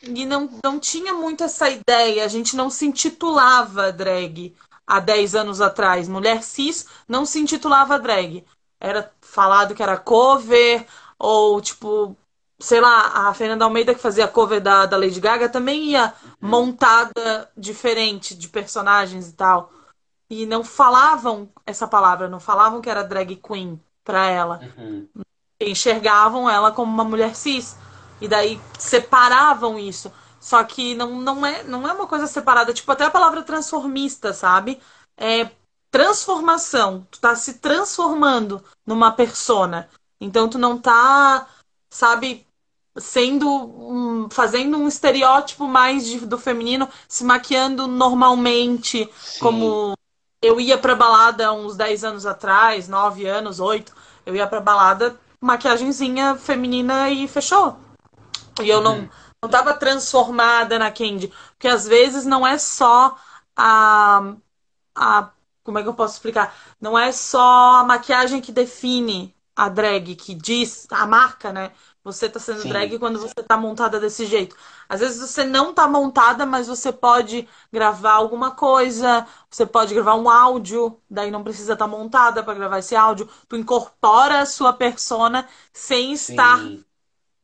E 0.02 0.24
não, 0.26 0.48
não 0.64 0.80
tinha 0.80 1.12
muito 1.14 1.44
essa 1.44 1.68
ideia, 1.68 2.24
a 2.24 2.28
gente 2.28 2.56
não 2.56 2.70
se 2.70 2.86
intitulava 2.86 3.92
drag 3.92 4.56
há 4.86 4.98
10 5.00 5.34
anos 5.34 5.60
atrás. 5.60 6.08
Mulher 6.08 6.42
cis 6.42 6.86
não 7.08 7.26
se 7.26 7.38
intitulava 7.38 7.98
drag. 7.98 8.44
Era 8.80 9.12
falado 9.20 9.74
que 9.74 9.82
era 9.82 9.98
cover, 9.98 10.86
ou 11.18 11.60
tipo, 11.60 12.16
sei 12.60 12.80
lá, 12.80 13.28
a 13.28 13.34
Fernanda 13.34 13.64
Almeida 13.64 13.94
que 13.94 14.00
fazia 14.00 14.28
cover 14.28 14.60
da, 14.60 14.86
da 14.86 14.96
Lady 14.96 15.20
Gaga 15.20 15.48
também 15.48 15.90
ia 15.90 16.12
montada 16.40 17.50
diferente 17.56 18.34
de 18.34 18.48
personagens 18.48 19.28
e 19.28 19.32
tal 19.32 19.72
e 20.30 20.46
não 20.46 20.62
falavam 20.62 21.50
essa 21.66 21.88
palavra, 21.88 22.28
não 22.28 22.38
falavam 22.38 22.80
que 22.80 22.88
era 22.88 23.02
drag 23.02 23.34
queen 23.36 23.82
para 24.04 24.26
ela. 24.26 24.60
Uhum. 24.78 25.08
Enxergavam 25.60 26.48
ela 26.48 26.70
como 26.70 26.90
uma 26.90 27.04
mulher 27.04 27.34
cis. 27.34 27.76
E 28.20 28.28
daí 28.28 28.60
separavam 28.78 29.76
isso. 29.76 30.12
Só 30.38 30.62
que 30.62 30.94
não, 30.94 31.20
não, 31.20 31.44
é, 31.44 31.64
não 31.64 31.86
é 31.86 31.92
uma 31.92 32.06
coisa 32.06 32.28
separada. 32.28 32.72
Tipo, 32.72 32.92
até 32.92 33.04
a 33.04 33.10
palavra 33.10 33.42
transformista, 33.42 34.32
sabe? 34.32 34.80
É 35.16 35.50
transformação. 35.90 37.06
Tu 37.10 37.20
tá 37.20 37.34
se 37.34 37.54
transformando 37.54 38.62
numa 38.86 39.10
persona. 39.10 39.88
Então 40.20 40.48
tu 40.48 40.58
não 40.58 40.78
tá, 40.78 41.48
sabe, 41.90 42.46
sendo 42.96 43.48
um, 43.48 44.28
fazendo 44.30 44.76
um 44.76 44.88
estereótipo 44.88 45.66
mais 45.66 46.06
de, 46.06 46.20
do 46.20 46.38
feminino, 46.38 46.88
se 47.08 47.24
maquiando 47.24 47.86
normalmente, 47.86 49.08
Sim. 49.20 49.40
como 49.40 49.94
eu 50.42 50.60
ia 50.60 50.78
pra 50.78 50.94
balada 50.94 51.52
uns 51.52 51.76
10 51.76 52.04
anos 52.04 52.26
atrás, 52.26 52.88
9 52.88 53.26
anos, 53.26 53.60
8. 53.60 53.94
Eu 54.24 54.34
ia 54.34 54.46
pra 54.46 54.60
balada, 54.60 55.18
maquiagemzinha 55.40 56.36
feminina 56.36 57.10
e 57.10 57.28
fechou. 57.28 57.78
E 58.62 58.68
eu 58.68 58.80
não, 58.80 59.00
uhum. 59.00 59.08
não 59.42 59.50
tava 59.50 59.74
transformada 59.74 60.78
na 60.78 60.90
Candy. 60.90 61.32
Porque 61.52 61.68
às 61.68 61.86
vezes 61.86 62.24
não 62.24 62.46
é 62.46 62.58
só 62.58 63.16
a. 63.56 64.34
a 64.94 65.30
como 65.62 65.78
é 65.78 65.82
que 65.82 65.88
eu 65.88 65.94
posso 65.94 66.14
explicar? 66.14 66.54
Não 66.80 66.98
é 66.98 67.12
só 67.12 67.80
a 67.80 67.84
maquiagem 67.84 68.40
que 68.40 68.50
define 68.50 69.34
a 69.54 69.68
drag, 69.68 70.16
que 70.16 70.34
diz 70.34 70.86
a 70.90 71.06
marca, 71.06 71.52
né? 71.52 71.72
Você 72.02 72.28
tá 72.30 72.38
sendo 72.40 72.62
Sim. 72.62 72.68
drag 72.70 72.98
quando 72.98 73.18
você 73.18 73.34
tá 73.34 73.56
montada 73.58 74.00
desse 74.00 74.24
jeito. 74.24 74.56
Às 74.88 75.00
vezes 75.00 75.20
você 75.20 75.44
não 75.44 75.74
tá 75.74 75.86
montada, 75.86 76.46
mas 76.46 76.66
você 76.66 76.90
pode 76.92 77.46
gravar 77.72 78.12
alguma 78.12 78.52
coisa, 78.52 79.26
você 79.50 79.66
pode 79.66 79.94
gravar 79.94 80.14
um 80.14 80.28
áudio, 80.30 80.98
daí 81.10 81.30
não 81.30 81.44
precisa 81.44 81.74
estar 81.74 81.84
tá 81.84 81.90
montada 81.90 82.42
para 82.42 82.54
gravar 82.54 82.78
esse 82.78 82.96
áudio. 82.96 83.28
Tu 83.48 83.56
incorpora 83.56 84.40
a 84.40 84.46
sua 84.46 84.72
persona 84.72 85.46
sem 85.72 86.12
estar 86.14 86.58
Sim. 86.58 86.84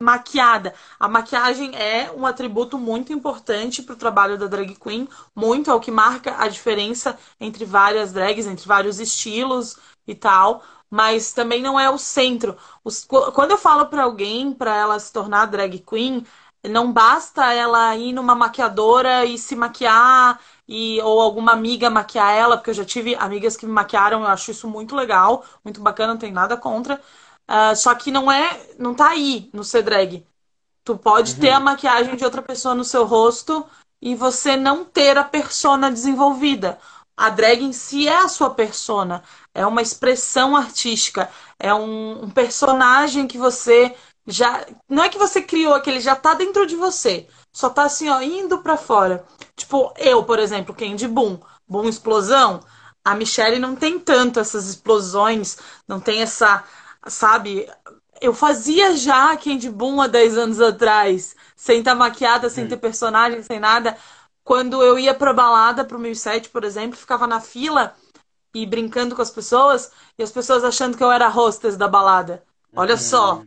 maquiada. 0.01 0.75
A 1.01 1.09
maquiagem 1.09 1.75
é 1.75 2.11
um 2.13 2.27
atributo 2.27 2.79
muito 2.79 3.13
importante 3.13 3.83
para 3.83 3.95
o 3.95 3.99
trabalho 3.99 4.39
da 4.39 4.47
drag 4.47 4.75
queen, 4.77 5.09
muito 5.35 5.71
é 5.71 5.75
o 5.75 5.81
que 5.81 5.91
marca 5.91 6.37
a 6.39 6.49
diferença 6.49 7.19
entre 7.41 7.65
várias 7.65 8.13
drags, 8.13 8.47
entre 8.47 8.67
vários 8.67 9.01
estilos 9.01 9.77
e 10.07 10.15
tal 10.15 10.63
mas 10.91 11.33
também 11.33 11.63
não 11.63 11.79
é 11.79 11.91
o 11.91 11.99
centro. 11.99 12.57
Os, 12.85 13.05
quando 13.05 13.51
eu 13.53 13.59
falo 13.59 13.87
para 13.87 14.05
alguém 14.05 14.53
para 14.53 14.75
ela 14.75 14.99
se 14.99 15.13
tornar 15.13 15.47
drag 15.47 15.79
queen, 15.81 16.25
não 16.69 16.93
basta 16.93 17.53
ela 17.53 17.95
ir 17.97 18.13
numa 18.13 18.35
maquiadora 18.35 19.25
e 19.25 19.39
se 19.39 19.55
maquiar 19.55 20.41
e 20.69 21.01
ou 21.03 21.21
alguma 21.21 21.53
amiga 21.53 21.89
maquiar 21.91 22.33
ela, 22.35 22.57
porque 22.57 22.71
eu 22.71 22.75
já 22.75 22.85
tive 22.85 23.15
amigas 23.17 23.57
que 23.57 23.67
me 23.67 23.73
maquiaram, 23.73 24.21
eu 24.23 24.27
acho 24.27 24.51
isso 24.51 24.69
muito 24.69 24.97
legal, 24.97 25.45
muito 25.65 25.81
bacana, 25.81 26.13
não 26.15 26.19
tem 26.19 26.33
nada 26.33 26.57
contra. 26.57 27.01
Uh, 27.49 27.77
só 27.77 27.95
que 27.95 28.11
não 28.11 28.31
é, 28.31 28.75
não 28.79 28.95
tá 28.95 29.11
aí 29.11 29.49
no 29.53 29.63
ser 29.63 29.83
drag. 29.83 30.27
Tu 30.85 30.97
pode 30.99 31.35
uhum. 31.35 31.41
ter 31.41 31.51
a 31.51 31.61
maquiagem 31.61 32.17
de 32.17 32.25
outra 32.25 32.43
pessoa 32.43 32.75
no 32.75 32.85
seu 32.85 33.05
rosto 33.05 33.67
e 34.01 34.15
você 34.15 34.57
não 34.57 34.85
ter 34.85 35.17
a 35.19 35.25
persona 35.25 35.91
desenvolvida. 35.91 36.79
A 37.17 37.31
drag 37.31 37.63
em 37.63 37.73
si 37.73 38.09
é 38.09 38.19
a 38.19 38.29
sua 38.29 38.51
persona 38.51 39.23
é 39.57 39.67
uma 39.67 39.81
expressão 39.81 40.55
artística, 40.55 41.31
é 41.59 41.73
um, 41.73 42.25
um 42.25 42.31
personagem 42.31 43.27
que 43.27 43.39
você 43.39 43.95
já. 44.27 44.67
Não 44.87 45.03
é 45.03 45.09
que 45.09 45.17
você 45.17 45.41
criou, 45.41 45.81
que 45.81 45.89
ele 45.89 46.01
já 46.01 46.15
tá 46.15 46.35
dentro 46.35 46.67
de 46.67 46.77
você. 46.77 47.27
Só 47.51 47.71
tá 47.71 47.85
assim, 47.85 48.11
ó, 48.11 48.21
indo 48.21 48.59
para 48.59 48.77
fora. 48.77 49.25
Tipo, 49.57 49.95
eu, 49.97 50.23
por 50.25 50.39
exemplo, 50.39 50.75
Candy 50.75 51.09
Boom, 51.09 51.39
Boom 51.67 51.89
Explosão. 51.89 52.61
A 53.03 53.15
Michelle 53.15 53.59
não 53.59 53.75
tem 53.75 53.99
tanto 53.99 54.39
essas 54.39 54.69
explosões, 54.69 55.57
não 55.89 56.01
tem 56.01 56.21
essa, 56.21 56.63
sabe? 57.07 57.67
Eu 58.21 58.35
fazia 58.35 58.95
já 58.95 59.35
Candy 59.39 59.71
Boom 59.71 60.03
há 60.03 60.07
10 60.07 60.37
anos 60.37 60.61
atrás, 60.61 61.35
sem 61.55 61.79
estar 61.79 61.93
tá 61.93 61.97
maquiada, 61.97 62.51
sem 62.51 62.65
hum. 62.65 62.69
ter 62.69 62.77
personagem, 62.77 63.43
sem 63.43 63.59
nada. 63.59 63.97
Quando 64.45 64.83
eu 64.83 64.99
ia 64.99 65.15
pra 65.15 65.33
balada, 65.33 65.85
pro 65.85 65.99
1007, 65.99 66.51
por 66.51 66.63
exemplo, 66.63 66.99
ficava 66.99 67.27
na 67.27 67.41
fila, 67.41 67.95
e 68.57 68.65
brincando 68.65 69.15
com 69.15 69.21
as 69.21 69.31
pessoas 69.31 69.93
e 70.19 70.23
as 70.23 70.33
pessoas 70.33 70.65
achando 70.65 70.97
que 70.97 71.05
eu 71.05 71.13
era 71.13 71.29
hostess 71.29 71.77
da 71.77 71.87
balada. 71.87 72.43
Olha 72.75 72.95
uhum. 72.95 73.01
só. 73.01 73.43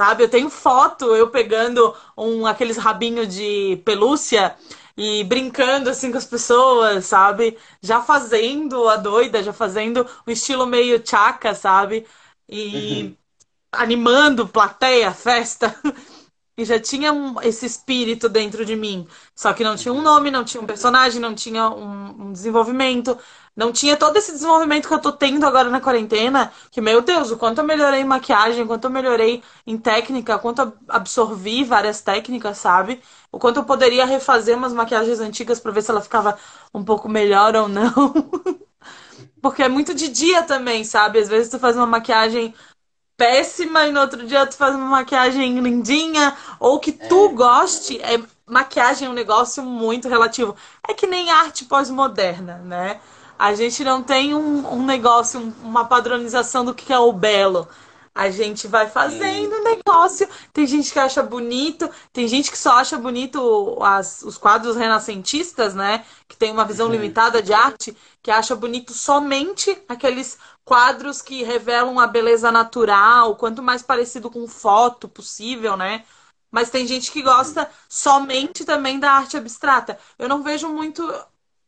Sabe, 0.00 0.24
eu 0.24 0.30
tenho 0.30 0.48
foto 0.48 1.14
eu 1.14 1.28
pegando 1.28 1.94
um 2.16 2.46
aqueles 2.46 2.78
rabinhos 2.78 3.28
de 3.34 3.82
pelúcia 3.84 4.56
e 4.96 5.22
brincando 5.24 5.90
assim 5.90 6.10
com 6.10 6.16
as 6.16 6.24
pessoas, 6.24 7.04
sabe? 7.04 7.58
Já 7.82 8.00
fazendo 8.00 8.88
a 8.88 8.96
doida, 8.96 9.42
já 9.42 9.52
fazendo 9.52 10.06
um 10.26 10.30
estilo 10.30 10.66
meio 10.66 11.06
chaca, 11.06 11.54
sabe? 11.54 12.06
E 12.48 13.02
uhum. 13.02 13.16
animando 13.72 14.48
plateia, 14.48 15.12
festa. 15.12 15.76
E 16.60 16.64
já 16.66 16.78
tinha 16.78 17.10
um, 17.10 17.40
esse 17.40 17.64
espírito 17.64 18.28
dentro 18.28 18.66
de 18.66 18.76
mim. 18.76 19.08
Só 19.34 19.54
que 19.54 19.64
não 19.64 19.76
tinha 19.76 19.94
um 19.94 20.02
nome, 20.02 20.30
não 20.30 20.44
tinha 20.44 20.62
um 20.62 20.66
personagem, 20.66 21.18
não 21.18 21.34
tinha 21.34 21.70
um, 21.70 22.26
um 22.26 22.32
desenvolvimento. 22.32 23.16
Não 23.56 23.72
tinha 23.72 23.96
todo 23.96 24.16
esse 24.16 24.32
desenvolvimento 24.32 24.88
que 24.88 24.94
eu 24.94 25.00
tô 25.00 25.12
tendo 25.12 25.44
agora 25.46 25.68
na 25.68 25.80
quarentena, 25.80 26.52
que, 26.70 26.80
meu 26.80 27.02
Deus, 27.02 27.30
o 27.30 27.36
quanto 27.36 27.58
eu 27.58 27.64
melhorei 27.64 28.00
em 28.00 28.04
maquiagem, 28.04 28.62
o 28.62 28.66
quanto 28.66 28.84
eu 28.84 28.90
melhorei 28.90 29.42
em 29.66 29.76
técnica, 29.76 30.36
o 30.36 30.38
quanto 30.38 30.62
eu 30.62 30.72
absorvi 30.88 31.64
várias 31.64 32.00
técnicas, 32.00 32.58
sabe? 32.58 33.00
O 33.30 33.38
quanto 33.38 33.58
eu 33.58 33.64
poderia 33.64 34.04
refazer 34.06 34.56
umas 34.56 34.72
maquiagens 34.72 35.20
antigas 35.20 35.60
para 35.60 35.72
ver 35.72 35.82
se 35.82 35.90
ela 35.90 36.00
ficava 36.00 36.38
um 36.72 36.84
pouco 36.84 37.08
melhor 37.08 37.54
ou 37.56 37.68
não. 37.68 37.92
Porque 39.40 39.62
é 39.62 39.68
muito 39.68 39.94
de 39.94 40.08
dia 40.08 40.42
também, 40.42 40.84
sabe? 40.84 41.18
Às 41.18 41.28
vezes 41.28 41.50
tu 41.50 41.58
faz 41.58 41.76
uma 41.76 41.86
maquiagem 41.86 42.54
péssima 43.16 43.86
e 43.86 43.92
no 43.92 44.00
outro 44.00 44.26
dia 44.26 44.46
tu 44.46 44.56
faz 44.56 44.74
uma 44.74 44.86
maquiagem 44.86 45.58
lindinha, 45.60 46.36
ou 46.58 46.80
que 46.80 46.92
tu 46.92 47.30
é. 47.30 47.34
goste, 47.34 48.00
é 48.02 48.20
maquiagem 48.46 49.08
é 49.08 49.10
um 49.10 49.14
negócio 49.14 49.62
muito 49.62 50.08
relativo. 50.08 50.56
É 50.88 50.94
que 50.94 51.06
nem 51.06 51.30
arte 51.30 51.64
pós-moderna, 51.64 52.58
né? 52.58 53.00
A 53.40 53.54
gente 53.54 53.82
não 53.82 54.02
tem 54.02 54.34
um, 54.34 54.70
um 54.70 54.84
negócio, 54.84 55.40
uma 55.62 55.86
padronização 55.86 56.62
do 56.62 56.74
que 56.74 56.92
é 56.92 56.98
o 56.98 57.10
belo. 57.10 57.66
A 58.14 58.28
gente 58.28 58.68
vai 58.68 58.86
fazendo 58.86 59.54
o 59.54 59.64
negócio. 59.64 60.28
Tem 60.52 60.66
gente 60.66 60.92
que 60.92 60.98
acha 60.98 61.22
bonito, 61.22 61.88
tem 62.12 62.28
gente 62.28 62.50
que 62.50 62.58
só 62.58 62.72
acha 62.72 62.98
bonito 62.98 63.78
as, 63.80 64.20
os 64.20 64.36
quadros 64.36 64.76
renascentistas, 64.76 65.74
né? 65.74 66.04
Que 66.28 66.36
tem 66.36 66.52
uma 66.52 66.66
visão 66.66 66.88
uhum. 66.88 66.92
limitada 66.92 67.40
de 67.40 67.54
arte, 67.54 67.96
que 68.22 68.30
acha 68.30 68.54
bonito 68.54 68.92
somente 68.92 69.74
aqueles 69.88 70.36
quadros 70.62 71.22
que 71.22 71.42
revelam 71.42 71.98
a 71.98 72.06
beleza 72.06 72.52
natural, 72.52 73.36
quanto 73.36 73.62
mais 73.62 73.80
parecido 73.80 74.30
com 74.30 74.46
foto 74.46 75.08
possível, 75.08 75.78
né? 75.78 76.04
Mas 76.50 76.68
tem 76.68 76.86
gente 76.86 77.10
que 77.10 77.22
gosta 77.22 77.70
somente 77.88 78.66
também 78.66 79.00
da 79.00 79.12
arte 79.12 79.38
abstrata. 79.38 79.98
Eu 80.18 80.28
não 80.28 80.42
vejo 80.42 80.68
muito 80.68 81.02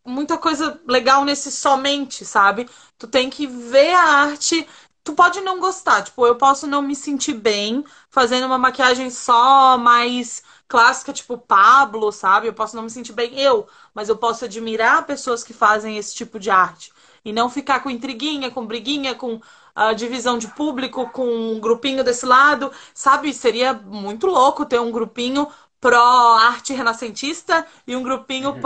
muita 0.04 0.38
coisa 0.38 0.80
legal 0.86 1.24
nesse 1.24 1.50
somente, 1.52 2.24
sabe? 2.24 2.68
Tu 2.98 3.06
tem 3.08 3.30
que 3.30 3.46
ver 3.46 3.94
a 3.94 4.02
arte. 4.02 4.66
Tu 5.04 5.12
pode 5.14 5.40
não 5.40 5.58
gostar, 5.58 6.02
tipo, 6.04 6.24
eu 6.26 6.36
posso 6.36 6.64
não 6.66 6.80
me 6.80 6.94
sentir 6.94 7.34
bem 7.34 7.84
fazendo 8.08 8.46
uma 8.46 8.56
maquiagem 8.58 9.10
só 9.10 9.76
mais 9.76 10.42
clássica, 10.68 11.12
tipo 11.12 11.36
Pablo, 11.36 12.12
sabe? 12.12 12.46
Eu 12.46 12.54
posso 12.54 12.76
não 12.76 12.84
me 12.84 12.90
sentir 12.90 13.12
bem 13.12 13.38
eu, 13.38 13.66
mas 13.92 14.08
eu 14.08 14.16
posso 14.16 14.44
admirar 14.44 15.04
pessoas 15.04 15.42
que 15.42 15.52
fazem 15.52 15.98
esse 15.98 16.14
tipo 16.14 16.38
de 16.38 16.50
arte 16.50 16.92
e 17.24 17.32
não 17.32 17.50
ficar 17.50 17.80
com 17.80 17.90
intriguinha, 17.90 18.50
com 18.50 18.64
briguinha, 18.66 19.14
com 19.14 19.40
a 19.74 19.92
divisão 19.92 20.36
de 20.38 20.48
público, 20.48 21.08
com 21.10 21.26
um 21.26 21.60
grupinho 21.60 22.04
desse 22.04 22.26
lado, 22.26 22.70
sabe? 22.94 23.32
Seria 23.32 23.72
muito 23.72 24.26
louco 24.26 24.66
ter 24.66 24.80
um 24.80 24.90
grupinho 24.90 25.48
pró-arte 25.82 26.72
renascentista 26.72 27.66
e 27.86 27.96
um 27.96 28.02
grupinho 28.04 28.50
Uhum. 28.50 28.60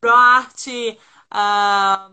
pró-arte. 0.00 0.98
ah, 1.30 2.10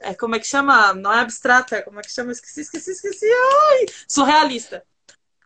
é, 0.00 0.14
como 0.14 0.34
é 0.34 0.40
que 0.40 0.46
chama? 0.46 0.92
Não 0.92 1.12
é 1.12 1.20
abstrata, 1.20 1.80
como 1.82 2.00
é 2.00 2.02
que 2.02 2.10
chama? 2.10 2.32
Esqueci, 2.32 2.62
esqueci, 2.62 2.90
esqueci. 2.90 3.26
Ai! 3.26 3.86
Surrealista. 4.08 4.84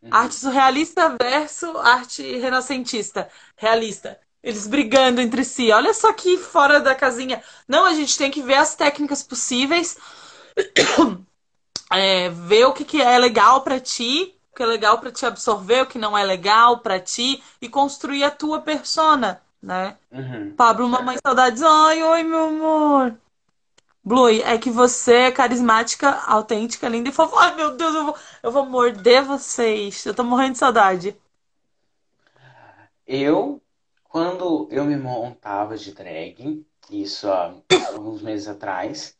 Uhum. 0.03 0.09
Arte 0.11 0.35
surrealista 0.37 1.15
versus 1.21 1.77
arte 1.77 2.39
renascentista. 2.39 3.29
Realista. 3.57 4.19
Eles 4.43 4.67
brigando 4.67 5.21
entre 5.21 5.45
si. 5.45 5.71
Olha 5.71 5.93
só 5.93 6.13
que 6.15 6.39
fora 6.39 6.81
da 6.81 6.95
casinha. 6.95 7.43
Não, 7.69 7.85
a 7.85 7.93
gente 7.93 8.17
tem 8.17 8.31
que 8.31 8.43
ver 8.43 8.55
as 8.55 8.75
técnicas 8.75 9.23
possíveis, 9.23 9.99
é, 11.93 12.31
ver 12.31 12.65
o 12.65 12.73
que, 12.73 12.85
que 12.85 13.03
é 13.03 13.19
legal 13.19 13.63
pra 13.63 13.81
ti, 13.81 14.36
que 14.57 14.63
é 14.63 14.67
legal 14.67 14.99
pra 14.99 15.13
te 15.13 15.27
absorver, 15.27 15.83
o 15.83 15.87
que 15.87 15.99
não 15.99 16.17
é 16.17 16.25
legal 16.25 16.79
pra 16.81 16.99
ti 16.99 17.43
e 17.61 17.69
construir 17.69 18.25
a 18.25 18.31
tua 18.31 18.61
persona, 18.63 19.43
né? 19.63 19.99
Uhum. 20.11 20.55
Pablo, 20.57 20.89
mamãe 20.89 21.19
saudades. 21.25 21.63
Ai, 21.63 22.03
oi, 22.03 22.23
meu 22.23 22.47
amor. 22.47 23.17
Blue, 24.03 24.29
é 24.31 24.57
que 24.57 24.71
você 24.71 25.15
é 25.15 25.33
carismática, 25.33 26.11
autêntica, 26.27 26.89
linda 26.89 27.11
e 27.11 27.13
fofa. 27.13 27.37
Ai, 27.39 27.57
meu 27.57 27.77
Deus, 27.77 27.95
eu 27.95 28.05
vou, 28.07 28.17
eu 28.43 28.53
vou 28.53 28.65
morder 28.67 29.23
vocês. 29.25 30.07
Eu 30.07 30.15
tô 30.15 30.25
morrendo 30.25 30.53
de 30.53 30.59
saudade. 30.59 31.17
Eu, 33.07 33.61
quando 34.05 34.69
eu 34.71 34.85
me 34.85 34.97
montava 34.97 35.77
de 35.77 35.93
drag, 35.93 36.65
isso 36.91 37.29
há 37.31 37.55
alguns 37.93 38.23
meses 38.23 38.49
atrás, 38.49 39.16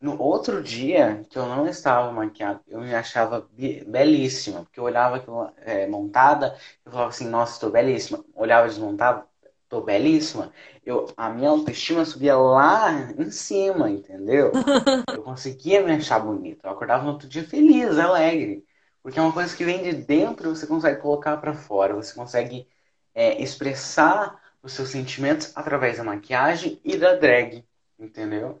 no 0.00 0.20
outro 0.20 0.62
dia 0.62 1.24
que 1.30 1.38
eu 1.38 1.46
não 1.46 1.66
estava 1.66 2.12
maquiada, 2.12 2.60
eu 2.68 2.80
me 2.80 2.94
achava 2.94 3.40
be- 3.52 3.84
belíssima, 3.84 4.64
porque 4.64 4.78
eu 4.80 4.84
olhava 4.84 5.16
aquilo, 5.16 5.50
é, 5.58 5.86
montada, 5.86 6.56
eu 6.84 6.92
falava 6.92 7.10
assim, 7.10 7.28
nossa, 7.28 7.54
estou 7.54 7.70
belíssima. 7.70 8.24
Olhava 8.34 8.68
desmontada, 8.68 9.26
estou 9.64 9.82
belíssima. 9.84 10.52
Eu, 10.84 11.06
a 11.16 11.30
minha 11.30 11.50
autoestima 11.50 12.04
subia 12.04 12.36
lá 12.36 12.92
em 13.18 13.30
cima, 13.30 13.90
entendeu? 13.90 14.64
Eu 15.10 15.22
conseguia 15.22 15.82
me 15.82 15.92
achar 15.92 16.18
bonita. 16.20 16.66
Eu 16.68 16.72
acordava 16.72 17.04
no 17.04 17.12
outro 17.12 17.28
dia 17.28 17.44
feliz, 17.48 17.98
alegre. 17.98 18.64
Porque 19.02 19.18
é 19.18 19.22
uma 19.22 19.32
coisa 19.32 19.56
que 19.56 19.64
vem 19.64 19.82
de 19.82 19.92
dentro 19.92 20.54
você 20.54 20.66
consegue 20.66 21.00
colocar 21.00 21.36
pra 21.38 21.54
fora. 21.54 21.94
Você 21.94 22.14
consegue 22.14 22.68
é, 23.14 23.40
expressar 23.42 24.40
os 24.62 24.72
seus 24.72 24.88
sentimentos 24.90 25.52
através 25.56 25.96
da 25.98 26.04
maquiagem 26.04 26.80
e 26.84 26.96
da 26.96 27.14
drag, 27.14 27.64
entendeu? 27.98 28.60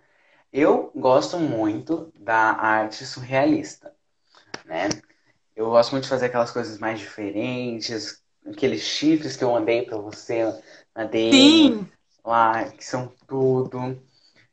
Eu 0.58 0.90
gosto 0.96 1.38
muito 1.38 2.10
da 2.18 2.52
arte 2.52 3.04
surrealista, 3.04 3.94
né? 4.64 4.88
Eu 5.54 5.66
gosto 5.66 5.92
muito 5.92 6.04
de 6.04 6.08
fazer 6.08 6.26
aquelas 6.26 6.50
coisas 6.50 6.78
mais 6.78 6.98
diferentes, 6.98 8.22
aqueles 8.46 8.80
chifres 8.80 9.36
que 9.36 9.44
eu 9.44 9.52
mandei 9.52 9.82
pra 9.82 9.98
você 9.98 10.44
na 10.94 11.04
DM 11.04 11.74
Sim, 11.74 11.86
lá, 12.24 12.70
que 12.70 12.82
são 12.82 13.12
tudo. 13.26 14.00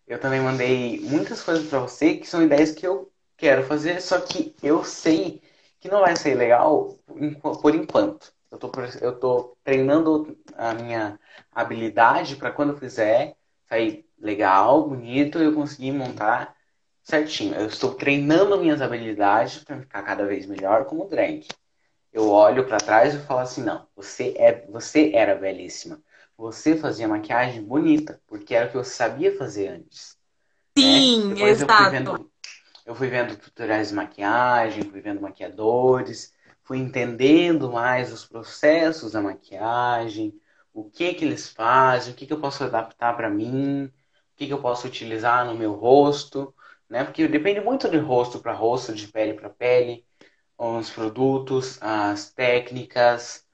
Eu 0.05 0.19
também 0.19 0.41
mandei 0.41 0.99
muitas 0.99 1.41
coisas 1.41 1.69
pra 1.69 1.79
você 1.79 2.17
que 2.17 2.27
são 2.27 2.43
ideias 2.43 2.73
que 2.73 2.85
eu 2.85 3.09
quero 3.37 3.63
fazer, 3.63 4.01
só 4.01 4.19
que 4.19 4.53
eu 4.61 4.83
sei 4.83 5.41
que 5.79 5.87
não 5.87 6.01
vai 6.01 6.17
ser 6.17 6.35
legal 6.35 6.97
por 7.61 7.73
enquanto. 7.73 8.33
Eu 8.51 8.57
tô, 8.57 8.69
eu 8.99 9.17
tô 9.17 9.55
treinando 9.63 10.37
a 10.57 10.73
minha 10.73 11.17
habilidade 11.49 12.35
para 12.35 12.51
quando 12.51 12.73
eu 12.73 12.77
fizer 12.77 13.37
sair 13.69 14.05
legal, 14.23 14.87
bonito, 14.89 15.39
eu 15.39 15.53
conseguir 15.55 15.91
montar 15.93 16.55
certinho. 17.03 17.55
Eu 17.55 17.67
estou 17.67 17.95
treinando 17.95 18.57
minhas 18.59 18.81
habilidades 18.81 19.63
para 19.63 19.79
ficar 19.81 20.03
cada 20.03 20.25
vez 20.25 20.45
melhor 20.47 20.85
como 20.85 21.07
drag. 21.09 21.47
Eu 22.13 22.29
olho 22.29 22.65
pra 22.67 22.77
trás 22.77 23.15
e 23.15 23.19
falo 23.19 23.41
assim, 23.41 23.63
não, 23.63 23.87
você 23.95 24.33
é, 24.37 24.65
você 24.67 25.11
era 25.13 25.35
belíssima. 25.35 26.01
Você 26.37 26.77
fazia 26.77 27.07
maquiagem 27.07 27.63
bonita, 27.63 28.21
porque 28.27 28.55
era 28.55 28.67
o 28.67 28.71
que 28.71 28.77
eu 28.77 28.83
sabia 28.83 29.37
fazer 29.37 29.67
antes, 29.69 30.17
né? 30.77 31.11
sim, 31.11 31.29
Depois 31.29 31.61
eu 31.61 31.69
fui 31.69 31.87
exato. 31.87 31.87
vendo, 31.87 32.31
eu 32.85 32.95
fui 32.95 33.09
vendo 33.09 33.37
tutoriais 33.37 33.89
de 33.89 33.95
maquiagem, 33.95 34.83
fui 34.89 35.01
vendo 35.01 35.21
maquiadores, 35.21 36.33
fui 36.63 36.77
entendendo 36.79 37.71
mais 37.71 38.11
os 38.13 38.25
processos 38.25 39.13
da 39.13 39.21
maquiagem, 39.21 40.33
o 40.73 40.89
que 40.89 41.13
que 41.13 41.25
eles 41.25 41.49
fazem, 41.49 42.13
o 42.13 42.15
que 42.15 42.25
que 42.27 42.33
eu 42.33 42.41
posso 42.41 42.63
adaptar 42.63 43.15
pra 43.15 43.29
mim, 43.29 43.91
que 44.35 44.47
que 44.47 44.53
eu 44.53 44.61
posso 44.61 44.87
utilizar 44.87 45.45
no 45.45 45.55
meu 45.55 45.73
rosto, 45.73 46.53
né? 46.89 47.03
Porque 47.03 47.27
depende 47.27 47.61
muito 47.61 47.89
de 47.89 47.97
rosto 47.97 48.39
para 48.39 48.53
rosto, 48.53 48.93
de 48.93 49.07
pele 49.07 49.33
para 49.33 49.49
pele, 49.49 50.05
os 50.57 50.89
produtos, 50.89 51.77
as 51.81 52.31
técnicas 52.31 53.45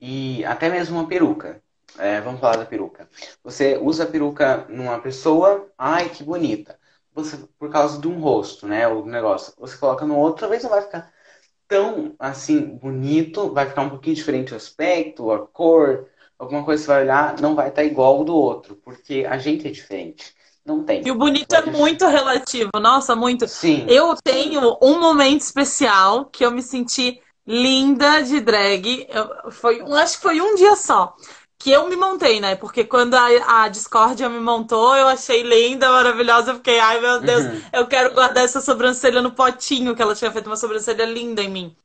e 0.00 0.44
até 0.44 0.68
mesmo 0.68 0.98
uma 0.98 1.08
peruca. 1.08 1.62
É, 1.98 2.20
vamos 2.20 2.40
falar 2.40 2.56
da 2.56 2.66
peruca. 2.66 3.08
Você 3.42 3.76
usa 3.78 4.04
a 4.04 4.06
peruca 4.06 4.66
numa 4.68 5.00
pessoa, 5.00 5.70
ai 5.78 6.08
que 6.08 6.24
bonita. 6.24 6.78
Você, 7.14 7.36
por 7.58 7.70
causa 7.70 8.00
de 8.00 8.08
um 8.08 8.18
rosto, 8.20 8.66
né? 8.66 8.86
O 8.88 9.06
negócio. 9.06 9.54
Você 9.58 9.76
coloca 9.76 10.04
no 10.06 10.16
outro, 10.18 10.40
talvez 10.40 10.62
não 10.62 10.70
vai 10.70 10.82
ficar 10.82 11.12
tão 11.68 12.14
assim 12.18 12.76
bonito, 12.76 13.52
vai 13.52 13.68
ficar 13.68 13.82
um 13.82 13.90
pouquinho 13.90 14.16
diferente 14.16 14.52
o 14.52 14.56
aspecto, 14.56 15.30
a 15.32 15.46
cor, 15.46 16.08
alguma 16.38 16.64
coisa 16.64 16.82
que 16.82 16.86
você 16.86 16.92
vai 16.92 17.02
olhar, 17.02 17.40
não 17.40 17.54
vai 17.54 17.68
estar 17.68 17.84
igual 17.84 18.16
ao 18.18 18.24
do 18.24 18.34
outro, 18.34 18.76
porque 18.76 19.26
a 19.28 19.38
gente 19.38 19.66
é 19.66 19.70
diferente. 19.70 20.34
Não 20.64 20.82
tem. 20.84 21.02
E 21.04 21.10
o 21.10 21.14
bonito 21.14 21.54
é 21.54 21.62
muito 21.70 22.06
relativo, 22.06 22.70
nossa, 22.80 23.14
muito. 23.14 23.46
Sim. 23.46 23.86
Eu 23.88 24.14
tenho 24.22 24.78
um 24.82 24.98
momento 24.98 25.42
especial 25.42 26.24
que 26.26 26.44
eu 26.44 26.50
me 26.50 26.62
senti 26.62 27.20
linda 27.46 28.22
de 28.22 28.40
drag. 28.40 29.06
Eu- 29.10 29.50
foi, 29.52 29.80
acho 29.82 30.16
que 30.16 30.22
foi 30.22 30.40
um 30.40 30.54
dia 30.54 30.74
só 30.76 31.14
que 31.58 31.70
eu 31.70 31.88
me 31.88 31.96
montei, 31.96 32.40
né? 32.40 32.56
Porque 32.56 32.84
quando 32.84 33.14
a, 33.14 33.64
a 33.64 33.68
Discordia 33.68 34.28
me 34.28 34.38
montou, 34.40 34.94
eu 34.96 35.08
achei 35.08 35.42
linda, 35.42 35.90
maravilhosa. 35.90 36.50
Eu 36.52 36.56
fiquei, 36.56 36.78
ai 36.78 37.00
meu 37.00 37.20
Deus, 37.20 37.44
Uhum. 37.44 37.60
eu 37.72 37.86
quero 37.86 38.12
guardar 38.14 38.44
essa 38.44 38.60
sobrancelha 38.60 39.22
no 39.22 39.32
potinho, 39.32 39.94
que 39.94 40.02
ela 40.02 40.14
tinha 40.14 40.30
feito 40.32 40.46
uma 40.46 40.56
sobrancelha 40.56 41.04
linda 41.04 41.42
em 41.42 41.48
mim. 41.50 41.76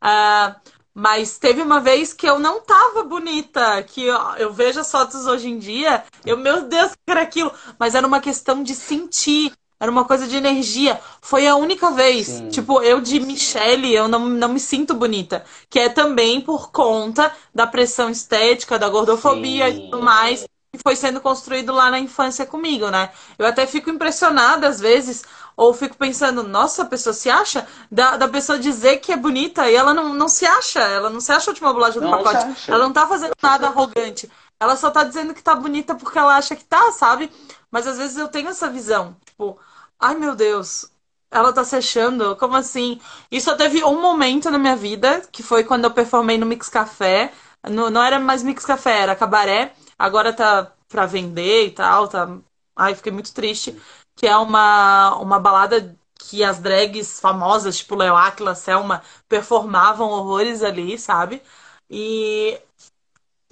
Ah, 0.00 0.56
mas 0.94 1.38
teve 1.38 1.60
uma 1.60 1.80
vez 1.80 2.12
que 2.12 2.24
eu 2.24 2.38
não 2.38 2.60
tava 2.60 3.02
bonita, 3.02 3.82
que 3.82 4.04
eu, 4.04 4.16
eu 4.38 4.52
vejo 4.52 4.78
as 4.78 4.90
fotos 4.90 5.26
hoje 5.26 5.48
em 5.48 5.58
dia, 5.58 6.04
eu, 6.24 6.36
meu 6.36 6.62
Deus, 6.62 6.92
que 6.92 7.10
era 7.10 7.22
aquilo. 7.22 7.52
Mas 7.78 7.96
era 7.96 8.06
uma 8.06 8.20
questão 8.20 8.62
de 8.62 8.76
sentir, 8.76 9.52
era 9.80 9.90
uma 9.90 10.04
coisa 10.04 10.28
de 10.28 10.36
energia. 10.36 11.00
Foi 11.20 11.48
a 11.48 11.56
única 11.56 11.90
vez. 11.90 12.28
Sim. 12.28 12.48
Tipo, 12.48 12.80
eu 12.80 13.00
de 13.00 13.18
Michelle, 13.18 13.92
eu 13.92 14.06
não, 14.06 14.28
não 14.28 14.48
me 14.50 14.60
sinto 14.60 14.94
bonita. 14.94 15.44
Que 15.68 15.80
é 15.80 15.88
também 15.88 16.40
por 16.40 16.70
conta 16.70 17.34
da 17.52 17.66
pressão 17.66 18.08
estética, 18.08 18.78
da 18.78 18.88
gordofobia 18.88 19.68
e 19.68 19.74
Sim. 19.74 19.90
tudo 19.90 20.02
mais. 20.02 20.44
Que 20.72 20.80
foi 20.82 20.96
sendo 20.96 21.20
construído 21.20 21.72
lá 21.72 21.90
na 21.90 21.98
infância 21.98 22.46
comigo, 22.46 22.88
né? 22.88 23.10
Eu 23.38 23.46
até 23.46 23.66
fico 23.66 23.90
impressionada 23.90 24.68
às 24.68 24.80
vezes, 24.80 25.24
ou 25.56 25.72
fico 25.74 25.96
pensando, 25.96 26.42
nossa, 26.42 26.82
a 26.82 26.86
pessoa 26.86 27.12
se 27.12 27.30
acha? 27.30 27.66
Da, 27.90 28.16
da 28.16 28.28
pessoa 28.28 28.58
dizer 28.58 28.98
que 28.98 29.12
é 29.12 29.16
bonita 29.16 29.70
e 29.70 29.74
ela 29.74 29.94
não, 29.94 30.12
não 30.14 30.28
se 30.28 30.44
acha, 30.46 30.80
ela 30.80 31.10
não 31.10 31.20
se 31.20 31.32
acha 31.32 31.50
a 31.50 31.52
última 31.52 31.72
bolacha 31.72 32.00
do 32.00 32.04
Não 32.04 32.10
pacote. 32.10 32.46
Ela 32.70 32.84
não 32.84 32.92
tá 32.92 33.06
fazendo 33.06 33.32
nada 33.42 33.66
arrogante. 33.68 34.30
Ela 34.60 34.76
só 34.76 34.90
tá 34.90 35.04
dizendo 35.04 35.34
que 35.34 35.42
tá 35.42 35.54
bonita 35.54 35.94
porque 35.94 36.18
ela 36.18 36.36
acha 36.36 36.56
que 36.56 36.64
tá, 36.64 36.90
sabe? 36.92 37.30
Mas 37.70 37.86
às 37.86 37.98
vezes 37.98 38.16
eu 38.16 38.28
tenho 38.28 38.48
essa 38.48 38.70
visão, 38.70 39.16
tipo, 39.24 39.58
ai 39.98 40.14
meu 40.16 40.34
Deus, 40.34 40.86
ela 41.30 41.52
tá 41.52 41.64
se 41.64 41.76
achando? 41.76 42.36
Como 42.36 42.54
assim? 42.56 43.00
E 43.30 43.40
só 43.40 43.56
teve 43.56 43.82
um 43.84 44.00
momento 44.00 44.50
na 44.50 44.58
minha 44.58 44.76
vida, 44.76 45.22
que 45.32 45.42
foi 45.42 45.64
quando 45.64 45.84
eu 45.84 45.90
performei 45.90 46.38
no 46.38 46.46
Mix 46.46 46.68
Café. 46.68 47.32
No- 47.68 47.90
não 47.90 48.02
era 48.02 48.18
mais 48.20 48.42
Mix 48.42 48.64
Café, 48.64 49.00
era 49.00 49.16
cabaré. 49.16 49.74
Agora 49.98 50.32
tá 50.32 50.72
pra 50.88 51.06
vender 51.06 51.66
e 51.66 51.70
tal, 51.72 52.08
tá. 52.08 52.28
Ai, 52.76 52.94
fiquei 52.94 53.12
muito 53.12 53.32
triste. 53.34 53.80
Que 54.16 54.26
é 54.26 54.36
uma, 54.36 55.16
uma 55.16 55.38
balada 55.40 55.96
que 56.18 56.42
as 56.44 56.58
drags 56.60 57.20
famosas, 57.20 57.78
tipo 57.78 57.94
Leo 57.96 58.16
Aquila, 58.16 58.54
Selma, 58.54 59.02
performavam 59.28 60.08
horrores 60.10 60.62
ali, 60.62 60.98
sabe? 60.98 61.42
E 61.90 62.58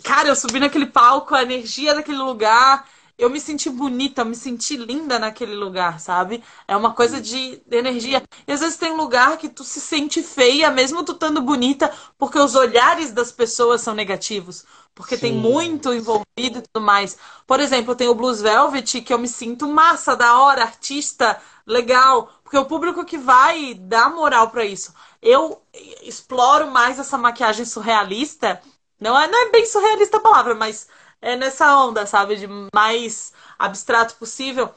Cara, 0.05 0.29
eu 0.29 0.37
subi 0.37 0.59
naquele 0.59 0.87
palco, 0.87 1.35
a 1.35 1.43
energia 1.43 1.95
daquele 1.95 2.19
lugar, 2.19 2.89
eu 3.25 3.31
me 3.31 3.41
senti 3.41 3.69
bonita, 3.71 4.23
eu 4.23 4.27
me 4.27 4.35
senti 4.37 4.77
linda 4.77 5.19
naquele 5.19 5.55
lugar, 5.55 6.01
sabe? 6.01 6.43
É 6.67 6.77
uma 6.77 6.93
coisa 6.95 7.21
de 7.21 7.63
energia. 7.71 8.23
E 8.47 8.53
às 8.53 8.61
vezes 8.61 8.77
tem 8.77 8.91
um 8.93 8.97
lugar 8.97 9.37
que 9.39 9.49
tu 9.49 9.65
se 9.65 9.81
sente 9.81 10.23
feia, 10.23 10.71
mesmo 10.71 11.05
tu 11.05 11.13
estando 11.13 11.41
bonita, 11.43 11.93
porque 12.19 12.39
os 12.39 12.55
olhares 12.55 13.13
das 13.13 13.31
pessoas 13.33 13.81
são 13.81 13.95
negativos. 13.95 14.65
Porque 14.95 15.17
tem 15.17 15.33
Sim. 15.33 15.41
muito 15.41 15.93
envolvido 15.93 16.59
e 16.59 16.63
tudo 16.63 16.85
mais. 16.85 17.17
Por 17.47 17.61
exemplo, 17.61 17.95
tem 17.95 18.09
o 18.09 18.15
Blues 18.15 18.41
Velvet, 18.43 19.01
que 19.01 19.13
eu 19.13 19.19
me 19.19 19.29
sinto 19.29 19.67
massa, 19.69 20.15
da 20.17 20.39
hora, 20.39 20.63
artista, 20.63 21.41
legal. 21.67 22.29
Porque 22.43 22.59
o 22.59 22.65
público 22.67 23.05
que 23.05 23.17
vai 23.19 23.75
dá 23.75 24.09
moral 24.11 24.51
pra 24.51 24.65
isso. 24.65 24.93
Eu 25.21 25.63
exploro 26.03 26.67
mais 26.71 26.99
essa 26.99 27.17
maquiagem 27.17 27.65
surrealista. 27.65 28.61
Não 29.01 29.19
é, 29.19 29.27
não 29.29 29.47
é 29.47 29.51
bem 29.51 29.67
surrealista 29.67 30.19
a 30.19 30.21
palavra, 30.21 30.55
mas 30.55 30.89
é 31.23 31.37
nessa 31.37 31.77
onda, 31.79 32.07
sabe? 32.07 32.37
De 32.37 32.49
mais 32.75 33.33
abstrato 33.59 34.17
possível. 34.17 34.75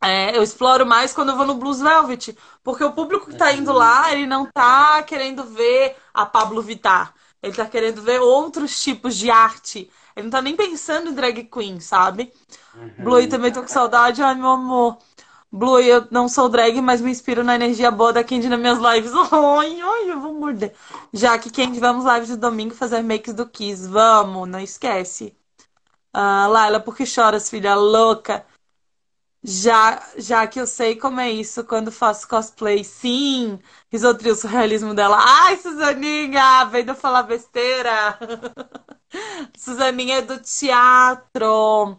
É, 0.00 0.36
eu 0.36 0.42
exploro 0.42 0.86
mais 0.86 1.12
quando 1.12 1.30
eu 1.30 1.36
vou 1.36 1.46
no 1.46 1.54
Blues 1.54 1.80
Velvet. 1.80 2.36
Porque 2.62 2.84
o 2.84 2.92
público 2.92 3.28
que 3.28 3.36
tá 3.36 3.52
indo 3.52 3.72
lá, 3.72 4.12
ele 4.12 4.26
não 4.26 4.46
tá 4.46 5.02
querendo 5.02 5.44
ver 5.44 5.96
a 6.14 6.26
Pablo 6.26 6.62
Vittar. 6.62 7.14
Ele 7.42 7.54
tá 7.54 7.66
querendo 7.66 8.02
ver 8.02 8.20
outros 8.20 8.80
tipos 8.82 9.16
de 9.16 9.30
arte. 9.30 9.90
Ele 10.16 10.24
não 10.24 10.30
tá 10.30 10.42
nem 10.42 10.56
pensando 10.56 11.10
em 11.10 11.14
drag 11.14 11.44
queen, 11.44 11.80
sabe? 11.80 12.32
Uhum. 12.74 12.94
Blue, 12.98 13.28
também 13.28 13.52
tô 13.52 13.62
com 13.62 13.68
saudade. 13.68 14.22
Ai, 14.22 14.34
meu 14.34 14.48
amor. 14.48 14.98
Blue, 15.50 15.80
eu 15.80 16.06
não 16.10 16.28
sou 16.28 16.48
drag, 16.48 16.80
mas 16.82 17.00
me 17.00 17.10
inspiro 17.10 17.44
na 17.44 17.54
energia 17.54 17.90
boa 17.90 18.12
da 18.12 18.24
Candy 18.24 18.48
nas 18.48 18.60
minhas 18.60 18.78
lives. 18.78 19.12
Ai, 19.32 19.80
ai, 19.80 20.10
eu 20.10 20.20
vou 20.20 20.34
morder. 20.34 20.74
Já 21.12 21.38
que 21.38 21.50
Candy, 21.50 21.80
vamos 21.80 22.04
lives 22.04 22.28
de 22.28 22.36
domingo 22.36 22.74
fazer 22.74 23.02
makes 23.02 23.32
do 23.34 23.46
Kiss. 23.48 23.88
Vamos, 23.88 24.48
não 24.48 24.60
esquece. 24.60 25.37
Uh, 26.18 26.48
Laila, 26.48 26.80
por 26.80 26.96
que 26.96 27.06
choras, 27.06 27.48
filha 27.48 27.76
louca? 27.76 28.44
Já, 29.40 30.02
já 30.16 30.44
que 30.48 30.60
eu 30.60 30.66
sei 30.66 30.96
como 30.96 31.20
é 31.20 31.30
isso 31.30 31.62
quando 31.62 31.92
faço 31.92 32.26
cosplay. 32.26 32.82
Sim, 32.82 33.60
risotril, 33.88 34.34
surrealismo 34.34 34.94
dela. 34.94 35.16
Ai, 35.20 35.56
Suzaninha, 35.58 36.64
vem 36.64 36.84
de 36.84 36.92
falar 36.96 37.22
besteira. 37.22 38.18
Suzaninha 39.56 40.16
é 40.18 40.22
do 40.22 40.40
teatro. 40.40 41.96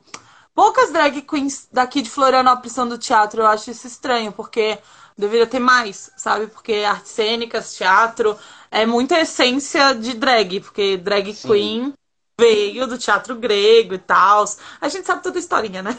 Poucas 0.54 0.92
drag 0.92 1.22
queens 1.22 1.70
daqui 1.72 2.02
de 2.02 2.10
Florianópolis 2.10 2.74
são 2.74 2.90
do 2.90 2.98
teatro. 2.98 3.42
Eu 3.42 3.48
acho 3.48 3.72
isso 3.72 3.88
estranho, 3.88 4.34
porque 4.34 4.78
deveria 5.18 5.48
ter 5.48 5.60
mais, 5.60 6.12
sabe? 6.18 6.48
Porque 6.48 6.84
artes 6.86 7.14
cênicas, 7.14 7.74
teatro, 7.74 8.38
é 8.70 8.86
muita 8.86 9.18
essência 9.18 9.94
de 9.94 10.14
drag, 10.14 10.60
porque 10.60 10.98
drag 10.98 11.34
Sim. 11.34 11.48
queen 11.48 11.94
veio 12.40 12.88
do 12.88 12.98
teatro 12.98 13.36
grego 13.36 13.94
e 13.94 13.98
tal. 13.98 14.46
A 14.80 14.88
gente 14.88 15.06
sabe 15.06 15.22
toda 15.22 15.38
a 15.38 15.40
historinha, 15.40 15.84
né? 15.84 15.98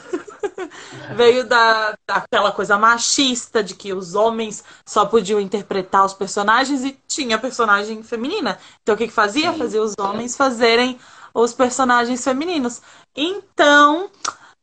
veio 1.14 1.46
da, 1.46 1.94
daquela 2.08 2.50
coisa 2.50 2.78
machista 2.78 3.62
de 3.62 3.74
que 3.74 3.92
os 3.92 4.14
homens 4.14 4.64
só 4.86 5.04
podiam 5.04 5.38
interpretar 5.38 6.04
os 6.04 6.14
personagens 6.14 6.82
e 6.82 6.98
tinha 7.06 7.38
personagem 7.38 8.02
feminina. 8.02 8.58
Então 8.82 8.94
o 8.94 8.98
que, 8.98 9.06
que 9.06 9.12
fazia? 9.12 9.52
Sim. 9.52 9.58
Fazia 9.58 9.82
os 9.82 9.94
homens 10.00 10.36
fazerem 10.36 10.98
os 11.34 11.52
personagens 11.52 12.24
femininos. 12.24 12.80
Então, 13.14 14.10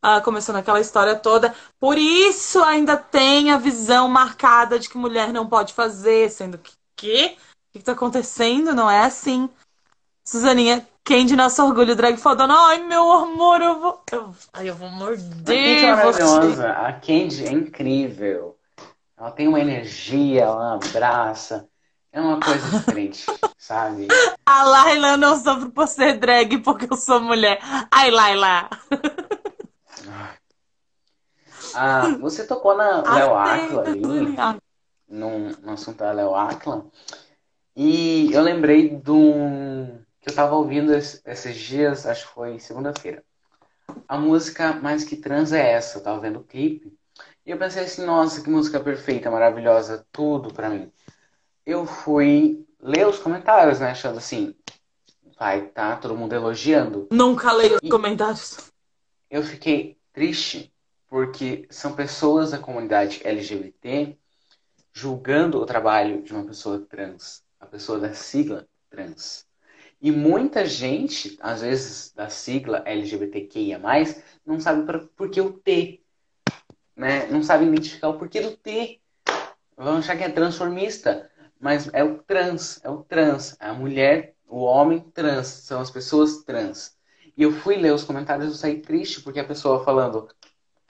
ah, 0.01 0.19
começando 0.19 0.57
aquela 0.57 0.81
história 0.81 1.15
toda. 1.15 1.53
Por 1.79 1.97
isso 1.97 2.63
ainda 2.63 2.97
tem 2.97 3.51
a 3.51 3.57
visão 3.57 4.09
marcada 4.09 4.79
de 4.79 4.89
que 4.89 4.97
mulher 4.97 5.31
não 5.31 5.47
pode 5.47 5.73
fazer, 5.73 6.31
sendo 6.31 6.57
que 6.57 6.73
quê? 6.95 7.37
o 7.69 7.71
que 7.73 7.79
está 7.79 7.91
acontecendo? 7.91 8.73
Não 8.73 8.89
é 8.89 9.01
assim. 9.01 9.47
Suzaninha, 10.25 10.85
quem 11.07 11.25
de 11.25 11.38
nosso 11.38 11.63
orgulho 11.65 11.95
drag 11.95 12.17
fodona? 12.17 12.53
Ai, 12.67 12.84
meu 12.84 13.09
amor, 13.09 13.61
eu 13.61 13.79
vou. 13.79 14.03
Eu... 14.11 14.35
Ai, 14.51 14.69
eu 14.69 14.75
vou 14.75 14.89
morder. 14.89 15.23
A 15.23 15.79
Candy 15.79 15.85
é 15.85 15.95
maravilhosa. 15.95 16.71
A 16.71 16.93
Candy 16.93 17.45
é 17.45 17.51
incrível. 17.53 18.57
Ela 19.17 19.31
tem 19.31 19.47
uma 19.47 19.61
energia, 19.61 20.43
ela 20.43 20.73
abraça. 20.73 21.65
É 22.11 22.19
uma 22.19 22.41
coisa 22.41 22.69
diferente, 22.77 23.25
sabe? 23.57 24.09
A 24.45 24.63
Laila 24.63 25.15
não 25.15 25.41
sofre 25.41 25.69
por 25.69 25.88
ser 25.88 26.17
drag 26.17 26.57
porque 26.57 26.91
eu 26.91 26.97
sou 26.97 27.21
mulher. 27.21 27.57
Ai, 27.89 28.11
Laila. 28.11 28.69
Ah, 31.73 32.09
você 32.19 32.45
tocou 32.45 32.75
na 32.75 33.01
Léo 33.13 33.34
Aquila 33.34 33.84
ali, 33.84 34.01
no, 35.07 35.51
no 35.61 35.71
assunto 35.71 35.99
da 35.99 36.11
Léo 36.11 36.35
Aquila, 36.35 36.85
e 37.75 38.29
eu 38.34 38.41
lembrei 38.41 38.89
de 38.89 39.11
um 39.11 39.99
que 39.99 40.06
eu 40.27 40.35
tava 40.35 40.55
ouvindo 40.55 40.93
esses 40.93 41.55
dias, 41.55 42.05
acho 42.05 42.27
que 42.27 42.33
foi 42.33 42.59
segunda-feira. 42.59 43.23
A 44.07 44.17
música 44.17 44.73
Mais 44.73 45.05
Que 45.05 45.15
Trans 45.15 45.53
é 45.53 45.71
essa, 45.71 45.97
eu 45.97 46.03
tava 46.03 46.19
vendo 46.19 46.39
o 46.39 46.43
clipe, 46.43 46.93
e 47.45 47.51
eu 47.51 47.57
pensei 47.57 47.83
assim, 47.83 48.05
nossa, 48.05 48.41
que 48.41 48.49
música 48.49 48.77
perfeita, 48.77 49.31
maravilhosa, 49.31 50.05
tudo 50.11 50.53
pra 50.53 50.69
mim. 50.69 50.91
Eu 51.65 51.85
fui 51.85 52.65
ler 52.79 53.07
os 53.07 53.19
comentários, 53.19 53.79
né, 53.79 53.91
achando 53.91 54.17
assim, 54.17 54.53
vai, 55.39 55.67
tá 55.67 55.95
todo 55.95 56.17
mundo 56.17 56.33
elogiando. 56.33 57.07
Nunca 57.09 57.53
leio 57.53 57.79
os 57.81 57.89
comentários. 57.89 58.69
Eu 59.31 59.41
fiquei 59.43 59.97
triste 60.11 60.73
porque 61.07 61.65
são 61.69 61.93
pessoas 61.93 62.51
da 62.51 62.57
comunidade 62.57 63.21
LGBT 63.23 64.17
julgando 64.91 65.61
o 65.61 65.65
trabalho 65.65 66.21
de 66.21 66.33
uma 66.33 66.43
pessoa 66.43 66.79
trans, 66.79 67.43
a 67.61 67.65
pessoa 67.65 67.97
da 67.97 68.13
sigla 68.13 68.67
trans. 68.89 69.46
E 69.99 70.11
muita 70.11 70.65
gente, 70.65 71.37
às 71.41 71.61
vezes 71.61 72.13
da 72.13 72.29
sigla 72.29 72.83
LGBTQIA+, 72.85 73.79
não 74.45 74.59
sabe 74.59 74.85
pra, 74.85 74.99
por 74.99 75.29
que 75.29 75.41
o 75.41 75.51
T. 75.51 76.01
Né? 76.95 77.27
Não 77.27 77.41
sabe 77.43 77.65
identificar 77.65 78.09
o 78.09 78.17
porquê 78.17 78.41
do 78.41 78.55
T. 78.55 79.01
Vão 79.75 79.97
achar 79.97 80.15
que 80.15 80.23
é 80.23 80.29
transformista. 80.29 81.29
Mas 81.59 81.89
é 81.93 82.03
o 82.03 82.19
trans, 82.19 82.79
é 82.83 82.89
o 82.89 83.03
trans. 83.03 83.55
É 83.59 83.67
a 83.67 83.73
mulher, 83.73 84.35
o 84.47 84.59
homem 84.59 84.99
trans. 84.99 85.47
São 85.47 85.81
as 85.81 85.89
pessoas 85.89 86.43
trans. 86.43 86.95
E 87.35 87.43
eu 87.43 87.51
fui 87.51 87.75
ler 87.77 87.93
os 87.93 88.03
comentários 88.03 88.53
e 88.53 88.57
saí 88.57 88.81
triste 88.81 89.21
porque 89.21 89.39
a 89.39 89.43
pessoa 89.43 89.83
falando 89.83 90.27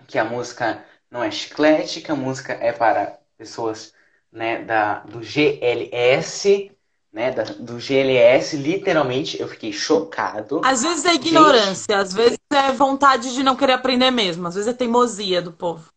que 0.07 0.17
a 0.17 0.25
música 0.25 0.85
não 1.09 1.23
é 1.23 1.31
chiclete, 1.31 2.01
que 2.01 2.11
a 2.11 2.15
música 2.15 2.53
é 2.53 2.71
para 2.71 3.19
pessoas 3.37 3.93
né, 4.31 4.63
da, 4.63 4.99
do 4.99 5.21
GLS, 5.21 6.71
né, 7.17 7.31
da, 7.31 7.43
do 7.43 7.79
GLS, 7.79 8.55
literalmente, 8.55 9.41
eu 9.41 9.47
fiquei 9.47 9.73
chocado. 9.73 10.61
Às 10.63 10.83
vezes 10.83 11.03
é 11.03 11.15
ignorância, 11.15 11.85
Gente... 11.89 11.93
às 11.93 12.13
vezes 12.13 12.37
é 12.53 12.71
vontade 12.71 13.33
de 13.33 13.41
não 13.41 13.55
querer 13.55 13.73
aprender 13.73 14.11
mesmo, 14.11 14.47
às 14.47 14.53
vezes 14.53 14.69
é 14.69 14.73
teimosia 14.73 15.41
do 15.41 15.51
povo. 15.51 15.91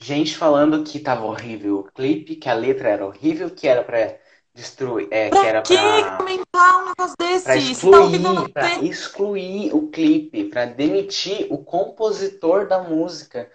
Gente 0.00 0.36
falando 0.36 0.82
que 0.82 0.98
tava 0.98 1.24
horrível 1.24 1.78
o 1.78 1.84
clipe, 1.84 2.34
que 2.34 2.48
a 2.48 2.54
letra 2.54 2.88
era 2.88 3.06
horrível, 3.06 3.50
que 3.50 3.68
era 3.68 3.84
para 3.84 4.16
destruir, 4.52 5.06
é, 5.12 5.28
pra 5.28 5.40
que 5.40 5.46
era 5.46 5.62
que 5.62 5.76
pra... 5.76 6.16
comentar 6.16 6.82
um 6.82 6.88
negócio 6.88 7.16
desse? 7.16 7.44
Pra 7.44 7.56
excluir, 7.56 8.20
tá 8.20 8.50
pra 8.52 8.82
excluir 8.82 9.72
o 9.72 9.86
clipe, 9.90 10.44
pra 10.46 10.64
demitir 10.64 11.46
o 11.50 11.58
compositor 11.58 12.66
da 12.66 12.82
música. 12.82 13.48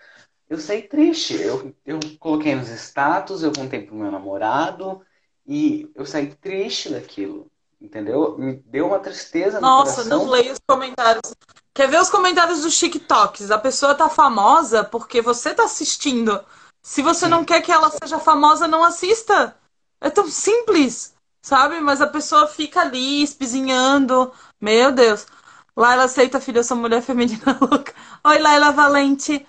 Eu 0.50 0.58
saí 0.58 0.84
triste. 0.84 1.34
Eu, 1.36 1.76
eu 1.86 2.00
coloquei 2.18 2.56
nos 2.56 2.70
status, 2.70 3.44
eu 3.44 3.52
contei 3.52 3.82
pro 3.82 3.94
meu 3.94 4.10
namorado 4.10 5.02
e 5.48 5.90
eu 5.96 6.06
saí 6.06 6.36
triste 6.36 6.90
daquilo. 6.90 7.48
Entendeu? 7.80 8.36
Me 8.38 8.56
deu 8.66 8.88
uma 8.88 9.00
tristeza 9.00 9.62
Nossa, 9.62 10.04
no 10.04 10.10
não 10.10 10.30
leio 10.30 10.52
os 10.52 10.60
comentários. 10.68 11.34
Quer 11.74 11.88
ver 11.88 12.02
os 12.02 12.10
comentários 12.10 12.62
dos 12.62 12.78
TikToks? 12.78 13.52
A 13.52 13.60
pessoa 13.60 13.94
tá 13.94 14.10
famosa 14.10 14.84
porque 14.84 15.22
você 15.22 15.54
tá 15.54 15.66
assistindo. 15.66 16.44
Se 16.82 17.04
você 17.04 17.28
não 17.28 17.46
quer 17.46 17.62
que 17.62 17.72
ela 17.72 17.92
seja 17.92 18.18
famosa, 18.18 18.68
não 18.68 18.84
assista. 18.84 19.56
É 20.02 20.10
tão 20.10 20.28
simples, 20.28 21.14
sabe? 21.42 21.80
Mas 21.80 22.02
a 22.02 22.08
pessoa 22.08 22.48
fica 22.48 22.82
ali 22.82 23.22
espizinhando. 23.22 24.32
Meu 24.60 24.92
Deus. 24.92 25.28
Laila 25.76 26.06
aceita, 26.06 26.42
filha, 26.42 26.60
eu 26.60 26.64
sou 26.64 26.76
mulher 26.76 27.04
feminina 27.04 27.58
louca. 27.62 27.94
Oi, 28.24 28.40
Laila 28.40 28.72
Valente. 28.72 29.46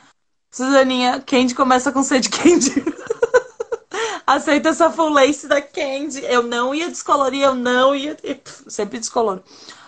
Suzaninha, 0.53 1.23
Candy 1.23 1.55
começa 1.55 1.91
com 1.91 2.03
C 2.03 2.21
de 2.21 2.29
Candy. 2.29 2.85
aceita 4.27 4.71
essa 4.71 4.91
full 4.91 5.11
lace 5.11 5.47
da 5.47 5.61
Candy. 5.61 6.25
Eu 6.25 6.43
não 6.43 6.75
ia 6.75 6.89
descolorir, 6.89 7.43
eu 7.43 7.55
não 7.55 7.95
ia. 7.95 8.17
Sempre 8.69 8.99
descoloro. 8.99 9.43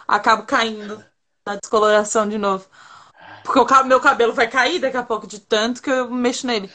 Acabo 0.07 0.45
caindo 0.45 1.05
na 1.47 1.57
descoloração 1.57 2.28
de 2.28 2.39
novo. 2.39 2.66
Porque 3.45 3.59
o 3.59 3.85
meu 3.85 4.01
cabelo 4.01 4.32
vai 4.32 4.49
cair 4.49 4.78
daqui 4.78 4.97
a 4.97 5.03
pouco 5.03 5.27
de 5.27 5.41
tanto 5.41 5.82
que 5.82 5.91
eu 5.91 6.11
mexo 6.11 6.47
nele. 6.47 6.70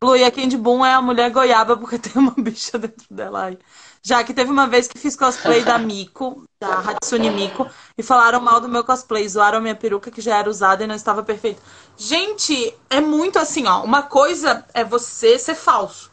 Blue 0.00 0.16
e 0.16 0.24
a 0.24 0.30
Candy 0.30 0.56
Boom 0.56 0.84
é 0.84 0.92
a 0.92 1.02
mulher 1.02 1.30
goiaba 1.30 1.76
porque 1.76 1.98
tem 1.98 2.12
uma 2.14 2.34
bicha 2.38 2.78
dentro 2.78 3.06
dela 3.10 3.46
aí. 3.46 3.58
Já 4.04 4.22
que 4.22 4.34
teve 4.34 4.50
uma 4.50 4.66
vez 4.66 4.88
que 4.88 4.98
fiz 4.98 5.16
cosplay 5.16 5.64
da 5.64 5.78
Miko, 5.78 6.44
da 6.60 6.80
Hatsune 6.80 7.30
Miko, 7.30 7.68
e 7.96 8.02
falaram 8.02 8.40
mal 8.40 8.60
do 8.60 8.68
meu 8.68 8.84
cosplay, 8.84 9.28
zoaram 9.28 9.60
minha 9.60 9.76
peruca 9.76 10.10
que 10.10 10.20
já 10.20 10.38
era 10.38 10.50
usada 10.50 10.84
e 10.84 10.86
não 10.86 10.94
estava 10.94 11.22
perfeita. 11.22 11.62
Gente, 11.96 12.74
é 12.90 13.00
muito 13.00 13.38
assim, 13.38 13.66
ó. 13.66 13.82
Uma 13.82 14.02
coisa 14.02 14.64
é 14.74 14.84
você 14.84 15.38
ser 15.38 15.54
falso. 15.54 16.11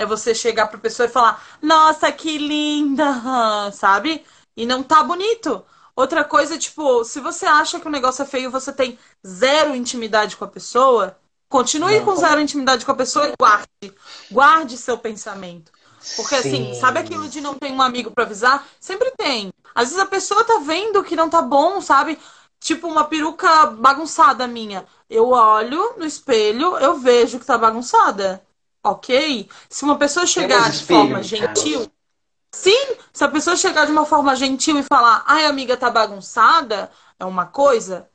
É 0.00 0.06
você 0.06 0.34
chegar 0.34 0.68
pra 0.68 0.78
pessoa 0.78 1.06
e 1.06 1.10
falar, 1.12 1.42
nossa, 1.62 2.10
que 2.10 2.38
linda, 2.38 3.04
sabe? 3.72 4.24
E 4.56 4.64
não 4.66 4.82
tá 4.82 5.02
bonito. 5.02 5.64
Outra 5.94 6.24
coisa, 6.24 6.58
tipo, 6.58 7.04
se 7.04 7.20
você 7.20 7.44
acha 7.46 7.78
que 7.78 7.86
o 7.86 7.90
negócio 7.90 8.22
é 8.22 8.26
feio, 8.26 8.50
você 8.50 8.72
tem 8.72 8.98
zero 9.26 9.74
intimidade 9.74 10.36
com 10.36 10.44
a 10.44 10.48
pessoa, 10.48 11.18
continue 11.48 12.00
não. 12.00 12.04
com 12.04 12.16
zero 12.16 12.40
intimidade 12.40 12.84
com 12.86 12.92
a 12.92 12.96
pessoa 12.96 13.28
e 13.28 13.34
guarde. 13.38 13.94
Guarde 14.30 14.78
seu 14.78 14.96
pensamento. 14.98 15.72
Porque 16.16 16.34
assim, 16.34 16.50
Sim. 16.50 16.70
assim, 16.70 16.80
sabe 16.80 16.98
aquilo 16.98 17.28
de 17.28 17.40
não 17.40 17.54
ter 17.54 17.70
um 17.70 17.82
amigo 17.82 18.10
para 18.10 18.24
avisar? 18.24 18.66
Sempre 18.80 19.10
tem. 19.12 19.52
Às 19.74 19.88
vezes 19.90 20.02
a 20.02 20.06
pessoa 20.06 20.44
tá 20.44 20.58
vendo 20.60 21.04
que 21.04 21.16
não 21.16 21.28
tá 21.30 21.42
bom, 21.42 21.80
sabe? 21.80 22.18
Tipo 22.58 22.88
uma 22.88 23.04
peruca 23.04 23.66
bagunçada 23.66 24.46
minha. 24.46 24.86
Eu 25.08 25.28
olho 25.30 25.94
no 25.98 26.04
espelho, 26.06 26.76
eu 26.78 26.98
vejo 26.98 27.38
que 27.38 27.46
tá 27.46 27.56
bagunçada. 27.58 28.42
Ok? 28.82 29.48
Se 29.68 29.84
uma 29.84 29.98
pessoa 29.98 30.26
chegar 30.26 30.70
de 30.70 30.84
forma 30.84 31.22
gentil, 31.22 31.90
Sim, 32.54 32.96
se 33.12 33.24
a 33.24 33.28
pessoa 33.28 33.56
chegar 33.56 33.86
de 33.86 33.92
uma 33.92 34.04
forma 34.06 34.34
gentil 34.36 34.78
e 34.78 34.82
falar, 34.82 35.24
ai, 35.26 35.46
amiga, 35.46 35.76
tá 35.76 35.90
bagunçada, 35.90 36.90
é 37.18 37.24
uma 37.24 37.46
coisa. 37.46 38.10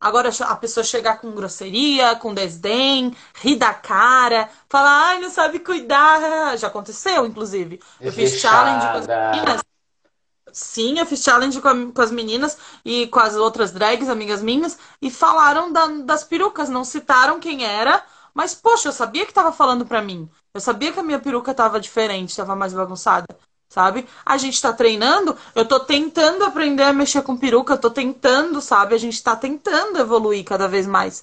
Agora 0.00 0.30
a 0.40 0.56
pessoa 0.56 0.84
chegar 0.84 1.18
com 1.20 1.32
grosseria, 1.32 2.16
com 2.16 2.34
desdém, 2.34 3.16
rir 3.36 3.56
da 3.56 3.74
cara, 3.74 4.50
falar, 4.68 5.08
ai, 5.10 5.20
não 5.20 5.30
sabe 5.30 5.58
cuidar. 5.60 6.56
Já 6.58 6.68
aconteceu, 6.68 7.26
inclusive. 7.26 7.80
Eu 8.00 8.12
fiz 8.12 8.38
challenge 8.40 8.88
com 8.88 8.98
as 8.98 9.06
meninas. 9.08 9.62
sim, 10.52 10.98
eu 10.98 11.06
fiz 11.06 11.22
challenge 11.22 11.60
com, 11.60 11.68
a- 11.68 11.92
com 11.92 12.02
as 12.02 12.10
meninas 12.10 12.56
e 12.84 13.06
com 13.08 13.18
as 13.20 13.34
outras 13.36 13.72
drags, 13.72 14.08
amigas 14.08 14.42
minhas, 14.42 14.78
e 15.02 15.10
falaram 15.10 15.72
da- 15.72 15.86
das 16.04 16.24
perucas, 16.24 16.68
não 16.68 16.84
citaram 16.84 17.40
quem 17.40 17.64
era, 17.64 18.04
mas 18.34 18.54
poxa, 18.54 18.88
eu 18.88 18.92
sabia 18.92 19.24
que 19.24 19.32
tava 19.32 19.52
falando 19.52 19.86
pra 19.86 20.02
mim. 20.02 20.28
Eu 20.52 20.60
sabia 20.60 20.92
que 20.92 21.00
a 21.00 21.02
minha 21.02 21.18
peruca 21.20 21.54
tava 21.54 21.80
diferente, 21.80 22.36
tava 22.36 22.56
mais 22.56 22.72
bagunçada, 22.72 23.26
sabe? 23.68 24.06
A 24.26 24.36
gente 24.36 24.60
tá 24.60 24.72
treinando, 24.72 25.36
eu 25.54 25.66
tô 25.66 25.80
tentando 25.80 26.44
aprender 26.44 26.82
a 26.82 26.92
mexer 26.92 27.22
com 27.22 27.36
peruca, 27.36 27.74
eu 27.74 27.78
tô 27.78 27.90
tentando, 27.90 28.60
sabe? 28.60 28.94
A 28.94 28.98
gente 28.98 29.22
tá 29.22 29.36
tentando 29.36 29.98
evoluir 29.98 30.44
cada 30.44 30.68
vez 30.68 30.86
mais. 30.86 31.22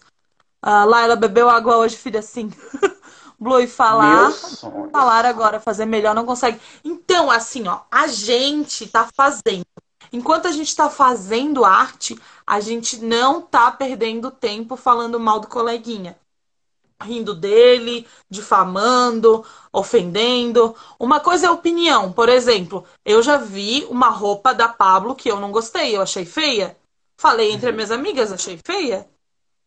Lá 0.63 1.01
ela 1.01 1.15
bebeu 1.15 1.49
água 1.49 1.77
hoje, 1.77 1.97
filha, 1.97 2.21
sim. 2.21 2.51
Blue, 3.39 3.59
e 3.59 3.67
falar. 3.67 4.31
Falar 4.91 5.25
agora, 5.25 5.59
fazer 5.59 5.85
melhor, 5.85 6.13
não 6.13 6.25
consegue. 6.25 6.61
Então, 6.83 7.31
assim, 7.31 7.67
ó, 7.67 7.79
a 7.89 8.05
gente 8.05 8.87
tá 8.87 9.09
fazendo. 9.15 9.65
Enquanto 10.13 10.47
a 10.47 10.51
gente 10.51 10.75
tá 10.75 10.89
fazendo 10.89 11.65
arte, 11.65 12.19
a 12.45 12.59
gente 12.59 12.97
não 12.99 13.41
tá 13.41 13.71
perdendo 13.71 14.29
tempo 14.29 14.75
falando 14.75 15.19
mal 15.19 15.39
do 15.39 15.47
coleguinha. 15.47 16.15
Rindo 17.01 17.33
dele, 17.33 18.07
difamando, 18.29 19.45
ofendendo. 19.71 20.75
Uma 20.99 21.19
coisa 21.19 21.47
é 21.47 21.51
opinião. 21.51 22.11
Por 22.11 22.29
exemplo, 22.29 22.85
eu 23.05 23.21
já 23.21 23.37
vi 23.37 23.85
uma 23.89 24.09
roupa 24.09 24.53
da 24.53 24.67
Pablo 24.67 25.15
que 25.15 25.29
eu 25.29 25.39
não 25.39 25.51
gostei, 25.51 25.95
eu 25.95 26.01
achei 26.01 26.25
feia. 26.25 26.77
Falei 27.17 27.51
entre 27.51 27.69
as 27.69 27.75
minhas 27.75 27.91
amigas, 27.91 28.31
achei 28.31 28.59
feia. 28.65 29.07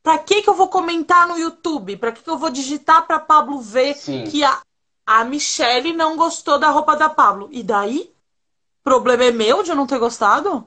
Pra 0.02 0.18
que 0.18 0.42
que 0.42 0.50
eu 0.50 0.54
vou 0.54 0.68
comentar 0.68 1.26
no 1.26 1.38
YouTube? 1.38 1.96
Pra 1.96 2.12
que 2.12 2.22
que 2.22 2.28
eu 2.28 2.36
vou 2.36 2.50
digitar 2.50 3.06
pra 3.06 3.18
Pablo 3.18 3.60
ver 3.60 3.94
Sim. 3.94 4.24
que 4.24 4.44
a, 4.44 4.60
a 5.06 5.24
Michelle 5.24 5.92
não 5.94 6.16
gostou 6.16 6.58
da 6.58 6.68
roupa 6.68 6.94
da 6.94 7.08
Pablo? 7.08 7.48
E 7.50 7.62
daí? 7.62 8.12
Problema 8.82 9.24
é 9.24 9.30
meu 9.30 9.62
de 9.62 9.70
eu 9.70 9.76
não 9.76 9.86
ter 9.86 9.98
gostado? 9.98 10.66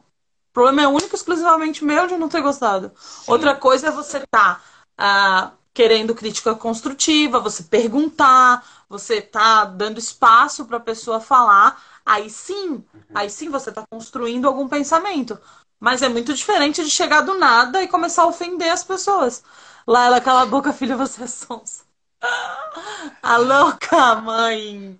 Problema 0.51 0.81
é 0.81 0.87
único 0.87 1.13
e 1.13 1.15
exclusivamente 1.15 1.85
meu 1.85 2.07
de 2.07 2.17
não 2.17 2.27
ter 2.27 2.41
gostado. 2.41 2.91
Sim. 2.97 3.31
Outra 3.31 3.53
coisa 3.55 3.89
é 3.89 3.91
você 3.91 4.25
tá 4.25 4.59
ah, 4.97 5.51
querendo 5.77 6.15
crítica 6.15 6.55
construtiva, 6.55 7.39
você 7.39 7.61
perguntar, 7.61 8.67
você 8.89 9.21
tá 9.21 9.63
dando 9.63 9.99
espaço 9.99 10.65
pra 10.65 10.79
pessoa 10.79 11.21
falar. 11.21 11.79
Aí 12.03 12.31
sim, 12.31 12.83
aí 13.13 13.29
sim 13.29 13.47
você 13.47 13.71
tá 13.71 13.85
construindo 13.87 14.47
algum 14.47 14.67
pensamento. 14.67 15.39
Mas 15.79 16.01
é 16.01 16.09
muito 16.09 16.33
diferente 16.33 16.83
de 16.83 16.89
chegar 16.89 17.21
do 17.21 17.35
nada 17.35 17.83
e 17.83 17.87
começar 17.87 18.23
a 18.23 18.27
ofender 18.27 18.71
as 18.71 18.83
pessoas. 18.83 19.43
Lá 19.85 20.05
ela, 20.05 20.19
cala 20.19 20.41
a 20.41 20.45
boca, 20.47 20.73
filha, 20.73 20.97
você 20.97 21.25
é 21.25 21.27
sonsa. 21.27 21.85
A 23.21 23.37
louca, 23.37 24.15
mãe. 24.15 24.99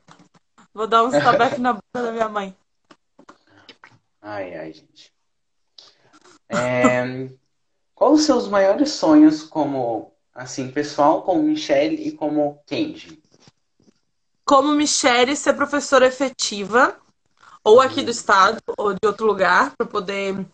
Vou 0.75 0.85
dar 0.85 1.03
um 1.03 1.09
tabefe 1.09 1.59
na 1.59 1.73
boca 1.73 2.03
da 2.03 2.11
minha 2.11 2.29
mãe. 2.29 2.55
Ai, 4.21 4.53
ai, 4.55 4.73
gente. 4.73 5.11
É, 6.49 7.29
qual 7.95 8.13
os 8.13 8.21
seus 8.25 8.47
maiores 8.47 8.91
sonhos 8.91 9.41
como, 9.41 10.13
assim, 10.38 10.69
pessoal, 10.69 11.23
como 11.23 11.41
Michelle 11.41 11.95
e 11.95 12.11
como 12.11 12.61
Kenji? 12.68 13.19
Como 14.45 14.72
Michelle, 14.72 15.35
ser 15.35 15.53
professora 15.53 16.05
efetiva, 16.05 16.95
ou 17.64 17.81
aqui 17.81 18.03
do 18.03 18.11
estado, 18.11 18.61
ou 18.77 18.93
de 18.93 19.05
outro 19.05 19.26
lugar, 19.26 19.73
para 19.76 19.88
poder 19.88 20.45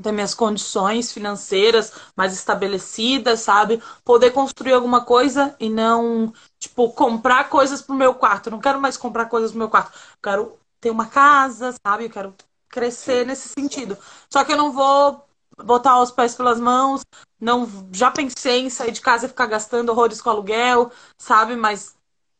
ter 0.00 0.12
minhas 0.12 0.34
condições 0.34 1.10
financeiras 1.10 1.92
mais 2.14 2.34
estabelecidas, 2.34 3.40
sabe? 3.40 3.82
Poder 4.04 4.30
construir 4.30 4.74
alguma 4.74 5.04
coisa 5.04 5.56
e 5.58 5.70
não, 5.70 6.32
tipo, 6.58 6.92
comprar 6.92 7.48
coisas 7.48 7.80
pro 7.80 7.94
meu 7.94 8.14
quarto. 8.14 8.48
Eu 8.48 8.52
não 8.52 8.60
quero 8.60 8.80
mais 8.80 8.96
comprar 8.96 9.26
coisas 9.26 9.50
pro 9.50 9.58
meu 9.58 9.70
quarto. 9.70 9.92
Eu 9.96 10.18
quero 10.22 10.58
ter 10.80 10.90
uma 10.90 11.06
casa, 11.06 11.74
sabe? 11.84 12.04
Eu 12.04 12.10
quero 12.10 12.34
crescer 12.68 13.24
nesse 13.24 13.48
sentido. 13.48 13.96
Só 14.28 14.44
que 14.44 14.52
eu 14.52 14.56
não 14.56 14.70
vou 14.72 15.23
botar 15.62 16.00
os 16.00 16.10
pés 16.10 16.34
pelas 16.34 16.58
mãos, 16.60 17.02
não 17.40 17.68
já 17.92 18.10
pensei 18.10 18.60
em 18.60 18.70
sair 18.70 18.92
de 18.92 19.00
casa 19.00 19.26
e 19.26 19.28
ficar 19.28 19.46
gastando 19.46 19.90
horrores 19.90 20.20
com 20.20 20.30
aluguel, 20.30 20.90
sabe? 21.18 21.56
Mas 21.56 21.94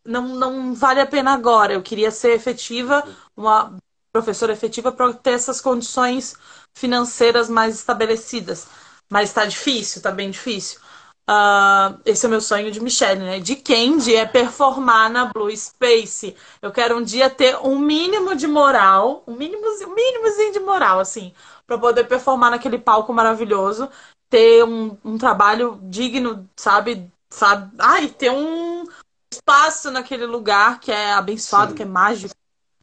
não, 0.04 0.28
não 0.28 0.74
vale 0.74 1.00
a 1.00 1.06
pena 1.06 1.32
agora. 1.32 1.72
Eu 1.72 1.82
queria 1.82 2.10
ser 2.10 2.32
efetiva, 2.34 3.04
uma 3.36 3.76
professora 4.12 4.52
efetiva 4.52 4.92
para 4.92 5.12
ter 5.12 5.32
essas 5.32 5.60
condições 5.60 6.36
financeiras 6.74 7.48
mais 7.48 7.74
estabelecidas. 7.74 8.66
Mas 9.10 9.32
tá 9.32 9.44
difícil, 9.44 10.02
tá 10.02 10.10
bem 10.10 10.30
difícil. 10.30 10.80
Ah, 11.26 11.96
esse 12.04 12.26
é 12.26 12.28
o 12.28 12.30
meu 12.30 12.40
sonho 12.40 12.70
de 12.70 12.80
Michelle, 12.80 13.20
né? 13.20 13.40
De 13.40 13.56
Candy 13.56 14.14
é 14.14 14.26
performar 14.26 15.10
na 15.10 15.24
Blue 15.26 15.54
Space. 15.56 16.36
Eu 16.60 16.70
quero 16.70 16.98
um 16.98 17.02
dia 17.02 17.30
ter 17.30 17.56
um 17.56 17.78
mínimo 17.78 18.34
de 18.34 18.46
moral, 18.46 19.22
um 19.26 19.34
mínimozinho, 19.34 19.90
um 19.90 19.94
mínimozinho 19.94 20.52
de 20.52 20.60
moral, 20.60 21.00
assim, 21.00 21.32
para 21.66 21.78
poder 21.78 22.04
performar 22.04 22.50
naquele 22.50 22.78
palco 22.78 23.12
maravilhoso, 23.12 23.88
ter 24.28 24.64
um, 24.64 24.96
um 25.04 25.18
trabalho 25.18 25.78
digno, 25.82 26.48
sabe? 26.56 27.10
Sabe? 27.30 27.74
Ai, 27.78 28.08
ter 28.08 28.30
um 28.30 28.84
espaço 29.32 29.90
naquele 29.90 30.26
lugar 30.26 30.78
que 30.80 30.92
é 30.92 31.12
abençoado, 31.12 31.70
Sim. 31.70 31.76
que 31.76 31.82
é 31.82 31.86
mágico, 31.86 32.34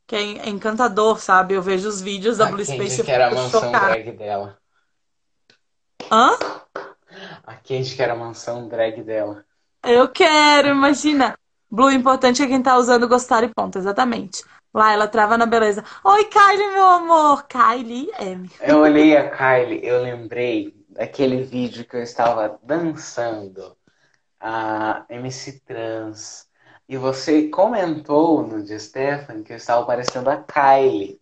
que 0.06 0.16
é 0.16 0.38
é 0.40 0.50
encantador, 0.50 1.20
sabe? 1.20 1.54
Eu 1.54 1.62
vejo 1.62 1.88
os 1.88 2.02
vídeos 2.02 2.38
da 2.38 2.46
Blue 2.46 2.64
Space 2.66 3.04
que 3.04 3.12
era 3.12 3.28
a 3.28 3.32
mansão 3.32 3.62
chocada. 3.62 3.88
drag 3.88 4.12
dela. 4.12 4.58
Hã? 6.12 6.38
A 7.46 7.56
Kenji 7.56 7.96
que 7.96 8.02
era 8.02 8.14
a 8.14 8.18
mansão 8.18 8.68
drag 8.68 9.02
dela. 9.04 9.46
Eu 9.84 10.10
quero, 10.10 10.70
imagina. 10.70 11.38
Blue, 11.70 11.88
o 11.88 11.92
importante 11.92 12.44
é 12.44 12.48
quem 12.48 12.62
tá 12.62 12.78
usando 12.78 13.08
gostar 13.08 13.44
e 13.44 13.48
ponto, 13.48 13.78
exatamente. 13.78 14.44
Lá 14.74 14.94
ela 14.94 15.08
trava 15.08 15.38
na 15.38 15.46
beleza. 15.46 15.84
Oi, 16.04 16.26
Kylie, 16.26 16.72
meu 16.72 16.88
amor. 16.88 17.44
Kylie 17.48 18.10
M. 18.20 18.50
Eu 18.62 18.80
olhei 18.80 19.18
a 19.18 19.30
Kylie, 19.30 19.86
eu 19.86 20.02
lembrei 20.02 20.74
daquele 20.90 21.44
vídeo 21.44 21.86
que 21.86 21.96
eu 21.96 22.02
estava 22.02 22.60
dançando 22.64 23.76
a 24.40 25.06
MC 25.10 25.60
Trans. 25.62 26.48
E 26.88 26.98
você 26.98 27.48
comentou 27.50 28.46
no 28.46 28.64
de 28.64 28.80
Stefan 28.80 29.44
que 29.44 29.54
eu 29.54 29.58
estava 29.58 29.86
parecendo 29.86 30.30
a 30.30 30.38
Kylie. 30.38 31.20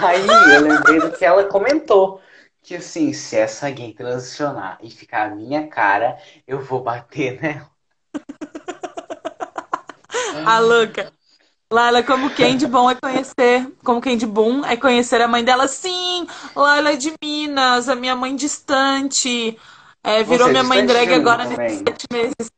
Aí 0.00 0.26
eu 0.54 0.62
lembrei 0.62 1.00
do 1.00 1.12
que 1.12 1.24
ela 1.24 1.44
comentou. 1.44 2.20
Que 2.62 2.76
assim, 2.76 3.12
se 3.12 3.36
essa 3.36 3.70
gay 3.70 3.94
transicionar 3.94 4.78
e 4.82 4.90
ficar 4.90 5.30
a 5.30 5.34
minha 5.34 5.68
cara, 5.68 6.18
eu 6.46 6.60
vou 6.60 6.82
bater 6.82 7.40
nela. 7.40 7.70
A 10.46 10.60
louca. 10.60 11.12
Laila, 11.70 12.02
como 12.02 12.30
quem 12.30 12.56
de 12.56 12.66
bom 12.66 12.90
é 12.90 12.94
conhecer, 12.94 13.70
como 13.84 14.00
quem 14.00 14.16
de 14.16 14.26
bom 14.26 14.64
é 14.64 14.74
conhecer 14.74 15.20
a 15.20 15.28
mãe 15.28 15.44
dela. 15.44 15.68
Sim, 15.68 16.26
Laila 16.56 16.92
é 16.92 16.96
de 16.96 17.12
Minas, 17.22 17.90
a 17.90 17.94
minha 17.94 18.16
mãe 18.16 18.34
distante. 18.34 19.58
É, 20.02 20.22
virou 20.22 20.46
Você 20.46 20.50
é 20.50 20.52
minha 20.52 20.64
mãe 20.64 20.86
drag 20.86 21.12
agora 21.12 21.44
nesses 21.44 21.78
sete 21.80 22.06
meses. 22.10 22.50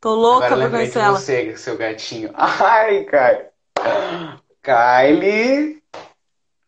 Tô 0.00 0.14
louca 0.14 0.46
Agora 0.46 0.62
pra 0.62 0.70
conhecer 0.78 1.00
ela. 1.00 1.18
você, 1.18 1.56
seu 1.56 1.76
gatinho. 1.76 2.30
Ai, 2.34 3.04
Kylie. 3.04 3.52
Kylie 4.62 5.82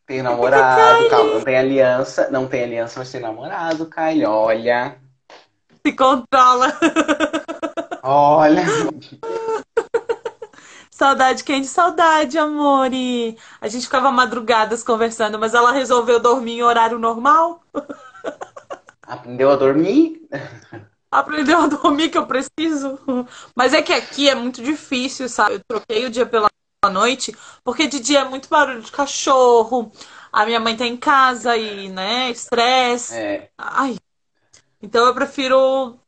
tem 0.07 0.21
namorado, 0.23 1.09
calma, 1.09 1.33
não 1.33 1.41
tem 1.41 1.57
aliança, 1.57 2.29
não 2.31 2.47
tem 2.47 2.63
aliança, 2.63 2.99
mas 2.99 3.11
tem 3.11 3.23
namorado, 3.23 3.87
Kylie. 3.87 4.27
Olha, 4.27 4.97
Se 5.85 5.93
controla. 5.95 6.79
olha. 8.05 8.65
Saudade, 11.05 11.45
Candy, 11.45 11.67
saudade, 11.67 12.39
amore. 12.39 13.37
A 13.61 13.69
gente 13.69 13.85
ficava 13.85 14.11
madrugadas 14.11 14.83
conversando, 14.83 15.39
mas 15.39 15.53
ela 15.53 15.71
resolveu 15.71 16.19
dormir 16.19 16.53
em 16.53 16.63
horário 16.63 16.99
normal. 16.99 17.63
Aprendeu 19.07 19.51
a 19.51 19.57
dormir? 19.57 20.23
Aprendeu 21.11 21.59
a 21.59 21.67
dormir 21.67 22.09
que 22.09 22.17
eu 22.17 22.27
preciso. 22.27 22.99
Mas 23.55 23.75
é 23.75 23.83
que 23.83 23.93
aqui 23.93 24.31
é 24.31 24.35
muito 24.35 24.63
difícil, 24.63 25.29
sabe? 25.29 25.57
Eu 25.57 25.61
troquei 25.69 26.07
o 26.07 26.11
dia 26.11 26.25
pela 26.25 26.49
noite, 26.91 27.37
porque 27.63 27.87
de 27.87 28.01
dia 28.01 28.21
é 28.21 28.25
muito 28.25 28.49
barulho 28.49 28.81
de 28.81 28.91
cachorro. 28.91 29.93
A 30.33 30.47
minha 30.47 30.59
mãe 30.59 30.75
tá 30.75 30.87
em 30.87 30.97
casa 30.97 31.55
e, 31.55 31.91
né, 31.91 32.31
estresse. 32.31 33.15
É, 33.15 33.51
Ai. 33.59 33.99
Então 34.81 35.05
eu 35.05 35.15
prefiro 35.15 35.99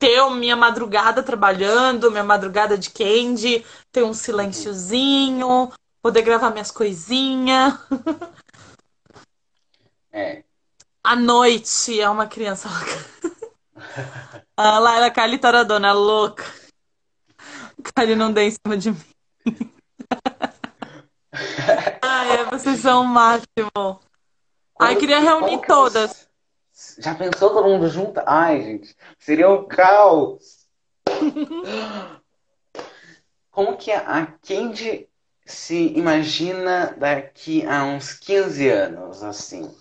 ter 0.00 0.18
a 0.18 0.30
minha 0.30 0.56
madrugada 0.56 1.22
trabalhando, 1.22 2.10
minha 2.10 2.24
madrugada 2.24 2.78
de 2.78 2.88
candy, 2.88 3.64
ter 3.92 4.02
um 4.02 4.14
silênciozinho, 4.14 5.70
poder 6.02 6.22
gravar 6.22 6.50
minhas 6.50 6.70
coisinhas. 6.70 7.74
é. 10.10 10.42
À 11.04 11.14
noite 11.14 12.00
é 12.00 12.08
uma 12.08 12.26
criança 12.26 12.68
louca. 12.68 13.10
A 14.56 14.78
Laila 14.78 15.10
Kali 15.10 15.38
Toradona, 15.38 15.92
louca. 15.92 16.44
Kali 17.94 18.14
não 18.14 18.32
dê 18.32 18.44
em 18.44 18.50
cima 18.50 18.76
de 18.76 18.92
mim. 18.92 19.04
Ai, 22.02 22.40
é, 22.40 22.44
vocês 22.44 22.80
são 22.80 23.02
o 23.02 23.06
máximo. 23.06 24.00
Ai, 24.78 24.96
queria 24.96 25.20
reunir 25.20 25.60
todas. 25.66 26.29
Já 27.00 27.14
pensou 27.14 27.50
todo 27.50 27.66
mundo 27.66 27.88
junto? 27.88 28.20
Ai, 28.26 28.62
gente, 28.62 28.94
seria 29.18 29.48
um 29.48 29.66
caos. 29.66 30.66
Como 33.50 33.76
que 33.78 33.90
a 33.90 34.26
Candy 34.46 35.08
se 35.46 35.94
imagina 35.96 36.94
daqui 36.98 37.66
a 37.66 37.84
uns 37.84 38.12
15 38.12 38.68
anos, 38.68 39.22
assim? 39.22 39.74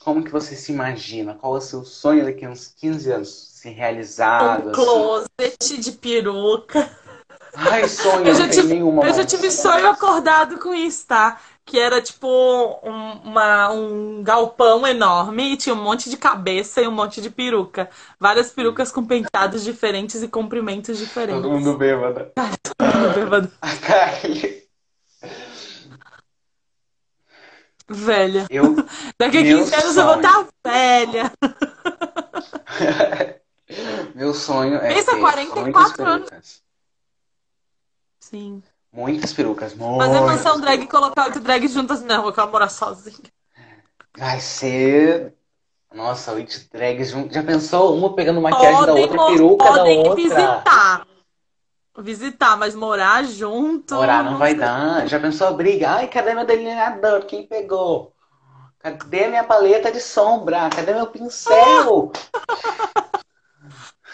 Como 0.00 0.22
que 0.22 0.30
você 0.30 0.54
se 0.54 0.70
imagina? 0.70 1.34
Qual 1.34 1.54
é 1.54 1.58
o 1.58 1.62
seu 1.62 1.82
sonho 1.82 2.26
daqui 2.26 2.44
a 2.44 2.50
uns 2.50 2.68
15 2.68 3.10
anos? 3.10 3.28
Se 3.54 3.70
realizado? 3.70 4.68
Um 4.68 4.72
closet 4.72 5.56
assim? 5.60 5.80
de 5.80 5.92
peruca. 5.92 6.90
Ai, 7.54 7.88
sonho, 7.88 8.26
eu 8.26 8.34
já 8.34 8.48
tive. 8.48 8.78
Eu 8.78 9.14
já 9.14 9.24
tive 9.24 9.50
sonho 9.50 9.88
acordado 9.88 10.58
com 10.58 10.74
isso, 10.74 11.06
tá? 11.06 11.40
Que 11.66 11.78
era 11.78 12.00
tipo 12.02 12.28
um, 12.82 13.12
uma, 13.24 13.70
um 13.70 14.22
galpão 14.22 14.86
enorme 14.86 15.52
e 15.52 15.56
tinha 15.56 15.74
um 15.74 15.82
monte 15.82 16.10
de 16.10 16.16
cabeça 16.16 16.82
e 16.82 16.88
um 16.88 16.92
monte 16.92 17.22
de 17.22 17.30
peruca. 17.30 17.88
Várias 18.20 18.50
perucas 18.50 18.92
com 18.92 19.04
penteados 19.04 19.64
diferentes 19.64 20.22
e 20.22 20.28
comprimentos 20.28 20.98
diferentes. 20.98 21.42
Todo 21.42 21.52
mundo 21.52 21.78
bêbado. 21.78 22.26
Todo 22.76 22.94
mundo 22.94 23.14
bêbado. 23.14 23.50
Velha. 27.88 28.46
Eu, 28.50 28.76
Daqui 29.18 29.38
a 29.38 29.42
15 29.42 29.74
anos 29.74 29.96
eu 29.96 30.04
vou 30.04 30.16
estar 30.16 30.46
velha. 30.64 31.32
Meu 34.14 34.32
sonho 34.32 34.76
é. 34.76 34.94
Pensa, 34.94 35.12
ter 35.12 35.20
44 35.20 36.04
anos. 36.04 36.62
Sim. 38.20 38.62
Muitas 38.94 39.32
perucas. 39.32 39.72
Fazer 39.72 40.20
mansão 40.20 40.60
drag 40.60 40.84
e 40.84 40.86
colocar 40.86 41.24
oito 41.24 41.40
drags 41.40 41.72
juntas 41.72 42.00
na 42.04 42.18
rua, 42.18 42.32
que 42.32 42.38
ela 42.38 42.48
mora 42.48 42.68
sozinha. 42.68 43.28
Vai 44.16 44.38
ser. 44.38 45.34
Nossa, 45.92 46.32
oito 46.32 46.68
drags 46.72 47.10
juntas. 47.10 47.34
Já 47.34 47.42
pensou? 47.42 47.96
Uma 47.96 48.14
pegando 48.14 48.40
maquiagem 48.40 48.78
podem, 48.78 48.94
da 48.94 49.00
outra, 49.00 49.26
peruca 49.26 49.72
da 49.72 49.84
outra. 49.84 50.14
visitar. 50.14 51.06
Visitar, 51.98 52.56
mas 52.56 52.74
morar 52.76 53.24
junto. 53.24 53.96
Morar 53.96 54.22
não, 54.22 54.32
não 54.32 54.38
vai 54.38 54.50
sei. 54.50 54.60
dar. 54.60 55.08
Já 55.08 55.18
pensou 55.18 55.48
a 55.48 55.52
briga? 55.52 55.90
Ai, 55.90 56.06
cadê 56.06 56.32
meu 56.32 56.46
delineador? 56.46 57.24
Quem 57.24 57.46
pegou? 57.46 58.12
Cadê 58.78 59.26
minha 59.26 59.42
paleta 59.42 59.90
de 59.90 60.00
sombra? 60.00 60.70
Cadê 60.70 60.94
meu 60.94 61.08
pincel? 61.08 62.12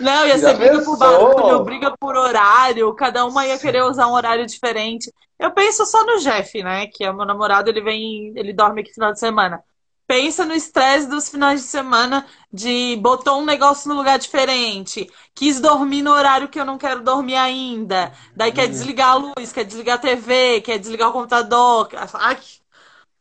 Não, 0.00 0.26
ia 0.26 0.38
ser 0.38 0.56
briga 0.56 0.82
por 0.82 0.96
barulho, 0.96 1.64
briga 1.64 1.94
por 1.98 2.16
horário, 2.16 2.92
cada 2.94 3.24
uma 3.26 3.46
ia 3.46 3.58
querer 3.58 3.82
usar 3.82 4.06
um 4.06 4.12
horário 4.12 4.46
diferente. 4.46 5.12
Eu 5.38 5.50
penso 5.52 5.84
só 5.86 6.04
no 6.04 6.18
Jeff, 6.18 6.62
né? 6.62 6.86
Que 6.86 7.04
é 7.04 7.10
o 7.10 7.16
meu 7.16 7.26
namorado, 7.26 7.70
ele 7.70 7.80
vem, 7.80 8.32
ele 8.36 8.52
dorme 8.52 8.80
aqui 8.80 8.90
no 8.90 8.94
final 8.94 9.12
de 9.12 9.20
semana. 9.20 9.62
Pensa 10.06 10.44
no 10.44 10.54
estresse 10.54 11.08
dos 11.08 11.28
finais 11.28 11.60
de 11.60 11.68
semana 11.68 12.26
de 12.52 12.98
botou 13.00 13.40
um 13.40 13.44
negócio 13.44 13.88
no 13.88 13.94
lugar 13.94 14.18
diferente, 14.18 15.08
quis 15.32 15.60
dormir 15.60 16.02
no 16.02 16.10
horário 16.10 16.48
que 16.48 16.58
eu 16.58 16.64
não 16.64 16.76
quero 16.76 17.00
dormir 17.00 17.36
ainda, 17.36 18.12
daí 18.34 18.50
quer 18.50 18.64
uhum. 18.64 18.70
desligar 18.70 19.10
a 19.10 19.14
luz, 19.14 19.52
quer 19.52 19.64
desligar 19.64 19.96
a 19.96 20.00
TV, 20.00 20.62
quer 20.62 20.78
desligar 20.78 21.10
o 21.10 21.12
computador. 21.12 21.88
Ai, 22.14 22.38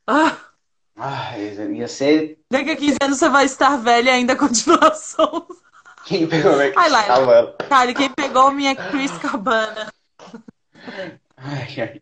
ah. 0.08 0.36
Ah, 0.98 1.38
ia 1.38 1.88
ser. 1.88 2.40
Daqui 2.52 2.72
a 2.72 2.76
15 2.76 2.98
anos 3.04 3.20
você 3.20 3.30
vai 3.30 3.46
estar 3.46 3.78
velha 3.78 4.10
e 4.10 4.14
ainda 4.14 4.36
continuar 4.36 4.96
solta. 4.96 5.69
Quem 6.10 6.28
pegou 6.28 6.58
minha 6.58 6.74
Ai, 6.76 6.90
lá, 6.90 7.04
Cabana? 7.04 7.54
Cara, 7.70 7.94
quem 7.94 8.10
pegou 8.10 8.50
minha 8.50 8.76
Chris 8.76 9.12
Cabana? 9.20 9.94
Ai, 11.38 11.76
ai. 11.80 12.02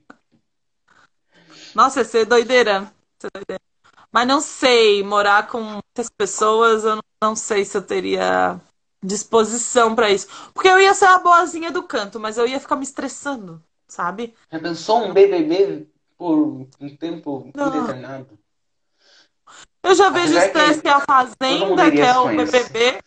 Nossa, 1.75 1.99
ia 1.99 2.05
ser 2.05 2.25
doideira. 2.25 2.89
Doideira. 3.21 3.61
Mas 4.09 4.25
não 4.25 4.39
sei, 4.39 5.03
morar 5.03 5.47
com 5.47 5.59
muitas 5.59 6.09
pessoas, 6.09 6.85
eu 6.85 6.99
não 7.21 7.35
sei 7.35 7.65
se 7.65 7.75
eu 7.75 7.81
teria 7.81 8.61
disposição 9.03 9.93
para 9.93 10.09
isso. 10.09 10.27
Porque 10.53 10.69
eu 10.69 10.79
ia 10.79 10.93
ser 10.93 11.07
a 11.07 11.19
boazinha 11.19 11.69
do 11.69 11.83
canto, 11.83 12.17
mas 12.17 12.37
eu 12.37 12.47
ia 12.47 12.61
ficar 12.61 12.77
me 12.77 12.83
estressando, 12.83 13.61
sabe? 13.89 14.33
Já 14.49 14.57
pensou 14.57 15.03
um 15.03 15.13
BBB 15.13 15.85
por 16.17 16.65
um 16.79 16.95
tempo 16.95 17.51
não. 17.53 17.67
indeterminado? 17.67 18.39
Eu 19.83 19.93
já 19.93 20.09
vejo 20.09 20.33
o 20.33 20.39
estresse 20.39 20.81
que 20.81 20.87
é 20.87 20.91
a 20.91 21.01
Fazenda, 21.01 21.91
que 21.91 21.99
é 21.99 22.17
o 22.17 22.27
BBB. 22.29 23.01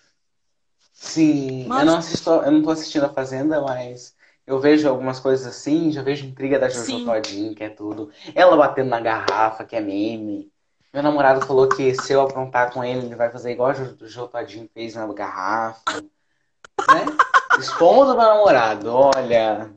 Sim, 1.00 1.64
mas... 1.66 1.80
eu 1.80 1.86
não 1.86 1.96
assisto, 1.96 2.30
eu 2.30 2.50
não 2.52 2.62
tô 2.62 2.70
assistindo 2.70 3.06
a 3.06 3.08
Fazenda, 3.08 3.62
mas 3.62 4.14
eu 4.46 4.60
vejo 4.60 4.86
algumas 4.86 5.18
coisas 5.18 5.46
assim, 5.46 5.90
já 5.90 6.02
vejo 6.02 6.26
intriga 6.26 6.58
da 6.58 6.68
Jojo 6.68 6.84
Sim. 6.84 7.04
Todinho, 7.06 7.54
que 7.54 7.64
é 7.64 7.70
tudo. 7.70 8.10
Ela 8.34 8.54
batendo 8.54 8.90
na 8.90 9.00
garrafa, 9.00 9.64
que 9.64 9.74
é 9.74 9.80
meme. 9.80 10.52
Meu 10.92 11.02
namorado 11.02 11.46
falou 11.46 11.66
que 11.70 11.94
se 11.94 12.12
eu 12.12 12.20
aprontar 12.20 12.70
com 12.70 12.84
ele, 12.84 13.06
ele 13.06 13.14
vai 13.16 13.30
fazer 13.30 13.50
igual 13.50 13.70
a 13.70 13.72
Jojo 13.72 14.28
Todinho 14.28 14.68
fez 14.74 14.94
na 14.94 15.10
garrafa. 15.10 15.80
Né? 15.90 17.06
Expondo 17.58 18.14
meu 18.14 18.28
namorado, 18.28 18.92
olha. 18.92 19.70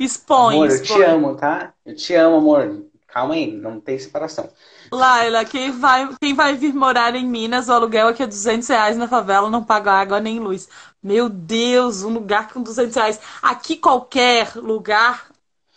Expõe, 0.00 0.56
Amor, 0.56 0.66
expõe. 0.66 0.96
eu 0.98 1.04
te 1.04 1.10
amo, 1.10 1.36
tá? 1.36 1.74
Eu 1.84 1.94
te 1.94 2.14
amo, 2.14 2.36
amor. 2.38 2.86
Calma 3.06 3.34
aí, 3.34 3.52
não 3.52 3.80
tem 3.80 3.96
separação. 4.00 4.50
Laila, 4.90 5.44
quem 5.44 5.70
vai, 5.70 6.08
quem 6.20 6.34
vai 6.34 6.54
vir 6.54 6.74
morar 6.74 7.14
em 7.14 7.26
Minas, 7.26 7.68
o 7.68 7.72
aluguel 7.72 8.08
aqui 8.08 8.22
é 8.22 8.26
200 8.26 8.68
reais 8.68 8.96
na 8.96 9.08
favela, 9.08 9.50
não 9.50 9.64
paga 9.64 9.92
água 9.92 10.20
nem 10.20 10.38
luz. 10.38 10.68
Meu 11.02 11.28
Deus, 11.28 12.02
um 12.02 12.10
lugar 12.10 12.48
com 12.52 12.62
200 12.62 12.94
reais. 12.94 13.20
Aqui 13.42 13.76
qualquer 13.76 14.54
lugar 14.56 15.26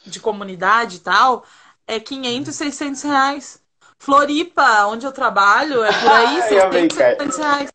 de 0.05 0.19
comunidade 0.19 0.97
e 0.97 0.99
tal 0.99 1.43
é 1.87 1.99
500, 1.99 2.55
600 2.55 3.01
reais. 3.03 3.61
Floripa, 3.97 4.85
onde 4.85 5.05
eu 5.05 5.11
trabalho, 5.11 5.83
é 5.83 5.91
por 5.91 6.11
aí, 6.11 6.41
600, 6.43 6.97
700 6.97 7.37
reais. 7.37 7.69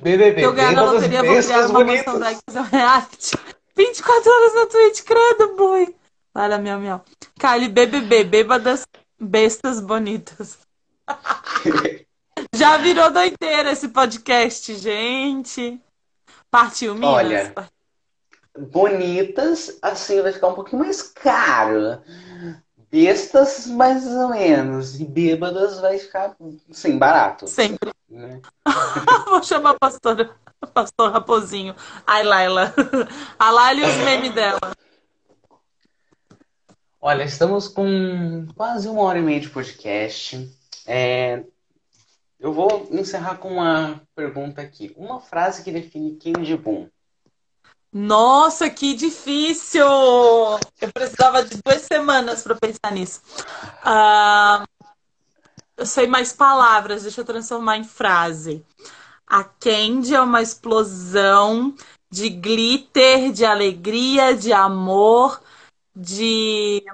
BBB, 0.00 0.44
eu 0.44 0.52
ganhar 0.52 0.72
na 0.72 0.84
loteria, 0.84 1.22
vou 1.22 1.42
criar 1.42 1.66
uma 1.66 1.84
mansão 1.84 2.18
da 2.18 2.30
um 2.30 2.62
react. 2.62 3.36
24 3.76 4.30
horas 4.30 4.54
na 4.54 4.66
Twitch, 4.66 5.02
credo, 5.02 5.56
boy. 5.56 5.94
Para, 6.32 6.58
miau, 6.58 6.78
miau. 6.78 7.04
Kylie, 7.38 7.68
BBB, 7.68 8.24
bêbadas 8.24 8.86
Bestas 9.18 9.80
bonitas. 9.80 10.58
Já 12.54 12.76
virou 12.76 13.10
doideira 13.10 13.72
esse 13.72 13.88
podcast, 13.88 14.74
gente. 14.76 15.80
Partiu, 16.50 16.94
Minas. 16.94 17.12
Olha, 17.12 17.54
bonitas, 18.58 19.78
assim, 19.82 20.22
vai 20.22 20.32
ficar 20.32 20.48
um 20.48 20.54
pouquinho 20.54 20.82
mais 20.82 21.02
caro. 21.02 22.00
Bestas, 22.90 23.66
mais 23.66 24.06
ou 24.06 24.30
menos. 24.30 25.00
E 25.00 25.04
bêbadas 25.04 25.80
vai 25.80 25.98
ficar, 25.98 26.36
sim, 26.72 26.98
barato. 26.98 27.46
Sempre. 27.46 27.92
Né? 28.08 28.40
Vou 29.26 29.42
chamar 29.42 29.70
a 29.70 29.78
pastora, 29.78 30.30
pastor 30.72 31.12
Raposinho. 31.12 31.74
Ai, 32.06 32.22
Laila. 32.22 32.72
A 33.38 33.50
Laila 33.50 33.80
e 33.80 33.90
os 33.90 33.96
memes 34.04 34.34
dela. 34.34 34.72
Olha, 37.00 37.24
estamos 37.24 37.68
com 37.68 38.46
quase 38.56 38.88
uma 38.88 39.02
hora 39.02 39.18
e 39.18 39.22
meia 39.22 39.40
de 39.40 39.50
podcast. 39.50 40.50
É... 40.86 41.44
Eu 42.38 42.52
vou 42.52 42.88
encerrar 42.90 43.36
com 43.36 43.54
uma 43.54 44.02
pergunta 44.14 44.60
aqui. 44.60 44.92
Uma 44.96 45.20
frase 45.20 45.62
que 45.62 45.72
define 45.72 46.16
quem 46.16 46.32
de 46.32 46.56
bom. 46.56 46.88
Nossa, 47.92 48.68
que 48.68 48.94
difícil! 48.94 49.86
Eu 50.80 50.92
precisava 50.92 51.42
de 51.42 51.58
duas 51.64 51.82
semanas 51.82 52.42
para 52.42 52.54
pensar 52.54 52.92
nisso. 52.92 53.22
Uh, 53.82 54.66
eu 55.76 55.86
sei 55.86 56.06
mais 56.06 56.32
palavras, 56.32 57.02
deixa 57.02 57.20
eu 57.20 57.24
transformar 57.24 57.78
em 57.78 57.84
frase. 57.84 58.64
A 59.26 59.42
Candy 59.44 60.14
é 60.14 60.20
uma 60.20 60.42
explosão 60.42 61.74
de 62.10 62.28
glitter, 62.28 63.32
de 63.32 63.44
alegria, 63.44 64.36
de 64.36 64.52
amor, 64.52 65.40
de 65.96 66.84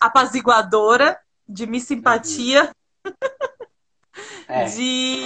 apaziguadora, 0.00 1.18
de 1.48 1.66
me 1.66 1.80
simpatia, 1.80 2.70
é. 4.46 4.64
de. 4.66 5.24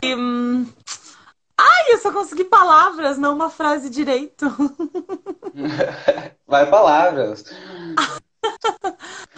Ai, 1.58 1.92
eu 1.92 1.98
só 1.98 2.10
consegui 2.10 2.44
palavras, 2.44 3.18
não 3.18 3.34
uma 3.34 3.50
frase 3.50 3.90
direito. 3.90 4.46
Vai 6.46 6.70
palavras. 6.70 7.44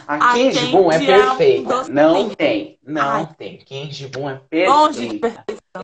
A 0.06 0.18
Kenji 0.32 0.66
Boom 0.66 0.92
é 0.92 1.04
perfeita. 1.04 1.72
É 1.72 1.76
um 1.78 1.88
não 1.88 2.30
tem, 2.30 2.78
não 2.84 3.02
Ai. 3.02 3.34
tem. 3.36 3.58
Kenji 3.58 4.06
Boom 4.06 4.30
é 4.30 4.40
perfeita. 4.48 4.72
Longe 4.72 5.08
de 5.08 5.18
perfeição. 5.18 5.82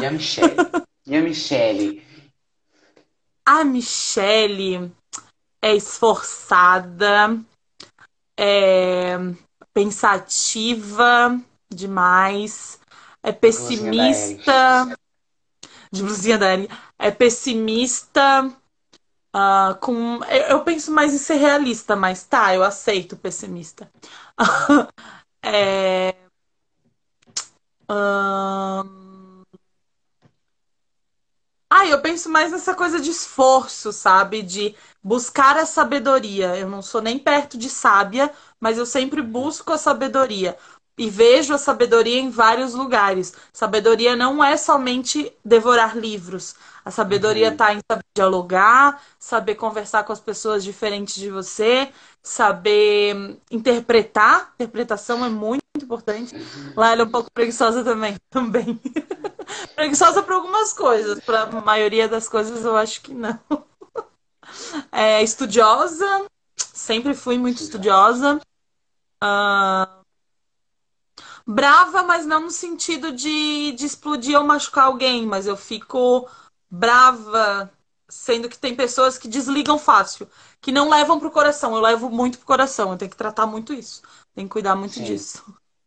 E 0.00 0.06
a 0.06 0.10
Michelle? 0.10 0.54
E 1.06 1.16
a 1.16 1.22
Michelle? 1.22 2.07
A 3.50 3.64
Michelle 3.64 4.92
é 5.62 5.74
esforçada, 5.74 7.42
é 8.38 9.16
pensativa 9.72 11.40
demais, 11.66 12.78
é 13.22 13.32
pessimista. 13.32 14.94
De 15.90 16.02
blusinha 16.02 16.36
da 16.36 16.52
Ellie. 16.52 16.68
É 16.98 17.10
pessimista. 17.10 18.52
Uh, 19.34 19.74
com 19.80 20.22
eu 20.50 20.62
penso 20.62 20.92
mais 20.92 21.14
em 21.14 21.18
ser 21.18 21.36
realista, 21.36 21.96
mas 21.96 22.22
tá, 22.24 22.54
eu 22.54 22.62
aceito 22.62 23.16
pessimista. 23.16 23.90
é, 25.42 26.14
ah, 31.80 31.86
eu 31.86 32.00
penso 32.00 32.28
mais 32.28 32.50
nessa 32.52 32.74
coisa 32.74 33.00
de 33.00 33.10
esforço, 33.10 33.92
sabe? 33.92 34.42
De 34.42 34.74
buscar 35.02 35.56
a 35.56 35.64
sabedoria. 35.66 36.56
Eu 36.56 36.68
não 36.68 36.82
sou 36.82 37.00
nem 37.00 37.18
perto 37.18 37.56
de 37.56 37.68
sábia, 37.70 38.32
mas 38.60 38.78
eu 38.78 38.86
sempre 38.86 39.22
busco 39.22 39.72
a 39.72 39.78
sabedoria. 39.78 40.56
E 40.96 41.08
vejo 41.08 41.54
a 41.54 41.58
sabedoria 41.58 42.18
em 42.18 42.30
vários 42.30 42.74
lugares. 42.74 43.32
Sabedoria 43.52 44.16
não 44.16 44.42
é 44.42 44.56
somente 44.56 45.32
devorar 45.44 45.96
livros. 45.96 46.56
A 46.88 46.90
sabedoria 46.90 47.48
está 47.48 47.74
em 47.74 47.80
saber 47.86 48.02
dialogar, 48.16 49.02
saber 49.18 49.56
conversar 49.56 50.04
com 50.04 50.12
as 50.14 50.20
pessoas 50.20 50.64
diferentes 50.64 51.16
de 51.16 51.28
você, 51.28 51.92
saber 52.22 53.38
interpretar. 53.50 54.54
Interpretação 54.54 55.22
é 55.22 55.28
muito 55.28 55.62
importante. 55.76 56.34
Lá 56.74 56.92
ela 56.92 57.02
é 57.02 57.04
um 57.04 57.10
pouco 57.10 57.30
preguiçosa 57.30 57.84
também. 57.84 58.16
também. 58.32 58.80
preguiçosa 59.76 60.22
para 60.22 60.34
algumas 60.34 60.72
coisas, 60.72 61.20
para 61.20 61.42
a 61.42 61.60
maioria 61.60 62.08
das 62.08 62.26
coisas 62.26 62.64
eu 62.64 62.74
acho 62.74 63.02
que 63.02 63.12
não. 63.12 63.38
É, 64.90 65.22
estudiosa, 65.22 66.24
sempre 66.56 67.12
fui 67.12 67.36
muito 67.36 67.62
estudiosa. 67.62 68.40
Uh, 69.22 70.02
brava, 71.46 72.02
mas 72.02 72.24
não 72.24 72.44
no 72.44 72.50
sentido 72.50 73.12
de, 73.12 73.72
de 73.72 73.84
explodir 73.84 74.38
ou 74.38 74.46
machucar 74.46 74.84
alguém, 74.84 75.26
mas 75.26 75.46
eu 75.46 75.54
fico 75.54 76.26
brava, 76.70 77.70
sendo 78.08 78.48
que 78.48 78.58
tem 78.58 78.74
pessoas 78.74 79.18
que 79.18 79.28
desligam 79.28 79.78
fácil, 79.78 80.28
que 80.60 80.72
não 80.72 80.88
levam 80.88 81.18
pro 81.18 81.30
coração. 81.30 81.74
Eu 81.74 81.80
levo 81.80 82.10
muito 82.10 82.38
pro 82.38 82.46
coração, 82.46 82.92
eu 82.92 82.98
tenho 82.98 83.10
que 83.10 83.16
tratar 83.16 83.46
muito 83.46 83.72
isso, 83.72 84.02
tenho 84.34 84.48
que 84.48 84.52
cuidar 84.52 84.74
muito 84.74 84.94
Sim. 84.94 85.04
disso. 85.04 85.44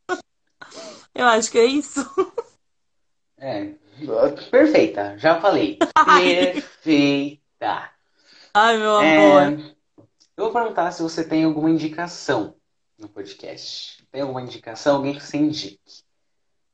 eu 1.14 1.26
acho 1.26 1.52
que 1.52 1.60
é 1.60 1.66
isso. 1.66 2.08
É, 3.38 3.74
perfeita, 4.50 5.18
já 5.18 5.42
falei. 5.42 5.78
Perfeita. 6.06 7.92
Ai, 8.54 8.78
meu 8.78 8.98
amor. 8.98 9.42
É, 9.42 9.76
eu 10.38 10.46
vou 10.46 10.52
perguntar 10.52 10.92
se 10.92 11.02
você 11.02 11.24
tem 11.24 11.44
alguma 11.44 11.70
indicação 11.70 12.56
no 12.98 13.10
podcast. 13.10 14.06
Tem 14.12 14.22
alguma 14.22 14.42
indicação? 14.42 14.98
Alguém 14.98 15.16
que 15.16 15.24
você 15.24 15.38
indique? 15.38 16.04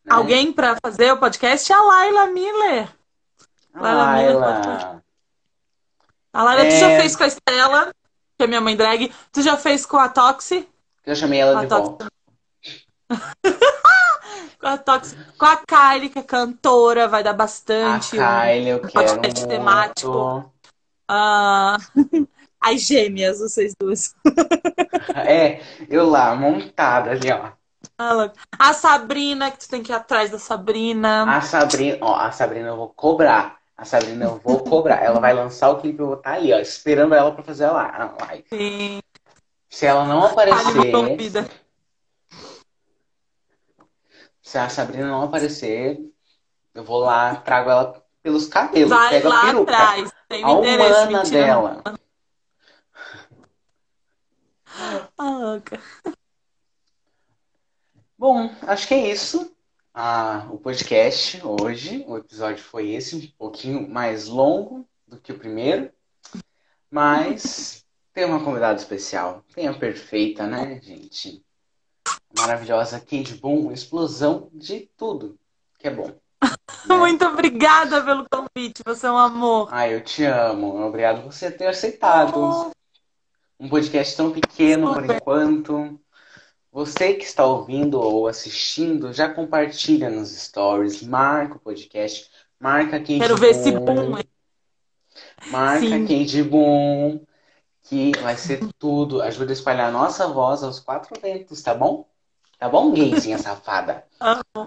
Né? 0.03 0.13
Alguém 0.13 0.51
para 0.51 0.77
fazer 0.81 1.11
o 1.11 1.19
podcast? 1.19 1.71
A 1.71 1.81
Laila 1.81 2.27
Miller. 2.27 2.96
A 3.79 3.93
Laila, 3.93 4.59
Miller. 4.59 5.01
A 6.33 6.43
Laila, 6.43 6.63
é... 6.63 6.69
tu 6.69 6.75
já 6.77 6.99
fez 6.99 7.15
com 7.15 7.23
a 7.23 7.27
Estela, 7.27 7.93
que 8.37 8.43
é 8.43 8.47
minha 8.47 8.61
mãe 8.61 8.75
drag. 8.75 9.11
Tu 9.31 9.41
já 9.41 9.57
fez 9.57 9.85
com 9.85 9.97
a 9.97 10.09
Toxi? 10.09 10.67
Eu 11.05 11.15
chamei 11.15 11.39
ela 11.39 11.61
de 11.61 11.67
volta. 11.67 12.07
com 14.59 14.67
a 14.67 14.77
Toxi. 14.77 15.15
Com 15.37 15.45
a 15.45 15.57
Kylie, 15.57 16.09
que 16.09 16.19
é 16.19 16.23
cantora, 16.23 17.07
vai 17.07 17.23
dar 17.23 17.33
bastante. 17.33 18.19
A 18.19 18.45
Kylie, 18.45 18.69
eu 18.69 18.77
um 18.77 18.81
quero 18.81 18.91
podcast 18.93 19.39
muito. 19.41 19.47
temático. 19.47 20.53
Ah, 21.07 21.77
as 22.59 22.81
gêmeas, 22.81 23.39
vocês 23.39 23.73
duas. 23.79 24.15
é, 25.15 25.61
eu 25.89 26.09
lá, 26.09 26.35
montada 26.35 27.11
ali, 27.11 27.31
ó. 27.31 27.51
A 28.59 28.73
Sabrina, 28.73 29.49
que 29.49 29.59
tu 29.59 29.69
tem 29.69 29.81
que 29.81 29.91
ir 29.91 29.95
atrás 29.95 30.29
da 30.29 30.37
Sabrina. 30.37 31.23
A 31.37 31.41
Sabrina, 31.41 31.97
ó, 32.01 32.15
a 32.15 32.31
Sabrina 32.31 32.67
eu 32.67 32.75
vou 32.75 32.89
cobrar. 32.89 33.56
A 33.77 33.85
Sabrina 33.85 34.25
eu 34.25 34.39
vou 34.39 34.63
cobrar. 34.63 35.03
ela 35.03 35.19
vai 35.19 35.33
lançar 35.33 35.69
o 35.69 35.79
clipe, 35.79 35.99
eu 35.99 36.07
vou 36.07 36.15
estar 36.15 36.31
tá 36.31 36.35
ali, 36.35 36.51
ó, 36.51 36.57
esperando 36.57 37.13
ela 37.13 37.31
pra 37.31 37.43
fazer 37.43 37.65
a 37.65 38.15
live. 38.21 38.45
Sim. 38.49 38.99
Se 39.69 39.85
ela 39.85 40.05
não 40.05 40.23
aparecer. 40.23 40.91
Se 44.41 44.57
a 44.57 44.67
Sabrina 44.67 45.07
não 45.07 45.21
aparecer, 45.23 45.99
eu 46.73 46.83
vou 46.83 46.99
lá, 46.99 47.35
trago 47.35 47.69
ela 47.69 48.03
pelos 48.23 48.47
cabelos. 48.47 48.89
Vai 48.89 49.09
pega 49.09 49.29
lá 49.29 49.41
a 49.41 49.45
peruca. 49.45 49.71
atrás. 49.71 50.11
Tem 50.27 50.43
a 50.43 50.49
humana 50.49 51.23
dela. 51.23 51.83
Ah, 55.17 55.29
louca. 55.29 55.79
Bom, 58.17 58.49
acho 58.63 58.87
que 58.87 58.93
é 58.93 59.11
isso. 59.11 59.55
Ah, 59.99 60.45
o 60.51 60.59
podcast 60.59 61.41
hoje. 61.43 62.05
O 62.07 62.19
episódio 62.19 62.63
foi 62.63 62.91
esse, 62.91 63.15
um 63.15 63.27
pouquinho 63.35 63.89
mais 63.89 64.27
longo 64.27 64.87
do 65.07 65.17
que 65.17 65.31
o 65.31 65.39
primeiro. 65.39 65.89
Mas 66.87 67.83
tem 68.13 68.23
uma 68.23 68.43
convidada 68.43 68.77
especial. 68.77 69.43
Tem 69.55 69.67
a 69.67 69.73
perfeita, 69.73 70.45
né, 70.45 70.79
gente? 70.83 71.43
Maravilhosa 72.37 72.99
Kate 72.99 73.33
Boom, 73.41 73.71
explosão 73.71 74.51
de 74.53 74.87
tudo 74.95 75.35
que 75.79 75.87
é 75.87 75.91
bom. 75.91 76.09
Né? 76.09 76.15
Muito 76.95 77.25
obrigada 77.25 78.03
pelo 78.03 78.27
convite, 78.29 78.83
você 78.85 79.07
é 79.07 79.11
um 79.11 79.17
amor. 79.17 79.67
Ai, 79.71 79.95
eu 79.95 80.01
te 80.01 80.23
amo. 80.23 80.79
Obrigado 80.79 81.23
por 81.23 81.33
você 81.33 81.49
ter 81.49 81.65
aceitado. 81.65 82.71
Um 83.59 83.67
podcast 83.67 84.15
tão 84.15 84.31
pequeno 84.31 84.93
por 84.93 85.05
enquanto. 85.09 85.99
Você 86.77 87.15
que 87.15 87.25
está 87.25 87.43
ouvindo 87.43 87.99
ou 87.99 88.27
assistindo, 88.27 89.11
já 89.11 89.27
compartilha 89.27 90.11
nos 90.11 90.29
stories, 90.29 91.01
marca 91.01 91.55
o 91.55 91.59
podcast, 91.59 92.29
marca 92.59 92.99
quem 92.99 93.17
Quero 93.17 93.35
ver 93.35 93.49
esse 93.49 93.71
boom. 93.71 94.15
Marca 95.47 95.79
Sim. 95.79 96.05
quem 96.05 96.23
de 96.23 96.43
bom, 96.43 97.19
que 97.81 98.11
vai 98.19 98.37
ser 98.37 98.59
tudo. 98.77 99.23
Ajuda 99.23 99.51
a 99.51 99.53
espalhar 99.53 99.89
a 99.89 99.91
nossa 99.91 100.27
voz 100.27 100.61
aos 100.61 100.79
quatro 100.79 101.19
ventos, 101.19 101.63
tá 101.63 101.73
bom? 101.73 102.05
Tá 102.59 102.69
bom, 102.69 102.93
gayzinha 102.93 103.39
safada? 103.39 104.05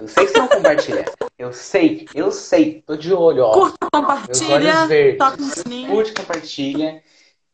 Eu 0.00 0.08
sei 0.08 0.26
que 0.26 0.32
você 0.32 0.38
não 0.38 0.48
compartilha. 0.48 1.04
Eu 1.38 1.52
sei, 1.52 2.08
eu 2.12 2.32
sei. 2.32 2.82
Tô 2.82 2.96
de 2.96 3.14
olho, 3.14 3.44
ó. 3.44 3.52
Curta, 3.52 3.86
compartilha. 3.92 5.16
Toca 5.16 5.36
no 5.36 5.44
sininho. 5.44 5.88
Curte, 5.92 6.12
compartilha. 6.14 7.04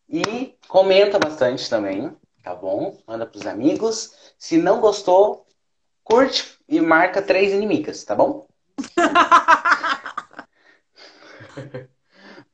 E 0.09 0.55
comenta 0.67 1.19
bastante 1.19 1.69
também, 1.69 2.11
tá 2.47 2.55
bom? 2.55 2.97
Manda 3.09 3.27
pros 3.27 3.45
amigos. 3.45 4.15
Se 4.39 4.57
não 4.57 4.81
gostou, 4.81 5.45
curte 6.05 6.57
e 6.69 6.81
marca 6.81 7.21
três 7.21 7.53
inimigas, 7.53 8.05
tá 8.05 8.15
bom? 8.15 8.47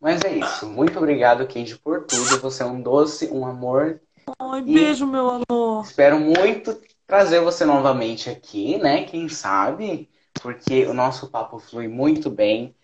Mas 0.01 0.23
é 0.23 0.35
isso. 0.35 0.67
Muito 0.67 0.97
obrigado, 0.97 1.47
Kendi, 1.47 1.77
por 1.77 2.07
tudo. 2.07 2.41
Você 2.41 2.63
é 2.63 2.67
um 2.67 2.81
doce, 2.81 3.29
um 3.31 3.45
amor. 3.45 4.01
Ai, 4.39 4.63
beijo, 4.63 5.07
meu 5.07 5.29
amor. 5.29 5.85
Espero 5.85 6.19
muito 6.19 6.81
trazer 7.07 7.41
você 7.41 7.67
novamente 7.67 8.31
aqui, 8.31 8.79
né? 8.79 9.05
Quem 9.05 9.29
sabe? 9.29 10.09
Porque 10.41 10.87
o 10.87 10.95
nosso 10.95 11.29
papo 11.29 11.59
flui 11.59 11.87
muito 11.87 12.31
bem, 12.31 12.75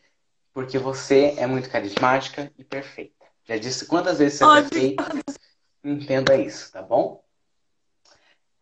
porque 0.53 0.79
você 0.79 1.35
é 1.39 1.47
muito 1.47 1.71
carismática 1.71 2.53
e 2.59 2.63
perfeita. 2.63 3.25
Já 3.45 3.57
disse 3.57 3.87
quantas 3.87 4.19
vezes 4.19 4.37
você 4.37 4.45
é 4.45 4.63
perfeita. 4.63 5.07
Entenda 5.83 6.37
isso, 6.37 6.73
tá 6.73 6.83
bom? 6.83 7.23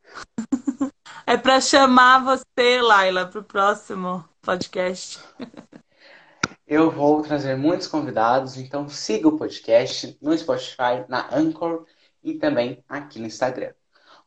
É 1.28 1.36
para 1.36 1.60
chamar 1.60 2.22
você, 2.24 2.80
Laila, 2.80 3.26
para 3.26 3.40
o 3.40 3.44
próximo 3.44 4.24
podcast. 4.40 5.18
Eu 6.64 6.88
vou 6.88 7.20
trazer 7.20 7.56
muitos 7.56 7.88
convidados, 7.88 8.56
então 8.56 8.88
siga 8.88 9.26
o 9.26 9.36
podcast 9.36 10.16
no 10.22 10.38
Spotify, 10.38 11.04
na 11.08 11.28
Anchor 11.34 11.84
e 12.22 12.34
também 12.34 12.84
aqui 12.88 13.18
no 13.18 13.26
Instagram. 13.26 13.72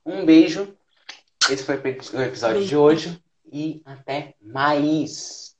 Um 0.06 0.26
beijo 0.26 0.78
esse 1.50 1.64
foi 1.64 1.78
o 1.78 1.88
episódio 1.88 2.58
beijo. 2.58 2.68
de 2.68 2.78
hoje 2.78 3.24
e 3.52 3.82
até 3.84 4.36
mais. 4.40 5.56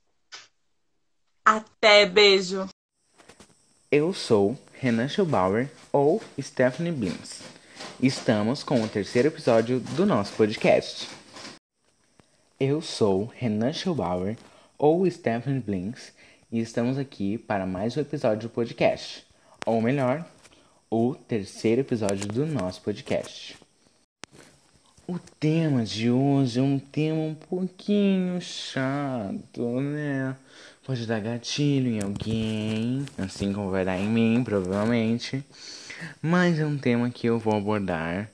Até, 1.44 2.06
beijo. 2.06 2.68
Eu 3.90 4.14
sou 4.14 4.56
Renan 4.80 5.08
Schubauer 5.08 5.68
ou 5.92 6.22
Stephanie 6.40 6.90
Blins. 6.90 7.42
Estamos 8.02 8.62
com 8.62 8.82
o 8.82 8.88
terceiro 8.88 9.28
episódio 9.28 9.78
do 9.78 10.06
nosso 10.06 10.32
podcast. 10.32 11.06
Eu 12.58 12.80
sou 12.80 13.30
Renan 13.36 13.74
Schubauer 13.74 14.38
ou 14.78 15.08
Stephanie 15.10 15.60
Blins 15.60 16.14
e 16.50 16.60
estamos 16.60 16.96
aqui 16.96 17.36
para 17.36 17.66
mais 17.66 17.94
um 17.94 18.00
episódio 18.00 18.48
do 18.48 18.54
podcast. 18.54 19.26
Ou 19.66 19.82
melhor, 19.82 20.24
o 20.90 21.14
terceiro 21.14 21.82
episódio 21.82 22.26
do 22.26 22.46
nosso 22.46 22.80
podcast. 22.80 23.58
O 25.06 25.18
tema 25.38 25.84
de 25.84 26.10
hoje 26.10 26.58
é 26.58 26.62
um 26.62 26.78
tema 26.78 27.20
um 27.20 27.34
pouquinho 27.34 28.40
chato, 28.40 29.78
né? 29.82 30.34
Pode 30.90 31.06
dar 31.06 31.20
gatilho 31.20 31.88
em 31.88 32.02
alguém, 32.02 33.06
assim 33.16 33.52
como 33.52 33.70
vai 33.70 33.84
dar 33.84 33.96
em 33.96 34.08
mim, 34.08 34.42
provavelmente. 34.42 35.44
Mas 36.20 36.58
é 36.58 36.66
um 36.66 36.76
tema 36.76 37.08
que 37.10 37.28
eu 37.28 37.38
vou 37.38 37.56
abordar 37.56 38.28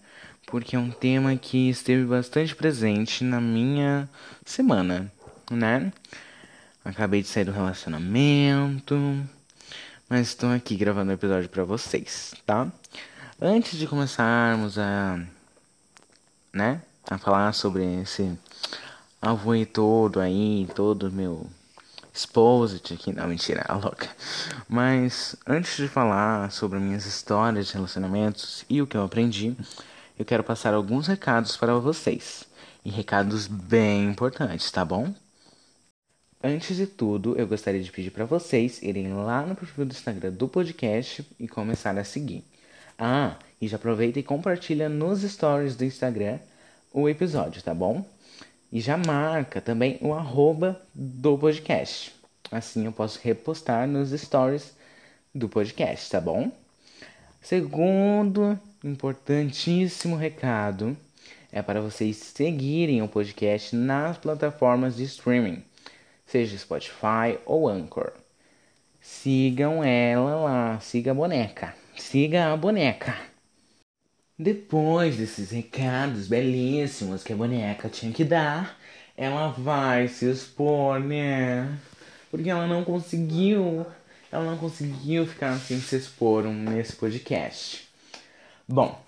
porque 0.47 0.75
é 0.75 0.79
um 0.79 0.91
tema 0.91 1.37
que 1.37 1.69
esteve 1.69 2.07
bastante 2.07 2.57
presente 2.57 3.23
na 3.23 3.43
minha 3.43 4.09
semana, 4.43 5.13
né? 5.51 5.93
Acabei 6.83 7.21
de 7.21 7.29
sair 7.29 7.45
do 7.45 7.53
relacionamento, 7.53 8.97
mas 10.09 10.29
estou 10.29 10.51
aqui 10.51 10.77
gravando 10.77 11.11
o 11.11 11.13
um 11.13 11.15
episódio 11.15 11.51
para 11.51 11.63
vocês, 11.63 12.33
tá? 12.47 12.73
Antes 13.39 13.79
de 13.79 13.87
começarmos 13.87 14.79
a 14.79 15.21
né? 16.55 16.81
A 17.07 17.19
falar 17.19 17.53
sobre 17.53 18.01
esse 18.01 18.33
avô 19.21 19.53
todo 19.67 20.21
aí, 20.21 20.67
todo 20.75 21.13
meu 21.13 21.47
exposit 22.17 22.95
aqui. 22.95 23.13
Não, 23.13 23.29
mentira, 23.29 23.65
a 23.69 23.75
louca. 23.77 24.09
Mas 24.69 25.37
antes 25.47 25.77
de 25.77 25.89
falar 25.89 26.51
sobre 26.51 26.79
minhas 26.79 27.05
histórias 27.07 27.69
de 27.69 27.75
relacionamentos 27.75 28.65
e 28.69 28.81
o 28.81 28.87
que 28.87 28.97
eu 28.97 29.05
aprendi, 29.05 29.57
eu 30.19 30.25
quero 30.25 30.43
passar 30.43 30.75
alguns 30.75 31.07
recados 31.07 31.57
para 31.57 31.75
vocês. 31.75 32.45
E 32.85 32.91
recados 32.91 33.47
bem 33.47 34.05
importantes, 34.05 34.71
tá 34.71 34.85
bom? 34.85 35.13
Antes 36.43 36.77
de 36.77 36.87
tudo, 36.87 37.37
eu 37.37 37.47
gostaria 37.47 37.83
de 37.83 37.91
pedir 37.91 38.11
para 38.11 38.25
vocês 38.25 38.81
irem 38.83 39.13
lá 39.13 39.45
no 39.45 39.57
perfil 39.57 39.85
do 39.85 39.93
Instagram 39.93 40.31
do 40.31 40.47
podcast 40.47 41.27
e 41.39 41.49
começar 41.49 41.99
a 41.99 42.05
seguir. 42.05 42.45
Ah, 42.99 43.37
e 43.61 43.67
já 43.67 43.77
aproveita 43.77 44.19
e 44.19 44.23
compartilha 44.23 44.89
nos 44.89 45.23
stories 45.23 45.75
do 45.75 45.85
Instagram 45.85 46.39
o 46.93 47.09
episódio, 47.09 47.63
tá 47.63 47.75
bom? 47.75 48.05
E 48.77 48.81
já 48.83 48.95
marca 48.99 49.59
também 49.59 49.97
o 50.03 50.13
arroba 50.13 50.79
do 50.95 51.39
podcast. 51.39 52.15
Assim 52.53 52.85
eu 52.85 52.93
posso 52.93 53.19
repostar 53.23 53.89
nos 53.89 54.11
stories 54.11 54.77
do 55.35 55.49
podcast, 55.49 56.11
tá 56.11 56.21
bom? 56.21 56.53
Segundo 57.41 58.61
importantíssimo 58.85 60.15
recado 60.15 60.95
é 61.51 61.63
para 61.63 61.81
vocês 61.81 62.19
seguirem 62.19 63.01
o 63.01 63.09
podcast 63.09 63.75
nas 63.75 64.19
plataformas 64.19 64.97
de 64.97 65.05
streaming 65.05 65.65
seja 66.27 66.59
Spotify 66.59 67.39
ou 67.47 67.67
Anchor. 67.67 68.13
Sigam 69.01 69.83
ela 69.83 70.35
lá, 70.37 70.81
siga 70.81 71.13
a 71.13 71.15
boneca, 71.15 71.75
siga 71.97 72.53
a 72.53 72.57
boneca. 72.59 73.17
Depois 74.39 75.17
desses 75.17 75.51
recados 75.51 76.29
belíssimos 76.29 77.25
que 77.25 77.33
a 77.33 77.37
boneca 77.37 77.89
tinha 77.89 78.13
que 78.13 78.23
dar, 78.23 78.79
ela 79.17 79.49
vai 79.49 80.09
se 80.09 80.31
expor, 80.31 81.01
né? 81.01 81.79
Porque 82.31 82.51
ela 82.51 82.67
não 82.67 82.85
conseguiu, 82.85 83.87
ela 84.31 84.45
não 84.45 84.59
conseguiu 84.59 85.27
ficar 85.27 85.59
sem 85.59 85.81
se 85.81 85.97
expor 85.97 86.45
nesse 86.45 86.95
podcast. 86.97 87.89
Bom, 88.69 89.03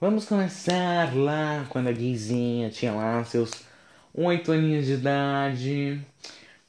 vamos 0.00 0.24
começar 0.26 1.16
lá 1.16 1.66
quando 1.68 1.88
a 1.88 1.92
gayzinha 1.92 2.70
tinha 2.70 2.92
lá 2.92 3.24
seus 3.24 3.50
oito 4.14 4.52
aninhos 4.52 4.86
de 4.86 4.92
idade. 4.92 6.00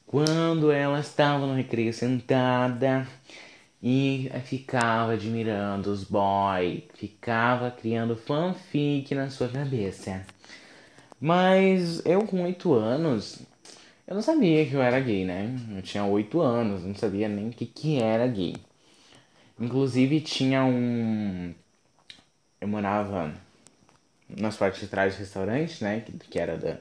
Quando 0.08 0.72
ela 0.72 0.98
estava 0.98 1.46
no 1.46 1.54
recreio 1.54 1.92
sentada 1.92 3.06
e 3.82 4.30
ficava 4.44 5.14
admirando 5.14 5.90
os 5.90 6.04
boys, 6.04 6.84
ficava 6.94 7.70
criando 7.70 8.16
fanfic 8.16 9.14
na 9.14 9.28
sua 9.28 9.48
cabeça. 9.48 10.24
Mas 11.20 12.04
eu 12.06 12.26
com 12.26 12.42
oito 12.44 12.74
anos, 12.74 13.40
eu 14.06 14.14
não 14.14 14.22
sabia 14.22 14.66
que 14.66 14.74
eu 14.74 14.82
era 14.82 15.00
gay, 15.00 15.24
né? 15.24 15.48
Eu 15.76 15.82
tinha 15.82 16.04
oito 16.04 16.40
anos, 16.40 16.84
não 16.84 16.94
sabia 16.94 17.28
nem 17.28 17.48
o 17.48 17.52
que, 17.52 17.66
que 17.66 18.00
era 18.00 18.26
gay. 18.26 18.56
Inclusive 19.58 20.20
tinha 20.20 20.64
um. 20.64 21.54
Eu 22.60 22.68
morava 22.68 23.34
nas 24.28 24.56
partes 24.56 24.80
de 24.80 24.88
trás 24.88 25.14
do 25.14 25.18
restaurante, 25.18 25.82
né? 25.82 26.00
Que, 26.00 26.12
que 26.12 26.38
era 26.38 26.56
da 26.56 26.78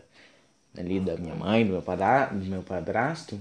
ali 0.78 0.99
da 0.99 1.18
minha 1.18 1.36
mãe, 1.36 1.65
do 1.65 1.72
meu, 1.72 1.82
do 1.82 2.45
meu 2.45 2.64
padrasto. 2.64 3.40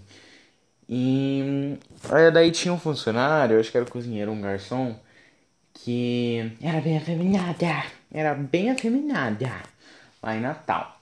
E 0.93 1.79
aí 2.11 2.33
daí 2.33 2.51
tinha 2.51 2.75
um 2.75 2.79
funcionário, 2.79 3.61
acho 3.61 3.71
que 3.71 3.77
era 3.77 3.87
o 3.87 3.91
cozinheiro, 3.91 4.33
um 4.33 4.41
garçom, 4.41 4.97
que 5.73 6.53
era 6.61 6.81
bem 6.81 6.97
afeminada, 6.97 7.85
era 8.13 8.35
bem 8.35 8.71
afeminada 8.73 9.63
lá 10.21 10.37
em 10.37 10.41
Natal. 10.41 11.01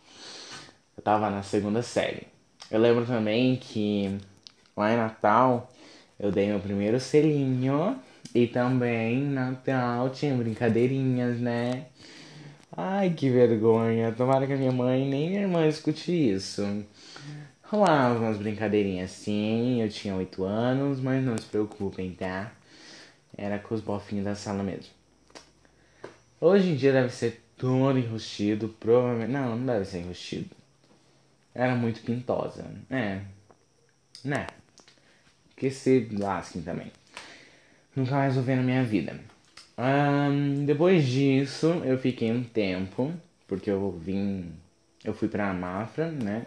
Eu 0.95 1.03
tava 1.03 1.31
na 1.31 1.43
segunda 1.43 1.83
série. 1.83 2.27
Eu 2.71 2.79
lembro 2.81 3.07
também 3.07 3.57
que 3.57 4.19
lá 4.77 4.93
em 4.93 4.97
Natal 4.97 5.73
eu 6.21 6.31
dei 6.31 6.49
meu 6.49 6.61
primeiro 6.61 7.01
selinho 7.01 7.99
e 8.35 8.47
também 8.47 9.23
Natal 9.23 10.11
tinha 10.11 10.35
brincadeirinhas, 10.35 11.41
né? 11.41 11.87
Ai, 12.77 13.11
que 13.11 13.31
vergonha. 13.31 14.13
Tomara 14.13 14.47
que 14.47 14.53
a 14.53 14.57
minha 14.57 14.71
mãe 14.71 15.09
nem 15.09 15.31
minha 15.31 15.41
irmã 15.41 15.67
escute 15.67 16.13
isso. 16.13 16.63
Rolava 17.71 18.19
umas 18.19 18.39
brincadeirinhas 18.39 19.11
assim, 19.11 19.83
eu 19.83 19.91
tinha 19.91 20.15
8 20.15 20.43
anos, 20.43 21.01
mas 21.01 21.23
não 21.23 21.37
se 21.37 21.45
preocupem, 21.45 22.13
tá? 22.13 22.51
Era 23.37 23.59
com 23.59 23.75
os 23.75 23.83
bofinhos 23.83 24.25
da 24.25 24.35
sala 24.35 24.63
mesmo. 24.63 24.91
Hoje 26.41 26.71
em 26.71 26.77
dia 26.77 26.93
deve 26.93 27.11
ser 27.11 27.43
todo 27.59 27.99
enrustido, 27.99 28.75
provavelmente. 28.81 29.33
Não, 29.33 29.55
não 29.57 29.67
deve 29.67 29.85
ser 29.85 29.99
enrustido. 29.99 30.49
Era 31.55 31.75
muito 31.75 32.01
pintosa. 32.01 32.65
É. 32.89 33.21
Né? 34.25 34.47
Que 35.55 35.71
se 35.71 36.09
lasquem 36.13 36.63
também. 36.63 36.91
Nunca 37.95 38.13
mais 38.13 38.35
vou 38.35 38.45
ver 38.45 38.57
na 38.57 38.63
minha 38.63 38.83
vida. 38.83 39.21
Um, 39.77 40.65
depois 40.65 41.05
disso, 41.05 41.67
eu 41.85 41.99
fiquei 41.99 42.33
um 42.33 42.43
tempo, 42.43 43.13
porque 43.47 43.71
eu 43.71 43.91
vim. 43.91 44.53
Eu 45.05 45.13
fui 45.13 45.29
pra 45.29 45.53
Mafra, 45.53 46.11
né? 46.11 46.47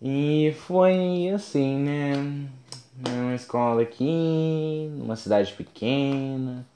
E 0.00 0.54
foi 0.66 1.30
assim, 1.34 1.78
né? 1.78 2.12
Uma 3.08 3.34
escola 3.34 3.82
aqui, 3.82 4.88
numa 4.92 5.16
cidade 5.16 5.52
pequena, 5.52 6.66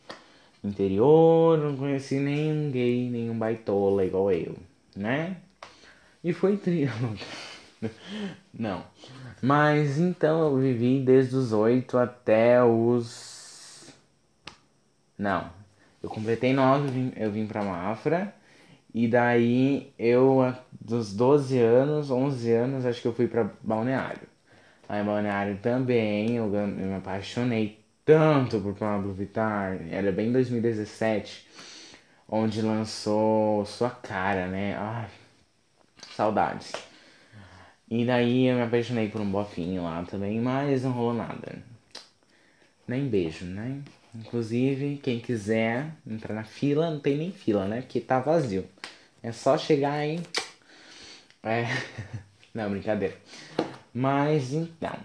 interior, 0.62 1.58
não 1.58 1.76
conheci 1.76 2.18
nenhum 2.18 2.70
gay, 2.70 3.08
nenhum 3.08 3.38
baitola 3.38 4.04
igual 4.04 4.30
eu, 4.32 4.56
né? 4.94 5.36
E 6.22 6.32
foi 6.32 6.56
triste. 6.56 6.92
Não. 8.52 8.84
Mas 9.40 9.98
então 9.98 10.40
eu 10.42 10.58
vivi 10.58 11.00
desde 11.00 11.34
os 11.34 11.50
8 11.52 11.96
até 11.96 12.62
os 12.62 13.40
não. 15.20 15.50
Eu 16.02 16.08
completei 16.08 16.54
9, 16.54 16.88
eu 16.88 16.92
vim, 16.92 17.12
eu 17.14 17.30
vim 17.30 17.46
pra 17.46 17.62
Mafra. 17.62 18.34
E 18.92 19.06
daí 19.06 19.92
eu, 19.98 20.54
dos 20.80 21.14
12 21.14 21.58
anos, 21.58 22.10
11 22.10 22.52
anos, 22.52 22.84
acho 22.84 23.00
que 23.00 23.08
eu 23.08 23.14
fui 23.14 23.28
pra 23.28 23.48
Balneário. 23.62 24.28
Aí 24.88 25.04
Balneário 25.04 25.58
também, 25.62 26.36
eu, 26.36 26.52
eu 26.52 26.66
me 26.66 26.94
apaixonei 26.94 27.78
tanto 28.04 28.60
por 28.60 28.74
Pablo 28.74 29.12
Vittar. 29.12 29.78
Era 29.90 30.10
bem 30.10 30.32
2017, 30.32 31.46
onde 32.28 32.60
lançou 32.62 33.64
Sua 33.64 33.90
Cara, 33.90 34.48
né? 34.48 34.76
Ai, 34.76 35.08
saudades. 36.16 36.72
E 37.88 38.04
daí 38.04 38.46
eu 38.46 38.56
me 38.56 38.62
apaixonei 38.62 39.08
por 39.08 39.20
um 39.20 39.30
bofinho 39.30 39.84
lá 39.84 40.04
também, 40.04 40.40
mas 40.40 40.82
não 40.82 40.92
rolou 40.92 41.14
nada. 41.14 41.62
Nem 42.86 43.08
beijo, 43.08 43.44
né? 43.44 43.82
Inclusive, 44.14 45.00
quem 45.02 45.20
quiser 45.20 45.92
entrar 46.06 46.34
na 46.34 46.44
fila, 46.44 46.90
não 46.90 46.98
tem 46.98 47.16
nem 47.16 47.32
fila, 47.32 47.66
né? 47.66 47.82
Porque 47.82 48.00
tá 48.00 48.18
vazio. 48.18 48.66
É 49.22 49.30
só 49.32 49.56
chegar 49.56 49.92
aí. 49.92 50.20
É. 51.42 51.66
Não, 52.52 52.68
brincadeira. 52.68 53.14
Mas 53.94 54.52
então, 54.52 54.96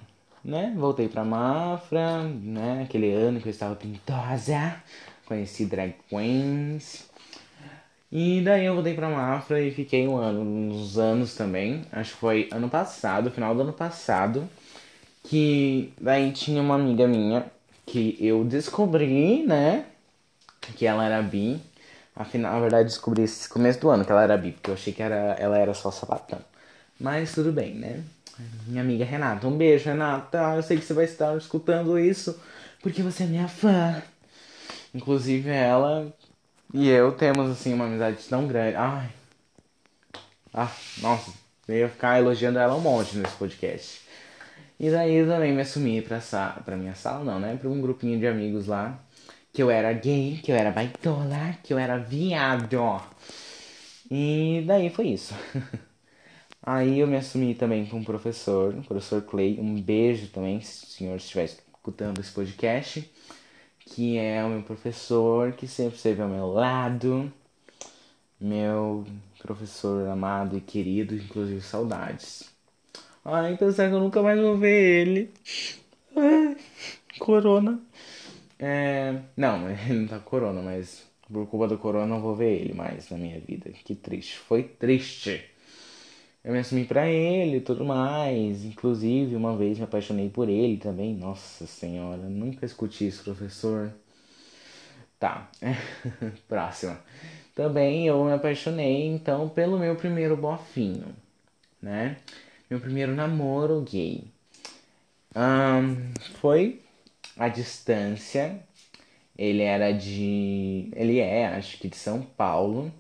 né? 0.44 0.74
Voltei 0.76 1.08
pra 1.08 1.24
Mafra, 1.24 2.24
né? 2.24 2.84
Aquele 2.84 3.12
ano 3.14 3.40
que 3.40 3.48
eu 3.48 3.52
estava 3.52 3.76
pintosa. 3.76 4.82
Conheci 5.26 5.66
drag 5.66 5.96
queens. 6.10 7.08
E 8.12 8.42
daí 8.42 8.66
eu 8.66 8.74
voltei 8.74 8.94
pra 8.94 9.10
Mafra 9.10 9.62
e 9.62 9.72
fiquei 9.72 10.08
um 10.08 10.18
ano, 10.18 10.42
uns 10.42 10.98
anos 10.98 11.36
também. 11.36 11.84
Acho 11.92 12.14
que 12.14 12.20
foi 12.20 12.50
ano 12.52 12.70
passado, 12.70 13.30
final 13.30 13.54
do 13.54 13.62
ano 13.62 13.74
passado. 13.74 14.48
Que 15.24 15.94
daí 16.00 16.32
tinha 16.32 16.62
uma 16.62 16.76
amiga 16.76 17.08
minha 17.08 17.46
que 17.86 18.18
eu 18.20 18.44
descobri, 18.44 19.46
né, 19.46 19.86
que 20.76 20.86
ela 20.86 21.06
era 21.06 21.22
bi. 21.22 21.62
Afinal, 22.16 22.54
na 22.54 22.60
verdade, 22.60 22.90
descobri 22.90 23.24
esse 23.24 23.48
começo 23.50 23.80
do 23.82 23.90
ano 23.90 24.06
que 24.06 24.12
ela 24.12 24.24
era 24.24 24.38
bi, 24.38 24.54
porque 24.54 24.70
eu 24.70 24.76
achei 24.76 24.94
que 24.94 25.04
era, 25.04 25.36
ela 25.38 25.58
era 25.58 25.74
só 25.74 25.92
sapatão. 25.92 26.40
Mas 27.00 27.34
tudo 27.34 27.52
bem, 27.52 27.76
né? 27.76 28.04
Minha 28.68 28.82
amiga 28.82 29.06
Renata, 29.06 29.48
um 29.48 29.58
beijo, 29.58 29.86
Renata. 29.86 30.56
Eu 30.56 30.64
sei 30.64 30.78
que 30.78 30.86
você 30.86 30.94
vai 30.94 31.06
estar 31.06 31.36
escutando 31.38 32.00
isso 32.00 32.40
porque 32.82 33.02
você 33.02 33.24
é 33.24 33.28
minha 33.28 33.48
fã. 33.48 34.02
Inclusive, 34.94 35.50
ela 35.50 36.14
e 36.74 36.90
eu 36.90 37.12
temos, 37.14 37.50
assim, 37.50 37.74
uma 37.74 37.86
amizade 37.86 38.18
tão 38.30 38.48
grande. 38.48 38.76
Ai. 38.76 39.10
Ah, 40.54 40.72
nossa, 41.02 41.32
eu 41.68 41.76
ia 41.78 41.90
ficar 41.90 42.20
elogiando 42.20 42.60
ela 42.60 42.76
um 42.76 42.82
monte 42.82 43.18
nesse 43.18 43.36
podcast. 43.36 44.02
E 44.80 44.90
daí 44.92 45.16
eu 45.16 45.28
também 45.28 45.54
me 45.54 45.62
assumi 45.62 46.02
pra, 46.02 46.20
sa 46.20 46.62
pra 46.66 46.76
minha 46.78 46.96
sala, 46.96 47.24
não, 47.24 47.40
né? 47.40 47.56
Pra 47.58 47.70
um 47.70 47.82
grupinho 47.82 48.20
de 48.20 48.28
amigos 48.28 48.68
lá. 48.68 49.00
Que 49.54 49.64
eu 49.64 49.70
era 49.72 49.94
gay, 49.94 50.40
que 50.44 50.52
eu 50.52 50.56
era 50.56 50.72
baitola, 50.72 51.58
que 51.64 51.74
eu 51.74 51.78
era 51.80 51.98
viado. 51.98 52.78
E 54.12 54.64
daí 54.68 54.90
foi 54.90 55.08
isso. 55.10 55.34
Aí 56.62 57.00
eu 57.00 57.08
me 57.08 57.16
assumi 57.18 57.54
também 57.56 57.86
com 57.86 57.98
um 57.98 58.04
professor, 58.04 58.74
o 58.76 58.84
professor 58.84 59.22
Clay. 59.22 59.60
Um 59.60 59.80
beijo 59.82 60.30
também, 60.30 60.60
se 60.62 60.86
o 60.86 60.88
senhor 60.90 61.16
estiver 61.18 61.46
escutando 61.46 62.20
esse 62.20 62.32
podcast. 62.32 63.10
Que 63.80 64.18
é 64.18 64.44
o 64.44 64.50
meu 64.50 64.64
professor, 64.64 65.54
que 65.54 65.68
sempre 65.68 65.96
esteve 65.96 66.22
ao 66.22 66.30
meu 66.30 66.48
lado. 66.48 67.32
Meu 68.40 69.06
professor 69.42 70.08
amado 70.10 70.58
e 70.58 70.62
querido, 70.62 71.16
inclusive 71.16 71.62
saudades. 71.62 72.55
Ai, 73.26 73.58
pensar 73.58 73.90
que 73.90 73.96
eu 73.96 74.00
nunca 74.00 74.22
mais 74.22 74.40
vou 74.40 74.58
ver 74.58 75.02
ele. 75.02 75.34
Ai, 76.16 76.58
corona. 77.20 77.80
É, 78.60 79.22
não, 79.38 79.70
ele 79.72 80.02
não 80.02 80.08
tá 80.08 80.20
corona, 80.20 80.62
mas 80.62 81.06
por 81.32 81.48
culpa 81.48 81.68
do 81.68 81.78
corona 81.78 82.06
não 82.08 82.22
vou 82.22 82.36
ver 82.36 82.62
ele 82.62 82.74
mais 82.74 83.10
na 83.10 83.18
minha 83.18 83.40
vida. 83.40 83.72
Que 83.72 83.96
triste. 83.96 84.38
Foi 84.38 84.64
triste. 84.64 85.44
Eu 86.44 86.54
me 86.54 86.60
assumi 86.60 86.86
pra 86.86 87.10
ele 87.10 87.58
e 87.58 87.62
tudo 87.62 87.86
mais. 87.86 88.66
Inclusive, 88.66 89.36
uma 89.36 89.58
vez 89.58 89.78
me 89.80 89.86
apaixonei 89.86 90.30
por 90.30 90.50
ele 90.50 90.78
também. 90.78 91.16
Nossa 91.16 91.66
senhora, 91.68 92.24
nunca 92.30 92.66
escute 92.66 93.08
isso, 93.08 93.24
professor. 93.24 93.94
Tá, 95.20 95.50
próxima. 96.48 97.00
Também 97.56 98.08
eu 98.08 98.24
me 98.26 98.34
apaixonei, 98.34 99.08
então, 99.08 99.48
pelo 99.50 99.80
meu 99.80 99.96
primeiro 99.96 100.36
bofinho, 100.36 101.16
né? 101.82 102.18
Meu 102.76 102.82
primeiro 102.82 103.16
namoro 103.16 103.86
gay. 103.90 104.26
Um, 105.34 106.12
foi 106.42 106.82
a 107.38 107.48
distância. 107.48 108.62
Ele 109.38 109.62
era 109.62 109.94
de. 109.94 110.90
Ele 110.94 111.20
é, 111.20 111.48
acho 111.48 111.78
que 111.78 111.88
de 111.88 111.96
São 111.96 112.22
Paulo. 112.22 112.92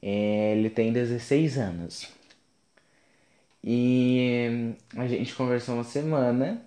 Ele 0.00 0.70
tem 0.70 0.90
16 0.90 1.58
anos. 1.58 2.08
E 3.62 4.74
a 4.96 5.06
gente 5.06 5.34
conversou 5.34 5.74
uma 5.74 5.84
semana. 5.84 6.64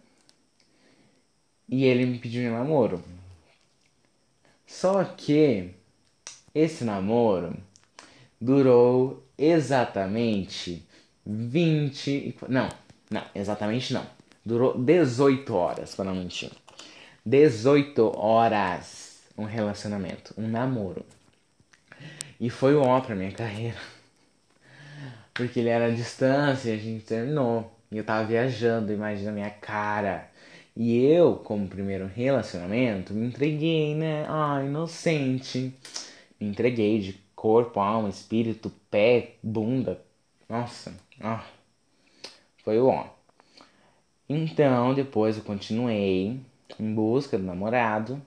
E 1.68 1.86
ele 1.86 2.06
me 2.06 2.20
pediu 2.20 2.44
em 2.44 2.52
namoro. 2.52 3.04
Só 4.68 5.04
que 5.04 5.72
esse 6.54 6.84
namoro 6.84 7.58
durou 8.40 9.28
exatamente 9.36 10.87
20. 11.28 12.36
Não, 12.48 12.70
não, 13.12 13.24
exatamente 13.36 13.94
não. 13.94 14.06
Durou 14.46 14.78
18 14.78 15.54
horas, 15.54 15.94
para 15.94 16.06
não 16.06 16.16
mentir. 16.16 16.52
18 17.26 18.18
horas 18.18 19.08
um 19.38 19.44
relacionamento, 19.44 20.34
um 20.38 20.48
namoro. 20.48 21.06
E 22.40 22.50
foi 22.50 22.76
o 22.76 22.82
ó 22.82 23.02
pra 23.02 23.16
minha 23.16 23.32
carreira. 23.32 23.78
Porque 25.34 25.60
ele 25.60 25.70
era 25.70 25.88
à 25.88 25.90
distância 25.90 26.70
e 26.70 26.74
a 26.74 26.78
gente 26.78 27.06
terminou. 27.06 27.72
E 27.92 27.98
eu 27.98 28.04
tava 28.04 28.26
viajando, 28.26 28.92
imagina 28.92 29.30
a 29.30 29.34
minha 29.34 29.50
cara. 29.50 30.30
E 30.76 31.04
eu, 31.06 31.36
como 31.36 31.68
primeiro 31.68 32.08
relacionamento, 32.08 33.14
me 33.14 33.28
entreguei, 33.28 33.96
né? 33.96 34.26
Ah, 34.28 34.64
inocente. 34.64 35.74
Me 36.40 36.48
entreguei 36.48 37.00
de 37.00 37.14
corpo, 37.36 37.80
alma, 37.80 38.10
espírito, 38.10 38.72
pé, 38.90 39.36
bunda. 39.44 40.02
Nossa, 40.50 40.94
ah, 41.22 41.44
foi 42.64 42.80
o 42.80 42.88
ó. 42.88 43.08
Então, 44.30 44.94
depois 44.94 45.38
eu 45.38 45.44
continuei 45.44 46.40
em 46.80 46.94
busca 46.94 47.38
do 47.38 47.44
namorado. 47.44 48.22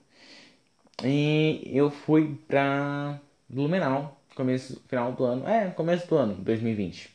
E 1.03 1.61
eu 1.65 1.89
fui 1.89 2.37
pra 2.47 3.19
Blumenau, 3.49 4.19
começo, 4.35 4.81
final 4.87 5.11
do 5.13 5.23
ano, 5.23 5.47
é, 5.47 5.69
começo 5.71 6.07
do 6.07 6.15
ano, 6.15 6.35
2020. 6.35 7.09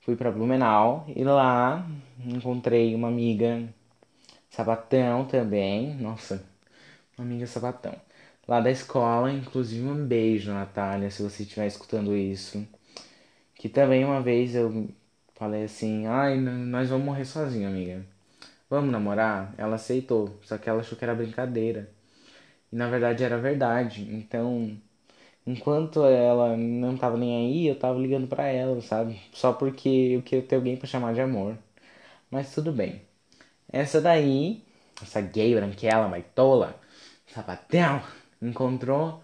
Fui 0.00 0.16
para 0.16 0.30
Blumenau 0.30 1.04
e 1.14 1.24
lá 1.24 1.86
encontrei 2.24 2.94
uma 2.94 3.08
amiga 3.08 3.68
Sabatão 4.50 5.24
também, 5.26 5.94
nossa, 5.96 6.44
uma 7.18 7.26
amiga 7.26 7.46
Sabatão. 7.46 7.94
Lá 8.46 8.60
da 8.60 8.70
escola, 8.70 9.32
inclusive 9.32 9.86
um 9.86 10.06
beijo, 10.06 10.52
Natália, 10.52 11.10
se 11.10 11.22
você 11.22 11.42
estiver 11.42 11.66
escutando 11.66 12.16
isso. 12.16 12.66
Que 13.54 13.68
também 13.68 14.04
uma 14.04 14.20
vez 14.20 14.54
eu 14.54 14.88
falei 15.36 15.64
assim, 15.64 16.06
ai, 16.06 16.38
nós 16.38 16.90
vamos 16.90 17.06
morrer 17.06 17.24
sozinho, 17.24 17.68
amiga. 17.68 18.04
Vamos 18.70 18.90
namorar? 18.92 19.54
Ela 19.58 19.76
aceitou, 19.76 20.38
só 20.42 20.58
que 20.58 20.68
ela 20.68 20.80
achou 20.80 20.98
que 20.98 21.04
era 21.04 21.14
brincadeira. 21.14 21.90
E 22.72 22.76
na 22.76 22.88
verdade 22.88 23.24
era 23.24 23.38
verdade. 23.38 24.02
Então, 24.12 24.76
Enquanto 25.46 26.04
ela 26.04 26.56
não 26.56 26.96
tava 26.96 27.16
nem 27.16 27.36
aí, 27.36 27.68
eu 27.68 27.78
tava 27.78 27.98
ligando 28.00 28.26
para 28.26 28.48
ela, 28.48 28.80
sabe? 28.82 29.20
Só 29.32 29.52
porque 29.52 29.88
eu 29.88 30.22
queria 30.22 30.44
ter 30.44 30.56
alguém 30.56 30.76
para 30.76 30.88
chamar 30.88 31.14
de 31.14 31.20
amor. 31.20 31.56
Mas 32.30 32.52
tudo 32.52 32.72
bem. 32.72 33.02
Essa 33.72 34.00
daí, 34.00 34.64
essa 35.00 35.20
gay 35.20 35.54
branquela, 35.54 36.08
baitola, 36.08 36.80
sapatão, 37.28 38.02
encontrou 38.42 39.22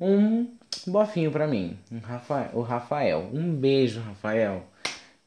um 0.00 0.48
bofinho 0.86 1.30
para 1.30 1.46
mim, 1.46 1.78
um 1.92 1.98
Rafael, 1.98 2.50
o 2.54 2.62
Rafael. 2.62 3.28
Um 3.32 3.54
beijo, 3.54 4.00
Rafael. 4.00 4.64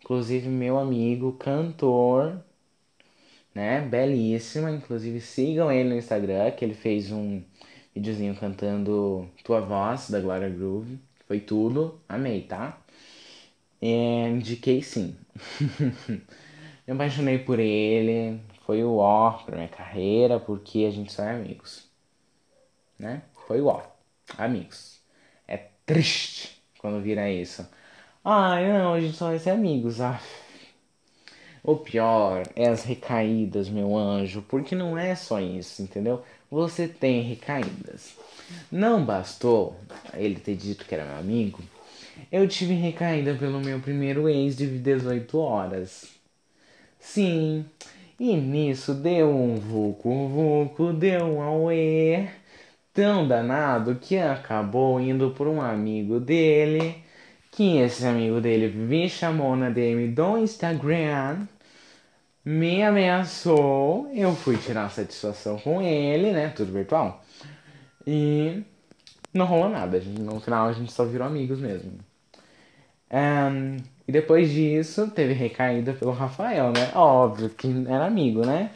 Inclusive 0.03 0.49
meu 0.49 0.77
amigo, 0.77 1.31
cantor, 1.33 2.43
né? 3.53 3.81
Belíssima. 3.81 4.71
Inclusive 4.71 5.21
sigam 5.21 5.71
ele 5.71 5.89
no 5.89 5.95
Instagram, 5.97 6.51
que 6.51 6.65
ele 6.65 6.73
fez 6.73 7.11
um 7.11 7.41
videozinho 7.95 8.35
cantando 8.35 9.29
Tua 9.43 9.61
Voz, 9.61 10.09
da 10.09 10.19
Glória 10.19 10.49
Groove. 10.49 10.99
Foi 11.27 11.39
tudo, 11.39 11.99
amei, 12.07 12.41
tá? 12.41 12.77
E 13.81 14.27
indiquei 14.27 14.81
sim. 14.81 15.15
Me 16.87 16.93
apaixonei 16.93 17.39
por 17.39 17.59
ele, 17.59 18.41
foi 18.65 18.83
o 18.83 18.97
ó 18.97 19.31
pra 19.43 19.55
minha 19.55 19.69
carreira, 19.69 20.39
porque 20.39 20.85
a 20.85 20.91
gente 20.91 21.11
só 21.13 21.23
é 21.23 21.31
amigos. 21.31 21.89
Né? 22.99 23.21
Foi 23.47 23.61
o 23.61 23.67
ó. 23.67 23.83
Amigos. 24.37 25.01
É 25.47 25.57
triste 25.85 26.61
quando 26.79 27.01
vira 27.01 27.29
isso. 27.29 27.65
Ai, 28.25 28.67
não, 28.71 28.93
a 28.93 28.99
gente 28.99 29.15
só 29.15 29.27
vai 29.27 29.39
ser 29.39 29.51
amigos. 29.51 30.01
Ah. 30.01 30.19
O 31.63 31.75
pior 31.77 32.43
é 32.55 32.67
as 32.69 32.83
recaídas, 32.83 33.69
meu 33.69 33.97
anjo, 33.97 34.41
porque 34.47 34.75
não 34.75 34.97
é 34.97 35.15
só 35.15 35.39
isso, 35.39 35.81
entendeu? 35.81 36.23
Você 36.51 36.87
tem 36.87 37.21
recaídas. 37.21 38.15
Não 38.71 39.03
bastou 39.05 39.75
ele 40.13 40.35
ter 40.39 40.55
dito 40.55 40.85
que 40.85 40.93
era 40.95 41.05
meu 41.05 41.17
amigo, 41.17 41.61
eu 42.31 42.47
tive 42.47 42.73
recaída 42.75 43.35
pelo 43.35 43.59
meu 43.61 43.79
primeiro 43.79 44.29
ex 44.29 44.55
de 44.57 44.67
18 44.79 45.37
horas. 45.39 46.07
Sim, 46.99 47.65
e 48.19 48.35
nisso 48.37 48.93
deu 48.93 49.29
um 49.29 49.55
vucu 49.57 50.27
vucu, 50.29 50.93
deu 50.93 51.25
um 51.25 51.41
auê 51.41 52.29
tão 52.93 53.27
danado 53.27 53.95
que 53.95 54.17
acabou 54.17 54.99
indo 55.01 55.31
por 55.31 55.47
um 55.47 55.61
amigo 55.61 56.19
dele, 56.19 57.02
que 57.55 57.77
esse 57.77 58.05
amigo 58.05 58.41
dele 58.41 58.69
me 58.75 59.07
chamou 59.09 59.55
na 59.55 59.69
DM 59.69 60.07
do 60.09 60.37
Instagram 60.37 61.47
me 62.43 62.83
ameaçou, 62.83 64.09
eu 64.13 64.35
fui 64.35 64.57
tirar 64.57 64.89
satisfação 64.89 65.57
com 65.59 65.81
ele, 65.81 66.31
né? 66.31 66.49
Tudo 66.49 66.73
virtual. 66.73 67.23
E 68.05 68.63
não 69.33 69.45
rolou 69.45 69.69
nada. 69.69 70.01
No 70.19 70.39
final 70.39 70.67
a 70.67 70.73
gente 70.73 70.91
só 70.91 71.05
virou 71.05 71.27
amigos 71.27 71.59
mesmo. 71.59 71.99
Um, 73.11 73.77
e 74.07 74.11
depois 74.11 74.51
disso, 74.51 75.09
teve 75.11 75.33
recaída 75.33 75.93
pelo 75.93 76.11
Rafael, 76.11 76.71
né? 76.71 76.91
Óbvio 76.95 77.49
que 77.49 77.67
era 77.87 78.07
amigo, 78.07 78.45
né? 78.45 78.71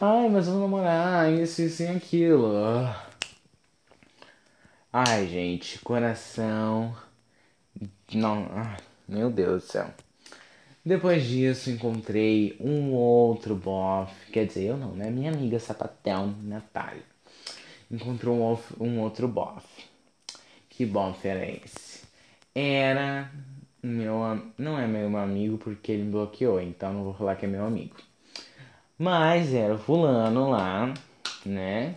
Ai, 0.00 0.28
mas 0.28 0.46
vamos 0.46 0.62
namorar, 0.62 1.30
isso, 1.32 1.62
isso 1.62 1.82
e 1.82 1.88
aquilo. 1.88 2.52
Ai, 4.92 5.26
gente, 5.26 5.78
coração. 5.80 6.94
Não. 8.14 8.48
meu 9.08 9.30
Deus 9.30 9.64
do 9.64 9.68
céu. 9.68 9.90
Depois 10.84 11.24
disso, 11.24 11.70
encontrei 11.70 12.56
um 12.58 12.92
outro 12.92 13.54
bofe. 13.54 14.32
Quer 14.32 14.46
dizer, 14.46 14.64
eu 14.64 14.76
não, 14.76 14.92
né? 14.92 15.10
Minha 15.10 15.30
amiga 15.30 15.58
sapatão, 15.58 16.34
Natália. 16.42 17.02
Encontrou 17.90 18.36
um, 18.36 18.84
um 18.84 19.00
outro 19.00 19.28
bofe. 19.28 19.84
Que 20.68 20.86
bofe 20.86 21.28
era 21.28 21.46
esse? 21.46 22.04
Era 22.54 23.30
meu. 23.82 24.20
Não 24.56 24.78
é 24.78 24.86
meu 24.86 25.14
amigo 25.18 25.58
porque 25.58 25.92
ele 25.92 26.04
me 26.04 26.12
bloqueou, 26.12 26.60
então 26.60 26.92
não 26.92 27.04
vou 27.04 27.14
falar 27.14 27.36
que 27.36 27.44
é 27.44 27.48
meu 27.48 27.64
amigo. 27.64 27.96
Mas 28.98 29.52
era 29.54 29.74
o 29.74 29.78
fulano 29.78 30.50
lá, 30.50 30.92
né? 31.44 31.96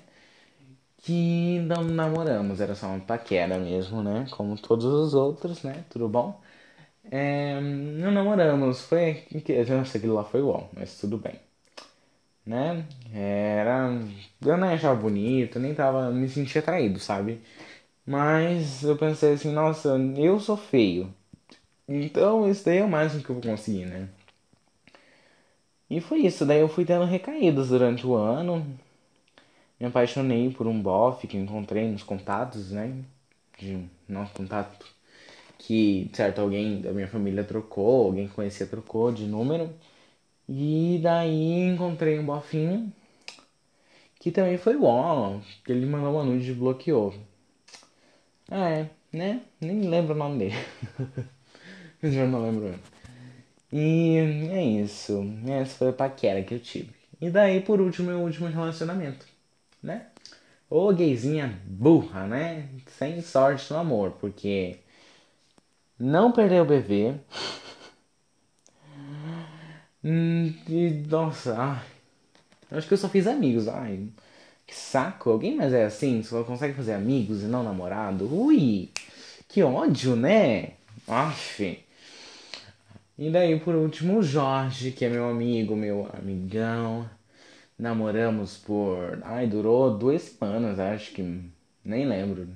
Que 1.03 1.59
não 1.59 1.83
namoramos, 1.83 2.59
era 2.59 2.73
só 2.75 2.87
uma 2.87 2.99
paquera 2.99 3.59
mesmo, 3.59 4.01
né? 4.01 4.25
Como 4.31 4.57
todos 4.57 4.85
os 4.85 5.13
outros, 5.13 5.61
né? 5.61 5.85
Tudo 5.89 6.07
bom? 6.09 6.41
É, 7.11 7.59
não 7.61 8.11
namoramos, 8.11 8.81
foi. 8.81 9.23
Nossa, 9.69 9.97
aquilo 9.97 10.15
lá 10.15 10.23
foi 10.25 10.41
igual, 10.41 10.69
mas 10.73 10.97
tudo 10.99 11.17
bem. 11.17 11.39
Né? 12.45 12.85
Era. 13.13 13.89
Eu 14.41 14.57
nem 14.57 14.71
achava 14.71 14.99
bonito, 14.99 15.59
nem 15.59 15.73
tava. 15.73 16.11
Me 16.11 16.27
sentia 16.27 16.61
atraído, 16.61 16.99
sabe? 16.99 17.41
Mas 18.05 18.83
eu 18.83 18.97
pensei 18.97 19.33
assim, 19.35 19.51
nossa, 19.53 19.97
eu 20.17 20.39
sou 20.39 20.57
feio. 20.57 21.13
Então 21.87 22.49
isso 22.49 22.65
daí 22.65 22.79
é 22.79 22.85
o 22.85 22.89
máximo 22.89 23.23
que 23.23 23.29
eu 23.31 23.35
vou 23.35 23.43
conseguir, 23.51 23.85
né? 23.87 24.09
E 25.89 26.01
foi 26.01 26.19
isso, 26.25 26.45
daí 26.45 26.59
eu 26.59 26.67
fui 26.67 26.83
tendo 26.85 27.05
recaídas 27.05 27.69
durante 27.69 28.05
o 28.05 28.15
ano. 28.15 28.65
Me 29.83 29.89
apaixonei 29.89 30.49
por 30.49 30.65
um 30.65 30.81
bofe 30.81 31.27
que 31.27 31.35
encontrei 31.35 31.91
nos 31.91 32.03
contatos, 32.03 32.71
né? 32.71 33.03
De 33.59 33.83
nosso 34.07 34.33
contato 34.33 34.85
que 35.57 36.09
certo 36.13 36.39
alguém 36.39 36.79
da 36.79 36.93
minha 36.93 37.05
família 37.05 37.43
trocou, 37.43 38.05
alguém 38.05 38.29
que 38.29 38.33
conhecia 38.33 38.65
trocou 38.65 39.11
de 39.11 39.25
número. 39.25 39.69
E 40.47 41.01
daí 41.03 41.67
encontrei 41.67 42.17
um 42.17 42.25
bofinho 42.25 42.93
que 44.21 44.31
também 44.31 44.57
foi 44.57 44.77
bom, 44.77 45.41
que 45.65 45.73
ele 45.73 45.85
mandou 45.85 46.13
uma 46.13 46.23
nude 46.23 46.51
e 46.51 46.55
bloqueou. 46.55 47.13
É, 48.49 48.85
né? 49.11 49.41
Nem 49.59 49.81
lembro 49.89 50.13
o 50.13 50.17
nome 50.17 50.39
dele. 50.39 50.55
Eu 52.01 52.25
não 52.29 52.41
lembro. 52.41 52.79
E 53.69 54.15
é 54.49 54.63
isso. 54.63 55.25
Essa 55.45 55.75
foi 55.75 55.89
a 55.89 55.93
paquera 55.93 56.41
que 56.41 56.53
eu 56.53 56.59
tive. 56.61 56.91
E 57.19 57.29
daí, 57.29 57.59
por 57.59 57.81
último, 57.81 58.07
meu 58.07 58.19
último 58.19 58.47
relacionamento, 58.47 59.32
né? 59.83 60.07
Ô 60.69 60.91
gayzinha 60.93 61.59
burra, 61.65 62.25
né? 62.25 62.69
Sem 62.87 63.21
sorte 63.21 63.71
no 63.71 63.79
amor, 63.79 64.11
porque 64.19 64.77
não 65.99 66.31
perdeu 66.31 66.63
o 66.63 66.67
bebê. 66.67 67.13
Hum, 70.03 70.53
e, 70.67 70.89
nossa, 71.07 71.55
ai, 71.57 71.85
eu 72.71 72.77
acho 72.77 72.87
que 72.87 72.93
eu 72.93 72.97
só 72.97 73.07
fiz 73.07 73.27
amigos. 73.27 73.67
Ai, 73.67 74.09
que 74.65 74.75
saco. 74.75 75.29
Alguém 75.29 75.55
mais 75.55 75.73
é 75.73 75.85
assim? 75.85 76.23
Só 76.23 76.43
consegue 76.43 76.73
fazer 76.73 76.93
amigos 76.93 77.41
e 77.43 77.45
não 77.45 77.63
namorado? 77.63 78.27
Ui, 78.33 78.89
que 79.47 79.63
ódio, 79.63 80.15
né? 80.15 80.71
Aff. 81.07 81.83
E 83.17 83.29
daí, 83.29 83.59
por 83.59 83.75
último, 83.75 84.17
o 84.17 84.23
Jorge, 84.23 84.91
que 84.91 85.05
é 85.05 85.09
meu 85.09 85.29
amigo, 85.29 85.75
meu 85.75 86.09
amigão. 86.13 87.07
Namoramos 87.77 88.57
por. 88.57 89.19
Ai, 89.23 89.47
durou 89.47 89.97
duas 89.97 90.21
semanas, 90.23 90.79
acho 90.79 91.13
que. 91.13 91.23
Nem 91.83 92.05
lembro. 92.07 92.47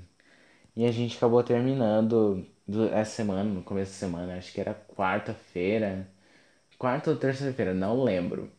E 0.75 0.85
a 0.85 0.91
gente 0.91 1.17
acabou 1.17 1.43
terminando 1.43 2.45
essa 2.93 3.11
semana, 3.17 3.43
no 3.45 3.63
começo 3.63 3.93
da 3.93 3.97
semana, 3.99 4.37
acho 4.37 4.53
que 4.53 4.61
era 4.61 4.73
quarta-feira. 4.75 6.07
Quarta 6.79 7.11
ou 7.11 7.17
terça-feira, 7.17 7.73
não 7.73 8.03
lembro. 8.03 8.51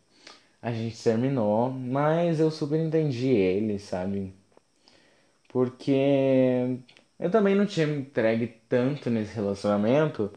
A 0.62 0.72
gente 0.72 1.02
terminou, 1.02 1.70
mas 1.70 2.40
eu 2.40 2.50
super 2.50 2.80
entendi 2.80 3.28
ele, 3.28 3.78
sabe? 3.78 4.34
Porque 5.48 6.78
eu 7.18 7.30
também 7.30 7.54
não 7.54 7.66
tinha 7.66 7.86
me 7.86 7.98
entregue 8.00 8.46
tanto 8.68 9.10
nesse 9.10 9.34
relacionamento, 9.34 10.30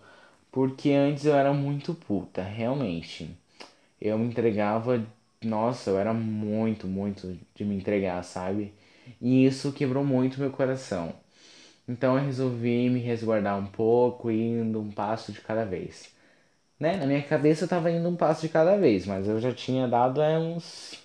porque 0.52 0.92
antes 0.92 1.26
eu 1.26 1.36
era 1.36 1.54
muito 1.54 1.94
puta, 1.96 2.44
realmente. 2.44 3.38
Eu 4.02 4.20
me 4.20 4.28
entregava, 4.28 5.06
nossa, 5.44 5.90
eu 5.90 6.00
era 6.00 6.14
muito, 6.14 6.88
muito 6.88 7.38
de 7.56 7.66
me 7.66 7.76
entregar, 7.76 8.24
sabe? 8.24 8.74
E 9.20 9.46
isso 9.46 9.72
quebrou 9.74 10.04
muito 10.04 10.40
meu 10.40 10.52
coração. 10.52 11.14
Então 11.88 12.18
eu 12.18 12.26
resolvi 12.26 12.90
me 12.90 13.00
resguardar 13.00 13.58
um 13.60 13.68
pouco, 13.68 14.32
indo 14.32 14.80
um 14.82 14.92
passo 14.92 15.32
de 15.34 15.42
cada 15.42 15.66
vez. 15.66 16.14
Né? 16.80 16.98
Na 16.98 17.06
minha 17.08 17.24
cabeça 17.24 17.66
eu 17.66 17.70
tava 17.70 17.92
indo 17.92 18.08
um 18.10 18.16
passo 18.18 18.42
de 18.44 18.50
cada 18.50 18.78
vez, 18.78 19.06
mas 19.08 19.28
eu 19.28 19.40
já 19.42 19.54
tinha 19.54 19.88
dado 19.88 20.22
é, 20.22 20.40
uns 20.40 21.00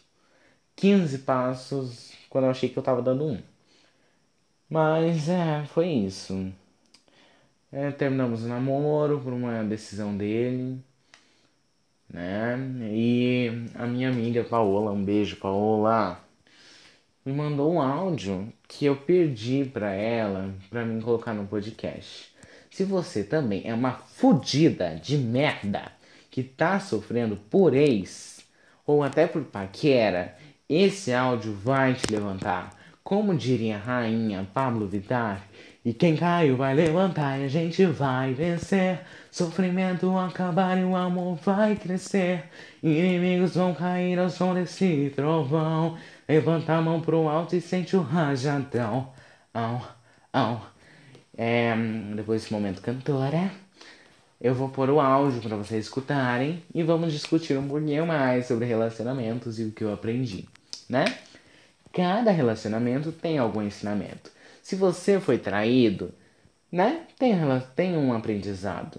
15 0.77 1.21
passos 1.21 2.13
quando 2.31 2.45
eu 2.47 2.51
achei 2.51 2.69
que 2.71 2.79
eu 2.79 2.83
tava 2.83 3.03
dando 3.03 3.25
um. 3.27 3.43
Mas 4.71 5.29
é, 5.29 5.65
foi 5.67 5.89
isso. 5.89 6.53
É, 7.71 7.91
terminamos 7.91 8.45
o 8.45 8.49
namoro 8.49 9.21
por 9.21 9.33
uma 9.33 9.63
decisão 9.65 10.17
dele, 10.17 10.83
né? 12.09 12.59
E 12.93 13.51
a 13.75 13.87
minha 13.87 14.09
amiga 14.09 14.45
Paola, 14.45 14.91
um 14.93 15.05
beijo, 15.05 15.37
Paola, 15.37 16.21
me 17.25 17.33
mandou 17.33 17.73
um 17.73 17.81
áudio 17.81 18.53
que 18.69 18.85
eu 18.85 18.97
perdi 18.97 19.65
pra 19.65 19.93
ela 19.93 20.55
pra 20.71 20.85
mim 20.85 21.01
colocar 21.01 21.35
no 21.35 21.47
podcast. 21.47 22.35
Se 22.71 22.85
você 22.85 23.25
também 23.25 23.63
é 23.65 23.75
uma 23.75 23.93
fudida 23.93 24.97
de 24.97 25.17
merda 25.17 25.93
que 26.31 26.43
tá 26.43 26.79
sofrendo 26.79 27.37
por 27.37 27.75
ex 27.75 28.41
ou 28.87 29.03
até 29.03 29.27
por 29.27 29.43
paquera, 29.45 30.37
esse 30.69 31.13
áudio 31.13 31.55
vai 31.55 31.95
te 31.95 32.13
levantar. 32.13 32.77
Como 33.03 33.35
diria 33.37 33.77
a 33.77 33.81
rainha 33.81 34.49
Pablo 34.53 34.87
Vittar, 34.87 35.47
e 35.85 35.95
quem 35.95 36.17
caiu 36.17 36.57
vai 36.57 36.75
levantar 36.75 37.39
e 37.39 37.45
a 37.45 37.49
gente 37.49 37.87
vai 37.87 38.35
vencer. 38.35 39.01
Sofrimento 39.37 40.17
acabar 40.17 40.79
e 40.79 40.83
o 40.83 40.97
amor 40.97 41.37
vai 41.37 41.77
crescer. 41.77 42.45
Inimigos 42.83 43.55
vão 43.55 43.75
cair 43.75 44.19
ao 44.19 44.31
som 44.31 44.55
desse 44.55 45.13
trovão. 45.15 45.99
Levanta 46.27 46.73
a 46.73 46.81
mão 46.81 47.03
pro 47.03 47.29
alto 47.29 47.55
e 47.55 47.61
sente 47.61 47.95
o 47.95 48.01
rajadão. 48.01 49.13
Au, 49.53 49.87
au. 50.33 50.67
É, 51.37 51.77
depois 52.15 52.41
desse 52.41 52.53
momento 52.55 52.81
cantora, 52.81 53.51
eu 54.41 54.55
vou 54.55 54.71
pôr 54.71 54.89
o 54.89 55.01
áudio 55.01 55.43
para 55.43 55.55
vocês 55.55 55.85
escutarem 55.85 56.63
e 56.75 56.83
vamos 56.83 57.13
discutir 57.13 57.59
um 57.59 57.69
pouquinho 57.69 58.07
mais 58.07 58.47
sobre 58.47 58.65
relacionamentos 58.65 59.61
e 59.61 59.65
o 59.65 59.71
que 59.71 59.85
eu 59.85 59.93
aprendi, 59.93 60.49
né? 60.89 61.05
Cada 61.93 62.31
relacionamento 62.31 63.13
tem 63.13 63.37
algum 63.37 63.61
ensinamento. 63.61 64.31
Se 64.63 64.75
você 64.77 65.21
foi 65.21 65.37
traído, 65.37 66.11
né? 66.73 67.03
Tem, 67.19 67.35
tem 67.75 67.99
um 67.99 68.15
aprendizado. 68.15 68.99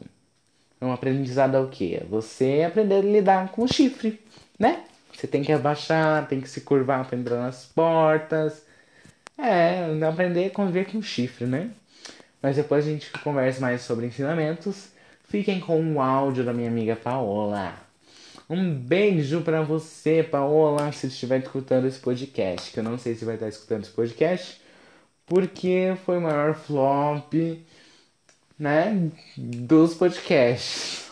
Um 0.82 0.92
aprendizado 0.92 1.58
é 1.58 1.60
o 1.60 1.68
quê? 1.68 2.04
Você 2.10 2.64
aprender 2.68 2.96
a 2.96 3.02
lidar 3.02 3.52
com 3.52 3.64
o 3.64 3.68
chifre, 3.68 4.20
né? 4.60 4.84
Você 5.14 5.26
tem 5.26 5.44
que 5.44 5.52
abaixar, 5.52 6.28
tem 6.28 6.40
que 6.40 6.50
se 6.50 6.62
curvar 6.62 7.06
para 7.08 7.18
entrar 7.18 7.38
nas 7.38 7.66
portas. 7.66 8.64
É, 9.38 9.86
aprender 10.08 10.46
a 10.46 10.50
conviver 10.50 10.92
com 10.92 11.00
o 11.00 11.04
chifre, 11.04 11.46
né? 11.46 11.72
Mas 12.42 12.56
depois 12.56 12.86
a 12.86 12.90
gente 12.90 13.12
conversa 13.24 13.60
mais 13.60 13.82
sobre 13.82 14.06
ensinamentos. 14.06 14.90
Fiquem 15.28 15.60
com 15.60 15.96
o 15.96 16.02
áudio 16.02 16.44
da 16.44 16.54
minha 16.54 16.70
amiga 16.70 16.96
Paola. 16.96 17.74
Um 18.50 18.74
beijo 18.74 19.42
para 19.42 19.62
você, 19.62 20.24
Paola, 20.24 20.92
se 20.94 21.08
estiver 21.08 21.42
escutando 21.42 21.86
esse 21.86 22.00
podcast. 22.00 22.72
Que 22.72 22.80
eu 22.80 22.84
não 22.84 22.98
sei 22.98 23.16
se 23.16 23.26
vai 23.26 23.36
estar 23.36 23.50
escutando 23.50 23.84
esse 23.84 23.92
podcast, 23.92 24.62
porque 25.26 25.98
foi 26.06 26.18
o 26.18 26.22
maior 26.22 26.56
flop, 26.56 27.34
né, 28.58 29.12
dos 29.38 29.94
podcasts. 29.94 31.12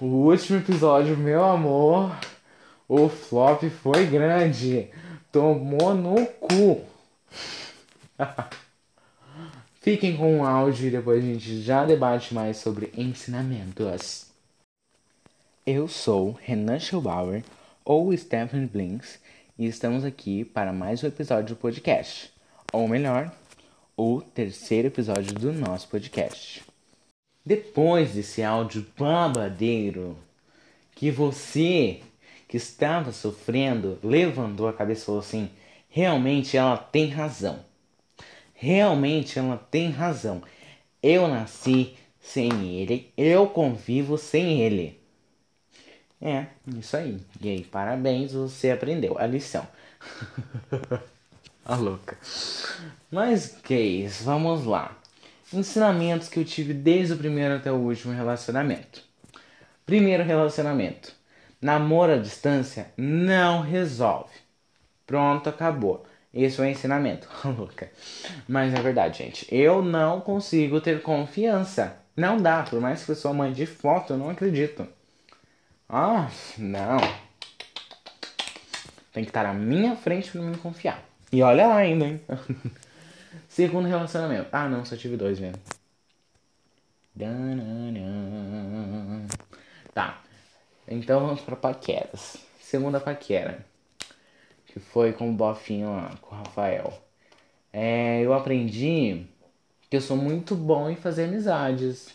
o 0.00 0.06
último 0.06 0.58
episódio, 0.58 1.16
meu 1.16 1.44
amor, 1.44 2.18
o 2.88 3.08
flop 3.08 3.62
foi 3.64 4.06
grande. 4.06 4.90
Tomou 5.30 5.94
no 5.94 6.26
cu. 6.26 6.82
Fiquem 9.80 10.16
com 10.16 10.40
o 10.40 10.44
áudio 10.44 10.88
e 10.88 10.90
depois 10.90 11.22
a 11.22 11.26
gente 11.26 11.62
já 11.62 11.84
debate 11.84 12.34
mais 12.34 12.56
sobre 12.56 12.92
ensinamentos. 12.96 14.26
Eu 15.64 15.86
sou 15.86 16.32
Renan 16.42 16.80
Schubauer, 16.80 17.44
ou 17.84 18.16
Stephen 18.16 18.66
Blinks, 18.66 19.20
e 19.58 19.66
estamos 19.66 20.04
aqui 20.04 20.44
para 20.44 20.72
mais 20.72 21.04
um 21.04 21.06
episódio 21.06 21.54
do 21.54 21.60
podcast. 21.60 22.32
Ou 22.72 22.88
melhor, 22.88 23.32
o 23.96 24.20
terceiro 24.20 24.88
episódio 24.88 25.32
do 25.34 25.52
nosso 25.52 25.88
podcast. 25.88 26.64
Depois 27.44 28.12
desse 28.12 28.42
áudio 28.42 28.86
babadeiro, 28.98 30.16
que 30.94 31.10
você 31.10 32.00
que 32.48 32.56
estava 32.56 33.12
sofrendo 33.12 33.98
levantou 34.02 34.68
a 34.68 34.72
cabeça 34.72 35.02
e 35.02 35.06
falou 35.06 35.20
assim: 35.20 35.50
realmente 35.88 36.56
ela 36.56 36.76
tem 36.76 37.08
razão 37.08 37.64
realmente 38.56 39.38
ela 39.38 39.56
tem 39.56 39.90
razão. 39.90 40.42
Eu 41.02 41.28
nasci 41.28 41.96
sem 42.20 42.74
ele, 42.74 43.12
eu 43.16 43.46
convivo 43.48 44.18
sem 44.18 44.60
ele. 44.62 45.00
É, 46.20 46.46
isso 46.78 46.96
aí. 46.96 47.20
Gay, 47.40 47.62
parabéns, 47.70 48.32
você 48.32 48.70
aprendeu 48.70 49.18
a 49.18 49.26
lição. 49.26 49.66
a 51.66 51.74
louca. 51.74 52.16
Mas, 53.10 53.58
gays, 53.66 54.22
vamos 54.22 54.64
lá. 54.64 54.96
Ensinamentos 55.52 56.28
que 56.28 56.38
eu 56.38 56.44
tive 56.44 56.72
desde 56.72 57.14
o 57.14 57.18
primeiro 57.18 57.56
até 57.56 57.70
o 57.72 57.76
último 57.76 58.14
relacionamento. 58.14 59.02
Primeiro 59.84 60.22
relacionamento. 60.22 61.12
Namoro 61.60 62.12
à 62.12 62.18
distância 62.18 62.92
não 62.96 63.62
resolve. 63.62 64.34
Pronto, 65.06 65.48
acabou. 65.48 66.06
Esse 66.32 66.60
é 66.60 66.64
o 66.64 66.66
ensinamento. 66.66 67.28
Louca. 67.44 67.90
Mas 68.46 68.72
é 68.72 68.80
verdade, 68.80 69.18
gente. 69.18 69.46
Eu 69.52 69.82
não 69.82 70.20
consigo 70.20 70.80
ter 70.80 71.02
confiança. 71.02 71.96
Não 72.16 72.36
dá. 72.36 72.62
Por 72.62 72.80
mais 72.80 73.04
que 73.04 73.10
eu 73.10 73.16
sou 73.16 73.34
mãe 73.34 73.52
de 73.52 73.66
foto, 73.66 74.12
eu 74.12 74.18
não 74.18 74.30
acredito. 74.30 74.86
Ah, 75.88 76.28
não. 76.58 76.98
Tem 79.12 79.24
que 79.24 79.30
estar 79.30 79.44
na 79.44 79.54
minha 79.54 79.96
frente 79.96 80.30
pra 80.30 80.42
me 80.42 80.56
confiar. 80.58 81.02
E 81.36 81.42
olha 81.42 81.66
lá 81.66 81.76
ainda, 81.76 82.06
hein? 82.06 82.20
Segundo 83.46 83.86
relacionamento. 83.86 84.48
Ah, 84.50 84.70
não, 84.70 84.86
só 84.86 84.96
tive 84.96 85.18
dois 85.18 85.38
mesmo. 85.38 85.60
Tá. 89.92 90.22
Então 90.88 91.20
vamos 91.20 91.42
pra 91.42 91.54
paqueras. 91.54 92.38
Segunda 92.58 92.98
paquera 92.98 93.66
que 94.66 94.80
foi 94.80 95.12
com 95.12 95.28
o 95.28 95.34
Bofinho 95.34 95.90
lá, 95.90 96.16
com 96.22 96.34
o 96.34 96.38
Rafael. 96.38 97.02
É, 97.70 98.22
eu 98.22 98.32
aprendi 98.32 99.26
que 99.90 99.96
eu 99.98 100.00
sou 100.00 100.16
muito 100.16 100.54
bom 100.54 100.88
em 100.88 100.96
fazer 100.96 101.24
amizades. 101.24 102.14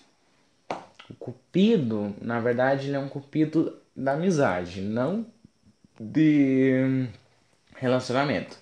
O 1.07 1.13
cupido, 1.13 2.15
na 2.19 2.39
verdade, 2.39 2.87
ele 2.87 2.95
é 2.95 2.99
um 2.99 3.07
cupido 3.07 3.77
da 3.95 4.13
amizade, 4.13 4.81
não 4.81 5.27
de 5.99 7.07
relacionamento. 7.75 8.59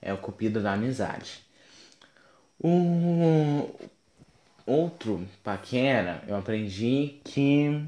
É 0.00 0.12
o 0.12 0.18
cupido 0.18 0.62
da 0.62 0.74
amizade. 0.74 1.40
O 2.60 3.68
outro 4.66 5.26
paquera, 5.42 6.22
eu 6.26 6.36
aprendi 6.36 7.20
que. 7.24 7.84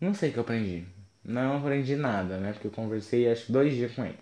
Não 0.00 0.14
sei 0.14 0.30
o 0.30 0.32
que 0.32 0.38
eu 0.38 0.42
aprendi. 0.42 0.86
Não 1.24 1.58
aprendi 1.58 1.96
nada, 1.96 2.38
né? 2.38 2.52
Porque 2.52 2.66
eu 2.68 2.72
conversei 2.72 3.30
acho 3.30 3.52
dois 3.52 3.74
dias 3.74 3.92
com 3.94 4.04
ele. 4.04 4.18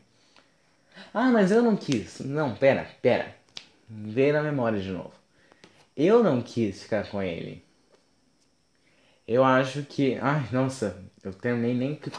Ah, 1.15 1.31
mas 1.31 1.51
eu 1.51 1.63
não 1.63 1.77
quis. 1.77 2.21
Não, 2.21 2.55
pera, 2.55 2.89
pera. 3.01 3.35
Vê 3.89 4.33
na 4.33 4.43
memória 4.43 4.81
de 4.81 4.91
novo. 4.91 5.13
Eu 5.97 6.23
não 6.23 6.43
quis 6.43 6.83
ficar 6.83 7.09
com 7.11 7.23
ele. 7.23 7.65
Eu 9.27 9.45
acho 9.45 9.83
que. 9.85 10.17
Ai, 10.21 10.49
nossa, 10.53 11.05
eu 11.29 11.35
terminei 11.35 11.75
nem 11.75 11.95
que, 11.95 12.11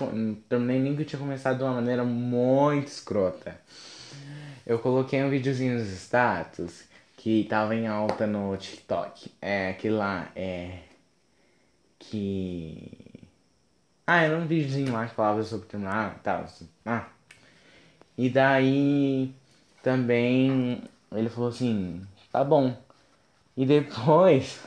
terminei 0.47 0.79
nem 0.79 0.95
que 0.95 1.03
tinha 1.03 1.19
começado 1.19 1.57
de 1.57 1.63
uma 1.63 1.73
maneira 1.73 2.03
muito 2.03 2.87
escrota. 2.87 3.59
Eu 4.65 4.79
coloquei 4.79 5.23
um 5.23 5.29
videozinho 5.29 5.79
nos 5.79 5.87
status 5.87 6.83
que 7.17 7.45
tava 7.49 7.75
em 7.75 7.87
alta 7.87 8.27
no 8.27 8.55
TikTok. 8.55 9.31
É 9.41 9.69
aquele 9.69 9.95
lá, 9.95 10.31
é. 10.35 10.79
Que. 11.97 13.27
Ah, 14.05 14.21
era 14.21 14.37
um 14.37 14.45
videozinho 14.45 14.93
lá 14.93 15.07
que 15.07 15.15
falava 15.15 15.43
sobre 15.43 15.67
terminar 15.67 16.17
e 16.17 16.19
tal. 16.19 16.45
Ah. 16.85 17.07
E 18.17 18.29
daí 18.29 19.33
também 19.81 20.83
ele 21.11 21.29
falou 21.29 21.49
assim, 21.49 22.01
tá 22.31 22.43
bom. 22.43 22.77
E 23.57 23.65
depois. 23.65 24.59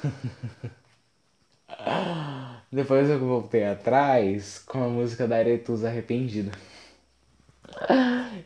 depois 2.73 3.11
eu 3.11 3.19
voltei 3.19 3.65
atrás 3.67 4.59
com 4.59 4.83
a 4.83 4.89
música 4.89 5.29
da 5.29 5.37
Aretusa 5.37 5.89
Arrependida. 5.89 6.53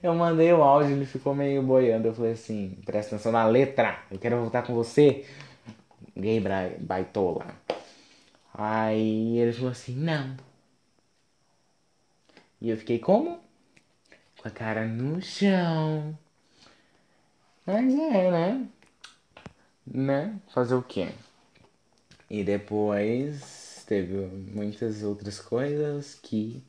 Eu 0.02 0.14
mandei 0.14 0.52
o 0.52 0.62
áudio, 0.62 0.96
ele 0.96 1.06
ficou 1.06 1.32
meio 1.34 1.62
boiando. 1.62 2.08
Eu 2.08 2.14
falei 2.14 2.32
assim: 2.32 2.76
presta 2.84 3.14
atenção 3.14 3.30
na 3.30 3.46
letra, 3.46 4.02
eu 4.10 4.18
quero 4.18 4.40
voltar 4.40 4.62
com 4.62 4.74
você. 4.74 5.24
Gay 6.16 6.42
baitola. 6.80 7.46
Aí 8.52 9.38
ele 9.38 9.52
falou 9.52 9.70
assim: 9.70 9.94
não. 9.94 10.36
E 12.60 12.68
eu 12.68 12.76
fiquei 12.76 12.98
como? 12.98 13.38
Com 14.40 14.48
a 14.48 14.50
cara 14.50 14.86
no 14.86 15.22
chão. 15.22 16.18
Mas 17.64 17.94
é, 17.94 18.30
né? 18.30 18.66
Né? 19.86 20.36
Fazer 20.52 20.74
o 20.74 20.82
quê? 20.82 21.08
E 22.28 22.42
depois 22.42 23.55
teve 23.86 24.14
muitas 24.52 25.02
outras 25.02 25.40
coisas 25.40 26.14
que 26.22 26.62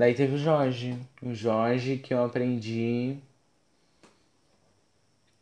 Daí 0.00 0.14
teve 0.14 0.34
o 0.34 0.38
Jorge. 0.38 0.98
O 1.22 1.34
Jorge 1.34 1.98
que 1.98 2.14
eu 2.14 2.24
aprendi 2.24 3.18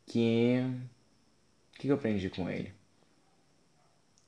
que. 0.06 0.56
O 1.74 1.78
que 1.78 1.88
eu 1.88 1.94
aprendi 1.94 2.28
com 2.28 2.50
ele? 2.50 2.72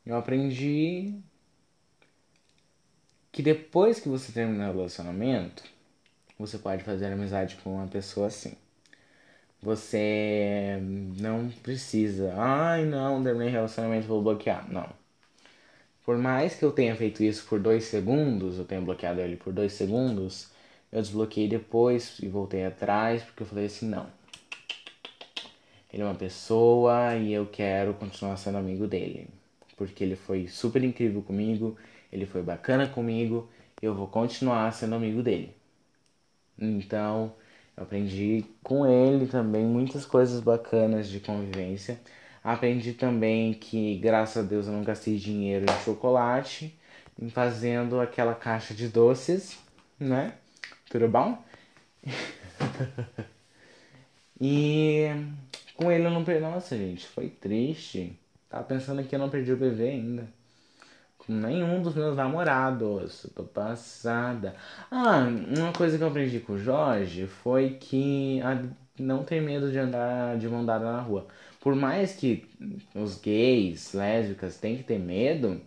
Eu 0.07 0.17
aprendi 0.17 1.21
que 3.33 3.43
depois 3.43 3.99
que 4.01 4.09
você 4.09 4.31
termina 4.33 4.71
o 4.71 4.73
relacionamento, 4.73 5.65
você 6.39 6.59
pode 6.59 6.85
fazer 6.85 7.07
amizade 7.07 7.57
com 7.57 7.75
uma 7.75 7.89
pessoa 7.89 8.29
assim. 8.29 8.55
Você 9.63 10.79
não 11.19 11.51
precisa. 11.51 12.35
Ai, 12.37 12.85
não, 12.85 13.23
terminei 13.23 13.51
relacionamento, 13.51 14.07
vou 14.07 14.23
bloquear. 14.23 14.71
Não. 14.73 15.00
Por 16.05 16.17
mais 16.19 16.55
que 16.55 16.65
eu 16.65 16.73
tenha 16.73 16.97
feito 16.97 17.23
isso 17.23 17.47
por 17.47 17.61
dois 17.61 17.85
segundos, 17.85 18.59
eu 18.59 18.65
tenha 18.65 18.81
bloqueado 18.81 19.21
ele 19.21 19.37
por 19.37 19.53
dois 19.53 19.73
segundos, 19.73 20.51
eu 20.91 21.01
desbloqueei 21.01 21.49
depois 21.49 22.19
e 22.21 22.29
voltei 22.29 22.65
atrás 22.65 23.23
porque 23.23 23.43
eu 23.43 23.47
falei 23.47 23.67
assim: 23.67 23.87
não. 23.89 24.07
Ele 25.93 26.03
é 26.03 26.07
uma 26.07 26.15
pessoa 26.15 27.17
e 27.17 27.33
eu 27.33 27.47
quero 27.47 27.95
continuar 27.95 28.37
sendo 28.37 28.59
amigo 28.59 28.87
dele. 28.87 29.29
Porque 29.77 30.05
ele 30.05 30.17
foi 30.17 30.47
super 30.47 30.83
incrível 30.85 31.23
comigo, 31.23 31.77
ele 32.13 32.27
foi 32.27 32.43
bacana 32.43 32.87
comigo, 32.89 33.49
eu 33.83 33.95
vou 33.95 34.07
continuar 34.07 34.73
sendo 34.73 34.95
amigo 34.95 35.23
dele. 35.23 35.55
Então, 36.59 37.33
eu 37.77 37.83
aprendi 37.85 38.45
com 38.63 38.87
ele 38.87 39.27
também 39.27 39.65
muitas 39.65 40.05
coisas 40.05 40.41
bacanas 40.41 41.09
de 41.09 41.19
convivência. 41.21 41.99
Aprendi 42.43 42.95
também 42.95 43.53
que, 43.53 43.99
graças 43.99 44.45
a 44.45 44.47
Deus, 44.47 44.67
eu 44.67 44.73
não 44.73 44.83
gastei 44.83 45.17
dinheiro 45.17 45.67
em 45.71 45.85
chocolate, 45.85 46.75
em 47.21 47.29
fazendo 47.29 48.01
aquela 48.01 48.35
caixa 48.35 48.73
de 48.73 48.89
doces, 48.89 49.59
né? 49.99 50.33
Tudo 50.89 51.07
bom? 51.07 51.43
e 54.41 55.07
com 55.75 55.93
ele 55.93 56.07
eu 56.07 56.11
não 56.11 56.25
perdi. 56.25 56.41
Nossa, 56.41 56.77
gente, 56.77 57.07
foi 57.07 57.29
triste. 57.29 58.19
Tava 58.49 58.65
pensando 58.65 59.05
que 59.05 59.15
eu 59.15 59.19
não 59.19 59.29
perdi 59.29 59.53
o 59.53 59.57
bebê 59.57 59.91
ainda. 59.91 60.27
Com 61.19 61.35
nenhum 61.35 61.83
dos 61.83 61.95
meus 61.95 62.17
namorados. 62.17 63.25
Eu 63.25 63.31
tô 63.31 63.45
passada. 63.45 64.57
Ah, 64.91 65.27
uma 65.57 65.73
coisa 65.75 65.99
que 65.99 66.03
eu 66.03 66.09
aprendi 66.09 66.41
com 66.41 66.55
o 66.55 66.59
Jorge 66.59 67.27
foi 67.27 67.77
que 67.79 68.41
a 68.43 68.63
não 68.99 69.25
ter 69.25 69.41
medo 69.41 69.71
de 69.71 69.79
andar 69.79 70.39
de 70.39 70.49
mão 70.49 70.65
dada 70.65 70.91
na 70.91 71.01
rua 71.01 71.27
por 71.61 71.77
mais 71.77 72.15
que 72.15 72.49
os 72.95 73.21
gays, 73.21 73.93
lésbicas 73.93 74.57
tenham 74.57 74.79
que 74.79 74.85
ter 74.85 74.99
medo, 74.99 75.61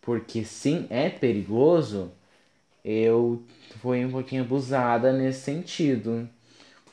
porque 0.00 0.44
sim, 0.44 0.86
é 0.88 1.10
perigoso, 1.10 2.10
eu 2.84 3.42
fui 3.80 4.04
um 4.04 4.10
pouquinho 4.10 4.42
abusada 4.42 5.12
nesse 5.12 5.40
sentido. 5.40 6.28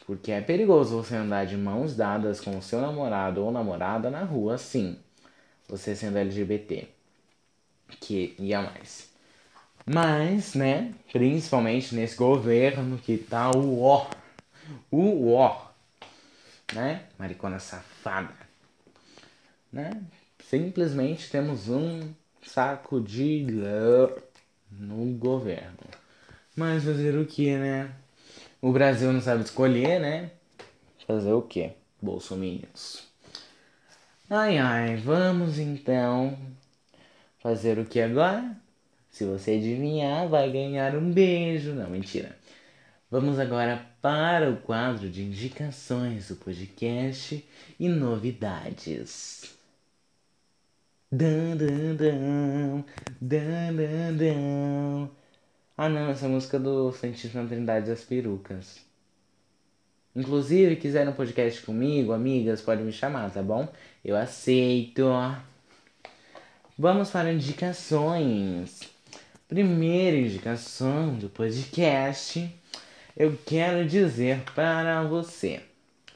Porque 0.05 0.31
é 0.33 0.41
perigoso 0.41 0.97
você 0.97 1.15
andar 1.15 1.45
de 1.45 1.55
mãos 1.55 1.95
dadas 1.95 2.41
com 2.41 2.57
o 2.57 2.61
seu 2.61 2.81
namorado 2.81 3.41
ou 3.41 3.51
namorada 3.51 4.09
na 4.09 4.23
rua, 4.23 4.57
sim. 4.57 4.97
Você 5.69 5.95
sendo 5.95 6.17
LGBT. 6.17 6.89
Que 8.01 8.35
ia 8.37 8.61
mais. 8.61 9.09
Mas, 9.85 10.55
né, 10.55 10.93
principalmente 11.11 11.95
nesse 11.95 12.17
governo 12.17 12.97
que 12.97 13.17
tá 13.17 13.51
o 13.51 13.81
ó. 13.81 14.09
O 14.91 15.31
ó 15.33 15.72
né? 16.71 17.05
Maricona 17.17 17.59
safada, 17.59 18.33
né? 19.71 20.01
Simplesmente 20.39 21.29
temos 21.29 21.69
um 21.69 22.13
saco 22.43 23.01
de 23.01 23.45
no 24.71 25.05
governo. 25.17 25.77
Mas 26.55 26.83
fazer 26.83 27.17
o 27.17 27.25
que, 27.25 27.57
né? 27.57 27.91
O 28.61 28.71
Brasil 28.71 29.11
não 29.11 29.21
sabe 29.21 29.43
escolher, 29.43 29.99
né? 29.99 30.31
Fazer 31.07 31.33
o 31.33 31.41
que? 31.41 31.71
Bolsominions. 32.01 33.07
Ai 34.29 34.57
ai, 34.57 34.95
vamos 34.95 35.59
então 35.59 36.37
fazer 37.39 37.77
o 37.77 37.85
que 37.85 37.99
agora? 37.99 38.55
Se 39.11 39.25
você 39.25 39.51
adivinhar, 39.51 40.27
vai 40.27 40.51
ganhar 40.51 40.95
um 40.95 41.11
beijo. 41.11 41.73
Não, 41.73 41.89
mentira. 41.89 42.35
Vamos 43.13 43.37
agora 43.37 43.85
para 44.01 44.49
o 44.49 44.57
quadro 44.57 45.07
de 45.07 45.21
indicações 45.21 46.29
do 46.29 46.35
podcast 46.35 47.47
e 47.79 47.87
novidades. 47.87 49.55
Dan, 51.11 51.55
dan, 51.55 51.95
dan, 51.95 52.83
dan, 53.21 53.75
dan, 53.75 54.17
dan. 54.17 55.09
Ah 55.77 55.89
não, 55.89 56.09
essa 56.09 56.27
música 56.27 56.57
do 56.57 56.91
Santíssima 56.91 57.45
Trindade 57.45 57.85
das 57.85 58.03
Perucas. 58.03 58.79
Inclusive, 60.15 60.77
quiserem 60.77 61.09
um 61.09 61.15
podcast 61.15 61.61
comigo, 61.61 62.13
amigas, 62.13 62.61
podem 62.61 62.83
me 62.83 62.91
chamar, 62.91 63.29
tá 63.29 63.43
bom? 63.43 63.71
Eu 64.03 64.17
aceito. 64.17 65.05
Vamos 66.75 67.11
para 67.11 67.31
indicações. 67.31 68.81
Primeira 69.47 70.17
indicação 70.17 71.13
do 71.13 71.29
podcast 71.29 72.51
eu 73.15 73.37
quero 73.45 73.85
dizer 73.85 74.41
para 74.55 75.03
você, 75.03 75.61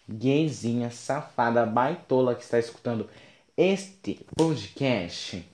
gayzinha, 0.08 0.90
safada, 0.90 1.66
baitola 1.66 2.34
que 2.36 2.44
está 2.44 2.58
escutando 2.58 3.10
este 3.56 4.20
podcast, 4.36 5.48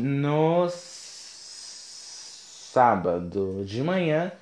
no 0.00 0.68
sábado 2.72 3.64
de 3.64 3.82
manhã, 3.82 4.32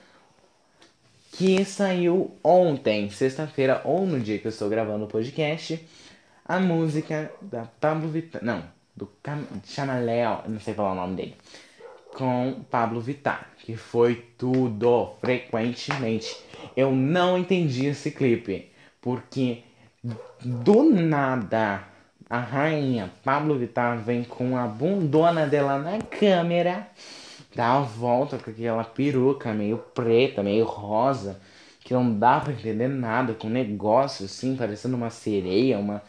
que 1.33 1.65
saiu 1.65 2.37
ontem, 2.43 3.11
sexta-feira, 3.11 3.81
ou 3.85 4.07
no 4.07 4.21
dia 4.21 4.39
que 4.39 4.47
eu 4.47 4.51
estou 4.51 4.69
gravando 4.69 5.05
o 5.05 5.09
podcast, 5.09 5.85
a 6.45 6.61
música 6.61 7.33
da 7.43 7.65
Pablo 7.81 8.09
Vittar, 8.09 8.45
não, 8.45 8.63
do 8.95 9.07
Cam 9.23 9.45
Chamaléu, 9.65 10.43
não 10.47 10.61
sei 10.61 10.75
falar 10.75 10.93
o 10.93 10.97
nome 10.97 11.17
dele 11.17 11.37
com 12.15 12.65
Pablo 12.71 13.01
Vittar, 13.01 13.51
que 13.65 13.77
foi 13.77 14.23
tudo 14.37 15.15
frequentemente. 15.23 16.37
Eu 16.77 16.93
não 16.93 17.39
entendi 17.39 17.87
esse 17.87 18.11
clipe, 18.11 18.71
porque 19.01 19.63
Do 20.45 20.85
nada, 20.85 21.83
a 22.29 22.39
rainha 22.39 23.11
Pablo 23.25 23.59
Vittar 23.59 23.97
vem 23.97 24.23
com 24.23 24.55
a 24.55 24.67
bundona 24.67 25.47
dela 25.47 25.79
na 25.79 25.97
câmera, 25.99 26.87
dá 27.57 27.79
a 27.79 27.81
volta 27.81 28.37
com 28.37 28.51
aquela 28.51 28.85
peruca 28.85 29.55
meio 29.55 29.79
preta, 29.79 30.43
meio 30.43 30.67
rosa, 30.67 31.41
que 31.81 31.95
não 31.95 32.19
dá 32.19 32.41
pra 32.41 32.53
entender 32.53 32.89
nada, 32.89 33.33
com 33.33 33.49
negócio 33.49 34.27
assim, 34.27 34.57
parecendo 34.57 34.95
uma 34.95 35.09
sereia, 35.09 35.79
uma, 35.79 36.03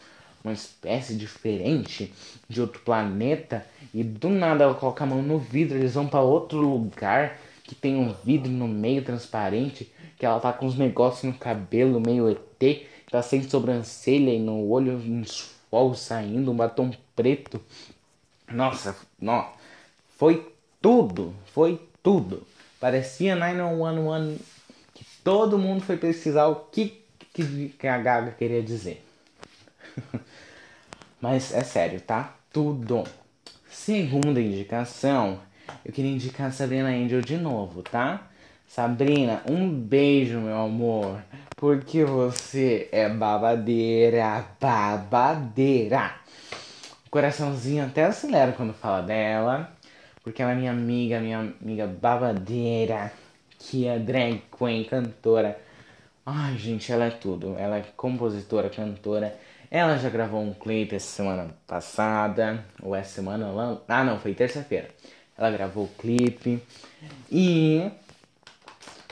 uma 0.44 0.52
espécie 0.52 1.14
diferente 1.14 2.12
de 2.46 2.60
outro 2.60 2.82
planeta, 2.82 3.64
e 3.94 4.04
do 4.04 4.28
nada 4.28 4.64
ela 4.64 4.74
coloca 4.74 5.04
a 5.04 5.06
mão 5.06 5.22
no 5.22 5.38
vidro, 5.38 5.78
eles 5.78 5.94
vão 5.94 6.06
para 6.06 6.20
outro 6.20 6.58
lugar 6.58 7.38
que 7.66 7.74
tem 7.74 7.96
um 7.96 8.12
vidro 8.24 8.50
no 8.50 8.68
meio 8.68 9.02
transparente, 9.02 9.92
que 10.18 10.24
ela 10.24 10.40
tá 10.40 10.52
com 10.52 10.66
uns 10.66 10.78
negócios 10.78 11.24
no 11.24 11.38
cabelo 11.38 12.00
meio 12.00 12.28
ET 12.30 12.86
tá 13.10 13.22
sem 13.22 13.48
sobrancelha 13.48 14.30
e 14.30 14.38
no 14.38 14.68
olho 14.68 14.96
uns 14.96 15.52
fogos 15.70 16.00
saindo, 16.00 16.50
um 16.50 16.56
batom 16.56 16.90
preto. 17.14 17.60
Nossa, 18.50 18.96
não, 19.20 19.48
foi 20.16 20.52
tudo, 20.80 21.34
foi 21.46 21.80
tudo. 22.02 22.46
Parecia 22.78 23.34
911 23.34 24.38
que 24.94 25.04
todo 25.24 25.58
mundo 25.58 25.82
foi 25.82 25.96
pesquisar 25.96 26.46
o 26.46 26.56
que, 26.56 27.02
que, 27.32 27.68
que 27.70 27.86
a 27.86 27.98
Gaga 27.98 28.32
queria 28.32 28.62
dizer. 28.62 29.04
Mas 31.20 31.54
é 31.54 31.64
sério, 31.64 32.00
tá? 32.00 32.36
Tudo. 32.52 33.04
Segunda 33.70 34.40
indicação, 34.40 35.40
eu 35.84 35.92
queria 35.92 36.10
indicar 36.10 36.48
a 36.48 36.50
Sabrina 36.50 36.88
Angel 36.88 37.20
de 37.20 37.36
novo, 37.36 37.82
tá? 37.82 38.28
Sabrina, 38.66 39.42
um 39.48 39.70
beijo, 39.70 40.40
meu 40.40 40.56
amor. 40.56 41.22
Porque 41.56 42.04
você 42.04 42.88
é 42.92 43.08
babadeira, 43.08 44.44
babadeira. 44.60 46.12
O 47.06 47.10
coraçãozinho 47.10 47.86
até 47.86 48.04
acelera 48.04 48.52
quando 48.52 48.74
fala 48.74 49.02
dela. 49.02 49.72
Porque 50.22 50.42
ela 50.42 50.52
é 50.52 50.54
minha 50.56 50.72
amiga, 50.72 51.20
minha 51.20 51.54
amiga 51.62 51.86
babadeira. 51.86 53.12
Que 53.58 53.86
é 53.86 53.98
drag 53.98 54.42
queen, 54.58 54.84
cantora. 54.84 55.58
Ai, 56.26 56.58
gente, 56.58 56.90
ela 56.92 57.06
é 57.06 57.10
tudo. 57.10 57.56
Ela 57.56 57.78
é 57.78 57.84
compositora, 57.96 58.68
cantora. 58.68 59.34
Ela 59.70 59.96
já 59.96 60.10
gravou 60.10 60.42
um 60.42 60.52
clipe 60.52 60.96
essa 60.96 61.06
semana 61.06 61.48
passada. 61.66 62.64
Ou 62.82 62.94
essa 62.94 63.14
semana. 63.14 63.46
Ah, 63.88 64.04
não, 64.04 64.18
foi 64.18 64.34
terça-feira. 64.34 64.88
Ela 65.38 65.50
gravou 65.50 65.84
o 65.84 65.88
clipe. 65.98 66.62
E 67.30 67.90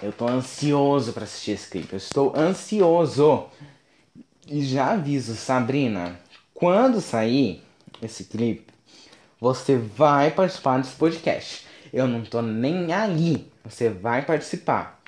eu 0.02 0.12
tô 0.12 0.26
ansioso 0.26 1.12
para 1.12 1.24
assistir 1.24 1.52
esse 1.52 1.70
clipe. 1.70 1.92
Eu 1.92 1.98
estou 1.98 2.36
ansioso. 2.36 3.46
E 4.46 4.62
já 4.62 4.92
aviso, 4.92 5.34
Sabrina, 5.34 6.18
quando 6.52 7.01
sair 7.01 7.62
esse 8.02 8.24
clipe, 8.24 8.66
você 9.40 9.76
vai 9.76 10.30
participar 10.30 10.78
desse 10.78 10.96
podcast. 10.96 11.66
Eu 11.92 12.06
não 12.06 12.22
tô 12.22 12.42
nem 12.42 12.92
aí. 12.92 13.48
Você 13.64 13.88
vai 13.88 14.24
participar. 14.24 15.01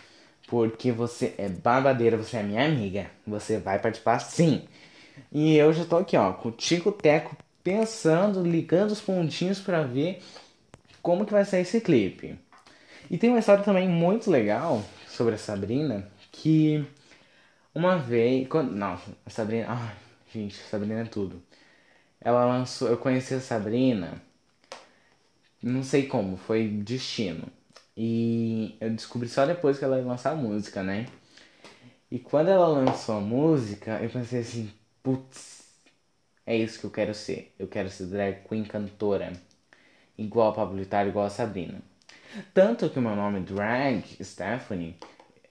Porque 0.47 0.93
você 0.93 1.35
é 1.37 1.49
babadeira, 1.49 2.17
você 2.17 2.37
é 2.37 2.43
minha 2.43 2.65
amiga. 2.65 3.11
Você 3.27 3.59
vai 3.59 3.79
participar 3.79 4.21
sim. 4.21 4.65
E 5.33 5.57
eu 5.57 5.73
já 5.73 5.85
tô 5.85 5.97
aqui, 5.97 6.17
ó, 6.17 6.33
com 6.33 6.51
o 6.51 6.53
Tico 6.53 6.93
Teco 6.93 7.37
pensando, 7.65 8.43
ligando 8.43 8.93
os 8.93 9.01
pontinhos 9.01 9.59
para 9.59 9.83
ver 9.83 10.23
como 11.07 11.25
que 11.25 11.33
vai 11.33 11.45
sair 11.45 11.61
esse 11.61 11.81
clipe. 11.81 12.37
E 13.09 13.17
tem 13.17 13.31
uma 13.31 13.39
história 13.39 13.63
também 13.63 13.89
muito 13.89 14.29
legal 14.29 14.83
sobre 15.07 15.37
a 15.37 15.39
Sabrina, 15.39 16.11
que 16.33 16.85
uma 17.73 17.97
vez. 17.97 18.49
Quando, 18.49 18.73
não, 18.73 18.99
a 19.25 19.31
Sabrina. 19.31 19.67
Ai, 19.69 19.95
gente, 20.35 20.61
a 20.61 20.65
Sabrina 20.65 21.03
é 21.03 21.05
tudo. 21.05 21.41
Ela 22.21 22.45
lançou. 22.45 22.89
Eu 22.89 22.97
conheci 22.97 23.35
a 23.35 23.41
Sabrina. 23.41 24.21
Não 25.63 25.85
sei 25.85 26.09
como, 26.09 26.37
foi 26.37 26.67
destino. 26.67 27.47
E 27.97 28.77
eu 28.81 28.91
descobri 28.91 29.29
só 29.29 29.47
depois 29.47 29.79
que 29.79 29.85
ela 29.85 29.99
ia 29.99 30.05
lançar 30.05 30.33
a 30.33 30.37
música, 30.37 30.83
né? 30.83 31.07
E 32.11 32.19
quando 32.19 32.49
ela 32.49 32.67
lançou 32.67 33.17
a 33.17 33.21
música, 33.21 34.01
eu 34.03 34.11
pensei 34.11 34.41
assim, 34.41 34.73
putz, 35.05 35.65
é 36.45 36.57
isso 36.57 36.81
que 36.81 36.87
eu 36.87 36.91
quero 36.91 37.15
ser. 37.15 37.55
Eu 37.59 37.69
quero 37.69 37.89
ser 37.91 38.07
drag 38.07 38.43
queen 38.49 38.65
cantora. 38.65 39.33
Igual 40.19 40.51
a 40.51 40.55
Pablo 40.55 40.77
Vittar, 40.77 41.07
igual 41.07 41.27
a 41.27 41.31
Sabrina. 41.31 41.81
Tanto 42.53 42.91
que 42.91 42.99
o 42.99 43.03
meu 43.03 43.15
nome 43.15 43.41
drag, 43.41 44.03
Stephanie, 44.23 44.97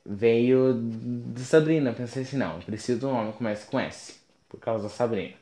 veio 0.05 0.73
de 0.81 1.41
Sabrina. 1.41 1.93
Pensei 1.93 2.23
assim, 2.23 2.37
não, 2.37 2.59
preciso 2.59 2.99
de 2.99 3.05
um 3.05 3.13
nome 3.13 3.31
que 3.31 3.37
comece 3.37 3.65
com 3.67 3.79
S, 3.79 4.19
por 4.49 4.59
causa 4.59 4.83
da 4.83 4.89
Sabrina. 4.89 5.35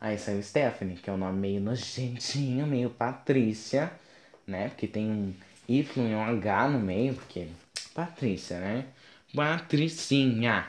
Aí 0.00 0.18
saiu 0.18 0.42
Stephanie, 0.42 0.96
que 0.96 1.08
é 1.08 1.12
um 1.12 1.16
nome 1.16 1.38
meio 1.38 1.60
nojentinho, 1.60 2.66
meio 2.66 2.90
Patrícia, 2.90 3.92
né? 4.46 4.68
Porque 4.68 4.88
tem 4.88 5.08
um 5.08 5.34
Y 5.68 6.10
e 6.10 6.14
um 6.14 6.22
H 6.22 6.68
no 6.68 6.80
meio, 6.80 7.14
porque 7.14 7.46
Patrícia, 7.94 8.58
né? 8.58 8.86
Patricinha. 9.34 10.66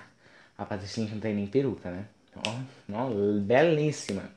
A 0.55 0.65
Patricinha 0.65 1.09
não 1.11 1.19
tem 1.19 1.33
nem 1.33 1.47
peruca, 1.47 1.89
né? 1.89 2.05
Ó, 2.35 2.59
ó, 2.93 3.09
belíssima. 3.39 4.29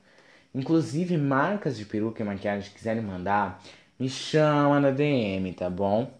Inclusive, 0.57 1.15
marcas 1.17 1.77
de 1.77 1.85
peruca 1.85 2.23
e 2.23 2.25
maquiagem 2.25 2.71
quiserem 2.73 3.03
mandar, 3.03 3.61
me 3.99 4.09
chama 4.09 4.79
na 4.79 4.89
DM, 4.89 5.53
tá 5.53 5.69
bom? 5.69 6.11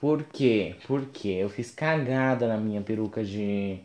Por 0.00 0.22
quê? 0.22 0.74
Porque 0.86 1.28
eu 1.28 1.50
fiz 1.50 1.70
cagada 1.70 2.48
na 2.48 2.56
minha 2.56 2.80
peruca 2.80 3.22
de, 3.22 3.78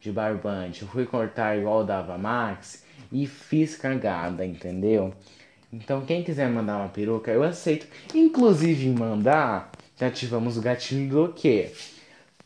de 0.00 0.10
barbante. 0.10 0.82
Eu 0.82 0.88
fui 0.88 1.06
cortar 1.06 1.56
igual 1.56 1.84
dava 1.84 2.18
Max 2.18 2.84
e 3.12 3.24
fiz 3.24 3.76
cagada, 3.76 4.44
entendeu? 4.44 5.14
Então 5.72 6.04
quem 6.04 6.24
quiser 6.24 6.48
mandar 6.48 6.78
uma 6.78 6.88
peruca, 6.88 7.30
eu 7.30 7.44
aceito. 7.44 7.86
Inclusive 8.12 8.88
mandar, 8.88 9.70
já 9.96 10.08
ativamos 10.08 10.58
o 10.58 10.60
gatilho 10.60 11.08
do 11.08 11.32
quê? 11.32 11.70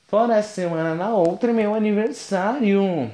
Fora 0.07 0.37
a 0.37 0.43
semana 0.43 0.95
na 0.95 1.15
outra 1.15 1.51
meu 1.51 1.75
aniversário. 1.75 3.11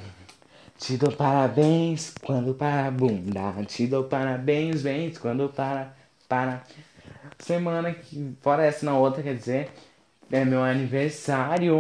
Te 0.81 0.97
dou 0.97 1.13
parabéns 1.13 2.15
quando 2.23 2.55
para 2.55 2.91
bunda. 2.91 3.53
Te 3.67 3.87
dou 3.87 4.05
parabéns, 4.05 4.81
bens 4.81 5.19
quando 5.19 5.47
para 5.51 5.95
para 6.27 6.63
semana 7.39 7.93
que 7.93 8.35
fora 8.41 8.65
essa 8.65 8.87
na 8.87 8.97
outra, 8.97 9.23
quer 9.23 9.35
dizer, 9.35 9.71
é 10.33 10.43
meu 10.43 10.65
aniversário. 10.65 11.79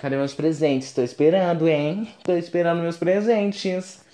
Cadê 0.00 0.16
meus 0.16 0.34
presentes? 0.34 0.92
Tô 0.92 1.02
esperando, 1.02 1.66
hein? 1.68 2.14
Tô 2.22 2.32
esperando 2.36 2.80
meus 2.80 2.96
presentes. 2.96 4.04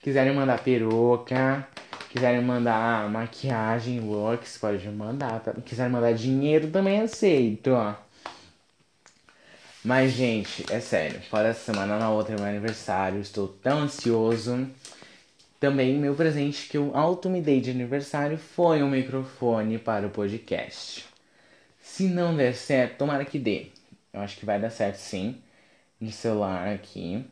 Quiserem 0.00 0.34
mandar 0.34 0.64
peruca, 0.64 1.68
quiserem 2.08 2.40
mandar 2.40 3.10
maquiagem, 3.10 4.00
looks, 4.00 4.56
pode 4.56 4.88
mandar. 4.88 5.42
Quiserem 5.66 5.92
mandar 5.92 6.14
dinheiro, 6.14 6.70
também 6.70 7.02
aceito, 7.02 7.72
ó. 7.72 7.94
Mas, 9.88 10.12
gente, 10.12 10.70
é 10.70 10.80
sério. 10.80 11.18
Fora 11.30 11.48
essa 11.48 11.72
semana, 11.72 11.98
na 11.98 12.10
outra 12.10 12.34
é 12.34 12.36
meu 12.36 12.46
aniversário. 12.46 13.22
Estou 13.22 13.48
tão 13.48 13.78
ansioso. 13.84 14.68
Também 15.58 15.98
meu 15.98 16.14
presente 16.14 16.68
que 16.68 16.76
eu 16.76 16.94
auto 16.94 17.30
me 17.30 17.40
dei 17.40 17.58
de 17.58 17.70
aniversário 17.70 18.36
foi 18.36 18.82
um 18.82 18.90
microfone 18.90 19.78
para 19.78 20.06
o 20.06 20.10
podcast. 20.10 21.06
Se 21.80 22.02
não 22.06 22.36
der 22.36 22.54
certo, 22.54 22.98
tomara 22.98 23.24
que 23.24 23.38
dê. 23.38 23.68
Eu 24.12 24.20
acho 24.20 24.36
que 24.36 24.44
vai 24.44 24.60
dar 24.60 24.68
certo 24.68 24.96
sim. 24.96 25.40
No 25.98 26.12
celular 26.12 26.68
aqui. 26.68 27.24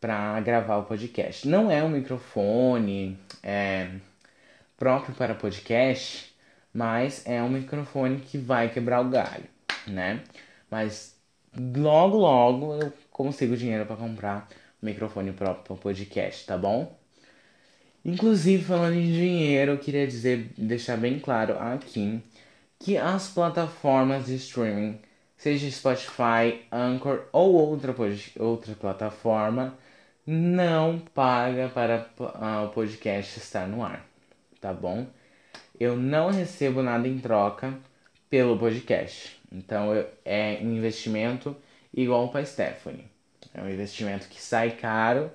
Pra 0.00 0.40
gravar 0.40 0.78
o 0.78 0.84
podcast. 0.84 1.46
Não 1.46 1.70
é 1.70 1.84
um 1.84 1.90
microfone 1.90 3.18
é, 3.42 3.90
próprio 4.78 5.14
para 5.14 5.34
podcast. 5.34 6.34
Mas 6.72 7.26
é 7.26 7.42
um 7.42 7.50
microfone 7.50 8.20
que 8.20 8.38
vai 8.38 8.70
quebrar 8.70 9.02
o 9.02 9.10
galho, 9.10 9.44
né? 9.86 10.22
Mas 10.70 11.13
logo, 11.76 12.18
logo 12.18 12.74
eu 12.82 12.92
consigo 13.10 13.56
dinheiro 13.56 13.86
para 13.86 13.96
comprar 13.96 14.48
um 14.82 14.86
microfone 14.86 15.32
próprio 15.32 15.64
para 15.64 15.74
o 15.74 15.76
podcast, 15.76 16.46
tá 16.46 16.58
bom? 16.58 16.96
Inclusive, 18.04 18.62
falando 18.62 18.96
em 18.96 19.12
dinheiro, 19.12 19.72
eu 19.72 19.78
queria 19.78 20.06
dizer, 20.06 20.52
deixar 20.58 20.96
bem 20.98 21.18
claro 21.18 21.58
aqui 21.58 22.20
que 22.78 22.98
as 22.98 23.28
plataformas 23.28 24.26
de 24.26 24.34
streaming, 24.34 25.00
seja 25.36 25.70
Spotify, 25.70 26.62
Anchor 26.70 27.24
ou 27.32 27.54
outra, 27.54 27.94
outra 28.38 28.74
plataforma, 28.74 29.74
não 30.26 30.98
paga 30.98 31.68
para 31.68 32.06
uh, 32.18 32.66
o 32.66 32.68
podcast 32.70 33.38
estar 33.38 33.66
no 33.66 33.82
ar, 33.82 34.06
tá 34.60 34.72
bom? 34.72 35.06
Eu 35.78 35.96
não 35.96 36.30
recebo 36.30 36.82
nada 36.82 37.08
em 37.08 37.18
troca 37.18 37.74
pelo 38.28 38.58
podcast. 38.58 39.40
Então 39.54 39.90
é 40.24 40.58
um 40.60 40.74
investimento 40.74 41.56
igual 41.92 42.28
para 42.28 42.44
Stephanie. 42.44 43.04
É 43.54 43.62
um 43.62 43.70
investimento 43.70 44.28
que 44.28 44.40
sai 44.40 44.72
caro 44.72 45.30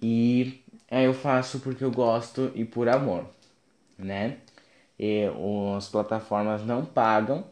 e 0.00 0.62
é, 0.90 1.06
eu 1.06 1.14
faço 1.14 1.60
porque 1.60 1.82
eu 1.82 1.90
gosto 1.90 2.52
e 2.54 2.64
por 2.64 2.88
amor, 2.88 3.24
né? 3.96 4.36
E 4.98 5.22
as 5.76 5.88
plataformas 5.88 6.64
não 6.64 6.84
pagam 6.84 7.46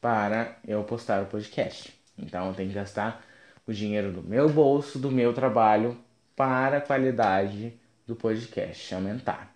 para 0.00 0.58
eu 0.68 0.84
postar 0.84 1.22
o 1.22 1.26
podcast. 1.26 1.94
Então 2.18 2.48
eu 2.48 2.54
tenho 2.54 2.68
que 2.68 2.74
gastar 2.74 3.24
o 3.66 3.72
dinheiro 3.72 4.12
do 4.12 4.22
meu 4.22 4.48
bolso, 4.48 4.98
do 4.98 5.10
meu 5.10 5.32
trabalho, 5.32 5.96
para 6.36 6.76
a 6.76 6.80
qualidade 6.80 7.72
do 8.06 8.14
podcast 8.14 8.94
aumentar. 8.94 9.54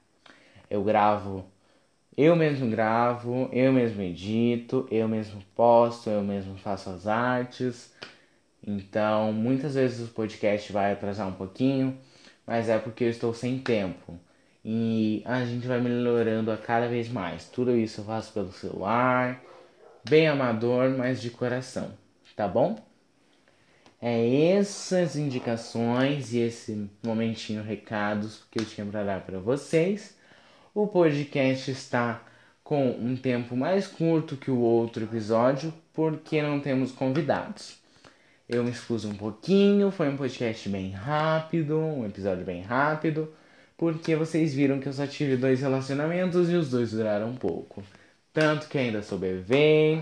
Eu 0.71 0.83
gravo, 0.83 1.45
eu 2.17 2.37
mesmo 2.37 2.69
gravo, 2.71 3.49
eu 3.53 3.73
mesmo 3.73 4.03
edito, 4.03 4.87
eu 4.91 5.09
mesmo 5.09 5.43
posto, 5.55 6.11
eu 6.11 6.23
mesmo 6.23 6.57
faço 6.59 6.91
as 6.91 7.07
artes. 7.07 7.93
Então, 8.67 9.33
muitas 9.33 9.75
vezes 9.75 10.09
o 10.09 10.13
podcast 10.13 10.73
vai 10.73 10.93
atrasar 10.93 11.29
um 11.29 11.33
pouquinho, 11.33 11.99
mas 12.47 12.69
é 12.69 12.79
porque 12.79 13.05
eu 13.05 13.11
estou 13.11 13.33
sem 13.33 13.59
tempo. 13.59 14.19
E 14.65 15.23
a 15.25 15.45
gente 15.45 15.67
vai 15.67 15.81
melhorando 15.81 16.51
a 16.53 16.57
cada 16.57 16.87
vez 16.89 17.09
mais. 17.09 17.47
Tudo 17.49 17.77
isso 17.77 18.03
eu 18.03 18.05
faço 18.05 18.33
pelo 18.33 18.53
celular, 18.53 19.43
bem 20.09 20.29
amador, 20.29 20.91
mas 20.91 21.21
de 21.23 21.31
coração, 21.31 21.93
tá 22.37 22.47
bom? 22.47 22.77
É 24.03 24.53
essas 24.53 25.17
indicações 25.17 26.33
e 26.33 26.39
esse 26.39 26.91
momentinho 27.05 27.63
recados 27.63 28.43
que 28.51 28.59
eu 28.61 28.65
tinha 28.65 28.87
para 28.87 29.05
dar 29.05 29.21
para 29.21 29.39
vocês. 29.39 30.19
O 30.73 30.87
podcast 30.87 31.69
está 31.69 32.23
com 32.63 32.91
um 32.91 33.17
tempo 33.17 33.57
mais 33.57 33.89
curto 33.89 34.37
que 34.37 34.53
o 34.53 34.61
outro 34.61 35.03
episódio, 35.03 35.75
porque 35.93 36.41
não 36.41 36.61
temos 36.61 36.93
convidados. 36.93 37.77
Eu 38.49 38.63
me 38.63 38.71
expus 38.71 39.05
um 39.05 39.15
pouquinho, 39.15 39.91
foi 39.91 40.09
um 40.09 40.17
podcast 40.17 40.69
bem 40.69 40.93
rápido, 40.93 41.77
um 41.77 42.07
episódio 42.07 42.45
bem 42.45 42.63
rápido, 42.63 43.35
porque 43.77 44.15
vocês 44.15 44.55
viram 44.55 44.79
que 44.79 44.87
eu 44.87 44.93
só 44.93 45.09
tive 45.09 45.37
dois 45.37 45.61
relacionamentos 45.61 46.49
e 46.49 46.55
os 46.55 46.71
dois 46.71 46.93
duraram 46.93 47.35
pouco. 47.35 47.83
Tanto 48.33 48.69
que 48.69 48.79
ainda 48.79 49.03
sou 49.03 49.19
bebê, 49.19 49.99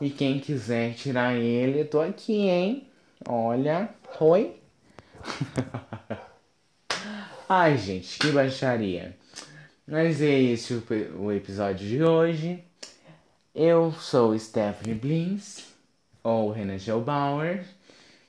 e 0.00 0.08
quem 0.08 0.38
quiser 0.38 0.94
tirar 0.94 1.34
ele, 1.34 1.80
eu 1.80 1.88
tô 1.88 2.00
aqui, 2.00 2.48
hein? 2.48 2.86
Olha, 3.28 3.88
oi. 4.20 4.54
Ai, 7.48 7.76
gente, 7.76 8.20
que 8.20 8.30
baixaria. 8.30 9.16
Mas 9.88 10.20
é 10.20 10.40
esse 10.40 10.74
o, 10.74 10.82
o 11.16 11.32
episódio 11.32 11.86
de 11.86 12.02
hoje. 12.02 12.64
Eu 13.54 13.92
sou 13.92 14.36
Stephanie 14.36 14.96
Blins, 14.96 15.64
ou 16.24 16.50
Renan 16.50 16.76
Gelbauer, 16.76 17.64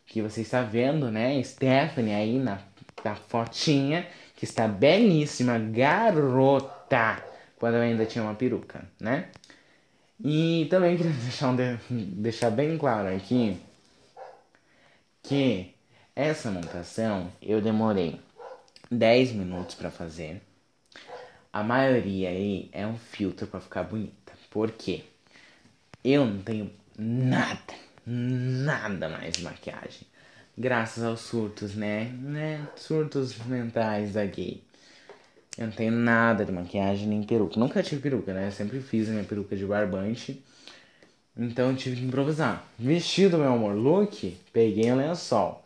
que 0.05 0.21
você 0.21 0.41
está 0.41 0.61
vendo, 0.61 1.09
né? 1.09 1.41
Stephanie 1.41 2.13
aí 2.13 2.37
na, 2.37 2.61
na 3.03 3.15
fotinha, 3.15 4.07
que 4.35 4.45
está 4.45 4.67
belíssima, 4.67 5.57
garota, 5.57 7.23
quando 7.57 7.73
eu 7.75 7.81
ainda 7.81 8.05
tinha 8.05 8.23
uma 8.23 8.35
peruca, 8.35 8.87
né? 8.99 9.29
E 10.23 10.67
também 10.69 10.95
queria 10.95 11.11
deixar, 11.23 11.49
um 11.49 11.55
de, 11.55 11.77
deixar 11.89 12.51
bem 12.51 12.77
claro 12.77 13.07
aqui 13.15 13.59
que 15.23 15.73
essa 16.15 16.51
montação 16.51 17.31
eu 17.41 17.59
demorei 17.59 18.21
10 18.91 19.31
minutos 19.31 19.73
para 19.73 19.89
fazer. 19.89 20.46
A 21.57 21.63
maioria 21.63 22.29
aí 22.29 22.69
é 22.71 22.85
um 22.85 22.99
filtro 22.99 23.47
para 23.47 23.59
ficar 23.59 23.81
bonita. 23.81 24.31
Por 24.51 24.69
quê? 24.69 25.03
Eu 26.03 26.23
não 26.23 26.39
tenho 26.43 26.69
nada, 26.95 27.73
nada 28.05 29.09
mais 29.09 29.33
de 29.33 29.41
maquiagem. 29.41 30.05
Graças 30.55 31.03
aos 31.03 31.21
surtos, 31.21 31.73
né? 31.73 32.11
né? 32.21 32.67
Surtos 32.75 33.35
mentais 33.39 34.13
da 34.13 34.23
gay. 34.23 34.61
Eu 35.57 35.65
não 35.65 35.73
tenho 35.73 35.93
nada 35.93 36.45
de 36.45 36.51
maquiagem 36.51 37.07
nem 37.07 37.23
peruca. 37.23 37.59
Nunca 37.59 37.81
tive 37.81 38.03
peruca, 38.03 38.35
né? 38.35 38.49
Eu 38.49 38.51
sempre 38.51 38.79
fiz 38.79 39.09
a 39.09 39.11
minha 39.13 39.23
peruca 39.23 39.55
de 39.55 39.65
barbante. 39.65 40.45
Então 41.35 41.71
eu 41.71 41.75
tive 41.75 41.95
que 41.95 42.05
improvisar. 42.05 42.67
Vestido, 42.77 43.39
meu 43.39 43.51
amor, 43.51 43.73
look, 43.73 44.37
peguei 44.53 44.91
um 44.91 44.97
lençol. 44.97 45.65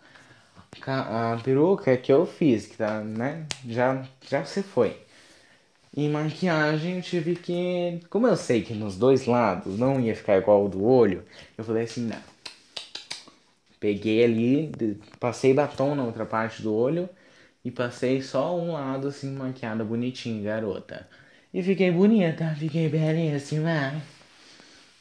A 0.87 1.37
peruca 1.43 1.97
que 1.97 2.13
eu 2.13 2.25
fiz, 2.25 2.65
que 2.65 2.77
tá, 2.77 3.01
né? 3.01 3.45
Já, 3.67 4.07
já 4.29 4.45
se 4.45 4.63
foi. 4.63 5.00
E 5.95 6.07
maquiagem 6.07 6.97
eu 6.97 7.01
tive 7.01 7.35
que. 7.35 7.99
Como 8.09 8.27
eu 8.27 8.37
sei 8.37 8.61
que 8.61 8.73
nos 8.73 8.97
dois 8.97 9.25
lados 9.25 9.77
não 9.77 9.99
ia 9.99 10.15
ficar 10.15 10.37
igual 10.37 10.65
o 10.65 10.69
do 10.69 10.83
olho, 10.83 11.23
eu 11.57 11.63
falei 11.63 11.83
assim, 11.83 12.07
não. 12.07 12.21
Peguei 13.79 14.23
ali, 14.23 14.71
passei 15.19 15.53
batom 15.53 15.95
na 15.95 16.03
outra 16.03 16.25
parte 16.25 16.61
do 16.61 16.73
olho 16.73 17.09
e 17.65 17.71
passei 17.71 18.21
só 18.21 18.57
um 18.57 18.73
lado 18.73 19.07
assim, 19.07 19.31
maquiada 19.31 19.83
bonitinho, 19.83 20.43
garota. 20.43 21.07
E 21.53 21.61
fiquei 21.61 21.91
bonita, 21.91 22.55
fiquei 22.57 22.87
belíssima. 22.87 24.01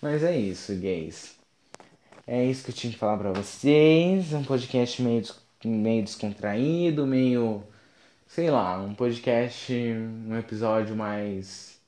Mas 0.03 0.25
é 0.25 0.37
isso, 0.37 0.75
gays. 0.75 1.37
É 2.27 2.45
isso 2.45 2.65
que 2.65 2.71
eu 2.71 2.75
tinha 2.75 2.93
que 2.93 2.99
falar 2.99 3.19
pra 3.19 3.33
vocês. 3.33 4.33
Um 4.33 4.43
podcast 4.43 5.03
meio, 5.03 5.23
meio 5.65 6.03
descontraído, 6.03 7.07
meio. 7.07 7.63
Sei 8.33 8.49
lá, 8.49 8.79
um 8.81 8.95
podcast, 8.95 9.75
um 9.75 10.39
episódio 10.39 10.95
mais 10.95 11.81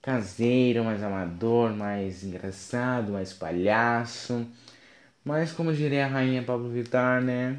caseiro, 0.00 0.84
mais 0.84 1.02
amador, 1.02 1.74
mais 1.74 2.22
engraçado, 2.22 3.10
mais 3.10 3.32
palhaço. 3.32 4.46
Mas 5.24 5.50
como 5.50 5.74
diria 5.74 6.04
a 6.04 6.08
rainha 6.08 6.40
Pablo 6.44 6.70
Vittar, 6.70 7.20
né? 7.20 7.58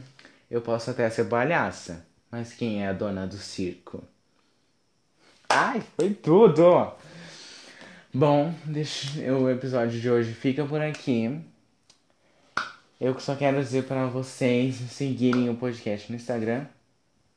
Eu 0.49 0.61
posso 0.61 0.89
até 0.89 1.09
ser 1.09 1.25
palhaça, 1.25 2.07
mas 2.31 2.53
quem 2.53 2.81
é 2.81 2.87
a 2.87 2.93
dona 2.93 3.27
do 3.27 3.35
circo? 3.35 4.01
Ai, 5.49 5.83
foi 5.97 6.13
tudo! 6.13 6.93
Bom, 8.13 8.55
deixa, 8.63 9.19
o 9.33 9.49
episódio 9.49 9.99
de 9.99 10.09
hoje 10.09 10.33
fica 10.33 10.63
por 10.63 10.79
aqui. 10.79 11.41
Eu 13.01 13.19
só 13.19 13.35
quero 13.35 13.59
dizer 13.61 13.83
para 13.83 14.05
vocês 14.05 14.75
seguirem 14.75 15.49
o 15.49 15.57
podcast 15.57 16.09
no 16.09 16.15
Instagram 16.15 16.67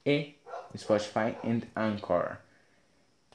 e 0.09 0.35
Spotify 0.77 1.37
e 1.45 1.63
Anchor. 1.77 2.39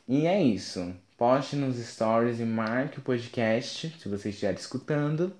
E 0.07 0.25
é 0.25 0.41
isso. 0.41 0.93
Poste 1.17 1.55
nos 1.55 1.77
stories 1.77 2.39
e 2.39 2.43
marque 2.43 2.99
o 2.99 3.01
podcast 3.01 3.95
se 3.99 4.09
você 4.09 4.29
estiver 4.29 4.55
escutando. 4.55 5.31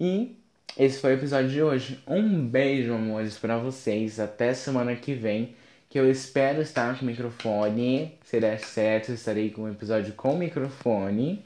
E 0.00 0.36
esse 0.78 0.98
foi 0.98 1.12
o 1.12 1.18
episódio 1.18 1.50
de 1.50 1.62
hoje. 1.62 2.02
Um 2.06 2.46
beijo, 2.46 2.94
amores, 2.94 3.38
para 3.38 3.58
vocês. 3.58 4.18
Até 4.18 4.54
semana 4.54 4.96
que 4.96 5.14
vem 5.14 5.54
que 5.90 6.00
eu 6.00 6.10
espero 6.10 6.62
estar 6.62 6.98
com 6.98 7.04
microfone. 7.04 8.18
Se 8.24 8.40
der 8.40 8.58
certo, 8.58 9.12
estarei 9.12 9.50
com 9.50 9.62
um 9.62 9.70
episódio 9.70 10.14
com 10.14 10.36
microfone. 10.36 11.44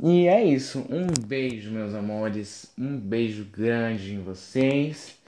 E 0.00 0.26
é 0.28 0.44
isso. 0.44 0.86
Um 0.90 1.06
beijo, 1.26 1.70
meus 1.70 1.94
amores. 1.94 2.72
Um 2.78 2.96
beijo 2.96 3.44
grande 3.46 4.12
em 4.12 4.22
vocês. 4.22 5.21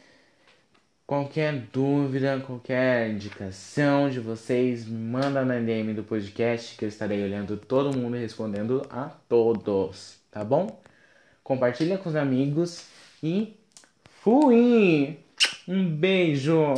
Qualquer 1.07 1.53
dúvida, 1.71 2.41
qualquer 2.41 3.11
indicação 3.11 4.09
de 4.09 4.19
vocês, 4.21 4.87
manda 4.87 5.45
na 5.45 5.59
DM 5.59 5.93
do 5.93 6.03
podcast 6.03 6.79
que 6.79 6.85
eu 6.87 6.89
estarei 6.89 7.23
olhando 7.23 7.59
todo 7.59 7.95
mundo 7.95 8.17
e 8.17 8.21
respondendo 8.21 8.87
a 8.89 9.11
todos, 9.29 10.17
tá 10.31 10.43
bom? 10.43 10.81
Compartilha 11.43 11.99
com 11.99 12.09
os 12.09 12.17
amigos 12.17 12.87
e 13.23 13.55
fui! 14.23 15.19
Um 15.69 15.95
beijo! 15.95 16.73